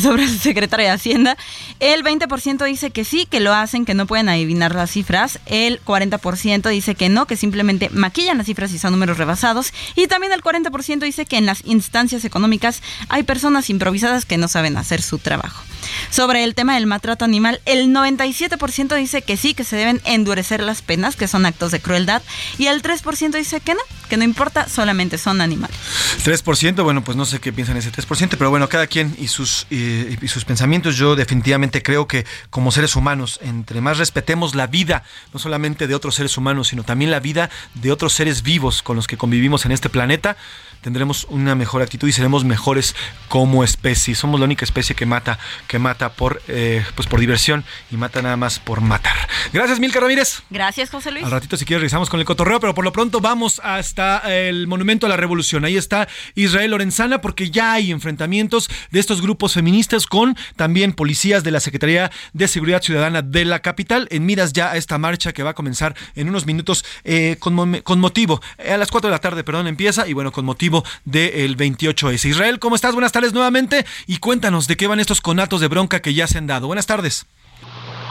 Sobre 0.02 0.24
el 0.24 0.40
secretario 0.40 0.86
de 0.86 0.92
Hacienda. 0.92 1.38
El 1.80 2.04
20% 2.04 2.66
dice 2.66 2.92
que 2.92 3.04
sí, 3.04 3.26
que 3.26 3.40
lo 3.40 3.54
hacen, 3.54 3.86
que 3.86 3.94
no 3.94 4.06
pueden 4.06 4.30
adivinar 4.30 4.76
las 4.76 4.92
cifras. 4.92 5.40
El 5.46 5.84
40% 5.84 6.70
dice 6.70 6.96
que 6.96 7.10
no, 7.10 7.26
que 7.26 7.36
simplemente 7.36 7.90
maquillan 7.90 8.38
las 8.38 8.48
cifras 8.48 8.72
y 8.74 8.80
son 8.80 8.92
números 8.92 9.18
rebasados. 9.18 9.74
Y 9.96 10.08
también 10.08 10.34
el 10.34 10.42
40% 10.42 11.00
dice 11.00 11.26
que 11.26 11.38
en 11.38 11.46
las 11.46 11.64
instancias 11.66 12.26
económicas 12.26 12.82
hay 13.10 13.24
personas 13.24 13.70
improvisadas 13.70 14.26
que 14.26 14.38
no 14.38 14.48
saben 14.48 14.78
hacer 14.78 15.02
su 15.02 15.20
trabajo. 15.20 15.64
Sobre 16.10 16.44
el 16.44 16.56
tema 16.56 16.76
del 16.76 16.86
maltrato 16.86 17.26
animal, 17.26 17.62
el 17.66 17.90
97% 17.90 18.96
dice 18.96 19.22
que 19.22 19.38
sí, 19.38 19.54
que 19.54 19.64
se 19.64 19.76
deben 19.76 20.02
endurecer 20.06 20.62
las 20.62 20.82
penas, 20.82 21.16
que 21.16 21.28
son 21.28 21.46
actos 21.46 21.72
de 21.72 21.80
crueldad. 21.80 22.22
Y 22.58 22.68
el 22.68 22.82
3% 22.82 23.32
dice 23.32 23.60
que 23.60 23.74
no, 23.74 23.82
que 24.10 24.18
no 24.18 24.24
importa, 24.24 24.70
solamente 24.70 25.18
son 25.18 25.42
animales. 25.42 25.76
3%, 26.24 26.84
bueno, 26.84 27.04
pues 27.04 27.18
no 27.18 27.26
sé 27.26 27.40
qué 27.40 27.52
piensan 27.52 27.78
ese 27.78 27.92
3%, 27.92 28.36
pero 28.38 28.50
bueno, 28.50 28.70
cada 28.70 28.88
quien 28.88 29.16
y 29.20 29.28
sus 29.28 29.63
y, 29.70 30.28
sus 30.28 30.46
pensamientos, 30.46 30.96
yo 30.96 31.16
definitivamente 31.16 31.82
creo 31.82 32.08
que 32.08 32.26
como 32.50 32.72
seres 32.72 32.96
humanos, 32.96 33.40
entre 33.42 33.82
más 33.82 33.98
respetemos 33.98 34.56
la 34.56 34.68
vida, 34.68 35.04
no 35.34 35.40
solamente 35.40 35.88
de 35.88 35.96
otros 35.96 36.16
seres 36.16 36.38
humanos, 36.38 36.70
sino 36.70 36.84
también 36.84 37.12
la 37.12 37.20
vida 37.20 37.50
de 37.74 37.92
otros 37.92 38.14
seres 38.14 38.44
vivos 38.44 38.82
con 38.82 38.96
los 38.96 39.08
que 39.08 39.18
convivimos 39.18 39.66
en 39.66 39.72
este 39.72 39.90
planeta, 39.90 40.38
tendremos 40.84 41.26
una 41.30 41.56
mejor 41.56 41.82
actitud 41.82 42.08
y 42.08 42.12
seremos 42.12 42.44
mejores 42.44 42.96
como 43.30 43.64
especie. 43.64 44.14
Somos 44.14 44.40
la 44.40 44.46
única 44.46 44.66
especie 44.66 44.96
que 44.96 45.06
mata, 45.06 45.40
que 45.68 45.80
mata 45.80 46.14
por, 46.14 46.42
eh, 46.48 46.86
pues 46.94 47.08
por 47.08 47.20
diversión 47.20 47.64
y 47.90 47.98
mata 47.98 48.22
nada 48.22 48.38
más 48.38 48.60
por 48.60 48.82
matar. 48.82 49.16
Gracias, 49.54 49.80
Milka 49.80 50.02
Ramírez. 50.02 50.44
Gracias, 50.50 50.92
José 50.92 51.12
Luis. 51.12 51.24
Al 51.24 51.32
ratito, 51.32 51.58
si 51.58 51.66
quieres, 51.66 51.82
regresamos 51.82 52.10
con 52.10 52.20
el 52.20 52.26
cotorreo, 52.26 52.60
pero 52.60 52.76
por 52.76 52.84
lo 52.84 52.92
pronto 52.92 53.22
vamos 53.22 53.62
hasta 53.64 54.20
el 54.20 54.68
Monumento 54.68 55.08
a 55.08 55.10
la 55.10 55.18
Revolución. 55.18 55.64
Ahí 55.64 55.78
está 55.78 56.08
Israel 56.36 56.72
Lorenzana, 56.72 57.22
porque 57.22 57.50
ya 57.50 57.74
hay 57.74 57.92
enfrentamientos 57.92 58.70
de 58.92 59.00
estos 59.00 59.22
grupos 59.22 59.54
feministas 59.54 60.06
con 60.06 60.36
también 60.58 60.92
policías 60.92 61.44
de 61.44 61.52
la 61.52 61.62
Secretaría 61.62 62.12
de 62.34 62.48
Seguridad 62.50 62.82
Ciudadana 62.82 63.22
de 63.22 63.46
la 63.46 63.60
capital, 63.60 64.08
en 64.12 64.26
miras 64.26 64.52
ya 64.52 64.72
a 64.72 64.78
esta 64.78 64.98
marcha 64.98 65.32
que 65.32 65.44
va 65.44 65.52
a 65.52 65.56
comenzar 65.56 65.96
en 66.16 66.28
unos 66.28 66.46
minutos 66.46 66.84
eh, 67.06 67.38
con, 67.40 67.80
con 67.82 68.00
motivo, 68.02 68.42
a 68.60 68.76
las 68.76 68.92
4 68.92 69.08
de 69.08 69.12
la 69.12 69.20
tarde, 69.20 69.46
perdón, 69.46 69.68
empieza, 69.68 70.08
y 70.08 70.14
bueno, 70.14 70.32
con 70.34 70.44
motivo 70.44 70.73
motivo 70.74 70.84
del 71.06 71.56
28S. 71.56 72.30
Israel, 72.30 72.60
¿cómo 72.60 72.76
estás? 72.76 72.94
Buenas 72.94 73.12
tardes 73.12 73.34
nuevamente 73.34 73.86
y 74.08 74.18
cuéntanos 74.18 74.68
de 74.68 74.76
qué 74.76 74.88
van 74.88 75.00
estos 75.00 75.22
conatos 75.22 75.62
de 75.62 75.68
bronca 75.68 76.02
que 76.02 76.14
ya 76.14 76.28
se 76.28 76.38
han 76.38 76.48
dado. 76.48 76.68
Buenas 76.68 76.88
tardes. 76.88 77.26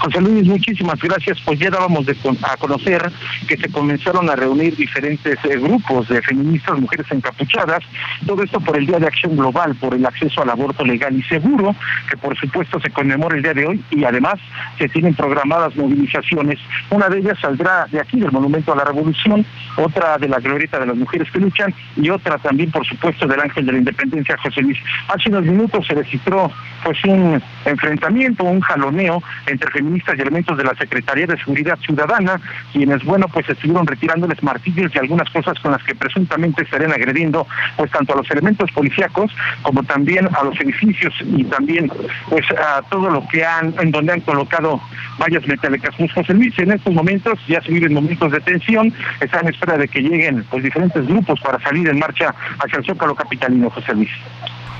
José 0.00 0.20
Luis, 0.20 0.46
muchísimas 0.46 1.00
gracias. 1.00 1.40
Pues 1.44 1.58
ya 1.58 1.70
dábamos 1.70 2.06
de, 2.06 2.16
a 2.42 2.56
conocer 2.56 3.10
que 3.46 3.56
se 3.56 3.70
comenzaron 3.70 4.28
a 4.30 4.36
reunir 4.36 4.76
diferentes 4.76 5.38
eh, 5.44 5.58
grupos 5.58 6.08
de 6.08 6.22
feministas, 6.22 6.78
mujeres 6.78 7.06
encapuchadas, 7.10 7.82
todo 8.26 8.42
esto 8.42 8.60
por 8.60 8.76
el 8.76 8.86
Día 8.86 8.98
de 8.98 9.06
Acción 9.06 9.36
Global, 9.36 9.74
por 9.76 9.94
el 9.94 10.04
acceso 10.04 10.42
al 10.42 10.50
aborto 10.50 10.84
legal 10.84 11.16
y 11.16 11.22
seguro, 11.22 11.74
que 12.10 12.16
por 12.16 12.36
supuesto 12.36 12.80
se 12.80 12.90
conmemora 12.90 13.36
el 13.36 13.42
día 13.42 13.54
de 13.54 13.66
hoy 13.66 13.84
y 13.90 14.04
además 14.04 14.34
se 14.78 14.88
tienen 14.88 15.14
programadas 15.14 15.76
movilizaciones. 15.76 16.58
Una 16.90 17.08
de 17.08 17.18
ellas 17.18 17.38
saldrá 17.40 17.86
de 17.90 18.00
aquí, 18.00 18.18
del 18.18 18.32
Monumento 18.32 18.72
a 18.72 18.76
la 18.76 18.84
Revolución, 18.84 19.44
otra 19.76 20.18
de 20.18 20.28
la 20.28 20.38
Glorieta 20.38 20.78
de 20.78 20.86
las 20.86 20.96
Mujeres 20.96 21.30
que 21.30 21.38
Luchan 21.38 21.74
y 21.96 22.10
otra 22.10 22.38
también, 22.38 22.70
por 22.70 22.86
supuesto, 22.86 23.26
del 23.26 23.40
Ángel 23.40 23.66
de 23.66 23.72
la 23.72 23.78
Independencia, 23.78 24.36
José 24.38 24.62
Luis. 24.62 24.78
Hace 25.08 25.28
unos 25.28 25.44
minutos 25.44 25.86
se 25.86 25.94
registró 25.94 26.50
pues 26.84 26.98
un 27.04 27.40
enfrentamiento, 27.64 28.44
un 28.44 28.60
jaloneo 28.60 29.22
entre 29.46 29.70
feministas 29.70 29.81
y 29.82 30.20
elementos 30.20 30.56
de 30.56 30.64
la 30.64 30.74
Secretaría 30.74 31.26
de 31.26 31.36
Seguridad 31.38 31.78
Ciudadana, 31.80 32.40
quienes, 32.72 33.04
bueno, 33.04 33.26
pues 33.28 33.48
estuvieron 33.48 33.86
retirándoles 33.86 34.42
martillos 34.42 34.92
y 34.94 34.98
algunas 34.98 35.28
cosas 35.30 35.58
con 35.60 35.72
las 35.72 35.82
que 35.82 35.94
presuntamente 35.94 36.62
estarían 36.62 36.92
agrediendo, 36.92 37.46
pues 37.76 37.90
tanto 37.90 38.14
a 38.14 38.16
los 38.16 38.30
elementos 38.30 38.70
policíacos 38.72 39.32
como 39.62 39.82
también 39.82 40.28
a 40.34 40.44
los 40.44 40.58
edificios 40.60 41.14
y 41.24 41.44
también, 41.44 41.90
pues 42.28 42.46
a 42.50 42.82
todo 42.82 43.10
lo 43.10 43.26
que 43.28 43.44
han, 43.44 43.74
en 43.80 43.90
donde 43.90 44.12
han 44.12 44.20
colocado 44.20 44.80
vallas 45.18 45.46
metálicas. 45.46 45.94
José 46.14 46.34
Luis, 46.34 46.58
en 46.58 46.72
estos 46.72 46.92
momentos 46.92 47.38
ya 47.48 47.60
se 47.62 47.72
viven 47.72 47.94
momentos 47.94 48.30
de 48.32 48.40
tensión, 48.40 48.92
están 49.20 49.46
en 49.46 49.54
espera 49.54 49.76
de 49.76 49.88
que 49.88 50.00
lleguen, 50.00 50.44
pues 50.50 50.62
diferentes 50.62 51.06
grupos 51.06 51.40
para 51.40 51.60
salir 51.60 51.88
en 51.88 51.98
marcha 51.98 52.34
hacia 52.58 52.78
el 52.78 52.84
Zócalo 52.84 53.14
Capitalino, 53.14 53.70
José 53.70 53.94
Luis. 53.94 54.10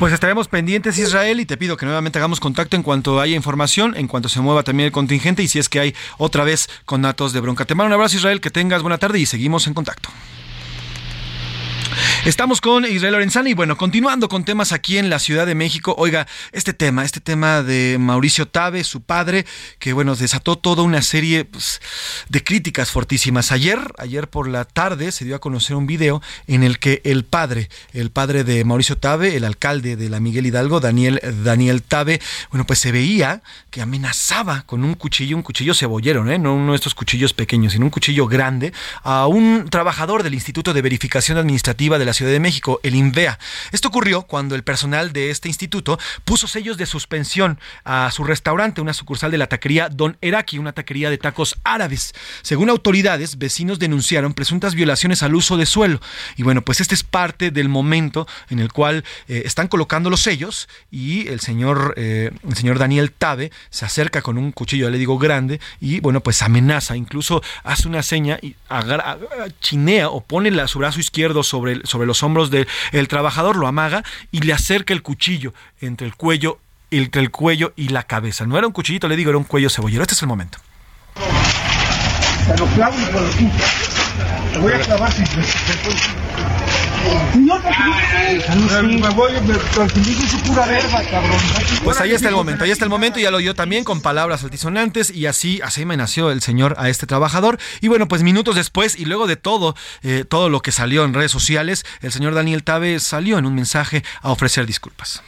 Pues 0.03 0.13
estaremos 0.13 0.49
pendientes, 0.49 0.99
Israel, 0.99 1.39
y 1.39 1.47
te 1.47 1.57
pido 1.57 1.77
que 1.77 1.87
nuevamente 1.87 2.19
hagamos 2.19 2.41
contacto 2.41 2.75
en 2.75 2.83
cuanto 2.83 3.21
haya 3.21 3.37
información, 3.37 3.95
en 3.97 4.09
cuanto 4.09 4.29
se 4.29 4.41
mueva 4.41 4.65
también 4.65 4.87
el 4.87 4.93
contingente 4.93 5.45
y 5.45 5.47
si 5.47 5.61
es 5.61 5.69
que 5.69 5.79
hay 5.79 5.95
otra 6.19 6.43
vez 6.43 6.69
con 6.87 7.03
datos 7.03 7.33
de 7.33 7.39
bronca. 7.39 7.67
Te 7.67 7.77
mando 7.77 7.87
un 7.87 7.93
abrazo, 7.93 8.17
Israel, 8.17 8.41
que 8.41 8.51
tengas 8.51 8.83
buena 8.83 8.99
tarde 8.99 9.21
y 9.21 9.27
seguimos 9.27 9.69
en 9.69 9.75
contacto. 9.75 10.09
Estamos 12.25 12.61
con 12.61 12.85
Israel 12.85 13.15
Lorenzana 13.15 13.49
y 13.51 13.55
bueno, 13.55 13.77
continuando 13.77 14.29
con 14.29 14.45
temas 14.45 14.73
aquí 14.73 14.99
en 14.99 15.11
la 15.11 15.19
Ciudad 15.19 15.45
de 15.45 15.55
México. 15.55 15.95
Oiga, 15.99 16.29
este 16.53 16.73
tema, 16.73 17.05
este 17.05 17.21
tema 17.21 17.63
de 17.63 17.97
Mauricio 17.99 18.47
Tabe, 18.47 18.85
su 18.85 19.03
padre, 19.03 19.45
que 19.81 19.93
bueno, 19.93 20.15
desató 20.15 20.57
toda 20.57 20.83
una 20.83 21.03
serie 21.03 21.45
pues, 21.45 21.81
de 22.29 22.45
críticas 22.45 22.91
fortísimas. 22.91 23.51
Ayer, 23.51 23.81
ayer 23.99 24.29
por 24.29 24.49
la 24.49 24.65
tarde 24.65 25.11
se 25.11 25.25
dio 25.25 25.35
a 25.35 25.41
conocer 25.41 25.75
un 25.75 25.87
video 25.87 26.23
en 26.47 26.63
el 26.63 26.79
que 26.79 27.01
el 27.05 27.25
padre, 27.25 27.69
el 27.93 28.11
padre 28.11 28.45
de 28.45 28.65
Mauricio 28.65 28.97
Tabe, 28.97 29.37
el 29.37 29.45
alcalde 29.45 29.97
de 29.97 30.09
la 30.09 30.21
Miguel 30.21 30.47
Hidalgo, 30.47 30.79
Daniel, 30.79 31.21
Daniel 31.45 31.83
Tabe, 31.83 32.21
bueno, 32.51 32.67
pues 32.67 32.79
se 32.79 32.93
veía 32.93 33.43
que 33.71 33.83
amenazaba 33.83 34.63
con 34.63 34.85
un 34.85 34.95
cuchillo, 34.95 35.37
un 35.37 35.43
cuchillo 35.43 35.75
cebollero, 35.75 36.31
¿eh? 36.31 36.39
no 36.39 36.55
uno 36.55 36.73
de 36.73 36.77
estos 36.77 36.95
cuchillos 36.95 37.33
pequeños, 37.33 37.73
sino 37.73 37.85
un 37.85 37.91
cuchillo 37.91 38.27
grande, 38.29 38.73
a 39.03 39.27
un 39.27 39.67
trabajador 39.69 40.23
del 40.23 40.35
Instituto 40.35 40.73
de 40.73 40.83
Verificación 40.83 41.39
Administrativa 41.39 41.82
de 41.83 42.05
la 42.05 42.15
Ciudad 42.15 42.31
de 42.31 42.39
México, 42.39 42.79
el 42.85 42.95
INVEA. 42.95 43.39
Esto 43.73 43.89
ocurrió 43.89 44.23
cuando 44.23 44.55
el 44.55 44.63
personal 44.63 45.13
de 45.13 45.31
este 45.31 45.49
instituto 45.49 45.99
puso 46.25 46.47
sellos 46.47 46.77
de 46.77 46.87
suspensión 46.87 47.59
a 47.85 48.09
su 48.13 48.23
restaurante, 48.23 48.81
una 48.81 48.95
sucursal 48.95 49.33
de 49.33 49.39
la 49.39 49.49
taquería 49.49 49.89
Don 49.89 50.17
Eraki, 50.21 50.59
una 50.59 50.73
taquería 50.73 51.11
de 51.11 51.19
tacos 51.19 51.57
árabes. 51.65 52.15
Según 52.43 52.71
autoridades, 52.71 53.37
vecinos 53.39 53.81
denunciaron 53.81 54.33
presuntas 54.33 54.77
violaciones 54.77 55.25
al 55.25 55.35
uso 55.35 55.57
de 55.57 55.67
suelo. 55.67 56.01
Y 56.37 56.45
bueno, 56.45 56.63
pues 56.63 56.81
este 56.81 56.95
es 56.95 57.03
parte 57.03 57.51
del 57.51 57.69
momento 57.69 58.29
en 58.49 58.61
el 58.61 58.73
cual 58.73 59.05
eh, 59.27 59.43
están 59.45 59.67
colocando 59.67 60.09
los 60.09 60.21
sellos 60.21 60.69
y 60.91 61.27
el 61.29 61.41
señor, 61.41 61.95
eh, 61.97 62.31
el 62.49 62.57
señor 62.57 62.79
Daniel 62.79 63.11
Tabe 63.11 63.51
se 63.71 63.85
acerca 63.85 64.23
con 64.23 64.39
un 64.39 64.53
cuchillo, 64.53 64.89
le 64.89 64.99
digo 64.99 65.19
grande, 65.19 65.61
y 65.81 65.99
bueno, 65.99 66.21
pues 66.21 66.43
amenaza, 66.43 66.97
incluso 66.97 67.43
hace 67.65 67.89
una 67.89 68.03
seña 68.03 68.39
y 68.41 68.55
chinea 69.61 70.09
o 70.09 70.21
pone 70.21 70.51
la, 70.51 70.69
su 70.69 70.79
brazo 70.79 71.01
izquierdo 71.01 71.43
sobre, 71.43 71.72
sobre 71.85 72.07
los 72.07 72.23
hombros 72.23 72.51
del 72.51 73.09
trabajador, 73.09 73.57
lo 73.57 73.67
amaga 73.67 74.03
y 74.31 74.41
le 74.41 74.53
acerca 74.53 74.93
el 74.93 75.03
cuchillo 75.03 75.55
entre 75.81 76.07
el 76.07 76.15
cuello, 76.15 76.59
entre 76.91 77.23
el 77.23 77.31
cuello 77.31 77.73
y 77.77 77.89
la 77.89 78.05
cabeza. 78.05 78.47
No 78.47 78.59
era 78.59 78.67
un 78.67 78.73
cuchillito, 78.73 79.09
le 79.09 79.17
digo, 79.17 79.31
era 79.31 79.39
un 79.39 79.45
cuello 79.45 79.71
cebollero. 79.71 80.03
Este 80.03 80.15
es 80.15 80.23
el 80.23 80.29
momento. 80.29 80.59
voy 84.61 84.73
a 84.73 84.81
clavar 84.81 85.13
pues 91.85 92.01
ahí 92.01 92.13
está 92.13 92.29
el 92.29 92.35
momento, 92.35 92.65
ahí 92.65 92.71
está 92.71 92.85
el 92.85 92.91
momento, 92.91 93.19
ya 93.19 93.31
lo 93.31 93.39
dio 93.39 93.55
también 93.55 93.85
con 93.85 94.01
palabras 94.01 94.43
altisonantes 94.45 95.11
y 95.11 95.27
así, 95.27 95.61
así 95.63 95.83
amenazó 95.83 96.31
el 96.31 96.41
señor 96.43 96.75
a 96.79 96.89
este 96.89 97.07
trabajador. 97.07 97.59
Y 97.81 97.89
bueno, 97.89 98.09
pues 98.09 98.23
minutos 98.23 98.57
después 98.57 98.99
y 98.99 99.05
luego 99.05 99.27
de 99.27 99.37
todo, 99.37 99.75
eh, 100.03 100.25
todo 100.29 100.49
lo 100.49 100.61
que 100.61 100.73
salió 100.73 101.05
en 101.05 101.15
redes 101.15 101.31
sociales, 101.31 101.85
el 102.01 102.13
señor 102.13 102.35
Daniel 102.35 102.63
Tabe 102.63 103.01
salió 103.01 103.39
en 103.39 103.47
un 103.47 103.55
mensaje 103.55 104.03
a 104.21 104.31
ofrecer 104.31 104.67
disculpas. 104.67 105.23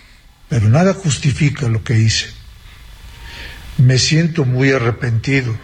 Pero 0.49 0.69
nada 0.69 0.95
justifica 0.95 1.69
lo 1.69 1.83
que 1.83 1.99
hice. 1.99 2.29
Me 3.79 3.99
siento 3.99 4.45
muy 4.45 4.71
arrepentido 4.71 5.57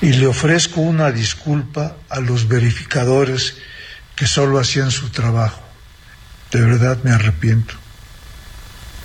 y 0.00 0.12
le 0.12 0.26
ofrezco 0.26 0.80
una 0.80 1.10
disculpa 1.10 1.96
a 2.08 2.20
los 2.20 2.48
verificadores 2.48 3.56
que 4.16 4.26
solo 4.26 4.58
hacían 4.58 4.90
su 4.90 5.10
trabajo. 5.10 5.60
De 6.50 6.60
verdad 6.62 6.98
me 7.04 7.10
arrepiento. 7.10 7.74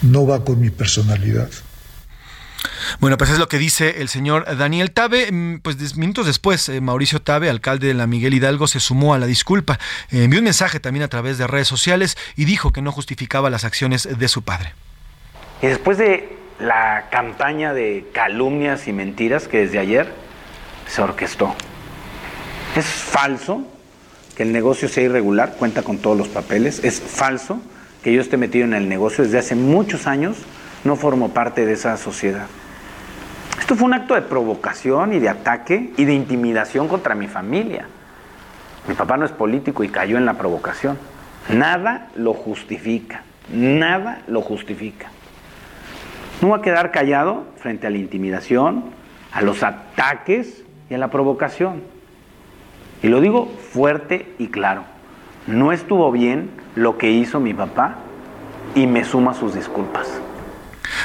No 0.01 0.25
va 0.25 0.43
con 0.43 0.59
mi 0.59 0.69
personalidad. 0.69 1.49
Bueno, 2.99 3.17
pues 3.17 3.29
es 3.31 3.39
lo 3.39 3.47
que 3.47 3.57
dice 3.57 4.01
el 4.01 4.09
señor 4.09 4.45
Daniel 4.57 4.91
Tabe. 4.91 5.31
Mm, 5.31 5.59
pues 5.59 5.95
minutos 5.97 6.25
después, 6.25 6.69
eh, 6.69 6.81
Mauricio 6.81 7.21
Tabe, 7.21 7.49
alcalde 7.49 7.87
de 7.87 7.93
la 7.93 8.07
Miguel 8.07 8.33
Hidalgo, 8.33 8.67
se 8.67 8.79
sumó 8.79 9.13
a 9.13 9.19
la 9.19 9.25
disculpa. 9.25 9.79
Eh, 10.11 10.23
envió 10.23 10.39
un 10.39 10.45
mensaje 10.45 10.79
también 10.79 11.03
a 11.03 11.07
través 11.07 11.37
de 11.37 11.47
redes 11.47 11.67
sociales 11.67 12.17
y 12.35 12.45
dijo 12.45 12.71
que 12.71 12.81
no 12.81 12.91
justificaba 12.91 13.49
las 13.49 13.65
acciones 13.65 14.07
de 14.17 14.27
su 14.27 14.43
padre. 14.43 14.73
Y 15.61 15.67
después 15.67 15.97
de 15.97 16.37
la 16.59 17.09
campaña 17.11 17.73
de 17.73 18.07
calumnias 18.13 18.87
y 18.87 18.93
mentiras 18.93 19.47
que 19.47 19.59
desde 19.59 19.79
ayer 19.79 20.13
se 20.87 21.01
orquestó. 21.01 21.55
Es 22.75 22.85
falso 22.85 23.70
que 24.35 24.43
el 24.43 24.51
negocio 24.51 24.87
sea 24.87 25.03
irregular, 25.03 25.55
cuenta 25.57 25.83
con 25.83 25.97
todos 25.97 26.17
los 26.17 26.27
papeles. 26.27 26.83
Es 26.83 27.01
falso 27.01 27.59
que 28.03 28.13
yo 28.13 28.21
esté 28.21 28.37
metido 28.37 28.65
en 28.65 28.73
el 28.73 28.89
negocio 28.89 29.23
desde 29.23 29.39
hace 29.39 29.55
muchos 29.55 30.07
años, 30.07 30.37
no 30.83 30.95
formo 30.95 31.29
parte 31.29 31.65
de 31.65 31.73
esa 31.73 31.97
sociedad. 31.97 32.47
Esto 33.59 33.75
fue 33.75 33.85
un 33.85 33.93
acto 33.93 34.15
de 34.15 34.21
provocación 34.21 35.13
y 35.13 35.19
de 35.19 35.29
ataque 35.29 35.93
y 35.97 36.05
de 36.05 36.13
intimidación 36.13 36.87
contra 36.87 37.15
mi 37.15 37.27
familia. 37.27 37.85
Mi 38.87 38.95
papá 38.95 39.17
no 39.17 39.25
es 39.25 39.31
político 39.31 39.83
y 39.83 39.89
cayó 39.89 40.17
en 40.17 40.25
la 40.25 40.33
provocación. 40.33 40.97
Nada 41.49 42.09
lo 42.15 42.33
justifica, 42.33 43.23
nada 43.53 44.23
lo 44.27 44.41
justifica. 44.41 45.09
No 46.41 46.49
voy 46.49 46.59
a 46.59 46.61
quedar 46.63 46.91
callado 46.91 47.45
frente 47.57 47.85
a 47.85 47.91
la 47.91 47.97
intimidación, 47.97 48.85
a 49.31 49.41
los 49.41 49.61
ataques 49.61 50.63
y 50.89 50.95
a 50.95 50.97
la 50.97 51.09
provocación. 51.09 51.83
Y 53.03 53.07
lo 53.07 53.21
digo 53.21 53.47
fuerte 53.47 54.33
y 54.37 54.47
claro. 54.47 54.83
No 55.47 55.71
estuvo 55.71 56.11
bien 56.11 56.49
lo 56.75 56.97
que 56.97 57.11
hizo 57.11 57.39
mi 57.39 57.53
papá 57.53 57.95
y 58.75 58.87
me 58.87 59.03
suma 59.03 59.33
sus 59.33 59.55
disculpas. 59.55 60.21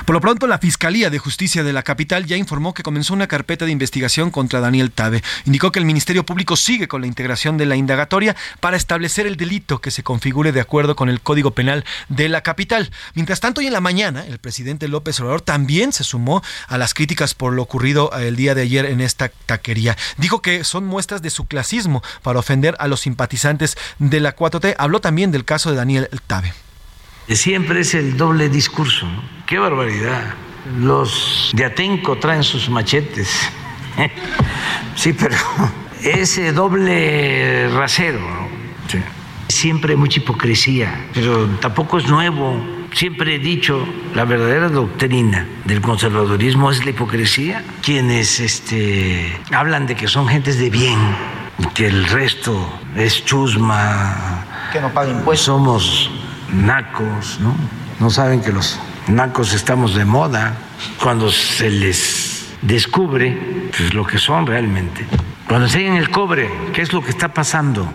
Por 0.05 0.15
lo 0.15 0.21
pronto, 0.21 0.47
la 0.47 0.59
Fiscalía 0.59 1.11
de 1.11 1.19
Justicia 1.19 1.63
de 1.63 1.73
la 1.73 1.83
capital 1.83 2.27
ya 2.27 2.37
informó 2.37 2.75
que 2.75 2.83
comenzó 2.83 3.15
una 3.15 3.27
carpeta 3.27 3.65
de 3.65 3.73
investigación 3.73 4.31
contra 4.31 4.61
Daniel 4.61 4.91
Tabe. 4.91 5.23
Indicó 5.45 5.73
que 5.73 5.79
el 5.79 5.85
Ministerio 5.85 6.27
Público 6.27 6.57
sigue 6.57 6.89
con 6.89 7.01
la 7.01 7.07
integración 7.07 7.57
de 7.57 7.67
la 7.67 7.77
indagatoria 7.77 8.37
para 8.61 8.77
establecer 8.77 9.27
el 9.27 9.37
delito 9.37 9.81
que 9.81 9.91
se 9.91 10.03
configure 10.03 10.53
de 10.53 10.61
acuerdo 10.61 10.97
con 10.97 11.09
el 11.09 11.21
Código 11.21 11.53
Penal 11.53 11.85
de 12.09 12.29
la 12.29 12.43
capital. 12.43 12.91
Mientras 13.15 13.41
tanto, 13.41 13.61
hoy 13.61 13.67
en 13.67 13.73
la 13.73 13.81
mañana, 13.81 14.25
el 14.27 14.39
presidente 14.39 14.89
López 14.89 15.19
Obrador 15.21 15.41
también 15.41 15.93
se 15.93 16.05
sumó 16.05 16.43
a 16.69 16.79
las 16.79 16.95
críticas 16.95 17.35
por 17.35 17.53
lo 17.53 17.63
ocurrido 17.63 18.11
el 18.13 18.37
día 18.37 18.55
de 18.55 18.63
ayer 18.63 18.87
en 18.87 19.01
esta 19.01 19.31
taquería. 19.47 19.97
Dijo 20.19 20.43
que 20.43 20.65
son 20.65 20.85
muestras 20.85 21.23
de 21.23 21.31
su 21.31 21.47
clasismo 21.47 22.03
para 22.23 22.39
ofender 22.39 22.77
a 22.79 22.89
los 22.89 23.01
simpatizantes 23.01 23.77
de 23.99 24.21
la 24.21 24.37
4T. 24.37 24.75
Habló 24.79 25.01
también 25.01 25.31
del 25.31 25.45
caso 25.45 25.71
de 25.71 25.77
Daniel 25.77 26.09
Tabe 26.27 26.66
siempre 27.35 27.81
es 27.81 27.95
el 27.95 28.17
doble 28.17 28.49
discurso. 28.49 29.07
¡Qué 29.47 29.59
barbaridad! 29.59 30.35
Los 30.81 31.51
de 31.55 31.65
Atenco 31.65 32.17
traen 32.19 32.43
sus 32.43 32.69
machetes. 32.69 33.31
Sí, 34.95 35.13
pero 35.13 35.37
ese 36.03 36.53
doble 36.53 37.69
rasero. 37.69 38.21
Siempre 39.49 39.93
hay 39.93 39.97
mucha 39.97 40.21
hipocresía, 40.21 41.07
pero 41.15 41.47
tampoco 41.61 41.99
es 41.99 42.09
nuevo. 42.09 42.65
Siempre 42.93 43.37
he 43.37 43.39
dicho, 43.39 43.87
la 44.15 44.25
verdadera 44.25 44.69
doctrina 44.69 45.47
del 45.67 45.81
conservadurismo 45.81 46.71
es 46.71 46.85
la 46.85 46.91
hipocresía. 46.91 47.63
Quienes 47.83 48.41
este, 48.41 49.39
hablan 49.53 49.87
de 49.87 49.95
que 49.95 50.09
son 50.09 50.27
gentes 50.29 50.59
de 50.59 50.71
bien, 50.71 50.99
que 51.75 51.87
el 51.87 52.07
resto 52.07 52.69
es 52.97 53.25
chusma, 53.25 54.45
que 54.73 54.81
no 54.81 54.89
paga 54.89 55.11
impuestos. 55.11 55.45
Somos 55.45 56.11
nacos, 56.53 57.41
¿no? 57.41 57.55
No 58.01 58.11
saben 58.11 58.41
que 58.41 58.53
los 58.53 58.79
nacos 59.09 59.53
estamos 59.55 59.95
de 59.95 60.05
moda 60.05 60.55
cuando 61.03 61.31
se 61.31 61.71
les 61.71 62.47
descubre 62.63 63.71
pues, 63.77 63.95
lo 63.95 64.07
que 64.07 64.19
son 64.19 64.47
realmente. 64.47 65.07
Cuando 65.49 65.67
enseñan 65.67 65.97
el 65.97 66.11
cobre, 66.11 66.51
¿qué 66.73 66.83
es 66.83 66.93
lo 66.93 67.03
que 67.03 67.11
está 67.11 67.33
pasando? 67.33 67.95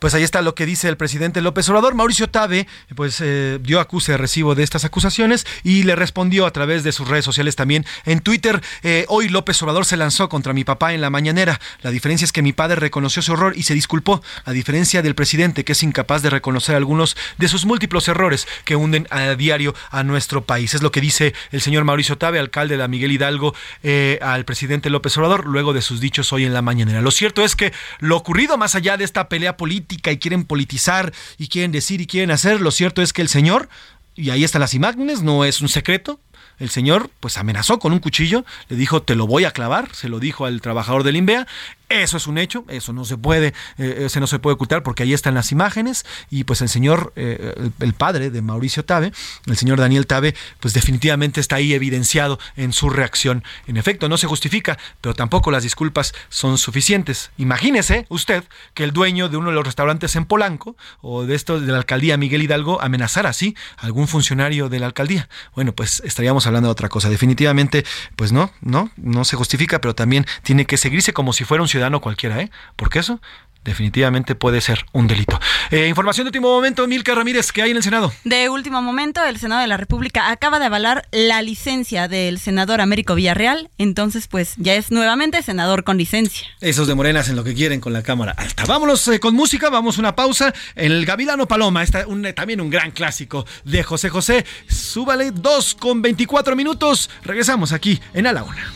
Pues 0.00 0.14
ahí 0.14 0.22
está 0.22 0.40
lo 0.40 0.54
que 0.54 0.64
dice 0.64 0.88
el 0.88 0.96
presidente 0.96 1.42
López 1.42 1.68
Obrador. 1.68 1.94
Mauricio 1.94 2.30
Tabe, 2.30 2.66
pues 2.96 3.20
eh, 3.20 3.58
dio 3.60 3.80
acuse 3.80 4.12
de 4.12 4.18
recibo 4.18 4.54
de 4.54 4.62
estas 4.62 4.86
acusaciones 4.86 5.46
y 5.62 5.82
le 5.82 5.94
respondió 5.94 6.46
a 6.46 6.52
través 6.52 6.84
de 6.84 6.92
sus 6.92 7.06
redes 7.06 7.26
sociales 7.26 7.54
también 7.54 7.84
en 8.06 8.20
Twitter. 8.20 8.62
Eh, 8.82 9.04
hoy 9.08 9.28
López 9.28 9.60
Obrador 9.62 9.84
se 9.84 9.98
lanzó 9.98 10.30
contra 10.30 10.54
mi 10.54 10.64
papá 10.64 10.94
en 10.94 11.02
la 11.02 11.10
mañanera. 11.10 11.60
La 11.82 11.90
diferencia 11.90 12.24
es 12.24 12.32
que 12.32 12.40
mi 12.40 12.54
padre 12.54 12.76
reconoció 12.76 13.20
su 13.20 13.34
error 13.34 13.52
y 13.54 13.64
se 13.64 13.74
disculpó. 13.74 14.22
A 14.46 14.52
diferencia 14.52 15.02
del 15.02 15.14
presidente 15.14 15.66
que 15.66 15.72
es 15.72 15.82
incapaz 15.82 16.22
de 16.22 16.30
reconocer 16.30 16.76
algunos 16.76 17.14
de 17.36 17.48
sus 17.48 17.66
múltiples 17.66 18.08
errores 18.08 18.48
que 18.64 18.76
hunden 18.76 19.06
a 19.10 19.34
diario 19.34 19.74
a 19.90 20.02
nuestro 20.02 20.46
país. 20.46 20.72
Es 20.72 20.80
lo 20.80 20.92
que 20.92 21.02
dice 21.02 21.34
el 21.52 21.60
señor 21.60 21.84
Mauricio 21.84 22.16
Tabe, 22.16 22.38
alcalde 22.38 22.78
de 22.78 22.88
Miguel 22.88 23.12
Hidalgo, 23.12 23.54
eh, 23.82 24.18
al 24.22 24.46
presidente 24.46 24.88
López 24.88 25.14
Obrador, 25.18 25.44
luego 25.44 25.74
de 25.74 25.82
sus 25.82 26.00
dichos 26.00 26.32
hoy 26.32 26.46
en 26.46 26.54
la 26.54 26.62
mañanera. 26.62 27.02
Lo 27.02 27.10
cierto 27.10 27.44
es 27.44 27.54
que 27.54 27.74
lo 27.98 28.16
ocurrido 28.16 28.56
más 28.56 28.74
allá 28.74 28.96
de 28.96 29.04
esta 29.04 29.28
pelea 29.28 29.58
política 29.58 29.89
y 29.90 29.98
quieren 29.98 30.44
politizar 30.44 31.12
y 31.38 31.48
quieren 31.48 31.72
decir 31.72 32.00
y 32.00 32.06
quieren 32.06 32.30
hacer. 32.30 32.60
Lo 32.60 32.70
cierto 32.70 33.02
es 33.02 33.12
que 33.12 33.22
el 33.22 33.28
señor, 33.28 33.68
y 34.14 34.30
ahí 34.30 34.44
están 34.44 34.60
las 34.60 34.74
imágenes, 34.74 35.22
no 35.22 35.44
es 35.44 35.60
un 35.60 35.68
secreto, 35.68 36.20
el 36.58 36.70
señor 36.70 37.10
pues 37.20 37.38
amenazó 37.38 37.78
con 37.78 37.92
un 37.92 37.98
cuchillo, 37.98 38.44
le 38.68 38.76
dijo 38.76 39.02
te 39.02 39.14
lo 39.14 39.26
voy 39.26 39.44
a 39.44 39.52
clavar, 39.52 39.94
se 39.94 40.08
lo 40.08 40.20
dijo 40.20 40.44
al 40.44 40.60
trabajador 40.60 41.02
del 41.02 41.16
INVEA 41.16 41.46
eso 41.90 42.16
es 42.16 42.28
un 42.28 42.38
hecho, 42.38 42.64
eso 42.68 42.92
no 42.92 43.04
se 43.04 43.18
puede, 43.18 43.52
eh, 43.76 44.08
no 44.20 44.26
se 44.28 44.38
puede 44.38 44.54
ocultar 44.54 44.84
porque 44.84 45.02
ahí 45.02 45.12
están 45.12 45.34
las 45.34 45.50
imágenes 45.50 46.06
y 46.30 46.44
pues 46.44 46.62
el 46.62 46.68
señor, 46.68 47.12
eh, 47.16 47.70
el, 47.80 47.94
padre 47.94 48.30
de 48.30 48.40
Mauricio 48.42 48.84
Tabe, 48.84 49.12
el 49.46 49.56
señor 49.56 49.80
Daniel 49.80 50.06
Tabe, 50.06 50.36
pues 50.60 50.72
definitivamente 50.72 51.40
está 51.40 51.56
ahí 51.56 51.74
evidenciado 51.74 52.38
en 52.56 52.72
su 52.72 52.90
reacción. 52.90 53.42
En 53.66 53.76
efecto, 53.76 54.08
no 54.08 54.18
se 54.18 54.28
justifica, 54.28 54.78
pero 55.00 55.14
tampoco 55.14 55.50
las 55.50 55.64
disculpas 55.64 56.14
son 56.28 56.58
suficientes. 56.58 57.32
Imagínese 57.38 58.06
usted 58.08 58.44
que 58.74 58.84
el 58.84 58.92
dueño 58.92 59.28
de 59.28 59.36
uno 59.36 59.48
de 59.48 59.56
los 59.56 59.66
restaurantes 59.66 60.14
en 60.14 60.26
Polanco 60.26 60.76
o 61.00 61.24
de 61.24 61.34
esto 61.34 61.58
de 61.58 61.72
la 61.72 61.78
alcaldía 61.78 62.16
Miguel 62.16 62.42
Hidalgo 62.42 62.80
amenazara 62.80 63.30
así 63.30 63.56
a 63.76 63.86
algún 63.86 64.06
funcionario 64.06 64.68
de 64.68 64.78
la 64.78 64.86
alcaldía. 64.86 65.28
Bueno, 65.56 65.72
pues 65.72 66.00
estaríamos 66.04 66.46
hablando 66.46 66.68
de 66.68 66.72
otra 66.72 66.88
cosa. 66.88 67.10
Definitivamente, 67.10 67.84
pues 68.14 68.30
no, 68.30 68.52
no, 68.60 68.92
no 68.96 69.24
se 69.24 69.34
justifica, 69.34 69.80
pero 69.80 69.96
también 69.96 70.24
tiene 70.44 70.66
que 70.66 70.76
seguirse 70.76 71.12
como 71.12 71.32
si 71.32 71.42
fuera 71.44 71.62
un 71.62 71.68
ciudadano 71.68 71.79
ciudadano 71.80 72.00
cualquiera, 72.00 72.40
¿eh? 72.40 72.50
Porque 72.76 72.98
eso 72.98 73.20
definitivamente 73.64 74.34
puede 74.34 74.60
ser 74.60 74.86
un 74.92 75.06
delito. 75.06 75.38
Eh, 75.70 75.86
información 75.88 76.24
de 76.24 76.28
último 76.30 76.48
momento, 76.48 76.86
Milka 76.86 77.14
Ramírez, 77.14 77.52
¿qué 77.52 77.62
hay 77.62 77.70
en 77.70 77.76
el 77.76 77.82
Senado? 77.82 78.12
De 78.24 78.48
último 78.48 78.80
momento, 78.80 79.22
el 79.22 79.38
Senado 79.38 79.60
de 79.60 79.66
la 79.66 79.76
República 79.76 80.30
acaba 80.30 80.58
de 80.58 80.64
avalar 80.66 81.06
la 81.10 81.42
licencia 81.42 82.08
del 82.08 82.38
senador 82.38 82.80
Américo 82.80 83.14
Villarreal, 83.14 83.68
entonces 83.76 84.28
pues 84.28 84.54
ya 84.56 84.74
es 84.74 84.90
nuevamente 84.90 85.42
senador 85.42 85.84
con 85.84 85.98
licencia. 85.98 86.46
Esos 86.60 86.88
de 86.88 86.94
Morenas 86.94 87.28
en 87.28 87.36
lo 87.36 87.44
que 87.44 87.54
quieren 87.54 87.80
con 87.80 87.92
la 87.92 88.02
Cámara 88.02 88.32
Alta. 88.36 88.64
Vámonos 88.66 89.06
eh, 89.08 89.20
con 89.20 89.34
música, 89.34 89.68
vamos 89.68 89.98
una 89.98 90.16
pausa. 90.16 90.54
En 90.74 90.92
el 90.92 91.04
Gavilano 91.04 91.46
Paloma, 91.46 91.82
está 91.82 92.06
un, 92.06 92.22
también 92.34 92.60
un 92.60 92.70
gran 92.70 92.92
clásico 92.92 93.46
de 93.64 93.82
José 93.82 94.08
José. 94.08 94.46
Súbale 94.68 95.32
2 95.32 95.74
con 95.74 96.00
24 96.00 96.56
minutos. 96.56 97.10
Regresamos 97.24 97.72
aquí 97.72 98.00
en 98.14 98.26
A 98.26 98.32
la 98.32 98.42
Una. 98.42 98.72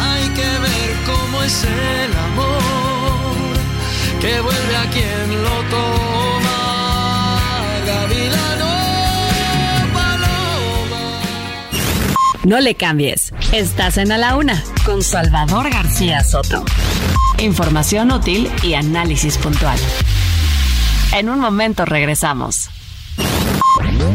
Hay 0.00 0.28
que 0.30 0.40
ver 0.42 0.81
es 1.44 1.64
el 1.64 2.16
amor 2.16 2.62
que 4.20 4.40
vuelve 4.40 4.76
a 4.76 4.90
quien 4.90 5.42
lo 5.42 5.62
toma. 5.70 7.38
Gavilano, 7.86 8.70
paloma. 9.92 11.20
No 12.44 12.60
le 12.60 12.74
cambies. 12.74 13.32
Estás 13.52 13.98
en 13.98 14.12
A 14.12 14.18
la 14.18 14.36
Una 14.36 14.62
con 14.84 15.02
Salvador 15.02 15.70
García 15.70 16.22
Soto. 16.24 16.64
Información 17.38 18.12
útil 18.12 18.50
y 18.62 18.74
análisis 18.74 19.38
puntual. 19.38 19.78
En 21.12 21.28
un 21.28 21.40
momento 21.40 21.84
regresamos. 21.84 22.68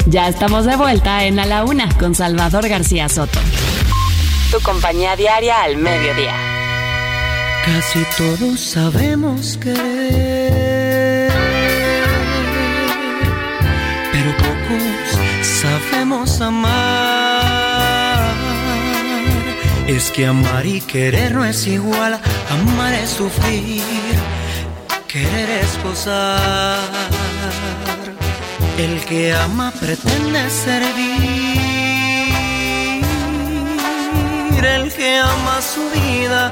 Ya 0.08 0.30
estamos 0.30 0.66
de 0.66 0.76
vuelta 0.76 1.26
en 1.26 1.40
A 1.40 1.46
la 1.46 1.64
Una 1.66 1.90
con 1.98 2.16
Salvador 2.16 2.68
García 2.70 3.10
Soto 3.10 3.40
tu 4.52 4.60
compañía 4.62 5.16
diaria 5.16 5.62
al 5.64 5.78
mediodía. 5.78 6.47
Casi 7.68 8.02
todos 8.18 8.62
sabemos 8.62 9.58
que, 9.58 9.74
pero 14.14 14.32
pocos 14.38 15.20
sabemos 15.62 16.40
amar. 16.40 18.34
Es 19.86 20.12
que 20.12 20.28
amar 20.28 20.66
y 20.66 20.80
querer 20.80 21.34
no 21.34 21.44
es 21.44 21.68
igual, 21.68 22.18
amar 22.50 22.94
es 22.94 23.10
sufrir, 23.10 23.84
querer 25.10 25.50
es 25.50 25.84
gozar. 25.84 26.80
El 28.78 29.04
que 29.06 29.34
ama 29.34 29.72
pretende 29.72 30.50
servir 30.50 31.68
el 34.78 34.92
que 34.94 35.18
ama 35.18 35.62
su 35.62 35.90
vida 35.90 36.52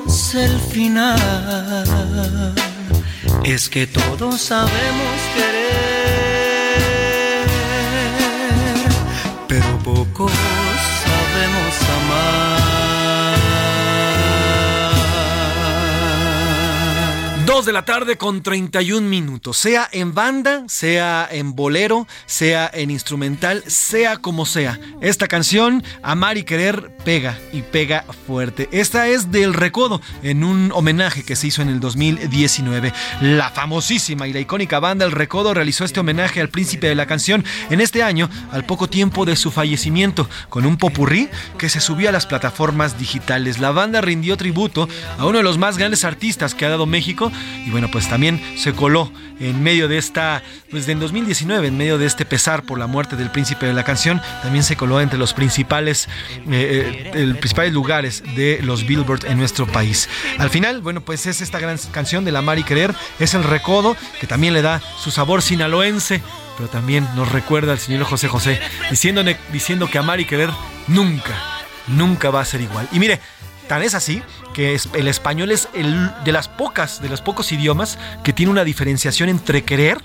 el 0.35 0.59
final. 0.59 1.17
Es 3.43 3.69
que 3.69 3.87
todos 3.87 4.39
sabemos 4.41 5.19
querer, 5.35 6.71
pero 9.47 9.79
pocos 9.83 10.31
sabemos 11.03 11.81
amar. 11.97 12.40
De 17.51 17.73
la 17.73 17.85
tarde 17.85 18.17
con 18.17 18.41
31 18.41 19.07
minutos. 19.07 19.57
Sea 19.57 19.87
en 19.91 20.15
banda, 20.15 20.63
sea 20.67 21.27
en 21.29 21.53
bolero, 21.53 22.07
sea 22.25 22.71
en 22.73 22.89
instrumental, 22.89 23.63
sea 23.67 24.17
como 24.17 24.47
sea. 24.47 24.79
Esta 25.01 25.27
canción, 25.27 25.83
Amar 26.01 26.37
y 26.37 26.43
Querer, 26.43 26.95
pega 27.03 27.37
y 27.53 27.61
pega 27.61 28.05
fuerte. 28.25 28.67
Esta 28.71 29.09
es 29.09 29.31
del 29.31 29.53
Recodo, 29.53 30.01
en 30.23 30.43
un 30.43 30.71
homenaje 30.73 31.23
que 31.23 31.35
se 31.35 31.47
hizo 31.47 31.61
en 31.61 31.67
el 31.67 31.79
2019. 31.79 32.93
La 33.21 33.51
famosísima 33.51 34.27
y 34.27 34.33
la 34.33 34.39
icónica 34.39 34.79
banda 34.79 35.05
El 35.05 35.11
Recodo 35.11 35.53
realizó 35.53 35.83
este 35.85 35.99
homenaje 35.99 36.41
al 36.41 36.49
príncipe 36.49 36.87
de 36.87 36.95
la 36.95 37.05
canción 37.05 37.45
en 37.69 37.79
este 37.79 38.01
año, 38.01 38.27
al 38.51 38.65
poco 38.65 38.87
tiempo 38.87 39.25
de 39.25 39.35
su 39.35 39.51
fallecimiento, 39.51 40.27
con 40.49 40.65
un 40.65 40.77
popurrí 40.77 41.29
que 41.59 41.69
se 41.69 41.81
subió 41.81 42.09
a 42.09 42.13
las 42.13 42.25
plataformas 42.25 42.97
digitales. 42.97 43.59
La 43.59 43.71
banda 43.71 44.01
rindió 44.01 44.35
tributo 44.35 44.89
a 45.19 45.27
uno 45.27 45.39
de 45.39 45.43
los 45.43 45.59
más 45.59 45.77
grandes 45.77 46.05
artistas 46.05 46.55
que 46.55 46.65
ha 46.65 46.69
dado 46.69 46.87
México 46.87 47.31
y 47.65 47.69
bueno, 47.69 47.89
pues 47.91 48.07
también 48.07 48.41
se 48.55 48.73
coló 48.73 49.11
en 49.39 49.61
medio 49.63 49.87
de 49.87 49.97
esta, 49.97 50.43
pues 50.69 50.87
en 50.87 50.99
2019, 50.99 51.67
en 51.67 51.77
medio 51.77 51.97
de 51.97 52.05
este 52.05 52.25
pesar 52.25 52.63
por 52.63 52.77
la 52.77 52.87
muerte 52.87 53.15
del 53.15 53.31
príncipe 53.31 53.65
de 53.65 53.73
la 53.73 53.83
canción, 53.83 54.21
también 54.41 54.63
se 54.63 54.75
coló 54.75 55.01
entre 55.01 55.17
los 55.17 55.33
principales, 55.33 56.07
eh, 56.49 57.11
eh, 57.13 57.33
principales 57.39 57.73
lugares 57.73 58.23
de 58.35 58.59
los 58.61 58.85
Billboard 58.85 59.25
en 59.25 59.37
nuestro 59.37 59.65
país. 59.67 60.09
Al 60.37 60.49
final, 60.49 60.81
bueno, 60.81 61.01
pues 61.01 61.25
es 61.25 61.41
esta 61.41 61.59
gran 61.59 61.77
canción 61.91 62.25
de 62.25 62.31
La 62.31 62.41
Mar 62.41 62.59
y 62.59 62.63
Querer, 62.63 62.93
es 63.19 63.33
el 63.33 63.43
recodo 63.43 63.95
que 64.19 64.27
también 64.27 64.53
le 64.53 64.61
da 64.61 64.81
su 64.97 65.11
sabor 65.11 65.41
sinaloense, 65.41 66.21
pero 66.57 66.69
también 66.69 67.07
nos 67.15 67.31
recuerda 67.31 67.71
al 67.71 67.79
señor 67.79 68.03
José 68.03 68.27
José, 68.27 68.59
diciendo, 68.89 69.23
diciendo 69.51 69.89
que 69.89 69.97
amar 69.97 70.19
y 70.19 70.25
querer 70.25 70.49
nunca, 70.87 71.35
nunca 71.87 72.29
va 72.29 72.41
a 72.41 72.45
ser 72.45 72.61
igual. 72.61 72.87
Y 72.91 72.99
mire, 72.99 73.19
Tan 73.71 73.83
es 73.83 73.95
así 73.95 74.21
que 74.53 74.77
el 74.95 75.07
español 75.07 75.49
es 75.49 75.69
el 75.73 76.11
de 76.25 76.33
las 76.33 76.49
pocas, 76.49 77.01
de 77.01 77.07
los 77.07 77.21
pocos 77.21 77.53
idiomas 77.53 77.97
que 78.21 78.33
tiene 78.33 78.51
una 78.51 78.65
diferenciación 78.65 79.29
entre 79.29 79.63
querer, 79.63 79.97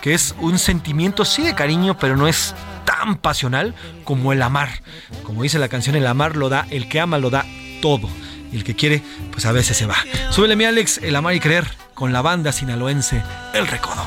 que 0.00 0.12
es 0.12 0.34
un 0.40 0.58
sentimiento 0.58 1.24
sí 1.24 1.44
de 1.44 1.54
cariño, 1.54 1.96
pero 1.96 2.16
no 2.16 2.26
es 2.26 2.52
tan 2.84 3.18
pasional 3.18 3.76
como 4.02 4.32
el 4.32 4.42
amar. 4.42 4.82
Como 5.22 5.44
dice 5.44 5.60
la 5.60 5.68
canción, 5.68 5.94
el 5.94 6.08
amar 6.08 6.34
lo 6.34 6.48
da, 6.48 6.66
el 6.70 6.88
que 6.88 6.98
ama 6.98 7.18
lo 7.18 7.30
da 7.30 7.46
todo. 7.80 8.08
Y 8.50 8.56
el 8.56 8.64
que 8.64 8.74
quiere, 8.74 9.04
pues 9.30 9.46
a 9.46 9.52
veces 9.52 9.76
se 9.76 9.86
va. 9.86 9.98
Súbele 10.30 10.56
mi 10.56 10.64
Alex, 10.64 10.98
el 10.98 11.14
amar 11.14 11.36
y 11.36 11.38
querer, 11.38 11.68
con 11.94 12.12
la 12.12 12.22
banda 12.22 12.50
sinaloense 12.50 13.22
El 13.54 13.68
Recodo. 13.68 14.04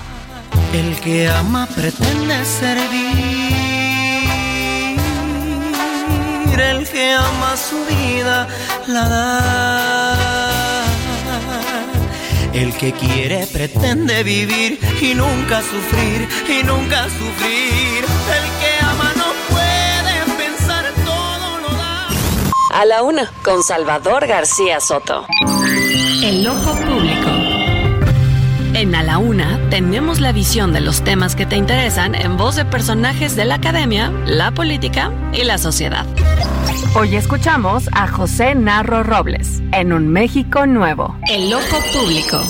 El 0.73 0.99
que 0.99 1.29
ama 1.29 1.67
pretende 1.67 2.43
servir. 2.43 3.44
El 6.60 6.88
que 6.88 7.11
ama 7.11 7.57
su 7.57 7.86
vida 7.86 8.48
la 8.88 9.10
da. 9.10 10.84
El 12.53 12.73
que 12.77 12.94
quiere 12.94 13.45
pretende 13.48 14.23
vivir 14.23 14.80
y 15.02 15.14
nunca 15.14 15.61
sufrir, 15.61 16.30
y 16.48 16.64
nunca 16.64 17.03
sufrir. 17.10 18.06
El 18.06 18.48
que 18.60 18.86
ama 18.86 19.11
no 19.18 19.26
puede 19.49 20.38
pensar, 20.38 20.86
todo 21.03 21.60
lo 21.60 21.69
da. 21.77 22.07
A 22.73 22.86
la 22.86 23.03
una, 23.03 23.30
con 23.44 23.61
Salvador 23.61 24.26
García 24.26 24.80
Soto. 24.80 25.27
El 26.23 26.48
ojo 26.48 26.72
público. 26.72 26.84
En 28.77 28.93
A 28.93 29.03
la 29.03 29.19
Una 29.19 29.69
tenemos 29.69 30.19
la 30.19 30.34
visión 30.34 30.73
de 30.73 30.81
los 30.81 31.02
temas 31.02 31.38
que 31.38 31.45
te 31.45 31.56
interesan 31.56 32.14
en 32.14 32.35
voz 32.35 32.57
de 32.57 32.65
personajes 32.65 33.38
de 33.38 33.45
la 33.45 33.56
academia, 33.56 34.11
la 34.26 34.52
política 34.52 35.14
y 35.31 35.45
la 35.45 35.57
sociedad. 35.57 36.06
Hoy 36.93 37.15
escuchamos 37.15 37.88
a 37.93 38.06
José 38.10 38.53
Narro 38.53 39.02
Robles 39.02 39.64
en 39.72 39.93
Un 39.93 40.10
México 40.10 40.65
Nuevo. 40.65 41.18
El 41.31 41.53
ojo 41.53 41.77
público. 41.93 42.43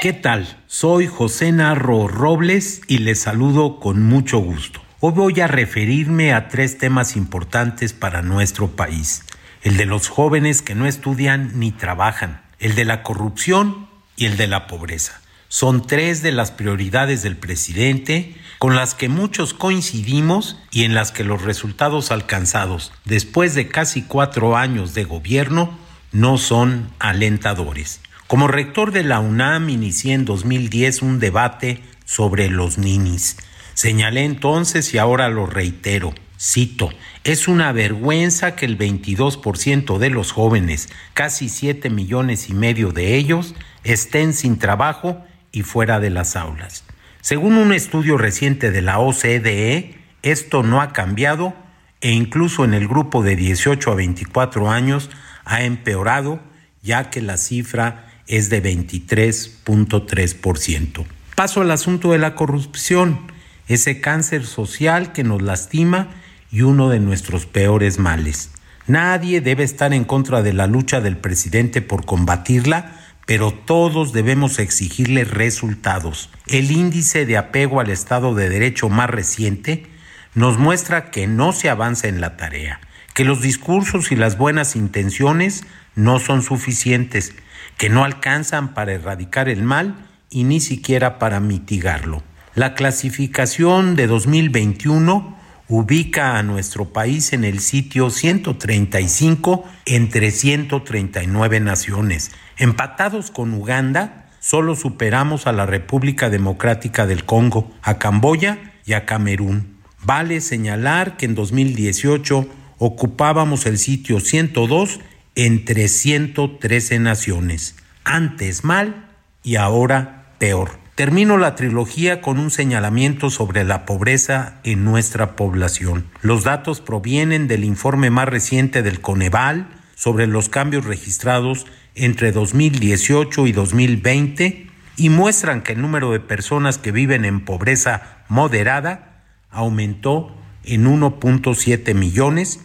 ¿Qué 0.00 0.12
tal? 0.12 0.46
Soy 0.68 1.08
José 1.08 1.50
Narro 1.50 2.06
Robles 2.06 2.80
y 2.86 2.98
les 2.98 3.20
saludo 3.20 3.80
con 3.80 4.00
mucho 4.00 4.38
gusto. 4.38 4.80
Hoy 5.00 5.12
voy 5.12 5.40
a 5.40 5.48
referirme 5.48 6.32
a 6.32 6.46
tres 6.46 6.78
temas 6.78 7.16
importantes 7.16 7.94
para 7.94 8.22
nuestro 8.22 8.76
país. 8.76 9.24
El 9.64 9.76
de 9.76 9.86
los 9.86 10.06
jóvenes 10.06 10.62
que 10.62 10.76
no 10.76 10.86
estudian 10.86 11.58
ni 11.58 11.72
trabajan, 11.72 12.42
el 12.60 12.76
de 12.76 12.84
la 12.84 13.02
corrupción 13.02 13.92
y 14.16 14.26
el 14.26 14.36
de 14.36 14.46
la 14.46 14.66
pobreza. 14.66 15.20
Son 15.48 15.86
tres 15.86 16.22
de 16.22 16.32
las 16.32 16.50
prioridades 16.50 17.22
del 17.22 17.36
presidente 17.36 18.34
con 18.58 18.74
las 18.74 18.94
que 18.94 19.08
muchos 19.08 19.54
coincidimos 19.54 20.56
y 20.70 20.84
en 20.84 20.94
las 20.94 21.12
que 21.12 21.22
los 21.22 21.42
resultados 21.42 22.10
alcanzados 22.10 22.92
después 23.04 23.54
de 23.54 23.68
casi 23.68 24.02
cuatro 24.02 24.56
años 24.56 24.94
de 24.94 25.04
gobierno 25.04 25.78
no 26.12 26.38
son 26.38 26.90
alentadores. 26.98 28.00
Como 28.26 28.48
rector 28.48 28.90
de 28.90 29.04
la 29.04 29.20
UNAM 29.20 29.68
inicié 29.68 30.14
en 30.14 30.24
2010 30.24 31.02
un 31.02 31.20
debate 31.20 31.82
sobre 32.04 32.48
los 32.48 32.78
ninis. 32.78 33.36
Señalé 33.74 34.24
entonces 34.24 34.94
y 34.94 34.98
ahora 34.98 35.28
lo 35.28 35.46
reitero. 35.46 36.14
Cito, 36.40 36.90
es 37.22 37.48
una 37.48 37.72
vergüenza 37.72 38.56
que 38.56 38.66
el 38.66 38.76
22% 38.76 39.98
de 39.98 40.10
los 40.10 40.32
jóvenes, 40.32 40.88
casi 41.12 41.48
7 41.48 41.90
millones 41.90 42.48
y 42.48 42.54
medio 42.54 42.92
de 42.92 43.14
ellos, 43.14 43.54
estén 43.84 44.32
sin 44.32 44.58
trabajo 44.58 45.24
y 45.52 45.62
fuera 45.62 46.00
de 46.00 46.10
las 46.10 46.34
aulas. 46.36 46.84
Según 47.20 47.56
un 47.56 47.72
estudio 47.72 48.18
reciente 48.18 48.70
de 48.70 48.82
la 48.82 48.98
OCDE, 48.98 49.96
esto 50.22 50.62
no 50.62 50.82
ha 50.82 50.92
cambiado 50.92 51.54
e 52.00 52.10
incluso 52.10 52.64
en 52.64 52.74
el 52.74 52.88
grupo 52.88 53.22
de 53.22 53.36
18 53.36 53.92
a 53.92 53.94
24 53.94 54.70
años 54.70 55.08
ha 55.44 55.62
empeorado, 55.62 56.40
ya 56.82 57.10
que 57.10 57.22
la 57.22 57.38
cifra 57.38 58.10
es 58.26 58.50
de 58.50 58.62
23.3%. 58.62 61.04
Paso 61.34 61.62
al 61.62 61.70
asunto 61.70 62.12
de 62.12 62.18
la 62.18 62.34
corrupción, 62.34 63.32
ese 63.68 64.00
cáncer 64.00 64.44
social 64.44 65.12
que 65.12 65.24
nos 65.24 65.40
lastima 65.42 66.08
y 66.50 66.60
uno 66.62 66.88
de 66.90 67.00
nuestros 67.00 67.46
peores 67.46 67.98
males. 67.98 68.50
Nadie 68.86 69.40
debe 69.40 69.64
estar 69.64 69.94
en 69.94 70.04
contra 70.04 70.42
de 70.42 70.52
la 70.52 70.66
lucha 70.66 71.00
del 71.00 71.16
presidente 71.16 71.80
por 71.80 72.04
combatirla, 72.04 73.03
pero 73.26 73.52
todos 73.52 74.12
debemos 74.12 74.58
exigirle 74.58 75.24
resultados. 75.24 76.30
El 76.46 76.70
índice 76.70 77.26
de 77.26 77.36
apego 77.36 77.80
al 77.80 77.90
Estado 77.90 78.34
de 78.34 78.48
Derecho 78.48 78.88
más 78.88 79.08
reciente 79.10 79.86
nos 80.34 80.58
muestra 80.58 81.10
que 81.10 81.26
no 81.26 81.52
se 81.52 81.70
avanza 81.70 82.08
en 82.08 82.20
la 82.20 82.36
tarea, 82.36 82.80
que 83.14 83.24
los 83.24 83.40
discursos 83.40 84.12
y 84.12 84.16
las 84.16 84.36
buenas 84.36 84.76
intenciones 84.76 85.64
no 85.94 86.18
son 86.18 86.42
suficientes, 86.42 87.34
que 87.78 87.88
no 87.88 88.04
alcanzan 88.04 88.74
para 88.74 88.92
erradicar 88.92 89.48
el 89.48 89.62
mal 89.62 90.08
y 90.30 90.44
ni 90.44 90.60
siquiera 90.60 91.18
para 91.18 91.40
mitigarlo. 91.40 92.22
La 92.54 92.74
clasificación 92.74 93.96
de 93.96 94.06
2021 94.06 95.43
ubica 95.68 96.36
a 96.38 96.42
nuestro 96.42 96.92
país 96.92 97.32
en 97.32 97.44
el 97.44 97.60
sitio 97.60 98.10
135 98.10 99.64
entre 99.86 100.30
139 100.30 101.60
naciones. 101.60 102.32
Empatados 102.56 103.30
con 103.30 103.54
Uganda, 103.54 104.30
solo 104.40 104.76
superamos 104.76 105.46
a 105.46 105.52
la 105.52 105.66
República 105.66 106.30
Democrática 106.30 107.06
del 107.06 107.24
Congo, 107.24 107.70
a 107.82 107.98
Camboya 107.98 108.74
y 108.84 108.92
a 108.92 109.06
Camerún. 109.06 109.78
Vale 110.02 110.40
señalar 110.40 111.16
que 111.16 111.26
en 111.26 111.34
2018 111.34 112.46
ocupábamos 112.78 113.64
el 113.66 113.78
sitio 113.78 114.20
102 114.20 115.00
entre 115.34 115.88
113 115.88 116.98
naciones. 116.98 117.76
Antes 118.04 118.64
mal 118.64 119.06
y 119.42 119.56
ahora 119.56 120.34
peor. 120.38 120.83
Termino 120.94 121.38
la 121.38 121.56
trilogía 121.56 122.20
con 122.20 122.38
un 122.38 122.52
señalamiento 122.52 123.28
sobre 123.28 123.64
la 123.64 123.84
pobreza 123.84 124.60
en 124.62 124.84
nuestra 124.84 125.34
población. 125.34 126.06
Los 126.22 126.44
datos 126.44 126.80
provienen 126.80 127.48
del 127.48 127.64
informe 127.64 128.10
más 128.10 128.28
reciente 128.28 128.82
del 128.84 129.00
Coneval 129.00 129.66
sobre 129.96 130.28
los 130.28 130.48
cambios 130.48 130.84
registrados 130.84 131.66
entre 131.96 132.30
2018 132.30 133.48
y 133.48 133.52
2020 133.52 134.70
y 134.96 135.08
muestran 135.08 135.62
que 135.62 135.72
el 135.72 135.80
número 135.80 136.12
de 136.12 136.20
personas 136.20 136.78
que 136.78 136.92
viven 136.92 137.24
en 137.24 137.44
pobreza 137.44 138.18
moderada 138.28 139.24
aumentó 139.50 140.32
en 140.62 140.86
1.7 140.86 141.92
millones 141.94 142.60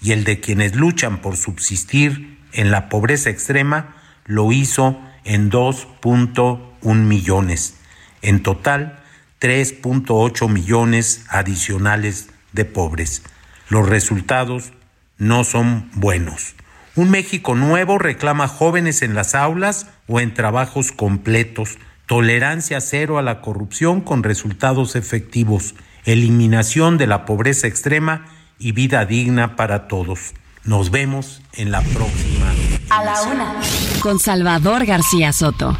y 0.00 0.12
el 0.12 0.22
de 0.22 0.38
quienes 0.38 0.76
luchan 0.76 1.20
por 1.20 1.36
subsistir 1.36 2.38
en 2.52 2.70
la 2.70 2.88
pobreza 2.88 3.28
extrema 3.28 3.96
lo 4.24 4.52
hizo 4.52 5.00
en 5.00 5.11
2.1 5.24 6.94
millones. 6.94 7.76
En 8.22 8.42
total, 8.42 9.00
3.8 9.40 10.48
millones 10.48 11.24
adicionales 11.28 12.28
de 12.52 12.64
pobres. 12.64 13.22
Los 13.68 13.88
resultados 13.88 14.72
no 15.18 15.44
son 15.44 15.90
buenos. 15.94 16.54
Un 16.94 17.10
México 17.10 17.54
nuevo 17.54 17.98
reclama 17.98 18.48
jóvenes 18.48 19.02
en 19.02 19.14
las 19.14 19.34
aulas 19.34 19.86
o 20.06 20.20
en 20.20 20.34
trabajos 20.34 20.92
completos, 20.92 21.78
tolerancia 22.06 22.80
cero 22.80 23.18
a 23.18 23.22
la 23.22 23.40
corrupción 23.40 24.02
con 24.02 24.22
resultados 24.22 24.94
efectivos, 24.94 25.74
eliminación 26.04 26.98
de 26.98 27.06
la 27.06 27.24
pobreza 27.24 27.66
extrema 27.66 28.26
y 28.58 28.72
vida 28.72 29.06
digna 29.06 29.56
para 29.56 29.88
todos. 29.88 30.34
Nos 30.64 30.90
vemos 30.90 31.42
en 31.54 31.70
la 31.70 31.80
próxima. 31.80 32.31
A 32.92 33.02
la 33.02 33.22
una. 33.22 33.54
Con 34.00 34.18
Salvador 34.18 34.84
García 34.84 35.32
Soto. 35.32 35.78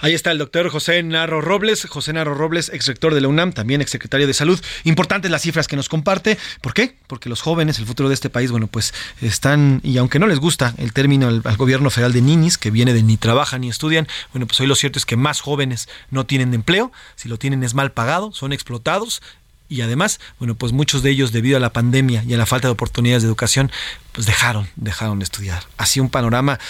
Ahí 0.00 0.12
está 0.12 0.32
el 0.32 0.38
doctor 0.38 0.68
José 0.68 1.00
Narro 1.04 1.40
Robles, 1.40 1.86
José 1.88 2.12
Narro 2.12 2.34
Robles, 2.34 2.68
ex 2.74 2.88
rector 2.88 3.14
de 3.14 3.20
la 3.20 3.28
UNAM, 3.28 3.52
también 3.52 3.80
ex 3.80 3.92
secretario 3.92 4.26
de 4.26 4.34
Salud. 4.34 4.60
Importantes 4.82 5.30
las 5.30 5.42
cifras 5.42 5.68
que 5.68 5.76
nos 5.76 5.88
comparte. 5.88 6.36
¿Por 6.60 6.74
qué? 6.74 6.96
Porque 7.06 7.28
los 7.28 7.42
jóvenes, 7.42 7.78
el 7.78 7.86
futuro 7.86 8.08
de 8.08 8.16
este 8.16 8.28
país, 8.28 8.50
bueno, 8.50 8.66
pues 8.66 8.92
están, 9.22 9.80
y 9.84 9.96
aunque 9.98 10.18
no 10.18 10.26
les 10.26 10.40
gusta 10.40 10.74
el 10.78 10.92
término 10.92 11.28
al, 11.28 11.42
al 11.44 11.56
gobierno 11.56 11.90
federal 11.90 12.12
de 12.12 12.22
ninis, 12.22 12.58
que 12.58 12.72
viene 12.72 12.92
de 12.92 13.04
ni 13.04 13.16
trabajan 13.16 13.60
ni 13.60 13.68
estudian, 13.68 14.08
bueno, 14.32 14.48
pues 14.48 14.58
hoy 14.58 14.66
lo 14.66 14.74
cierto 14.74 14.98
es 14.98 15.06
que 15.06 15.14
más 15.16 15.40
jóvenes 15.40 15.88
no 16.10 16.26
tienen 16.26 16.54
empleo, 16.54 16.90
si 17.14 17.28
lo 17.28 17.38
tienen 17.38 17.62
es 17.62 17.74
mal 17.74 17.92
pagado, 17.92 18.32
son 18.32 18.52
explotados, 18.52 19.22
y 19.68 19.80
además, 19.80 20.20
bueno, 20.38 20.54
pues 20.54 20.72
muchos 20.72 21.02
de 21.02 21.10
ellos 21.10 21.32
debido 21.32 21.56
a 21.56 21.60
la 21.60 21.72
pandemia 21.72 22.22
y 22.26 22.34
a 22.34 22.36
la 22.36 22.46
falta 22.46 22.68
de 22.68 22.72
oportunidades 22.72 23.22
de 23.22 23.28
educación, 23.28 23.72
pues 24.14 24.26
dejaron, 24.28 24.68
dejaron 24.76 25.18
de 25.18 25.24
estudiar. 25.24 25.64
Así 25.76 25.98
un 25.98 26.08
panorama 26.08 26.60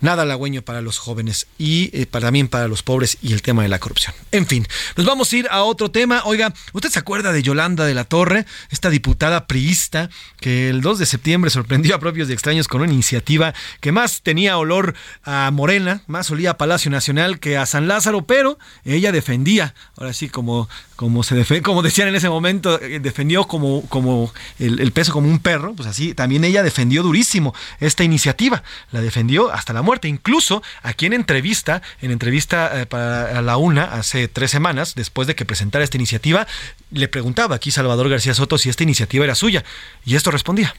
nada 0.00 0.22
halagüeño 0.22 0.62
para 0.62 0.80
los 0.80 0.98
jóvenes 0.98 1.46
y 1.58 1.90
eh, 1.92 2.06
para, 2.06 2.24
también 2.26 2.48
para 2.48 2.66
los 2.66 2.82
pobres 2.82 3.18
y 3.20 3.34
el 3.34 3.42
tema 3.42 3.62
de 3.62 3.68
la 3.68 3.78
corrupción. 3.78 4.14
En 4.32 4.46
fin, 4.46 4.66
nos 4.96 5.04
vamos 5.04 5.30
a 5.32 5.36
ir 5.36 5.46
a 5.50 5.62
otro 5.64 5.90
tema. 5.90 6.22
Oiga, 6.24 6.54
¿usted 6.72 6.88
se 6.88 6.98
acuerda 6.98 7.30
de 7.32 7.42
Yolanda 7.42 7.84
de 7.84 7.92
la 7.92 8.04
Torre, 8.04 8.46
esta 8.70 8.88
diputada 8.88 9.46
priista 9.46 10.08
que 10.40 10.70
el 10.70 10.80
2 10.80 10.98
de 10.98 11.04
septiembre 11.06 11.50
sorprendió 11.50 11.94
a 11.94 11.98
propios 12.00 12.30
y 12.30 12.32
extraños 12.32 12.68
con 12.68 12.80
una 12.80 12.92
iniciativa 12.92 13.52
que 13.80 13.92
más 13.92 14.22
tenía 14.22 14.56
olor 14.56 14.94
a 15.24 15.50
Morena, 15.52 16.00
más 16.06 16.30
olía 16.30 16.52
a 16.52 16.56
Palacio 16.58 16.90
Nacional 16.90 17.38
que 17.38 17.58
a 17.58 17.66
San 17.66 17.86
Lázaro, 17.86 18.26
pero 18.26 18.58
ella 18.86 19.12
defendía, 19.12 19.74
ahora 19.98 20.14
sí, 20.14 20.30
como, 20.30 20.70
como, 20.96 21.22
se 21.22 21.36
defe- 21.36 21.60
como 21.60 21.82
decían 21.82 22.08
en 22.08 22.14
ese 22.14 22.30
momento, 22.30 22.80
eh, 22.80 22.98
defendió 22.98 23.44
como, 23.44 23.82
como 23.88 24.32
el, 24.58 24.80
el 24.80 24.92
peso 24.92 25.12
como 25.12 25.28
un 25.28 25.38
perro, 25.38 25.74
pues 25.74 25.86
así 25.86 26.14
también 26.14 26.44
ella 26.44 26.62
defendió 26.62 26.93
durísimo 27.02 27.54
esta 27.80 28.04
iniciativa, 28.04 28.62
la 28.92 29.00
defendió 29.00 29.52
hasta 29.52 29.72
la 29.72 29.82
muerte. 29.82 30.08
Incluso 30.08 30.62
aquí 30.82 31.06
en 31.06 31.12
entrevista, 31.12 31.82
en 32.00 32.10
entrevista 32.10 32.80
eh, 32.80 32.86
para 32.86 33.42
la 33.42 33.56
UNA 33.56 33.84
hace 33.84 34.28
tres 34.28 34.50
semanas, 34.50 34.94
después 34.94 35.26
de 35.26 35.34
que 35.34 35.44
presentara 35.44 35.84
esta 35.84 35.96
iniciativa, 35.96 36.46
le 36.90 37.08
preguntaba 37.08 37.56
aquí 37.56 37.70
Salvador 37.70 38.08
García 38.08 38.34
Soto 38.34 38.58
si 38.58 38.68
esta 38.68 38.82
iniciativa 38.82 39.24
era 39.24 39.34
suya 39.34 39.64
y 40.04 40.16
esto 40.16 40.30
respondía. 40.30 40.74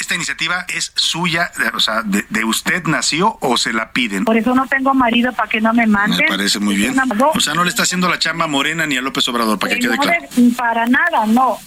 ¿Esta 0.00 0.14
iniciativa 0.14 0.66
es 0.68 0.92
suya, 0.94 1.50
o 1.74 1.80
sea, 1.80 2.02
de, 2.02 2.44
usted 2.44 2.84
nació 2.84 3.38
o 3.40 3.56
se 3.56 3.72
la 3.72 3.92
piden? 3.92 4.24
Por 4.24 4.36
eso 4.36 4.54
no 4.54 4.66
tengo 4.66 4.92
marido 4.92 5.32
para 5.32 5.48
que 5.48 5.60
no 5.60 5.72
me 5.72 5.86
manden. 5.86 6.20
Me 6.20 6.28
parece 6.28 6.58
muy 6.58 6.76
bien. 6.76 6.94
O 7.34 7.40
sea, 7.40 7.54
no 7.54 7.64
le 7.64 7.70
está 7.70 7.84
haciendo 7.84 8.08
la 8.08 8.18
chamba 8.18 8.46
Morena 8.46 8.86
ni 8.86 8.96
a 8.96 9.00
López 9.00 9.26
Obrador, 9.28 9.58
para 9.58 9.74
que 9.74 9.80
quede 9.80 9.96
claro. 9.96 10.26
Para 10.56 10.86
nada, 10.86 11.26
no. 11.26 11.58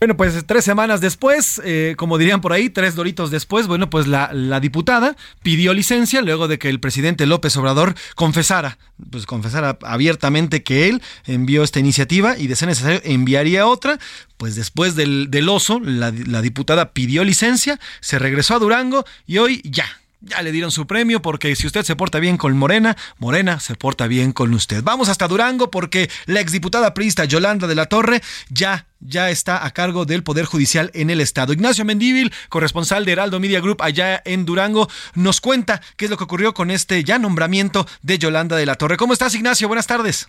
Bueno, 0.00 0.16
pues 0.16 0.44
tres 0.46 0.64
semanas 0.64 1.00
después, 1.00 1.62
eh, 1.64 1.94
como 1.96 2.18
dirían 2.18 2.40
por 2.40 2.52
ahí, 2.52 2.68
tres 2.68 2.94
doritos 2.94 3.30
después, 3.30 3.66
bueno, 3.66 3.88
pues 3.88 4.06
la, 4.06 4.28
diputada 4.60 5.16
pidió 5.42 5.72
licencia 5.72 6.20
luego 6.20 6.46
de 6.46 6.58
que 6.58 6.68
el 6.68 6.78
presidente 6.78 7.26
López 7.26 7.56
Obrador 7.56 7.94
confesara, 8.14 8.76
pues 9.10 9.24
confesara 9.24 9.78
abiertamente 9.82 10.62
que 10.62 10.88
él 10.88 11.02
envió 11.24 11.62
esta 11.62 11.80
iniciativa 11.80 12.36
y 12.36 12.48
de 12.48 12.56
ser 12.56 12.68
necesario 12.68 13.00
enviaría 13.04 13.66
otra. 13.66 13.98
Pues 14.36 14.56
después 14.56 14.94
del, 14.94 15.48
oso, 15.48 15.80
la 15.80 16.42
diputada 16.42 16.92
pidió 16.92 17.24
licencia, 17.24 17.80
se 18.00 18.18
regresó 18.18 18.56
a 18.56 18.58
Durango 18.58 19.06
y 19.26 19.38
hoy 19.38 19.62
ya, 19.64 19.86
ya 20.24 20.42
le 20.42 20.52
dieron 20.52 20.70
su 20.70 20.86
premio 20.86 21.22
porque 21.22 21.54
si 21.56 21.66
usted 21.66 21.84
se 21.84 21.96
porta 21.96 22.18
bien 22.18 22.36
con 22.36 22.56
Morena, 22.56 22.96
Morena 23.18 23.60
se 23.60 23.74
porta 23.74 24.06
bien 24.06 24.32
con 24.32 24.54
usted. 24.54 24.82
Vamos 24.82 25.08
hasta 25.08 25.28
Durango 25.28 25.70
porque 25.70 26.10
la 26.26 26.40
exdiputada 26.40 26.94
priista 26.94 27.24
Yolanda 27.24 27.66
de 27.66 27.74
la 27.74 27.86
Torre 27.86 28.22
ya 28.48 28.86
ya 29.06 29.28
está 29.28 29.66
a 29.66 29.70
cargo 29.72 30.06
del 30.06 30.22
Poder 30.22 30.46
Judicial 30.46 30.90
en 30.94 31.10
el 31.10 31.20
Estado. 31.20 31.52
Ignacio 31.52 31.84
Mendíbil, 31.84 32.32
corresponsal 32.48 33.04
de 33.04 33.12
Heraldo 33.12 33.38
Media 33.38 33.60
Group 33.60 33.82
allá 33.82 34.22
en 34.24 34.46
Durango, 34.46 34.88
nos 35.14 35.42
cuenta 35.42 35.82
qué 35.96 36.06
es 36.06 36.10
lo 36.10 36.16
que 36.16 36.24
ocurrió 36.24 36.54
con 36.54 36.70
este 36.70 37.04
ya 37.04 37.18
nombramiento 37.18 37.86
de 38.02 38.18
Yolanda 38.18 38.56
de 38.56 38.64
la 38.64 38.76
Torre. 38.76 38.96
¿Cómo 38.96 39.12
estás, 39.12 39.34
Ignacio? 39.34 39.68
Buenas 39.68 39.86
tardes. 39.86 40.28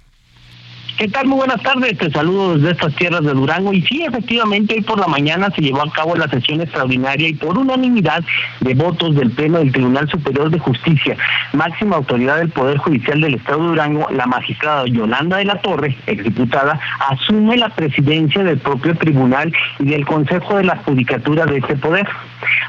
¿Qué 0.98 1.10
tal? 1.10 1.28
Muy 1.28 1.40
buenas 1.40 1.62
tardes. 1.62 1.98
Te 1.98 2.10
saludo 2.10 2.58
desde 2.58 2.72
estas 2.72 2.96
tierras 2.96 3.22
de 3.22 3.34
Durango. 3.34 3.74
Y 3.74 3.82
sí, 3.82 4.04
efectivamente, 4.04 4.76
hoy 4.76 4.82
por 4.82 4.98
la 4.98 5.08
mañana 5.08 5.52
se 5.54 5.62
llevó 5.62 5.84
a 5.84 5.92
cabo 5.92 6.16
la 6.16 6.30
sesión 6.30 6.62
extraordinaria 6.62 7.28
y 7.28 7.34
por 7.34 7.58
unanimidad 7.58 8.24
de 8.62 8.74
votos 8.76 9.14
del 9.14 9.30
Pleno 9.32 9.58
del 9.58 9.74
Tribunal 9.74 10.08
Superior 10.10 10.50
de 10.50 10.60
Justicia, 10.60 11.18
máxima 11.52 11.98
autoridad 11.98 12.38
del 12.38 12.50
Poder 12.50 12.78
Judicial 12.78 13.20
del 13.20 13.34
Estado 13.34 13.62
de 13.62 13.68
Durango, 13.68 14.08
la 14.10 14.26
magistrada 14.26 14.86
Yolanda 14.86 15.36
de 15.36 15.46
la 15.46 15.62
Torre, 15.62 15.98
exdiputada, 16.08 16.80
asume 17.10 17.58
la 17.58 17.76
presidencia 17.76 18.46
del 18.46 18.60
propio 18.60 18.96
tribunal 18.96 19.52
y 19.80 19.90
del 19.90 20.06
Consejo 20.06 20.56
de 20.56 20.64
la 20.64 20.78
Judicatura 20.78 21.46
de 21.46 21.58
este 21.58 21.76
poder. 21.76 22.08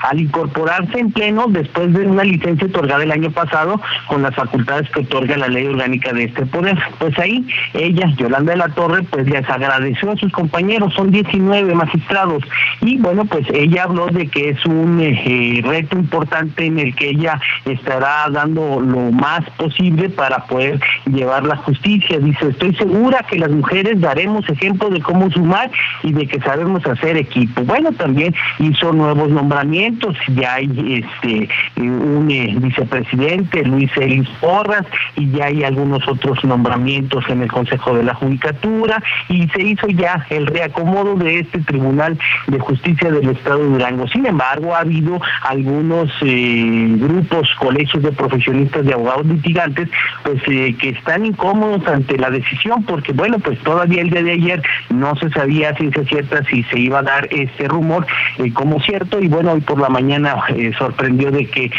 Al 0.02 0.20
incorporarse 0.20 0.98
en 0.98 1.12
pleno 1.12 1.47
después 1.48 1.93
de 1.93 2.06
una 2.06 2.24
licencia 2.24 2.66
otorgada 2.66 3.05
el 3.05 3.12
año 3.12 3.30
pasado 3.30 3.80
con 4.09 4.22
las 4.22 4.34
facultades 4.34 4.88
que 4.90 5.01
otorga 5.01 5.36
la 5.36 5.48
ley 5.48 5.66
orgánica 5.66 6.12
de 6.12 6.24
este 6.24 6.44
poder, 6.47 6.78
pues 6.98 7.16
ahí 7.18 7.47
ella 7.74 8.06
Yolanda 8.16 8.53
de 8.53 8.59
la 8.59 8.69
Torre, 8.69 9.03
pues 9.05 9.28
les 9.28 9.49
agradeció 9.49 10.12
a 10.12 10.16
sus 10.16 10.31
compañeros, 10.33 10.95
son 10.95 11.11
19 11.11 11.74
magistrados, 11.74 12.45
y 12.81 12.99
bueno, 12.99 13.24
pues 13.24 13.47
ella 13.53 13.85
habló 13.85 14.07
de 14.07 14.28
que 14.28 14.51
es 14.51 14.65
un 14.66 15.01
eh, 15.01 15.62
reto 15.65 15.99
importante 15.99 16.66
en 16.66 16.78
el 16.78 16.95
que 16.95 17.11
ella 17.11 17.41
estará 17.65 18.28
dando 18.31 18.81
lo 18.81 19.11
más 19.12 19.49
posible 19.57 20.09
para 20.11 20.47
poder 20.47 20.81
llevar 21.07 21.45
la 21.45 21.57
justicia. 21.57 22.19
Dice, 22.19 22.49
estoy 22.49 22.74
segura 22.74 23.24
que 23.28 23.39
las 23.39 23.51
mujeres 23.51 24.01
daremos 24.01 24.49
ejemplo 24.49 24.91
de 24.91 25.01
cómo 25.01 25.31
sumar 25.31 25.70
y 26.03 26.12
de 26.12 26.27
que 26.27 26.41
sabemos 26.41 26.87
hacer 26.87 27.16
equipo. 27.16 27.62
Bueno, 27.62 27.93
también 27.93 28.35
hizo 28.59 28.93
nuevos 28.93 29.31
nombramientos, 29.31 30.16
ya 30.28 30.55
hay 30.55 31.05
este 31.05 31.49
un 31.77 32.31
eh, 32.31 32.55
vicepresidente, 32.59 33.65
Luis 33.65 33.91
Elis 33.97 34.28
Porras, 34.41 34.87
y 35.16 35.31
ya 35.31 35.47
hay 35.47 35.65
algunos 35.65 36.07
otros 36.07 36.43
nombramientos 36.45 37.24
en 37.28 37.43
el 37.43 37.51
Consejo 37.51 37.95
de 37.97 38.05
la 38.05 38.14
Judicatura 38.14 39.02
y 39.28 39.48
se 39.48 39.62
hizo 39.62 39.86
ya 39.89 40.27
el 40.31 40.47
reacomodo 40.47 41.16
de 41.16 41.40
este 41.40 41.60
Tribunal 41.60 42.18
de 42.47 42.59
Justicia 42.59 43.10
del 43.10 43.31
Estado 43.31 43.59
de 43.59 43.70
Durango. 43.70 44.09
Sin 44.09 44.27
embargo, 44.27 44.74
ha 44.74 44.81
habido 44.81 45.20
algunos 45.43 46.10
eh, 46.23 46.94
grupos, 46.98 47.48
colegios 47.59 48.02
de 48.02 48.12
profesionistas 48.12 48.85
de 48.85 48.94
abogados 48.94 49.27
litigantes, 49.27 49.89
pues 50.23 50.43
eh, 50.48 50.74
que 50.78 50.90
están 50.90 51.27
incómodos 51.27 51.86
ante 51.86 52.18
la 52.18 52.31
decisión 52.31 52.85
porque, 52.85 53.12
bueno, 53.12 53.39
pues 53.39 53.59
todavía 53.60 54.02
el 54.02 54.10
día 54.10 54.23
de 54.23 54.32
ayer 54.32 54.62
no 54.90 55.14
se 55.16 55.31
sabía 55.31 55.74
ciencia 55.77 56.05
cierta 56.05 56.44
si 56.44 56.62
se 56.64 56.78
iba 56.78 57.01
a 57.01 57.02
dar 57.02 57.28
este 57.31 57.68
rumor 57.68 58.06
eh, 58.39 58.52
como 58.52 58.81
cierto 58.81 59.20
y 59.20 59.28
bueno, 59.28 59.52
hoy 59.52 59.60
por 59.60 59.81
la 59.81 59.89
mañana 59.89 60.36
sorprendió 60.78 61.31
de 61.31 61.47
que 61.47 61.70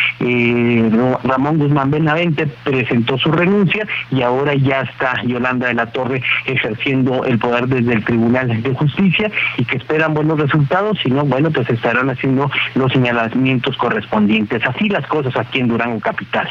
Ramón 1.23 1.57
Guzmán 1.57 1.91
Benavente 1.91 2.47
presentó 2.63 3.17
su 3.17 3.31
renuncia 3.31 3.87
y 4.11 4.21
ahora 4.21 4.53
ya 4.55 4.81
está 4.81 5.21
Yolanda 5.23 5.67
de 5.67 5.73
la 5.73 5.87
Torre 5.87 6.06
ejerciendo 6.45 7.25
el 7.25 7.39
poder 7.39 7.67
desde 7.67 7.93
el 7.93 8.03
Tribunal 8.03 8.61
de 8.61 8.73
Justicia 8.73 9.31
y 9.57 9.65
que 9.65 9.77
esperan 9.77 10.13
buenos 10.13 10.39
resultados, 10.39 10.97
si 11.03 11.09
no, 11.09 11.25
bueno, 11.25 11.51
pues 11.51 11.69
estarán 11.69 12.09
haciendo 12.09 12.49
los 12.75 12.91
señalamientos 12.91 13.75
correspondientes. 13.77 14.63
Así 14.65 14.89
las 14.89 15.05
cosas 15.07 15.35
aquí 15.35 15.59
en 15.59 15.67
Durango 15.67 15.99
Capital. 15.99 16.49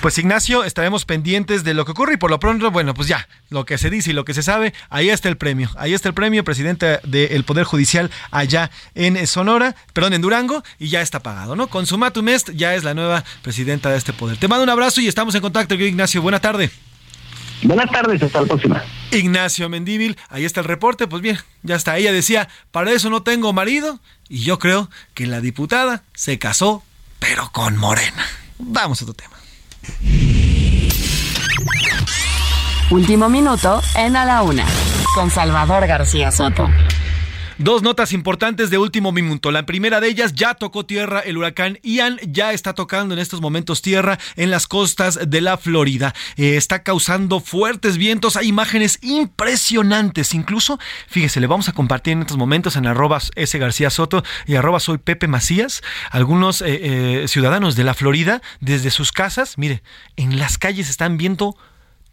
Pues 0.00 0.18
Ignacio, 0.18 0.64
estaremos 0.64 1.04
pendientes 1.04 1.64
de 1.64 1.74
lo 1.74 1.84
que 1.84 1.92
ocurre 1.92 2.14
y 2.14 2.16
por 2.16 2.30
lo 2.30 2.40
pronto, 2.40 2.70
bueno, 2.70 2.94
pues 2.94 3.08
ya, 3.08 3.28
lo 3.50 3.64
que 3.64 3.78
se 3.78 3.90
dice 3.90 4.10
y 4.10 4.14
lo 4.14 4.24
que 4.24 4.34
se 4.34 4.42
sabe, 4.42 4.72
ahí 4.90 5.10
está 5.10 5.28
el 5.28 5.36
premio. 5.36 5.70
Ahí 5.76 5.94
está 5.94 6.08
el 6.08 6.14
premio, 6.14 6.44
presidente 6.44 6.98
del 7.04 7.44
Poder 7.44 7.64
Judicial 7.64 8.10
allá 8.30 8.70
en 8.94 9.26
Sonora, 9.26 9.74
perdón, 9.92 10.14
en 10.14 10.22
Durango, 10.22 10.62
y 10.78 10.88
ya 10.88 11.02
está 11.02 11.20
pagado, 11.20 11.56
¿no? 11.56 11.68
Con 11.68 11.84
Est 12.28 12.50
ya 12.54 12.74
es 12.74 12.84
la 12.84 12.94
nueva 12.94 13.24
presidenta 13.42 13.90
de 13.90 13.98
este 13.98 14.12
poder. 14.12 14.36
Te 14.36 14.48
mando 14.48 14.64
un 14.64 14.70
abrazo 14.70 15.00
y 15.00 15.08
estamos 15.08 15.34
en 15.34 15.42
contacto, 15.42 15.74
Ignacio. 15.74 16.22
Buena 16.22 16.40
tarde. 16.40 16.70
Buenas 17.62 17.90
tardes, 17.90 18.22
hasta 18.22 18.40
la 18.40 18.46
próxima. 18.46 18.82
Ignacio 19.10 19.68
Mendíbil, 19.68 20.18
ahí 20.28 20.44
está 20.44 20.60
el 20.60 20.66
reporte, 20.66 21.06
pues 21.06 21.22
bien, 21.22 21.38
ya 21.62 21.76
está. 21.76 21.96
Ella 21.96 22.12
decía, 22.12 22.48
para 22.70 22.92
eso 22.92 23.10
no 23.10 23.22
tengo 23.22 23.52
marido, 23.52 24.00
y 24.28 24.40
yo 24.40 24.58
creo 24.58 24.90
que 25.14 25.26
la 25.26 25.40
diputada 25.40 26.02
se 26.14 26.38
casó, 26.38 26.82
pero 27.18 27.50
con 27.52 27.76
Morena. 27.76 28.26
Vamos 28.58 29.00
a 29.00 29.04
otro 29.04 29.14
tema. 29.14 29.36
Último 32.90 33.28
minuto 33.28 33.82
en 33.96 34.16
A 34.16 34.24
la 34.24 34.42
Una, 34.42 34.66
con 35.14 35.30
Salvador 35.30 35.86
García 35.86 36.30
Soto. 36.30 36.68
Dos 37.58 37.82
notas 37.82 38.12
importantes 38.12 38.68
de 38.68 38.76
último 38.76 39.12
minuto. 39.12 39.50
La 39.50 39.64
primera 39.64 39.98
de 39.98 40.08
ellas, 40.08 40.34
ya 40.34 40.52
tocó 40.52 40.84
tierra 40.84 41.20
el 41.20 41.38
huracán 41.38 41.78
Ian, 41.82 42.18
ya 42.28 42.52
está 42.52 42.74
tocando 42.74 43.14
en 43.14 43.18
estos 43.18 43.40
momentos 43.40 43.80
tierra 43.80 44.18
en 44.36 44.50
las 44.50 44.66
costas 44.66 45.18
de 45.26 45.40
la 45.40 45.56
Florida. 45.56 46.14
Eh, 46.36 46.58
está 46.58 46.82
causando 46.82 47.40
fuertes 47.40 47.96
vientos, 47.96 48.36
hay 48.36 48.48
imágenes 48.48 48.98
impresionantes. 49.00 50.34
Incluso, 50.34 50.78
fíjese, 51.08 51.40
le 51.40 51.46
vamos 51.46 51.70
a 51.70 51.72
compartir 51.72 52.12
en 52.12 52.20
estos 52.20 52.36
momentos 52.36 52.76
en 52.76 52.86
arroba 52.86 53.22
S. 53.36 53.58
García 53.58 53.88
Soto 53.88 54.22
y 54.46 54.56
arroba 54.56 54.78
soy 54.78 54.98
Pepe 54.98 55.26
Macías, 55.26 55.82
algunos 56.10 56.60
eh, 56.60 56.66
eh, 57.22 57.24
ciudadanos 57.26 57.74
de 57.74 57.84
la 57.84 57.94
Florida 57.94 58.42
desde 58.60 58.90
sus 58.90 59.12
casas, 59.12 59.56
mire, 59.56 59.82
en 60.16 60.38
las 60.38 60.58
calles 60.58 60.90
están 60.90 61.16
viendo 61.16 61.56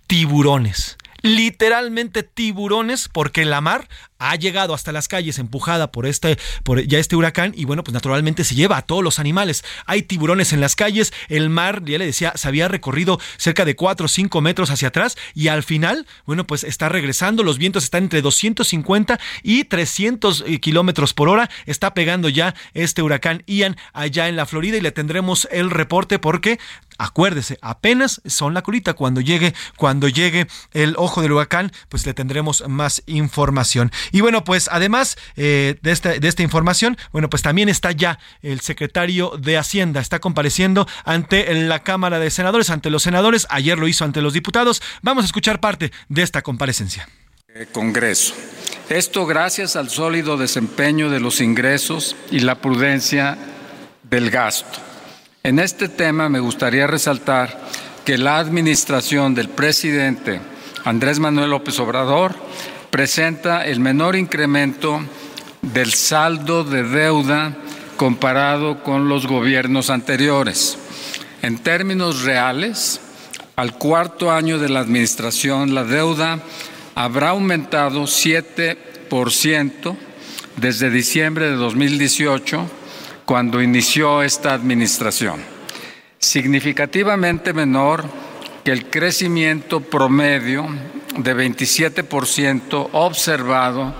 tiburones 0.08 0.96
literalmente 1.24 2.22
tiburones 2.22 3.08
porque 3.08 3.46
la 3.46 3.62
mar 3.62 3.88
ha 4.20 4.36
llegado 4.36 4.74
hasta 4.74 4.92
las 4.92 5.08
calles 5.08 5.40
empujada 5.40 5.92
por 5.92 6.06
este 6.06 6.38
ya 6.86 7.00
este 7.00 7.16
huracán 7.16 7.54
y 7.56 7.66
bueno 7.66 7.84
pues 7.84 7.94
naturalmente 7.94 8.44
se 8.44 8.56
lleva 8.56 8.78
a 8.78 8.82
todos 8.84 9.04
los 9.04 9.20
animales. 9.20 9.64
Hay 9.86 10.04
tiburones 10.04 10.54
en 10.54 10.62
las 10.62 10.76
calles 10.76 11.14
el 11.30 11.50
mar 11.50 11.84
ya 11.86 11.98
le 11.98 12.06
decía 12.06 12.34
se 12.36 12.48
había 12.48 12.68
recorrido 12.68 13.20
cerca 13.38 13.64
de 13.66 13.76
4 13.76 14.06
o 14.06 14.10
5 14.10 14.42
metros 14.42 14.70
hacia 14.70 14.90
atrás 14.90 15.18
y 15.34 15.48
al 15.48 15.64
final 15.64 16.06
bueno 16.26 16.46
pues 16.46 16.64
está 16.64 16.90
regresando 16.90 17.44
los 17.44 17.58
vientos 17.58 17.86
están 17.86 18.04
entre 18.04 18.22
250 18.22 19.20
y 19.44 19.64
300 19.64 20.44
eh, 20.46 20.60
kilómetros 20.60 21.14
por 21.14 21.30
hora. 21.30 21.50
Está 21.66 21.94
pegando 21.94 22.28
ya 22.28 22.54
este 22.74 23.02
huracán 23.02 23.44
Ian 23.48 23.78
allá 23.94 24.28
en 24.28 24.36
la 24.36 24.46
Florida 24.46 24.78
y 24.78 24.82
le 24.82 24.92
tendremos 24.92 25.48
el 25.52 25.70
reporte 25.70 26.20
porque 26.20 26.60
Acuérdese, 27.04 27.60
apenas 27.62 28.22
son 28.26 28.54
la 28.54 28.62
colita. 28.62 28.94
Cuando 28.94 29.20
llegue, 29.20 29.54
cuando 29.76 30.08
llegue 30.08 30.48
el 30.72 30.96
ojo 30.98 31.22
del 31.22 31.34
huracán, 31.34 31.74
pues 31.90 32.06
le 32.06 32.14
tendremos 32.14 32.64
más 32.70 33.04
información. 33.08 33.92
Y 34.14 34.22
bueno, 34.22 34.46
pues 34.46 34.70
además 34.72 35.18
eh, 35.36 35.76
de, 35.82 35.92
esta, 35.92 36.14
de 36.14 36.26
esta 36.26 36.44
información, 36.44 36.98
bueno, 37.12 37.30
pues 37.30 37.42
también 37.42 37.68
está 37.68 37.92
ya 37.92 38.20
el 38.42 38.62
secretario 38.62 39.34
de 39.38 39.58
Hacienda, 39.58 40.00
está 40.00 40.20
compareciendo 40.20 40.88
ante 41.04 41.54
la 41.54 41.84
Cámara 41.84 42.20
de 42.20 42.30
Senadores, 42.30 42.70
ante 42.70 42.90
los 42.90 43.04
senadores, 43.04 43.48
ayer 43.50 43.78
lo 43.78 43.90
hizo 43.90 44.06
ante 44.06 44.22
los 44.22 44.32
diputados. 44.32 44.82
Vamos 45.02 45.24
a 45.24 45.26
escuchar 45.26 45.60
parte 45.60 45.92
de 46.08 46.22
esta 46.22 46.42
comparecencia. 46.42 47.10
Congreso. 47.74 48.34
Esto 48.88 49.26
gracias 49.26 49.76
al 49.76 49.90
sólido 49.90 50.38
desempeño 50.38 51.10
de 51.10 51.20
los 51.20 51.42
ingresos 51.42 52.16
y 52.32 52.40
la 52.40 52.56
prudencia 52.56 53.38
del 54.04 54.30
gasto. 54.30 54.93
En 55.46 55.60
este 55.60 55.90
tema 55.90 56.30
me 56.30 56.40
gustaría 56.40 56.88
resaltar 56.88 57.60
que 58.06 58.18
la 58.18 58.38
administración 58.38 59.36
del 59.36 59.50
presidente 59.50 60.40
Andrés 60.86 61.20
Manuel 61.20 61.50
López 61.50 61.78
Obrador 61.82 62.34
presenta 62.90 63.66
el 63.66 63.82
menor 63.82 64.16
incremento 64.16 65.02
del 65.62 65.92
saldo 65.92 66.64
de 66.64 66.84
deuda 66.84 67.58
comparado 67.98 68.84
con 68.84 69.10
los 69.10 69.28
gobiernos 69.28 69.90
anteriores. 69.90 70.78
En 71.42 71.58
términos 71.58 72.22
reales, 72.22 73.02
al 73.58 73.78
cuarto 73.78 74.32
año 74.32 74.60
de 74.60 74.70
la 74.70 74.80
administración, 74.80 75.76
la 75.76 75.84
deuda 75.84 76.40
habrá 76.96 77.32
aumentado 77.32 78.04
7% 78.04 79.98
desde 80.56 80.90
diciembre 80.90 81.50
de 81.50 81.56
2018, 81.58 82.66
cuando 83.26 83.62
inició 83.62 84.22
esta 84.24 84.54
administración, 84.54 85.42
significativamente 86.20 87.54
menor 87.54 88.04
que 88.64 88.72
el 88.72 88.90
crecimiento 88.90 89.82
promedio 89.82 90.68
de 91.18 91.36
27% 91.36 92.90
observado 92.94 93.94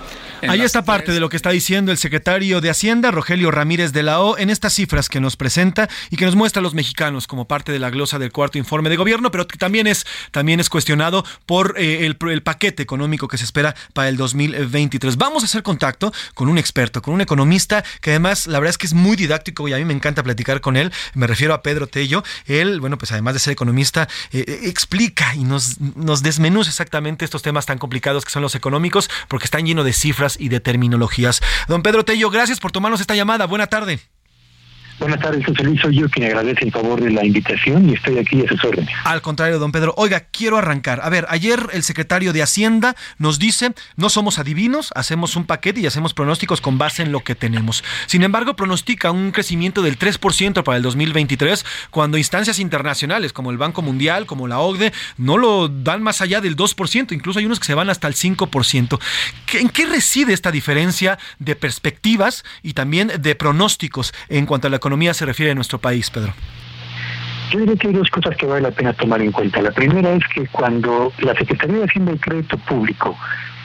Ahí 0.48 0.60
está 0.60 0.84
parte 0.84 1.12
de 1.12 1.20
lo 1.20 1.28
que 1.28 1.36
está 1.36 1.50
diciendo 1.50 1.92
el 1.92 1.98
secretario 1.98 2.60
de 2.60 2.70
Hacienda, 2.70 3.10
Rogelio 3.10 3.50
Ramírez 3.50 3.92
de 3.92 4.02
la 4.02 4.20
O, 4.20 4.38
en 4.38 4.50
estas 4.50 4.74
cifras 4.74 5.08
que 5.08 5.20
nos 5.20 5.36
presenta 5.36 5.88
y 6.10 6.16
que 6.16 6.24
nos 6.24 6.34
muestra 6.34 6.60
a 6.60 6.62
los 6.62 6.74
mexicanos 6.74 7.26
como 7.26 7.46
parte 7.46 7.72
de 7.72 7.78
la 7.78 7.90
glosa 7.90 8.18
del 8.18 8.32
cuarto 8.32 8.58
informe 8.58 8.90
de 8.90 8.96
gobierno, 8.96 9.30
pero 9.30 9.46
que 9.46 9.56
también 9.56 9.86
es, 9.86 10.06
también 10.30 10.60
es 10.60 10.68
cuestionado 10.68 11.24
por 11.46 11.74
eh, 11.78 12.06
el, 12.06 12.16
el, 12.30 12.42
paquete 12.42 12.82
económico 12.82 13.28
que 13.28 13.38
se 13.38 13.44
espera 13.44 13.74
para 13.92 14.08
el 14.08 14.16
2023. 14.16 15.16
Vamos 15.16 15.42
a 15.42 15.46
hacer 15.46 15.62
contacto 15.62 16.12
con 16.34 16.48
un 16.48 16.58
experto, 16.58 17.02
con 17.02 17.14
un 17.14 17.20
economista 17.20 17.84
que 18.00 18.10
además 18.10 18.46
la 18.46 18.58
verdad 18.58 18.70
es 18.70 18.78
que 18.78 18.86
es 18.86 18.94
muy 18.94 19.16
didáctico 19.16 19.68
y 19.68 19.72
a 19.72 19.78
mí 19.78 19.84
me 19.84 19.94
encanta 19.94 20.22
platicar 20.22 20.60
con 20.60 20.76
él. 20.76 20.92
Me 21.14 21.26
refiero 21.26 21.54
a 21.54 21.62
Pedro 21.62 21.86
Tello. 21.86 22.22
Él, 22.46 22.80
bueno, 22.80 22.98
pues 22.98 23.12
además 23.12 23.34
de 23.34 23.40
ser 23.40 23.52
economista, 23.52 24.08
eh, 24.32 24.44
eh 24.46 24.60
explica 24.64 25.34
y 25.34 25.44
nos, 25.44 25.80
nos 25.80 26.22
desmenuza 26.22 26.70
exactamente 26.70 27.24
estos 27.24 27.42
temas 27.42 27.66
tan 27.66 27.78
complicados 27.78 28.24
que 28.24 28.30
son 28.30 28.42
los 28.42 28.54
económicos, 28.54 29.08
porque 29.28 29.44
están 29.44 29.66
llenos 29.66 29.84
de 29.84 29.92
cifras 29.92 30.33
y 30.38 30.48
de 30.48 30.60
terminologías. 30.60 31.40
Don 31.68 31.82
Pedro 31.82 32.04
Tello, 32.04 32.30
gracias 32.30 32.60
por 32.60 32.72
tomarnos 32.72 33.00
esta 33.00 33.14
llamada. 33.14 33.46
Buena 33.46 33.66
tarde. 33.66 34.00
Buenas 34.98 35.20
tardes, 35.20 35.44
José 35.44 35.64
Luis. 35.64 35.80
Soy 35.80 35.96
yo 35.96 36.08
quien 36.08 36.26
agradece 36.26 36.64
el 36.64 36.72
favor 36.72 37.00
de 37.00 37.10
la 37.10 37.24
invitación 37.24 37.90
y 37.90 37.94
estoy 37.94 38.18
aquí 38.18 38.40
a 38.44 38.48
sus 38.48 38.64
órdenes. 38.64 38.90
Al 39.04 39.22
contrario, 39.22 39.58
don 39.58 39.72
Pedro. 39.72 39.92
Oiga, 39.96 40.20
quiero 40.30 40.56
arrancar. 40.56 41.00
A 41.02 41.08
ver, 41.08 41.26
ayer 41.28 41.68
el 41.72 41.82
secretario 41.82 42.32
de 42.32 42.42
Hacienda 42.42 42.94
nos 43.18 43.38
dice, 43.38 43.74
no 43.96 44.08
somos 44.08 44.38
adivinos, 44.38 44.92
hacemos 44.94 45.34
un 45.34 45.46
paquete 45.46 45.80
y 45.80 45.86
hacemos 45.86 46.14
pronósticos 46.14 46.60
con 46.60 46.78
base 46.78 47.02
en 47.02 47.10
lo 47.10 47.20
que 47.24 47.34
tenemos. 47.34 47.82
Sin 48.06 48.22
embargo, 48.22 48.54
pronostica 48.54 49.10
un 49.10 49.32
crecimiento 49.32 49.82
del 49.82 49.98
3% 49.98 50.62
para 50.62 50.76
el 50.76 50.82
2023, 50.82 51.64
cuando 51.90 52.16
instancias 52.16 52.60
internacionales 52.60 53.32
como 53.32 53.50
el 53.50 53.58
Banco 53.58 53.82
Mundial, 53.82 54.26
como 54.26 54.46
la 54.46 54.60
OCDE, 54.60 54.92
no 55.18 55.38
lo 55.38 55.68
dan 55.68 56.02
más 56.02 56.20
allá 56.20 56.40
del 56.40 56.56
2%. 56.56 57.12
Incluso 57.12 57.40
hay 57.40 57.46
unos 57.46 57.58
que 57.58 57.66
se 57.66 57.74
van 57.74 57.90
hasta 57.90 58.06
el 58.06 58.14
5%. 58.14 59.00
¿En 59.54 59.68
qué 59.70 59.86
reside 59.86 60.32
esta 60.32 60.52
diferencia 60.52 61.18
de 61.38 61.56
perspectivas 61.56 62.44
y 62.62 62.74
también 62.74 63.10
de 63.18 63.34
pronósticos 63.34 64.14
en 64.28 64.46
cuanto 64.46 64.68
a 64.68 64.70
la 64.70 64.78
economía 64.84 65.14
se 65.14 65.24
refiere 65.24 65.52
a 65.52 65.54
nuestro 65.54 65.78
país, 65.78 66.10
Pedro? 66.10 66.34
Yo 67.50 67.60
diría 67.60 67.74
que 67.76 67.88
hay 67.88 67.94
dos 67.94 68.10
cosas 68.10 68.36
que 68.36 68.44
vale 68.44 68.60
la 68.60 68.70
pena 68.70 68.92
tomar 68.92 69.22
en 69.22 69.32
cuenta. 69.32 69.62
La 69.62 69.70
primera 69.70 70.12
es 70.12 70.22
que 70.34 70.46
cuando 70.48 71.10
la 71.20 71.34
Secretaría 71.34 71.78
de 71.78 71.84
Hacienda 71.84 72.12
y 72.12 72.18
Crédito 72.18 72.58
Público 72.58 73.16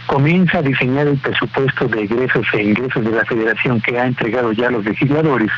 comienza 0.05 0.59
a 0.59 0.61
diseñar 0.61 1.07
el 1.07 1.17
presupuesto 1.17 1.89
de 1.89 2.03
egresos 2.03 2.45
e 2.53 2.63
ingresos 2.63 3.03
de 3.03 3.11
la 3.11 3.25
Federación 3.25 3.81
que 3.81 3.99
ha 3.99 4.05
entregado 4.05 4.53
ya 4.53 4.67
a 4.67 4.71
los 4.71 4.85
legisladores, 4.85 5.51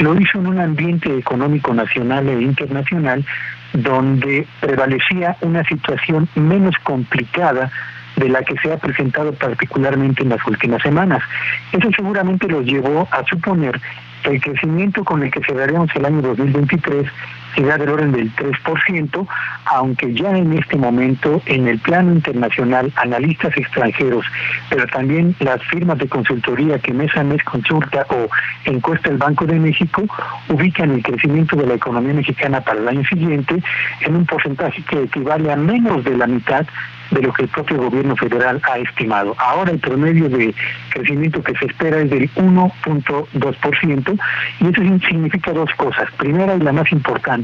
lo 0.00 0.20
hizo 0.20 0.38
en 0.40 0.48
un 0.48 0.58
ambiente 0.58 1.16
económico 1.16 1.72
nacional 1.72 2.28
e 2.28 2.42
internacional 2.42 3.24
donde 3.72 4.44
prevalecía 4.58 5.36
una 5.42 5.62
situación 5.68 6.28
menos 6.34 6.74
complicada 6.82 7.70
de 8.16 8.28
la 8.28 8.42
que 8.42 8.56
se 8.58 8.72
ha 8.72 8.78
presentado 8.78 9.32
particularmente 9.34 10.24
en 10.24 10.30
las 10.30 10.44
últimas 10.44 10.82
semanas. 10.82 11.22
Eso 11.70 11.90
seguramente 11.94 12.48
los 12.48 12.64
llevó 12.64 13.08
a 13.12 13.24
suponer 13.26 13.80
el 14.24 14.40
crecimiento 14.40 15.04
con 15.04 15.22
el 15.22 15.30
que 15.30 15.40
cerraremos 15.40 15.90
el 15.94 16.04
año 16.04 16.22
2023 16.22 17.06
será 17.54 17.78
del 17.78 17.90
orden 17.90 18.12
del 18.12 18.34
3%, 18.34 19.26
aunque 19.66 20.14
ya 20.14 20.30
en 20.36 20.52
este 20.52 20.76
momento 20.76 21.42
en 21.46 21.68
el 21.68 21.78
plano 21.78 22.12
internacional 22.12 22.92
analistas 22.96 23.56
extranjeros, 23.56 24.24
pero 24.68 24.86
también 24.86 25.34
las 25.40 25.62
firmas 25.64 25.98
de 25.98 26.08
consultoría 26.08 26.78
que 26.78 26.92
mes 26.92 27.14
a 27.16 27.24
mes 27.24 27.42
consulta 27.44 28.06
o 28.10 28.28
encuesta 28.64 29.10
el 29.10 29.18
Banco 29.18 29.46
de 29.46 29.58
México, 29.58 30.02
ubican 30.48 30.90
el 30.90 31.02
crecimiento 31.02 31.56
de 31.56 31.66
la 31.66 31.74
economía 31.74 32.14
mexicana 32.14 32.60
para 32.60 32.80
el 32.80 32.88
año 32.88 33.04
siguiente 33.04 33.62
en 34.00 34.16
un 34.16 34.26
porcentaje 34.26 34.82
que 34.82 35.02
equivale 35.02 35.52
a 35.52 35.56
menos 35.56 36.04
de 36.04 36.16
la 36.16 36.26
mitad 36.26 36.66
de 37.10 37.22
lo 37.22 37.32
que 37.32 37.42
el 37.42 37.48
propio 37.48 37.78
gobierno 37.78 38.16
federal 38.16 38.60
ha 38.70 38.78
estimado. 38.78 39.34
Ahora 39.38 39.72
el 39.72 39.78
promedio 39.78 40.28
de 40.28 40.54
crecimiento 40.90 41.42
que 41.42 41.56
se 41.56 41.66
espera 41.66 41.98
es 42.00 42.10
del 42.10 42.30
1.2% 42.34 44.20
y 44.60 44.66
eso 44.66 44.82
significa 45.08 45.52
dos 45.52 45.70
cosas. 45.76 46.08
Primera 46.18 46.54
y 46.54 46.60
la 46.60 46.72
más 46.72 46.90
importante, 46.92 47.39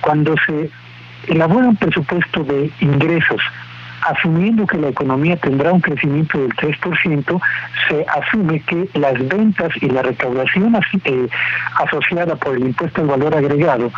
cuando 0.00 0.34
se 0.46 0.70
elabora 1.28 1.68
un 1.68 1.76
presupuesto 1.76 2.44
de 2.44 2.70
ingresos 2.80 3.40
asumiendo 4.04 4.66
que 4.66 4.76
la 4.76 4.88
economía 4.88 5.36
tendrá 5.36 5.72
un 5.72 5.80
crecimiento 5.80 6.38
del 6.38 6.54
3%, 6.54 7.40
se 7.88 8.06
asume 8.08 8.60
que 8.60 8.88
las 8.94 9.14
ventas 9.28 9.70
y 9.80 9.86
la 9.88 10.02
recaudación 10.02 10.74
eh, 11.04 11.28
asociada 11.76 12.36
por 12.36 12.56
el 12.56 12.66
impuesto 12.66 13.00
al 13.00 13.08
valor 13.08 13.34
agregado 13.34 13.90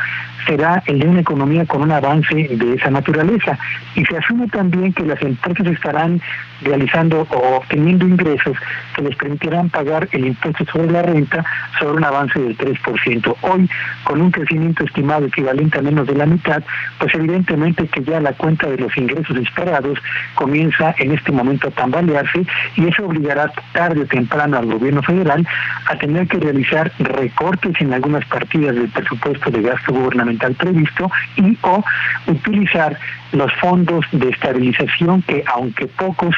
será 0.46 0.82
el 0.86 1.00
de 1.00 1.08
una 1.08 1.20
economía 1.20 1.66
con 1.66 1.82
un 1.82 1.90
avance 1.90 2.34
de 2.34 2.74
esa 2.74 2.90
naturaleza. 2.90 3.58
Y 3.96 4.04
se 4.04 4.16
asume 4.16 4.46
también 4.48 4.92
que 4.92 5.04
las 5.04 5.20
empresas 5.22 5.66
estarán 5.66 6.20
realizando 6.62 7.26
o 7.30 7.56
obteniendo 7.56 8.06
ingresos 8.06 8.56
que 8.94 9.02
les 9.02 9.16
permitirán 9.16 9.68
pagar 9.70 10.08
el 10.12 10.26
impuesto 10.26 10.64
sobre 10.66 10.90
la 10.90 11.02
renta 11.02 11.44
sobre 11.78 11.98
un 11.98 12.04
avance 12.04 12.38
del 12.38 12.56
3%. 12.56 13.36
Hoy, 13.42 13.68
con 14.04 14.20
un 14.20 14.30
crecimiento 14.30 14.84
estimado 14.84 15.26
equivalente 15.26 15.78
a 15.78 15.82
menos 15.82 16.06
de 16.06 16.14
la 16.14 16.26
mitad, 16.26 16.62
pues 16.98 17.14
evidentemente 17.14 17.86
que 17.88 18.02
ya 18.02 18.20
la 18.20 18.32
cuenta 18.32 18.68
de 18.68 18.78
los 18.78 18.96
ingresos 18.96 19.36
esperados 19.36 19.98
comienza 20.34 20.94
en 20.98 21.12
este 21.12 21.32
momento 21.32 21.68
a 21.68 21.70
tambalearse 21.70 22.46
y 22.76 22.86
eso 22.86 23.06
obligará 23.06 23.52
tarde 23.72 24.02
o 24.02 24.06
temprano 24.06 24.58
al 24.58 24.66
gobierno 24.66 25.02
federal 25.02 25.46
a 25.86 25.96
tener 25.96 26.26
que 26.28 26.38
realizar 26.38 26.90
recortes 26.98 27.74
en 27.80 27.92
algunas 27.92 28.24
partidas 28.26 28.74
del 28.74 28.88
presupuesto 28.88 29.50
de 29.50 29.62
gasto 29.62 29.92
gubernamental 29.92 30.54
previsto 30.54 31.10
y 31.36 31.56
o 31.62 31.84
utilizar 32.26 32.98
los 33.32 33.52
fondos 33.54 34.04
de 34.12 34.28
estabilización 34.28 35.22
que 35.22 35.42
aunque 35.46 35.86
pocos 35.86 36.34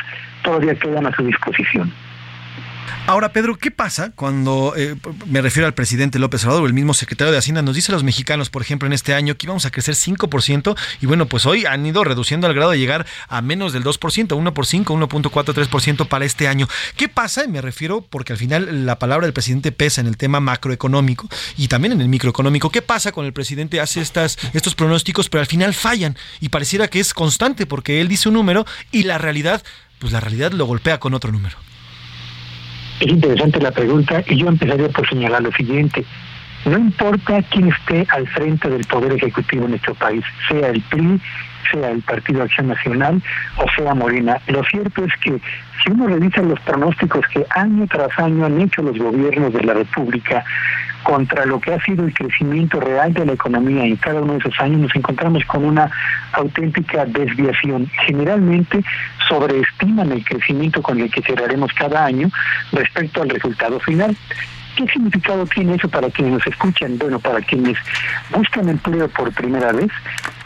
todavía 0.48 0.74
quedan 0.74 1.06
a 1.06 1.14
su 1.14 1.22
disposición. 1.24 1.92
Ahora, 3.06 3.32
Pedro, 3.32 3.56
¿qué 3.56 3.70
pasa 3.70 4.12
cuando, 4.14 4.74
eh, 4.76 4.94
me 5.26 5.40
refiero 5.40 5.66
al 5.66 5.72
presidente 5.72 6.18
López 6.18 6.44
Obrador, 6.44 6.66
el 6.66 6.74
mismo 6.74 6.92
secretario 6.92 7.32
de 7.32 7.38
Hacienda, 7.38 7.62
nos 7.62 7.74
dice 7.74 7.90
a 7.90 7.94
los 7.94 8.04
mexicanos, 8.04 8.50
por 8.50 8.60
ejemplo, 8.60 8.86
en 8.86 8.92
este 8.92 9.14
año 9.14 9.34
que 9.34 9.46
íbamos 9.46 9.64
a 9.64 9.70
crecer 9.70 9.94
5% 9.94 10.76
y 11.00 11.06
bueno, 11.06 11.24
pues 11.24 11.46
hoy 11.46 11.64
han 11.64 11.86
ido 11.86 12.04
reduciendo 12.04 12.46
al 12.46 12.52
grado 12.52 12.72
de 12.72 12.78
llegar 12.78 13.06
a 13.28 13.40
menos 13.40 13.72
del 13.72 13.82
2%, 13.82 14.36
1 14.36 14.54
por 14.54 14.66
5, 14.66 14.94
1.43% 14.94 16.06
para 16.06 16.26
este 16.26 16.48
año. 16.48 16.68
¿Qué 16.96 17.08
pasa? 17.08 17.46
Me 17.46 17.62
refiero 17.62 18.02
porque 18.02 18.34
al 18.34 18.38
final 18.38 18.84
la 18.84 18.98
palabra 18.98 19.26
del 19.26 19.32
presidente 19.32 19.72
pesa 19.72 20.02
en 20.02 20.06
el 20.06 20.18
tema 20.18 20.40
macroeconómico 20.40 21.28
y 21.56 21.68
también 21.68 21.92
en 21.92 22.02
el 22.02 22.08
microeconómico. 22.08 22.70
¿Qué 22.70 22.82
pasa 22.82 23.12
cuando 23.12 23.28
el 23.28 23.34
presidente 23.34 23.80
hace 23.80 24.02
estas, 24.02 24.38
estos 24.52 24.74
pronósticos 24.74 25.30
pero 25.30 25.40
al 25.40 25.46
final 25.46 25.72
fallan 25.72 26.14
y 26.40 26.50
pareciera 26.50 26.88
que 26.88 27.00
es 27.00 27.14
constante 27.14 27.64
porque 27.64 28.02
él 28.02 28.08
dice 28.08 28.28
un 28.28 28.34
número 28.34 28.66
y 28.92 29.04
la 29.04 29.16
realidad, 29.16 29.62
pues 29.98 30.12
la 30.12 30.20
realidad 30.20 30.52
lo 30.52 30.66
golpea 30.66 30.98
con 30.98 31.14
otro 31.14 31.32
número? 31.32 31.56
Es 33.00 33.06
interesante 33.06 33.60
la 33.60 33.70
pregunta 33.70 34.24
y 34.26 34.36
yo 34.36 34.48
empezaría 34.48 34.88
por 34.88 35.08
señalar 35.08 35.42
lo 35.42 35.52
siguiente. 35.52 36.04
No 36.64 36.78
importa 36.78 37.42
quién 37.50 37.68
esté 37.72 38.06
al 38.10 38.26
frente 38.28 38.68
del 38.68 38.84
Poder 38.86 39.12
Ejecutivo 39.12 39.64
en 39.64 39.70
nuestro 39.70 39.94
país, 39.94 40.24
sea 40.48 40.68
el 40.68 40.80
PRI, 40.82 41.20
sea 41.70 41.90
el 41.90 42.02
Partido 42.02 42.42
Acción 42.42 42.68
Nacional 42.68 43.22
o 43.56 43.66
sea 43.76 43.94
Morena. 43.94 44.40
Lo 44.46 44.62
cierto 44.64 45.04
es 45.04 45.12
que 45.22 45.40
si 45.82 45.90
uno 45.90 46.06
revisa 46.06 46.42
los 46.42 46.60
pronósticos 46.60 47.26
que 47.28 47.46
año 47.50 47.86
tras 47.86 48.16
año 48.18 48.46
han 48.46 48.60
hecho 48.60 48.82
los 48.82 48.98
gobiernos 48.98 49.52
de 49.52 49.62
la 49.62 49.74
República 49.74 50.44
contra 51.02 51.46
lo 51.46 51.60
que 51.60 51.72
ha 51.72 51.82
sido 51.84 52.04
el 52.04 52.12
crecimiento 52.12 52.80
real 52.80 53.14
de 53.14 53.24
la 53.24 53.32
economía 53.32 53.84
en 53.84 53.96
cada 53.96 54.20
uno 54.20 54.34
de 54.34 54.40
esos 54.40 54.58
años, 54.60 54.80
nos 54.80 54.94
encontramos 54.96 55.44
con 55.44 55.64
una 55.64 55.90
auténtica 56.32 57.04
desviación. 57.06 57.88
Generalmente 58.06 58.82
sobreestiman 59.28 60.12
el 60.12 60.24
crecimiento 60.24 60.82
con 60.82 61.00
el 61.00 61.10
que 61.10 61.22
cerraremos 61.22 61.72
cada 61.72 62.04
año 62.04 62.28
respecto 62.72 63.22
al 63.22 63.30
resultado 63.30 63.78
final. 63.80 64.16
¿Qué 64.78 64.86
significado 64.86 65.44
tiene 65.46 65.74
eso 65.74 65.88
para 65.88 66.08
quienes 66.08 66.34
nos 66.34 66.46
escuchan? 66.46 66.98
Bueno, 66.98 67.18
para 67.18 67.40
quienes 67.40 67.76
buscan 68.30 68.68
empleo 68.68 69.08
por 69.08 69.34
primera 69.34 69.72
vez, 69.72 69.90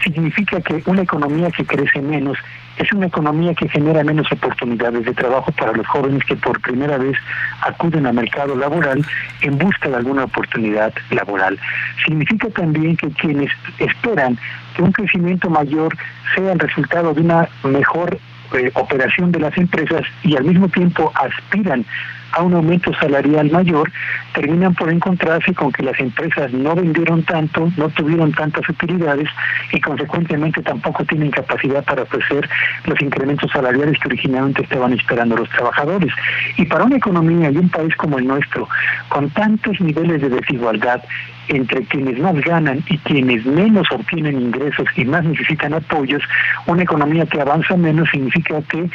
significa 0.03 0.59
que 0.63 0.83
una 0.87 1.03
economía 1.03 1.51
que 1.51 1.67
crece 1.67 2.01
menos 2.01 2.39
es 2.79 2.91
una 2.95 3.09
economía 3.09 3.53
que 3.55 3.69
genera 3.69 4.03
menos 4.03 4.33
oportunidades 4.33 5.05
de 5.05 5.13
trabajo 5.13 5.53
para 5.53 5.73
los 5.73 5.87
jóvenes 5.87 6.25
que 6.25 6.37
por 6.37 6.59
primera 6.63 6.97
vez 6.97 7.15
acuden 7.61 8.07
al 8.07 8.15
mercado 8.15 8.57
laboral 8.57 9.05
en 9.43 9.59
busca 9.59 9.91
de 9.91 9.97
alguna 9.97 10.25
oportunidad 10.25 10.95
laboral. 11.11 11.59
Significa 12.07 12.49
también 12.49 12.97
que 12.97 13.11
quienes 13.11 13.53
esperan 13.81 14.39
que 14.75 14.81
un 14.81 14.93
crecimiento 14.93 15.51
mayor 15.51 15.95
sea 16.35 16.53
el 16.53 16.59
resultado 16.59 17.13
de 17.13 17.21
una 17.21 17.51
mejor 17.65 18.19
eh, 18.55 18.71
operación 18.77 19.31
de 19.31 19.41
las 19.41 19.55
empresas 19.59 20.07
y 20.23 20.37
al 20.37 20.45
mismo 20.45 20.71
tiempo 20.71 21.13
aspiran 21.17 21.85
a 22.33 22.43
un 22.43 22.55
aumento 22.55 22.93
salarial 22.95 23.51
mayor, 23.51 23.91
terminan 24.35 24.75
por 24.75 24.91
encontrarse 24.91 25.55
con 25.55 25.73
que 25.73 25.83
las 25.83 25.99
empresas 26.01 26.53
no 26.53 26.75
vendieron 26.75 27.23
tanto, 27.23 27.71
no 27.77 27.89
tuvieron 27.91 28.33
tantas 28.33 28.69
utilidades 28.69 29.29
y 29.73 29.81
consecuentemente 29.81 30.63
tampoco 30.63 31.05
tienen 31.05 31.31
capacidad 31.31 31.85
para 31.85 32.03
ofrecer 32.03 32.49
los 32.87 33.01
incrementos 33.01 33.51
salariales 33.51 33.99
que 34.01 34.09
originalmente 34.09 34.63
estaban 34.63 34.93
esperando 34.93 35.37
los 35.37 35.49
trabajadores. 35.51 36.13
Y 36.57 36.65
para 36.67 36.85
una 36.85 36.97
economía 36.97 37.51
y 37.51 37.57
un 37.57 37.69
país 37.69 37.95
como 37.97 38.19
el 38.19 38.27
nuestro, 38.27 38.69
con 39.09 39.31
tantos 39.31 39.81
niveles 39.81 40.21
de 40.21 40.31
desigualdad, 40.31 41.03
entre 41.49 41.85
quienes 41.85 42.19
más 42.19 42.35
ganan 42.43 42.83
y 42.89 42.99
quienes 42.99 43.45
menos 43.45 43.91
obtienen 43.91 44.41
ingresos 44.41 44.87
y 44.97 45.05
más 45.05 45.25
necesitan 45.25 45.75
apoyos, 45.75 46.23
una 46.67 46.83
economía 46.83 47.27
que 47.27 47.41
avanza 47.41 47.77
menos 47.77 48.09
significa 48.11 48.63
que 48.63 48.89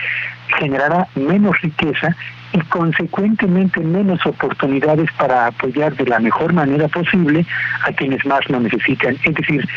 generará 0.60 1.08
menos 1.16 1.60
riqueza 1.62 2.16
y 2.54 2.60
consecuentemente 2.62 3.80
menos 3.82 4.26
oportunidades 4.26 5.10
para 5.18 5.48
apoyar 5.48 5.96
de 5.96 6.06
la 6.06 6.20
mejor 6.20 6.54
manera 6.54 6.88
posible 6.88 7.46
a 7.84 7.92
quienes 7.92 8.26
más 8.26 8.48
lo 8.50 8.60
necesitan, 8.60 9.18
es 9.24 9.36
decir, 9.36 9.68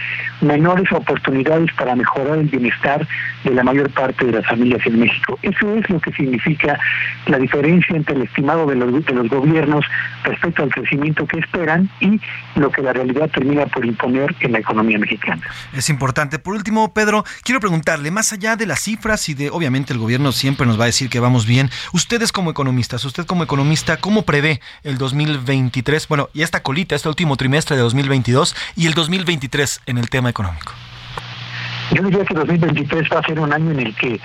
menores 0.41 0.91
oportunidades 0.93 1.73
para 1.75 1.95
mejorar 1.95 2.39
el 2.39 2.47
bienestar 2.47 3.07
de 3.45 3.51
la 3.51 3.63
mayor 3.63 3.91
parte 3.91 4.25
de 4.25 4.33
las 4.33 4.47
familias 4.47 4.85
en 4.87 5.01
México. 5.01 5.39
Eso 5.43 5.75
es 5.77 5.89
lo 5.91 6.01
que 6.01 6.13
significa 6.13 6.79
la 7.27 7.39
diferencia 7.39 7.97
entre 7.97 8.15
el 8.17 8.23
estimado 8.23 8.67
de 8.67 8.77
los, 8.77 9.05
de 9.05 9.13
los 9.13 9.29
gobiernos 9.29 9.85
respecto 10.25 10.63
al 10.63 10.71
crecimiento 10.71 11.27
que 11.27 11.39
esperan 11.39 11.89
y 12.01 12.21
lo 12.55 12.71
que 12.71 12.83
la 12.83 12.93
realidad 12.93 13.31
termina 13.31 13.67
por 13.67 13.85
imponer 13.85 14.35
en 14.41 14.53
la 14.53 14.59
economía 14.59 14.99
mexicana. 14.99 15.43
Es 15.73 15.89
importante. 15.91 16.39
Por 16.39 16.55
último, 16.55 16.93
Pedro, 16.95 17.25
quiero 17.43 17.61
preguntarle, 17.61 18.11
más 18.11 18.33
allá 18.33 18.57
de 18.57 18.67
las 18.67 18.81
cifras 18.81 19.29
y 19.29 19.35
de, 19.35 19.51
obviamente 19.51 19.93
el 19.93 19.99
gobierno 19.99 20.33
siempre 20.33 20.67
nos 20.67 20.79
va 20.79 20.85
a 20.85 20.87
decir 20.87 21.09
que 21.09 21.21
vamos 21.21 21.47
bien, 21.47 21.71
ustedes 21.93 22.33
como 22.33 22.55
economistas, 22.61 23.03
usted 23.07 23.25
como 23.25 23.43
economista, 23.43 23.97
¿cómo 23.97 24.21
prevé 24.21 24.61
el 24.85 24.99
2023? 24.99 26.07
Bueno, 26.09 26.29
y 26.35 26.43
esta 26.43 26.63
colita, 26.63 26.95
este 26.95 27.09
último 27.09 27.39
trimestre 27.39 27.75
de 27.75 27.83
2022 27.83 28.55
y 28.77 28.87
el 28.87 28.93
2023 28.93 29.81
en 29.87 29.97
el 29.97 30.11
tema 30.11 30.29
económico. 30.29 30.75
Yo 31.95 32.03
diría 32.03 32.23
que 32.23 32.35
2023 32.35 33.09
va 33.11 33.21
a 33.21 33.23
ser 33.23 33.41
un 33.41 33.51
año 33.51 33.71
en 33.71 33.81
el 33.81 33.95
que, 33.95 34.21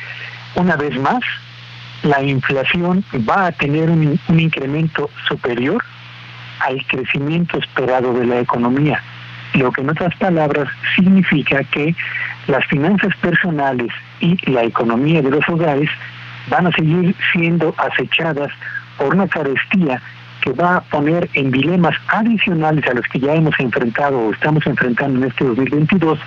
una 0.55 0.75
vez 0.75 0.99
más, 0.99 1.21
la 2.03 2.21
inflación 2.23 3.05
va 3.27 3.47
a 3.47 3.51
tener 3.53 3.89
un, 3.89 4.19
un 4.27 4.39
incremento 4.39 5.09
superior 5.29 5.81
al 6.59 6.85
crecimiento 6.87 7.57
esperado 7.57 8.13
de 8.15 8.25
la 8.25 8.41
economía, 8.41 9.01
lo 9.53 9.71
que 9.71 9.79
en 9.79 9.91
otras 9.91 10.13
palabras 10.17 10.67
significa 10.97 11.63
que 11.63 11.95
las 12.47 12.65
finanzas 12.65 13.15
personales 13.21 13.93
y 14.19 14.35
la 14.51 14.63
economía 14.63 15.21
de 15.21 15.31
los 15.31 15.47
hogares 15.47 15.89
van 16.47 16.67
a 16.67 16.71
seguir 16.71 17.15
siendo 17.31 17.73
acechadas 17.77 18.51
por 18.97 19.13
una 19.13 19.27
carestía 19.27 20.01
que 20.41 20.51
va 20.51 20.77
a 20.77 20.81
poner 20.81 21.29
en 21.33 21.51
dilemas 21.51 21.95
adicionales 22.07 22.85
a 22.87 22.93
los 22.93 23.05
que 23.07 23.19
ya 23.19 23.33
hemos 23.33 23.59
enfrentado 23.59 24.19
o 24.19 24.31
estamos 24.31 24.65
enfrentando 24.67 25.19
en 25.19 25.31
este 25.31 25.43
2022 25.43 26.19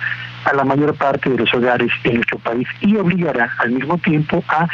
a 0.45 0.53
la 0.53 0.63
mayor 0.63 0.93
parte 0.95 1.29
de 1.29 1.37
los 1.37 1.53
hogares 1.53 1.91
en 2.03 2.15
nuestro 2.15 2.37
país 2.39 2.67
y 2.81 2.95
obligará 2.97 3.53
al 3.59 3.71
mismo 3.71 3.97
tiempo 3.97 4.43
a 4.49 4.67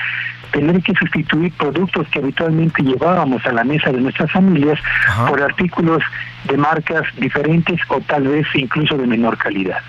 tener 0.52 0.82
que 0.82 0.94
sustituir 0.96 1.52
productos 1.54 2.08
que 2.08 2.20
habitualmente 2.20 2.82
llevábamos 2.82 3.46
a 3.46 3.52
la 3.52 3.64
mesa 3.64 3.92
de 3.92 4.00
nuestras 4.00 4.32
familias 4.32 4.80
por 5.28 5.42
artículos 5.42 6.02
de 6.46 6.58
marcas 6.58 7.04
diferentes 7.18 7.80
o 7.90 8.00
tal 8.02 8.28
vez 8.28 8.48
incluso 8.56 8.98
de 8.98 9.06
menor 9.06 9.38
calidad. 9.38 9.80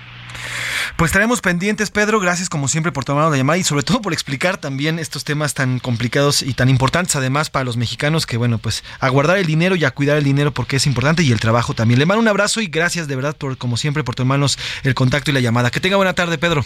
Pues 0.97 1.09
estaremos 1.09 1.41
pendientes, 1.41 1.91
Pedro. 1.91 2.19
Gracias 2.19 2.49
como 2.49 2.67
siempre 2.67 2.91
por 2.91 3.05
tomar 3.05 3.29
la 3.29 3.37
llamada 3.37 3.59
y 3.59 3.63
sobre 3.63 3.83
todo 3.83 4.01
por 4.01 4.13
explicar 4.13 4.57
también 4.57 4.97
estos 4.97 5.23
temas 5.23 5.53
tan 5.53 5.77
complicados 5.77 6.41
y 6.41 6.55
tan 6.55 6.69
importantes 6.69 7.15
además 7.15 7.51
para 7.51 7.65
los 7.65 7.77
mexicanos 7.77 8.25
que 8.25 8.35
bueno, 8.35 8.57
pues 8.57 8.83
a 8.99 9.07
guardar 9.09 9.37
el 9.37 9.45
dinero 9.45 9.75
y 9.75 9.85
a 9.85 9.91
cuidar 9.91 10.17
el 10.17 10.23
dinero 10.23 10.51
porque 10.51 10.77
es 10.77 10.87
importante 10.87 11.21
y 11.21 11.31
el 11.31 11.39
trabajo 11.39 11.75
también. 11.75 11.99
Le 11.99 12.07
mando 12.07 12.21
un 12.21 12.27
abrazo 12.27 12.61
y 12.61 12.65
gracias 12.65 13.07
de 13.07 13.15
verdad 13.15 13.37
por 13.37 13.59
como 13.59 13.77
siempre 13.77 14.03
por 14.03 14.15
tomarnos 14.15 14.57
el 14.81 14.95
contacto 14.95 15.29
y 15.29 15.35
la 15.35 15.39
llamada. 15.39 15.69
Que 15.69 15.79
tenga 15.79 15.97
buena 15.97 16.13
tarde, 16.13 16.39
Pedro. 16.39 16.65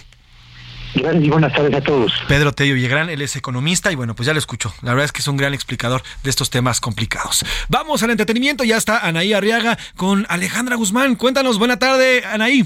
Gracias 0.95 1.23
y 1.25 1.29
buenas 1.29 1.51
tardes 1.51 1.75
a 1.75 1.81
todos. 1.81 2.13
Pedro 2.29 2.53
Tello 2.53 2.75
Villagrán, 2.75 3.09
él 3.09 3.21
es 3.21 3.35
economista 3.35 3.91
y 3.91 3.95
bueno, 3.95 4.15
pues 4.15 4.27
ya 4.27 4.31
lo 4.31 4.39
escucho. 4.39 4.73
La 4.81 4.91
verdad 4.91 5.03
es 5.03 5.11
que 5.11 5.19
es 5.19 5.27
un 5.27 5.35
gran 5.35 5.53
explicador 5.53 6.03
de 6.23 6.29
estos 6.29 6.49
temas 6.49 6.79
complicados. 6.79 7.43
Vamos 7.67 8.01
al 8.01 8.11
entretenimiento, 8.11 8.63
ya 8.63 8.77
está 8.77 9.05
Anaí 9.05 9.33
Arriaga 9.33 9.77
con 9.97 10.25
Alejandra 10.29 10.77
Guzmán. 10.77 11.15
Cuéntanos, 11.15 11.57
buena 11.57 11.77
tarde, 11.79 12.23
Anaí. 12.25 12.65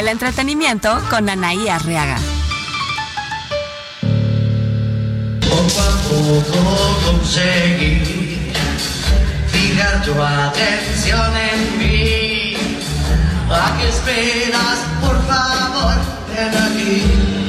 El 0.00 0.08
entretenimiento 0.08 0.98
con 1.10 1.28
Anaí 1.28 1.68
Arriaga. 1.68 2.16
Poco 5.42 5.78
a 5.78 5.90
poco 6.08 7.00
conseguí 7.04 8.50
fijar 9.48 10.02
tu 10.02 10.14
atención 10.14 11.36
en 11.36 11.78
mí. 11.78 12.56
¿A 13.50 13.76
qué 13.76 13.88
esperas? 13.90 14.78
Por 15.02 15.22
favor, 15.26 15.94
ven 16.34 16.56
aquí. 16.56 17.39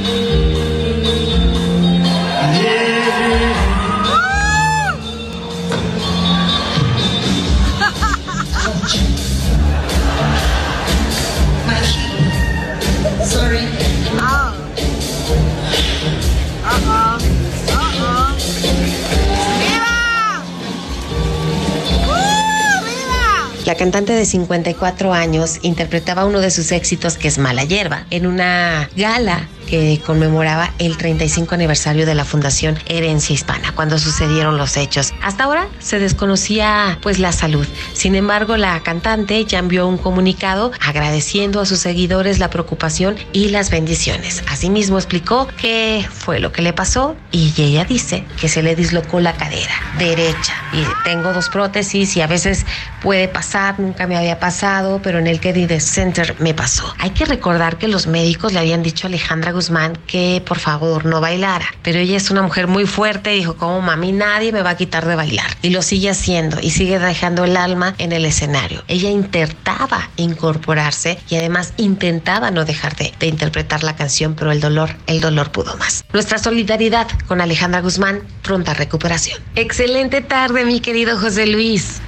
La 23.65 23.76
cantante 23.76 24.13
de 24.13 24.26
54 24.26 25.13
años 25.13 25.59
interpretaba 25.61 26.26
uno 26.26 26.39
de 26.39 26.51
sus 26.51 26.72
éxitos 26.72 27.18
que 27.18 27.30
es 27.30 27.38
Mala 27.38 27.63
Hierba 27.63 28.05
en 28.09 28.27
una 28.27 28.89
gala 28.97 29.47
que 29.72 30.02
conmemoraba 30.06 30.73
el 30.80 30.98
35 30.98 31.56
aniversario 31.56 32.06
de 32.06 32.14
la 32.14 32.26
Fundación 32.26 32.77
Herencia 32.88 33.34
Hispana, 33.34 33.72
cuando 33.73 33.98
sucedieron 33.99 34.57
los 34.57 34.76
hechos. 34.76 35.14
Hasta 35.23 35.45
ahora 35.45 35.69
se 35.80 35.98
desconocía 35.98 36.99
pues 37.02 37.19
la 37.19 37.31
salud. 37.31 37.65
Sin 37.93 38.15
embargo, 38.15 38.57
la 38.57 38.81
cantante 38.81 39.45
ya 39.45 39.60
envió 39.60 39.88
un 39.88 39.98
comunicado 39.98 40.73
agradeciendo 40.81 41.61
a 41.61 41.65
sus 41.65 41.80
seguidores 41.80 42.38
la 42.38 42.49
preocupación 42.49 43.15
y 43.31 43.48
las 43.48 43.69
bendiciones. 43.69 44.43
Asimismo 44.49 44.98
explicó 44.98 45.48
qué 45.56 46.06
fue 46.11 46.41
lo 46.41 46.52
que 46.52 46.61
le 46.61 46.73
pasó 46.73 47.15
y 47.31 47.53
ella 47.56 47.85
dice 47.85 48.26
que 48.41 48.49
se 48.49 48.64
le 48.64 48.76
dislocó 48.76 49.22
la 49.22 49.38
cadera 49.38 49.73
derecha 49.98 50.53
y 50.73 50.84
tengo 51.06 51.31
dos 51.31 51.48
prótesis 51.48 52.18
y 52.18 52.22
a 52.22 52.27
veces 52.27 52.65
puede 53.02 53.30
pasar, 53.30 53.80
nunca 53.80 54.06
me 54.06 54.18
había 54.18 54.38
pasado, 54.38 54.99
pero 55.02 55.19
en 55.19 55.27
el 55.27 55.39
Kennedy 55.39 55.80
Center 55.80 56.35
me 56.39 56.53
pasó. 56.53 56.93
Hay 56.99 57.11
que 57.11 57.23
recordar 57.23 57.77
que 57.77 57.88
los 57.88 58.07
médicos 58.07 58.52
le 58.52 58.60
habían 58.60 58.84
dicho 58.84 59.07
a 59.07 59.10
Alejandra 59.10 59.53
Guzmán 59.62 59.96
que 60.08 60.42
por 60.44 60.58
favor 60.58 61.06
no 61.06 61.22
bailara, 61.22 61.68
pero 61.84 62.00
ella 62.00 62.18
es 62.18 62.32
una 62.32 62.42
mujer 62.42 62.66
muy 62.66 62.88
fuerte 62.88 63.30
dijo, 63.30 63.58
como 63.58 63.80
mami, 63.80 64.12
nadie 64.12 64.52
me 64.52 64.64
va 64.64 64.72
a 64.72 64.76
quitar 64.76 65.06
de 65.06 65.16
bailar. 65.16 65.46
Y 65.62 65.70
lo 65.70 65.84
sigue 65.84 66.10
haciendo 66.10 66.60
y 66.60 66.72
sigue 66.72 66.98
dejando 66.98 67.44
el 67.44 67.56
alma 67.56 67.94
en 68.00 68.12
el 68.12 68.26
escenario. 68.26 68.84
Ella 68.88 69.12
intentaba 69.12 70.10
incorporarse 70.16 71.20
y 71.30 71.36
además 71.36 71.74
intentaba 71.78 72.50
no 72.50 72.66
dejar 72.66 72.96
de, 72.96 73.14
de 73.20 73.28
interpretar 73.28 73.84
la 73.84 73.96
canción, 73.96 74.34
pero 74.34 74.52
el 74.52 74.62
dolor, 74.62 74.96
el 75.06 75.22
dolor 75.22 75.52
pudo 75.52 75.78
más. 75.78 76.06
Nuestra 76.12 76.40
solidaridad 76.40 77.08
con 77.28 77.40
Alejandra 77.40 77.82
Guzmán, 77.82 78.22
pronta 78.42 78.74
recuperación. 78.74 79.40
Excelente 79.54 80.22
tarde, 80.22 80.66
mi 80.66 80.80
querido 80.80 81.20
José 81.20 81.46
Luis. 81.46 82.02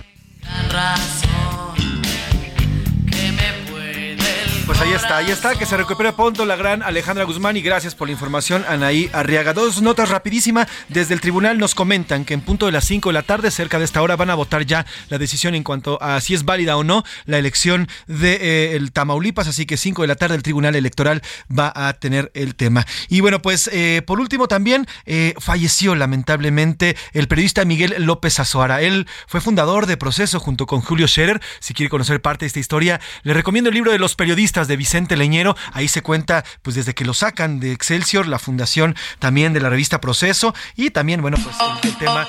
Pues 4.66 4.80
ahí 4.80 4.94
está, 4.94 5.18
ahí 5.18 5.30
está, 5.30 5.56
que 5.56 5.66
se 5.66 5.76
recupere 5.76 6.14
pronto 6.14 6.46
la 6.46 6.56
gran 6.56 6.84
Alejandra 6.84 7.26
Guzmán 7.26 7.58
y 7.58 7.62
gracias 7.62 7.96
por 7.96 8.08
la 8.08 8.14
información, 8.14 8.64
Anaí 8.70 9.10
Arriaga. 9.12 9.54
Dos 9.54 9.82
notas 9.82 10.08
rapidísimas. 10.08 10.70
Desde 10.88 11.14
el 11.14 11.20
tribunal 11.20 11.58
nos 11.58 11.76
comentan 11.76 12.24
que 12.24 12.34
en 12.34 12.40
punto 12.40 12.68
de 12.68 12.72
las 12.72 12.86
5 12.86 13.10
de 13.10 13.14
la 13.14 13.24
tarde, 13.24 13.52
cerca 13.52 13.78
de 13.78 13.84
esta 13.84 14.02
hora, 14.02 14.16
van 14.16 14.30
a 14.30 14.36
votar 14.36 14.66
ya 14.66 14.86
la 15.10 15.18
decisión 15.18 15.54
en 15.54 15.66
cuanto 15.66 16.02
a 16.02 16.22
si 16.22 16.34
es 16.34 16.46
válida 16.46 16.78
o 16.78 16.86
no 16.86 17.04
la 17.26 17.40
elección 17.40 17.90
de 18.08 18.76
eh, 18.76 18.80
Tamaulipas, 18.94 19.50
así 19.50 19.66
que 19.66 19.76
5 19.76 20.04
de 20.04 20.08
la 20.08 20.16
tarde 20.16 20.36
el 20.36 20.44
tribunal 20.44 20.78
electoral 20.78 21.22
va 21.52 21.74
a 21.76 21.92
tener 21.92 22.32
el 22.34 22.56
tema. 22.56 22.86
Y 23.10 23.20
bueno, 23.20 23.42
pues 23.42 23.70
eh, 23.74 24.02
por 24.06 24.22
último 24.22 24.48
también 24.48 24.88
eh, 25.06 25.34
falleció 25.40 25.94
lamentablemente 25.94 26.96
el 27.12 27.28
periodista 27.28 27.66
Miguel 27.66 27.96
López 27.98 28.40
Azuara. 28.40 28.82
Él 28.82 29.08
fue 29.28 29.42
fundador 29.42 29.88
de 29.88 29.98
Proceso 29.98 30.40
junto 30.40 30.68
con 30.68 30.80
Julio 30.80 31.06
Scherer. 31.06 31.42
Si 31.60 31.74
quiere 31.74 31.90
conocer 31.90 32.22
parte 32.22 32.46
de 32.46 32.48
esta 32.48 32.62
historia, 32.62 33.02
le 33.24 33.34
recomiendo 33.34 33.70
el 33.70 33.76
libro 33.76 33.92
de 33.92 34.00
los 34.00 34.16
periodistas 34.16 34.53
de 34.54 34.78
Vicente 34.78 35.18
Leñero. 35.18 35.56
Ahí 35.74 35.88
se 35.88 36.04
cuenta, 36.04 36.46
pues 36.62 36.76
desde 36.76 36.94
que 36.94 37.06
lo 37.06 37.14
sacan 37.14 37.60
de 37.60 37.72
Excelsior, 37.72 38.28
la 38.28 38.38
fundación 38.38 38.96
también 39.20 39.52
de 39.54 39.60
la 39.60 39.70
revista 39.70 40.00
Proceso 40.00 40.54
y 40.76 40.92
también, 40.92 41.22
bueno, 41.22 41.38
pues 41.44 41.56
el, 41.84 41.98
tema, 41.98 42.28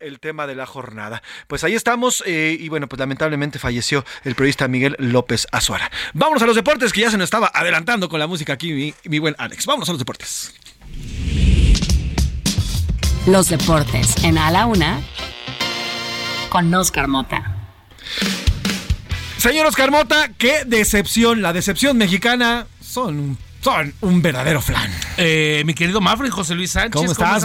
el 0.00 0.20
tema 0.20 0.46
de 0.46 0.54
la 0.54 0.64
jornada. 0.64 1.22
Pues 1.46 1.64
ahí 1.64 1.74
estamos 1.74 2.24
eh, 2.26 2.56
y 2.58 2.68
bueno, 2.70 2.88
pues 2.88 2.98
lamentablemente 2.98 3.58
falleció 3.58 4.04
el 4.24 4.34
periodista 4.34 4.66
Miguel 4.68 4.96
López 4.98 5.46
Azuara. 5.52 5.90
Vámonos 6.14 6.42
a 6.42 6.46
los 6.46 6.56
deportes 6.56 6.92
que 6.92 7.02
ya 7.02 7.10
se 7.10 7.18
nos 7.18 7.24
estaba 7.24 7.50
adelantando 7.54 8.08
con 8.08 8.18
la 8.18 8.26
música 8.26 8.54
aquí 8.54 8.72
mi, 8.72 8.94
mi 9.04 9.18
buen 9.18 9.34
Alex. 9.38 9.66
Vámonos 9.66 9.88
a 9.90 9.92
los 9.92 9.98
deportes. 9.98 10.54
Los 13.26 13.50
deportes 13.50 14.24
en 14.24 14.38
A 14.38 14.50
la 14.50 14.64
Una 14.64 15.02
con 16.48 16.72
Oscar 16.72 17.08
Mota. 17.08 17.54
Señor 19.38 19.66
Oscar 19.66 19.92
Mota, 19.92 20.30
qué 20.36 20.64
decepción. 20.66 21.42
La 21.42 21.52
decepción 21.52 21.96
mexicana 21.96 22.66
son 22.80 23.38
son 23.60 23.92
un 24.00 24.22
verdadero 24.22 24.60
flan. 24.60 24.90
Eh, 25.16 25.62
mi 25.66 25.74
querido 25.74 26.00
Mafren, 26.00 26.30
José 26.30 26.54
Luis 26.54 26.70
Sánchez. 26.70 26.92
¿Cómo 26.92 27.10
estás? 27.10 27.44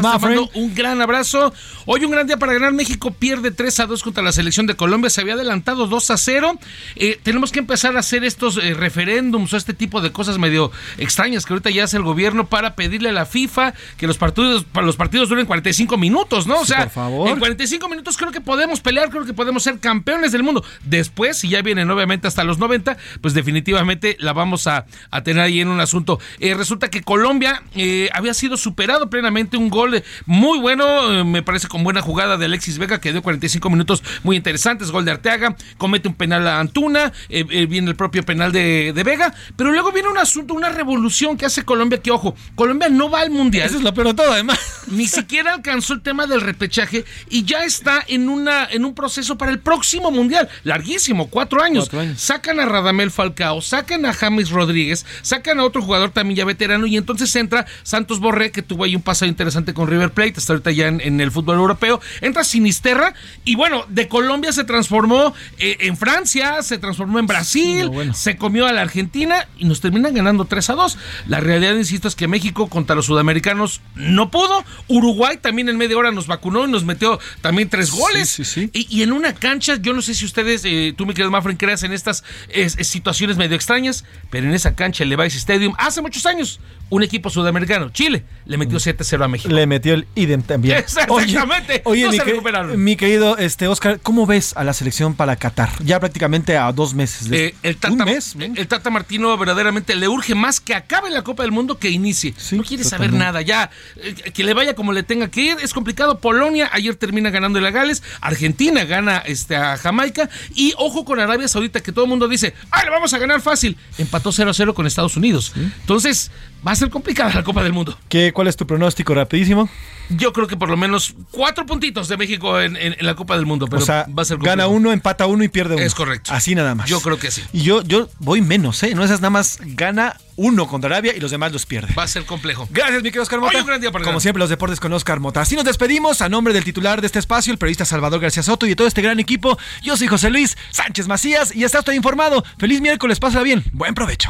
Un 0.54 0.76
gran 0.76 1.02
abrazo. 1.02 1.54
Hoy 1.86 2.06
un 2.06 2.12
gran 2.12 2.28
día 2.28 2.38
para 2.38 2.54
ganar. 2.54 2.72
México 2.72 3.12
pierde 3.12 3.52
3 3.52 3.80
a 3.82 3.86
2 3.88 4.04
contra 4.04 4.24
la 4.24 4.32
selección 4.32 4.68
de 4.68 4.76
Colombia. 4.76 5.10
Se 5.10 5.22
había 5.22 5.34
adelantado 5.34 5.88
2 5.88 6.12
a 6.12 6.18
0. 6.18 6.60
Eh, 6.96 7.20
tenemos 7.24 7.52
que 7.52 7.60
empezar 7.60 7.96
a 7.98 8.00
hacer 8.00 8.24
estos 8.24 8.58
eh, 8.58 8.74
referéndums 8.74 9.54
o 9.54 9.58
este 9.58 9.74
tipo 9.74 10.02
de 10.02 10.12
cosas 10.12 10.38
medio 10.38 10.72
extrañas 10.98 11.46
que 11.46 11.54
ahorita 11.54 11.72
ya 11.72 11.86
hace 11.86 11.98
el 11.98 12.04
gobierno 12.04 12.48
para 12.48 12.76
pedirle 12.76 13.10
a 13.10 13.14
la 13.14 13.26
FIFA 13.26 13.74
que 13.98 14.08
los 14.08 14.18
partidos, 14.18 14.66
los 14.82 14.96
partidos 14.96 15.30
duren 15.30 15.46
45 15.46 15.98
minutos, 15.98 16.48
¿no? 16.48 16.60
O 16.60 16.66
sea, 16.66 16.84
por 16.84 16.90
favor. 16.92 17.30
en 17.30 17.40
45 17.40 17.90
minutos 17.90 18.18
creo 18.18 18.32
que 18.32 18.42
podemos 18.42 18.82
pelear, 18.82 19.10
creo 19.10 19.26
que 19.26 19.34
podemos 19.34 19.64
ser 19.64 19.80
campeones 19.80 20.32
del 20.32 20.44
mundo. 20.44 20.64
Después, 20.84 21.38
si 21.38 21.50
ya 21.50 21.62
vienen 21.62 21.90
obviamente 21.90 22.28
hasta 22.28 22.44
los 22.44 22.60
90, 22.60 22.98
pues 23.22 23.34
definitivamente 23.34 24.16
la 24.20 24.34
vamos 24.34 24.68
a, 24.68 24.86
a 25.10 25.24
tener 25.24 25.44
ahí 25.44 25.60
en 25.60 25.70
un 25.70 25.80
asunto. 25.80 26.13
Eh, 26.40 26.54
resulta 26.54 26.90
que 26.90 27.02
Colombia 27.02 27.64
eh, 27.76 28.10
había 28.14 28.34
sido 28.34 28.58
superado 28.58 29.10
plenamente, 29.10 29.58
un 29.58 29.70
gol 29.70 29.96
eh, 29.96 30.04
muy 30.26 30.60
bueno, 30.60 31.12
eh, 31.12 31.24
me 31.24 31.44
parece 31.44 31.68
con 31.68 31.84
buena 31.84 32.02
jugada 32.02 32.38
de 32.38 32.46
Alexis 32.46 32.78
Vega, 32.78 33.00
que 33.00 33.12
dio 33.12 33.22
45 33.22 33.70
minutos 33.70 34.04
muy 34.24 34.36
interesantes, 34.36 34.92
gol 34.92 35.06
de 35.06 35.12
Arteaga, 35.12 35.56
comete 35.78 36.08
un 36.08 36.16
penal 36.16 36.48
a 36.48 36.60
Antuna, 36.60 37.12
viene 37.30 37.90
el 37.90 37.96
propio 37.96 38.24
penal 38.24 38.52
de, 38.52 38.94
de 38.94 39.04
Vega, 39.04 39.34
pero 39.56 39.72
luego 39.72 39.92
viene 39.92 40.10
un 40.10 40.18
asunto, 40.18 40.54
una 40.54 40.70
revolución 40.70 41.38
que 41.38 41.46
hace 41.46 41.64
Colombia, 41.64 42.02
que 42.02 42.12
ojo, 42.12 42.36
Colombia 42.56 42.90
no 42.90 43.10
va 43.10 43.22
al 43.22 43.32
Mundial. 43.32 43.68
Eso 43.68 43.78
es 43.78 43.84
lo 43.84 43.94
peor 43.94 44.08
de 44.08 44.14
todo, 44.14 44.32
además. 44.32 44.60
Ni 44.88 45.08
siquiera 45.08 45.54
alcanzó 45.54 45.94
el 45.94 46.02
tema 46.02 46.28
del 46.28 46.42
repechaje 46.42 47.06
y 47.30 47.44
ya 47.44 47.64
está 47.64 48.04
en, 48.08 48.30
una, 48.30 48.66
en 48.66 48.86
un 48.86 48.94
proceso 48.94 49.38
para 49.38 49.52
el 49.52 49.60
próximo 49.60 50.12
Mundial, 50.12 50.50
larguísimo, 50.64 51.30
cuatro 51.30 51.62
años. 51.62 51.86
Cuatro 51.86 52.02
años. 52.02 52.22
Sacan 52.22 52.60
a 52.60 52.66
Radamel 52.66 53.12
Falcao, 53.12 53.62
sacan 53.62 54.06
a 54.06 54.14
James 54.14 54.50
Rodríguez, 54.50 55.06
sacan 55.22 55.60
a 55.60 55.64
otro 55.64 55.82
jugador 55.82 55.93
también 56.12 56.38
ya 56.38 56.46
veterano 56.46 56.88
y 56.88 56.98
entonces 56.98 57.36
entra 57.36 57.66
Santos 57.84 58.20
Borré, 58.20 58.52
que 58.52 58.62
tuvo 58.62 58.84
ahí 58.84 58.96
un 58.96 59.02
pasado 59.02 59.30
interesante 59.30 59.74
con 59.74 59.88
River 59.88 60.12
Plate, 60.12 60.36
hasta 60.38 60.54
ahorita 60.54 60.72
ya 60.72 60.88
en, 60.88 61.02
en 61.02 61.22
el 61.22 61.32
fútbol 61.32 61.58
europeo. 61.58 62.00
Entra 62.22 62.44
Sinisterra 62.44 63.14
y 63.46 63.56
bueno, 63.56 63.86
de 63.90 64.08
Colombia 64.08 64.52
se 64.52 64.64
transformó 64.64 65.34
eh, 65.58 65.78
en 65.82 65.98
Francia, 65.98 66.62
se 66.62 66.78
transformó 66.78 67.20
en 67.20 67.28
Brasil, 67.28 67.92
se 68.14 68.38
comió 68.38 68.68
a 68.68 68.72
la 68.72 68.82
Argentina 68.82 69.48
y 69.58 69.66
nos 69.66 69.82
terminan 69.82 70.14
ganando 70.14 70.46
3 70.46 70.70
a 70.72 70.74
2. 70.74 70.98
La 71.28 71.40
realidad, 71.40 71.76
insisto, 71.76 72.08
es 72.08 72.16
que 72.16 72.28
México 72.28 72.68
contra 72.68 72.96
los 72.96 73.06
sudamericanos 73.06 73.82
no 73.96 74.30
pudo. 74.32 74.64
Uruguay 74.88 75.38
también 75.42 75.70
en 75.70 75.78
media 75.78 75.98
hora 75.98 76.12
nos 76.12 76.28
vacunó 76.28 76.66
y 76.66 76.72
nos 76.72 76.84
metió 76.86 77.20
también 77.42 77.70
tres 77.70 77.92
goles. 77.92 78.40
Y, 78.74 78.88
y 78.90 79.04
en 79.04 79.12
una 79.12 79.34
cancha, 79.34 79.78
yo 79.78 79.94
no 79.94 80.02
sé 80.02 80.14
si 80.14 80.26
ustedes, 80.26 80.64
eh, 80.66 80.94
tú 80.96 81.06
mi 81.06 81.14
querido 81.14 81.32
Mafren, 81.32 81.58
creas 81.58 81.84
en 81.84 81.94
estas 81.94 82.24
eh, 82.50 82.68
eh, 82.78 82.84
situaciones 82.84 83.38
medio 83.38 83.56
extrañas, 83.56 84.06
pero 84.30 84.48
en 84.48 84.54
esa 84.54 84.76
cancha, 84.76 85.04
el 85.04 85.10
Levi's 85.10 85.36
Stadium, 85.36 85.74
hace 85.88 86.02
muchos 86.02 86.26
años, 86.26 86.60
un 86.90 87.02
equipo 87.04 87.30
sudamericano, 87.30 87.90
Chile, 87.90 88.24
le 88.46 88.58
metió 88.58 88.78
7-0 88.78 89.24
a 89.24 89.28
México. 89.28 89.54
Le 89.54 89.66
metió 89.66 89.94
el 89.94 90.08
idem 90.16 90.44
también. 90.44 90.78
Exactamente. 90.78 91.82
Oye, 91.86 92.04
no 92.06 92.12
mi, 92.12 92.18
se 92.18 92.78
mi 92.78 92.96
querido 92.96 93.38
este, 93.38 93.68
Oscar, 93.68 94.00
¿cómo 94.02 94.26
ves 94.28 94.54
a 94.56 94.64
la 94.64 94.74
selección 94.74 95.16
para 95.16 95.36
Qatar? 95.36 95.70
Ya 95.84 96.00
prácticamente 96.00 96.58
a 96.58 96.72
dos 96.72 96.94
meses. 96.94 97.30
de- 97.30 97.48
Eh, 97.48 97.56
el, 97.64 97.78
tata, 97.78 98.06
el 98.40 98.68
Tata 98.68 98.90
Martino 98.90 99.36
verdaderamente 99.38 99.96
le 99.96 100.08
urge 100.08 100.36
más 100.36 100.60
que 100.60 100.76
acabe 100.76 101.10
la 101.10 101.24
Copa 101.24 101.44
del 101.44 101.52
Mundo 101.52 101.80
que 101.80 101.90
inicie. 101.90 102.34
no 102.52 102.64
quiere 102.64 102.84
saber 102.84 103.12
nada. 103.12 103.42
Ya, 103.42 103.72
eh, 103.98 104.14
que 104.32 104.44
le 104.44 104.54
vaya 104.54 104.76
como 104.76 104.94
le 104.94 105.04
tenga 105.04 105.30
que 105.30 105.42
ir. 105.42 105.58
Es 105.62 105.74
complicado. 105.74 106.20
Polonia 106.20 106.70
ayer 106.74 106.96
termina 106.96 107.30
ganando 107.32 107.60
a 107.60 107.72
Gales. 107.72 108.04
Argentina 108.22 108.84
gana 108.86 109.18
este, 109.26 109.56
a 109.56 109.78
Jamaica. 109.78 110.30
Y 110.54 110.74
ojo 110.78 111.06
con 111.06 111.20
Arabia 111.20 111.48
Saudita, 111.48 111.82
que 111.82 111.92
todo 111.92 112.06
el 112.06 112.10
mundo 112.10 112.28
dice, 112.28 112.54
¡ay, 112.72 112.86
le 112.86 112.92
vamos 112.92 113.14
a 113.14 113.18
ganar 113.18 113.42
fácil! 113.42 113.78
Empató 113.98 114.32
0-0 114.32 114.74
con 114.74 114.86
Estados 114.86 115.18
Unidos. 115.18 115.54
Entonces, 115.82 116.32
va 116.66 116.72
a 116.72 116.76
ser 116.76 116.90
complicada 116.90 117.34
la 117.34 117.44
Copa 117.44 117.64
del 117.64 117.74
Mundo. 117.74 117.98
¿Qué, 118.10 118.32
¿Cuál 118.34 118.48
es 118.48 118.56
tu 118.56 118.66
pronóstico 118.68 119.14
rapidísimo? 119.14 119.70
Yo 120.10 120.34
creo 120.34 120.48
que 120.48 120.58
por 120.58 120.70
lo 120.70 120.76
menos 120.76 121.16
cuatro 121.32 121.66
puntitos 121.66 122.10
de 122.10 122.18
México 122.18 122.60
en, 122.60 122.76
en- 122.76 122.94
en 123.00 123.06
la 123.06 123.16
Copa 123.16 123.36
del 123.38 123.46
Mundo. 123.46 123.68
Pero 123.68 123.82
o 123.82 123.86
sea, 123.86 124.06
va 124.18 124.22
a 124.24 124.26
ser 124.26 124.38
gana 124.38 124.68
uno, 124.68 124.92
empata 124.92 125.26
uno 125.28 125.44
y 125.46 125.48
pierde 125.48 125.76
uno. 125.76 125.84
Es 125.84 125.96
correcto. 125.96 126.32
Así 126.34 126.56
nada 126.56 126.76
más. 126.76 126.90
Yo 126.90 127.00
creo 127.02 127.18
que 127.18 127.32
sí. 127.32 127.42
Y 127.54 127.62
yo, 127.64 127.82
yo 127.84 128.10
voy 128.20 128.42
menos, 128.42 128.84
¿eh? 128.84 128.94
No 128.96 129.04
esas 129.04 129.22
nada 129.22 129.30
más 129.30 129.60
gana 129.62 130.18
uno 130.36 130.68
contra 130.68 130.88
Arabia 130.90 131.16
y 131.16 131.20
los 131.22 131.32
demás 131.32 131.54
los 131.54 131.66
pierde. 131.66 131.94
Va 131.98 132.04
a 132.04 132.08
ser 132.08 132.26
complejo. 132.26 132.68
Gracias, 132.72 132.98
mi 133.02 133.10
querido 133.10 133.24
Oscar 133.24 133.40
Mota. 133.40 133.54
Hoy 133.56 133.62
un 133.62 133.68
gran 133.68 133.80
día 133.80 133.92
para 133.92 134.04
Como 134.04 134.12
ganar. 134.14 134.22
siempre, 134.22 134.40
los 134.40 134.50
deportes 134.50 134.80
con 134.82 134.92
Oscar 134.94 135.20
Mota. 135.22 135.40
Así 135.42 135.56
nos 135.56 135.64
despedimos 135.66 136.22
a 136.22 136.28
nombre 136.28 136.54
del 136.54 136.64
titular 136.66 137.00
de 137.00 137.08
este 137.08 137.20
espacio, 137.20 137.54
el 137.54 137.58
periodista 137.58 137.86
Salvador 137.86 138.20
García 138.20 138.44
Soto 138.44 138.66
y 138.66 138.70
de 138.70 138.76
todo 138.76 138.88
este 138.88 139.02
gran 139.02 139.20
equipo. 139.22 139.58
Yo 139.84 139.96
soy 139.96 140.08
José 140.08 140.30
Luis 140.30 140.58
Sánchez 140.72 141.08
Macías 141.08 141.56
y 141.56 141.64
está 141.64 141.80
usted 141.80 141.94
informado. 141.94 142.44
Feliz 142.58 142.82
miércoles, 142.82 143.20
pásala 143.20 143.44
bien. 143.44 143.64
Buen 143.72 143.94
provecho. 143.94 144.30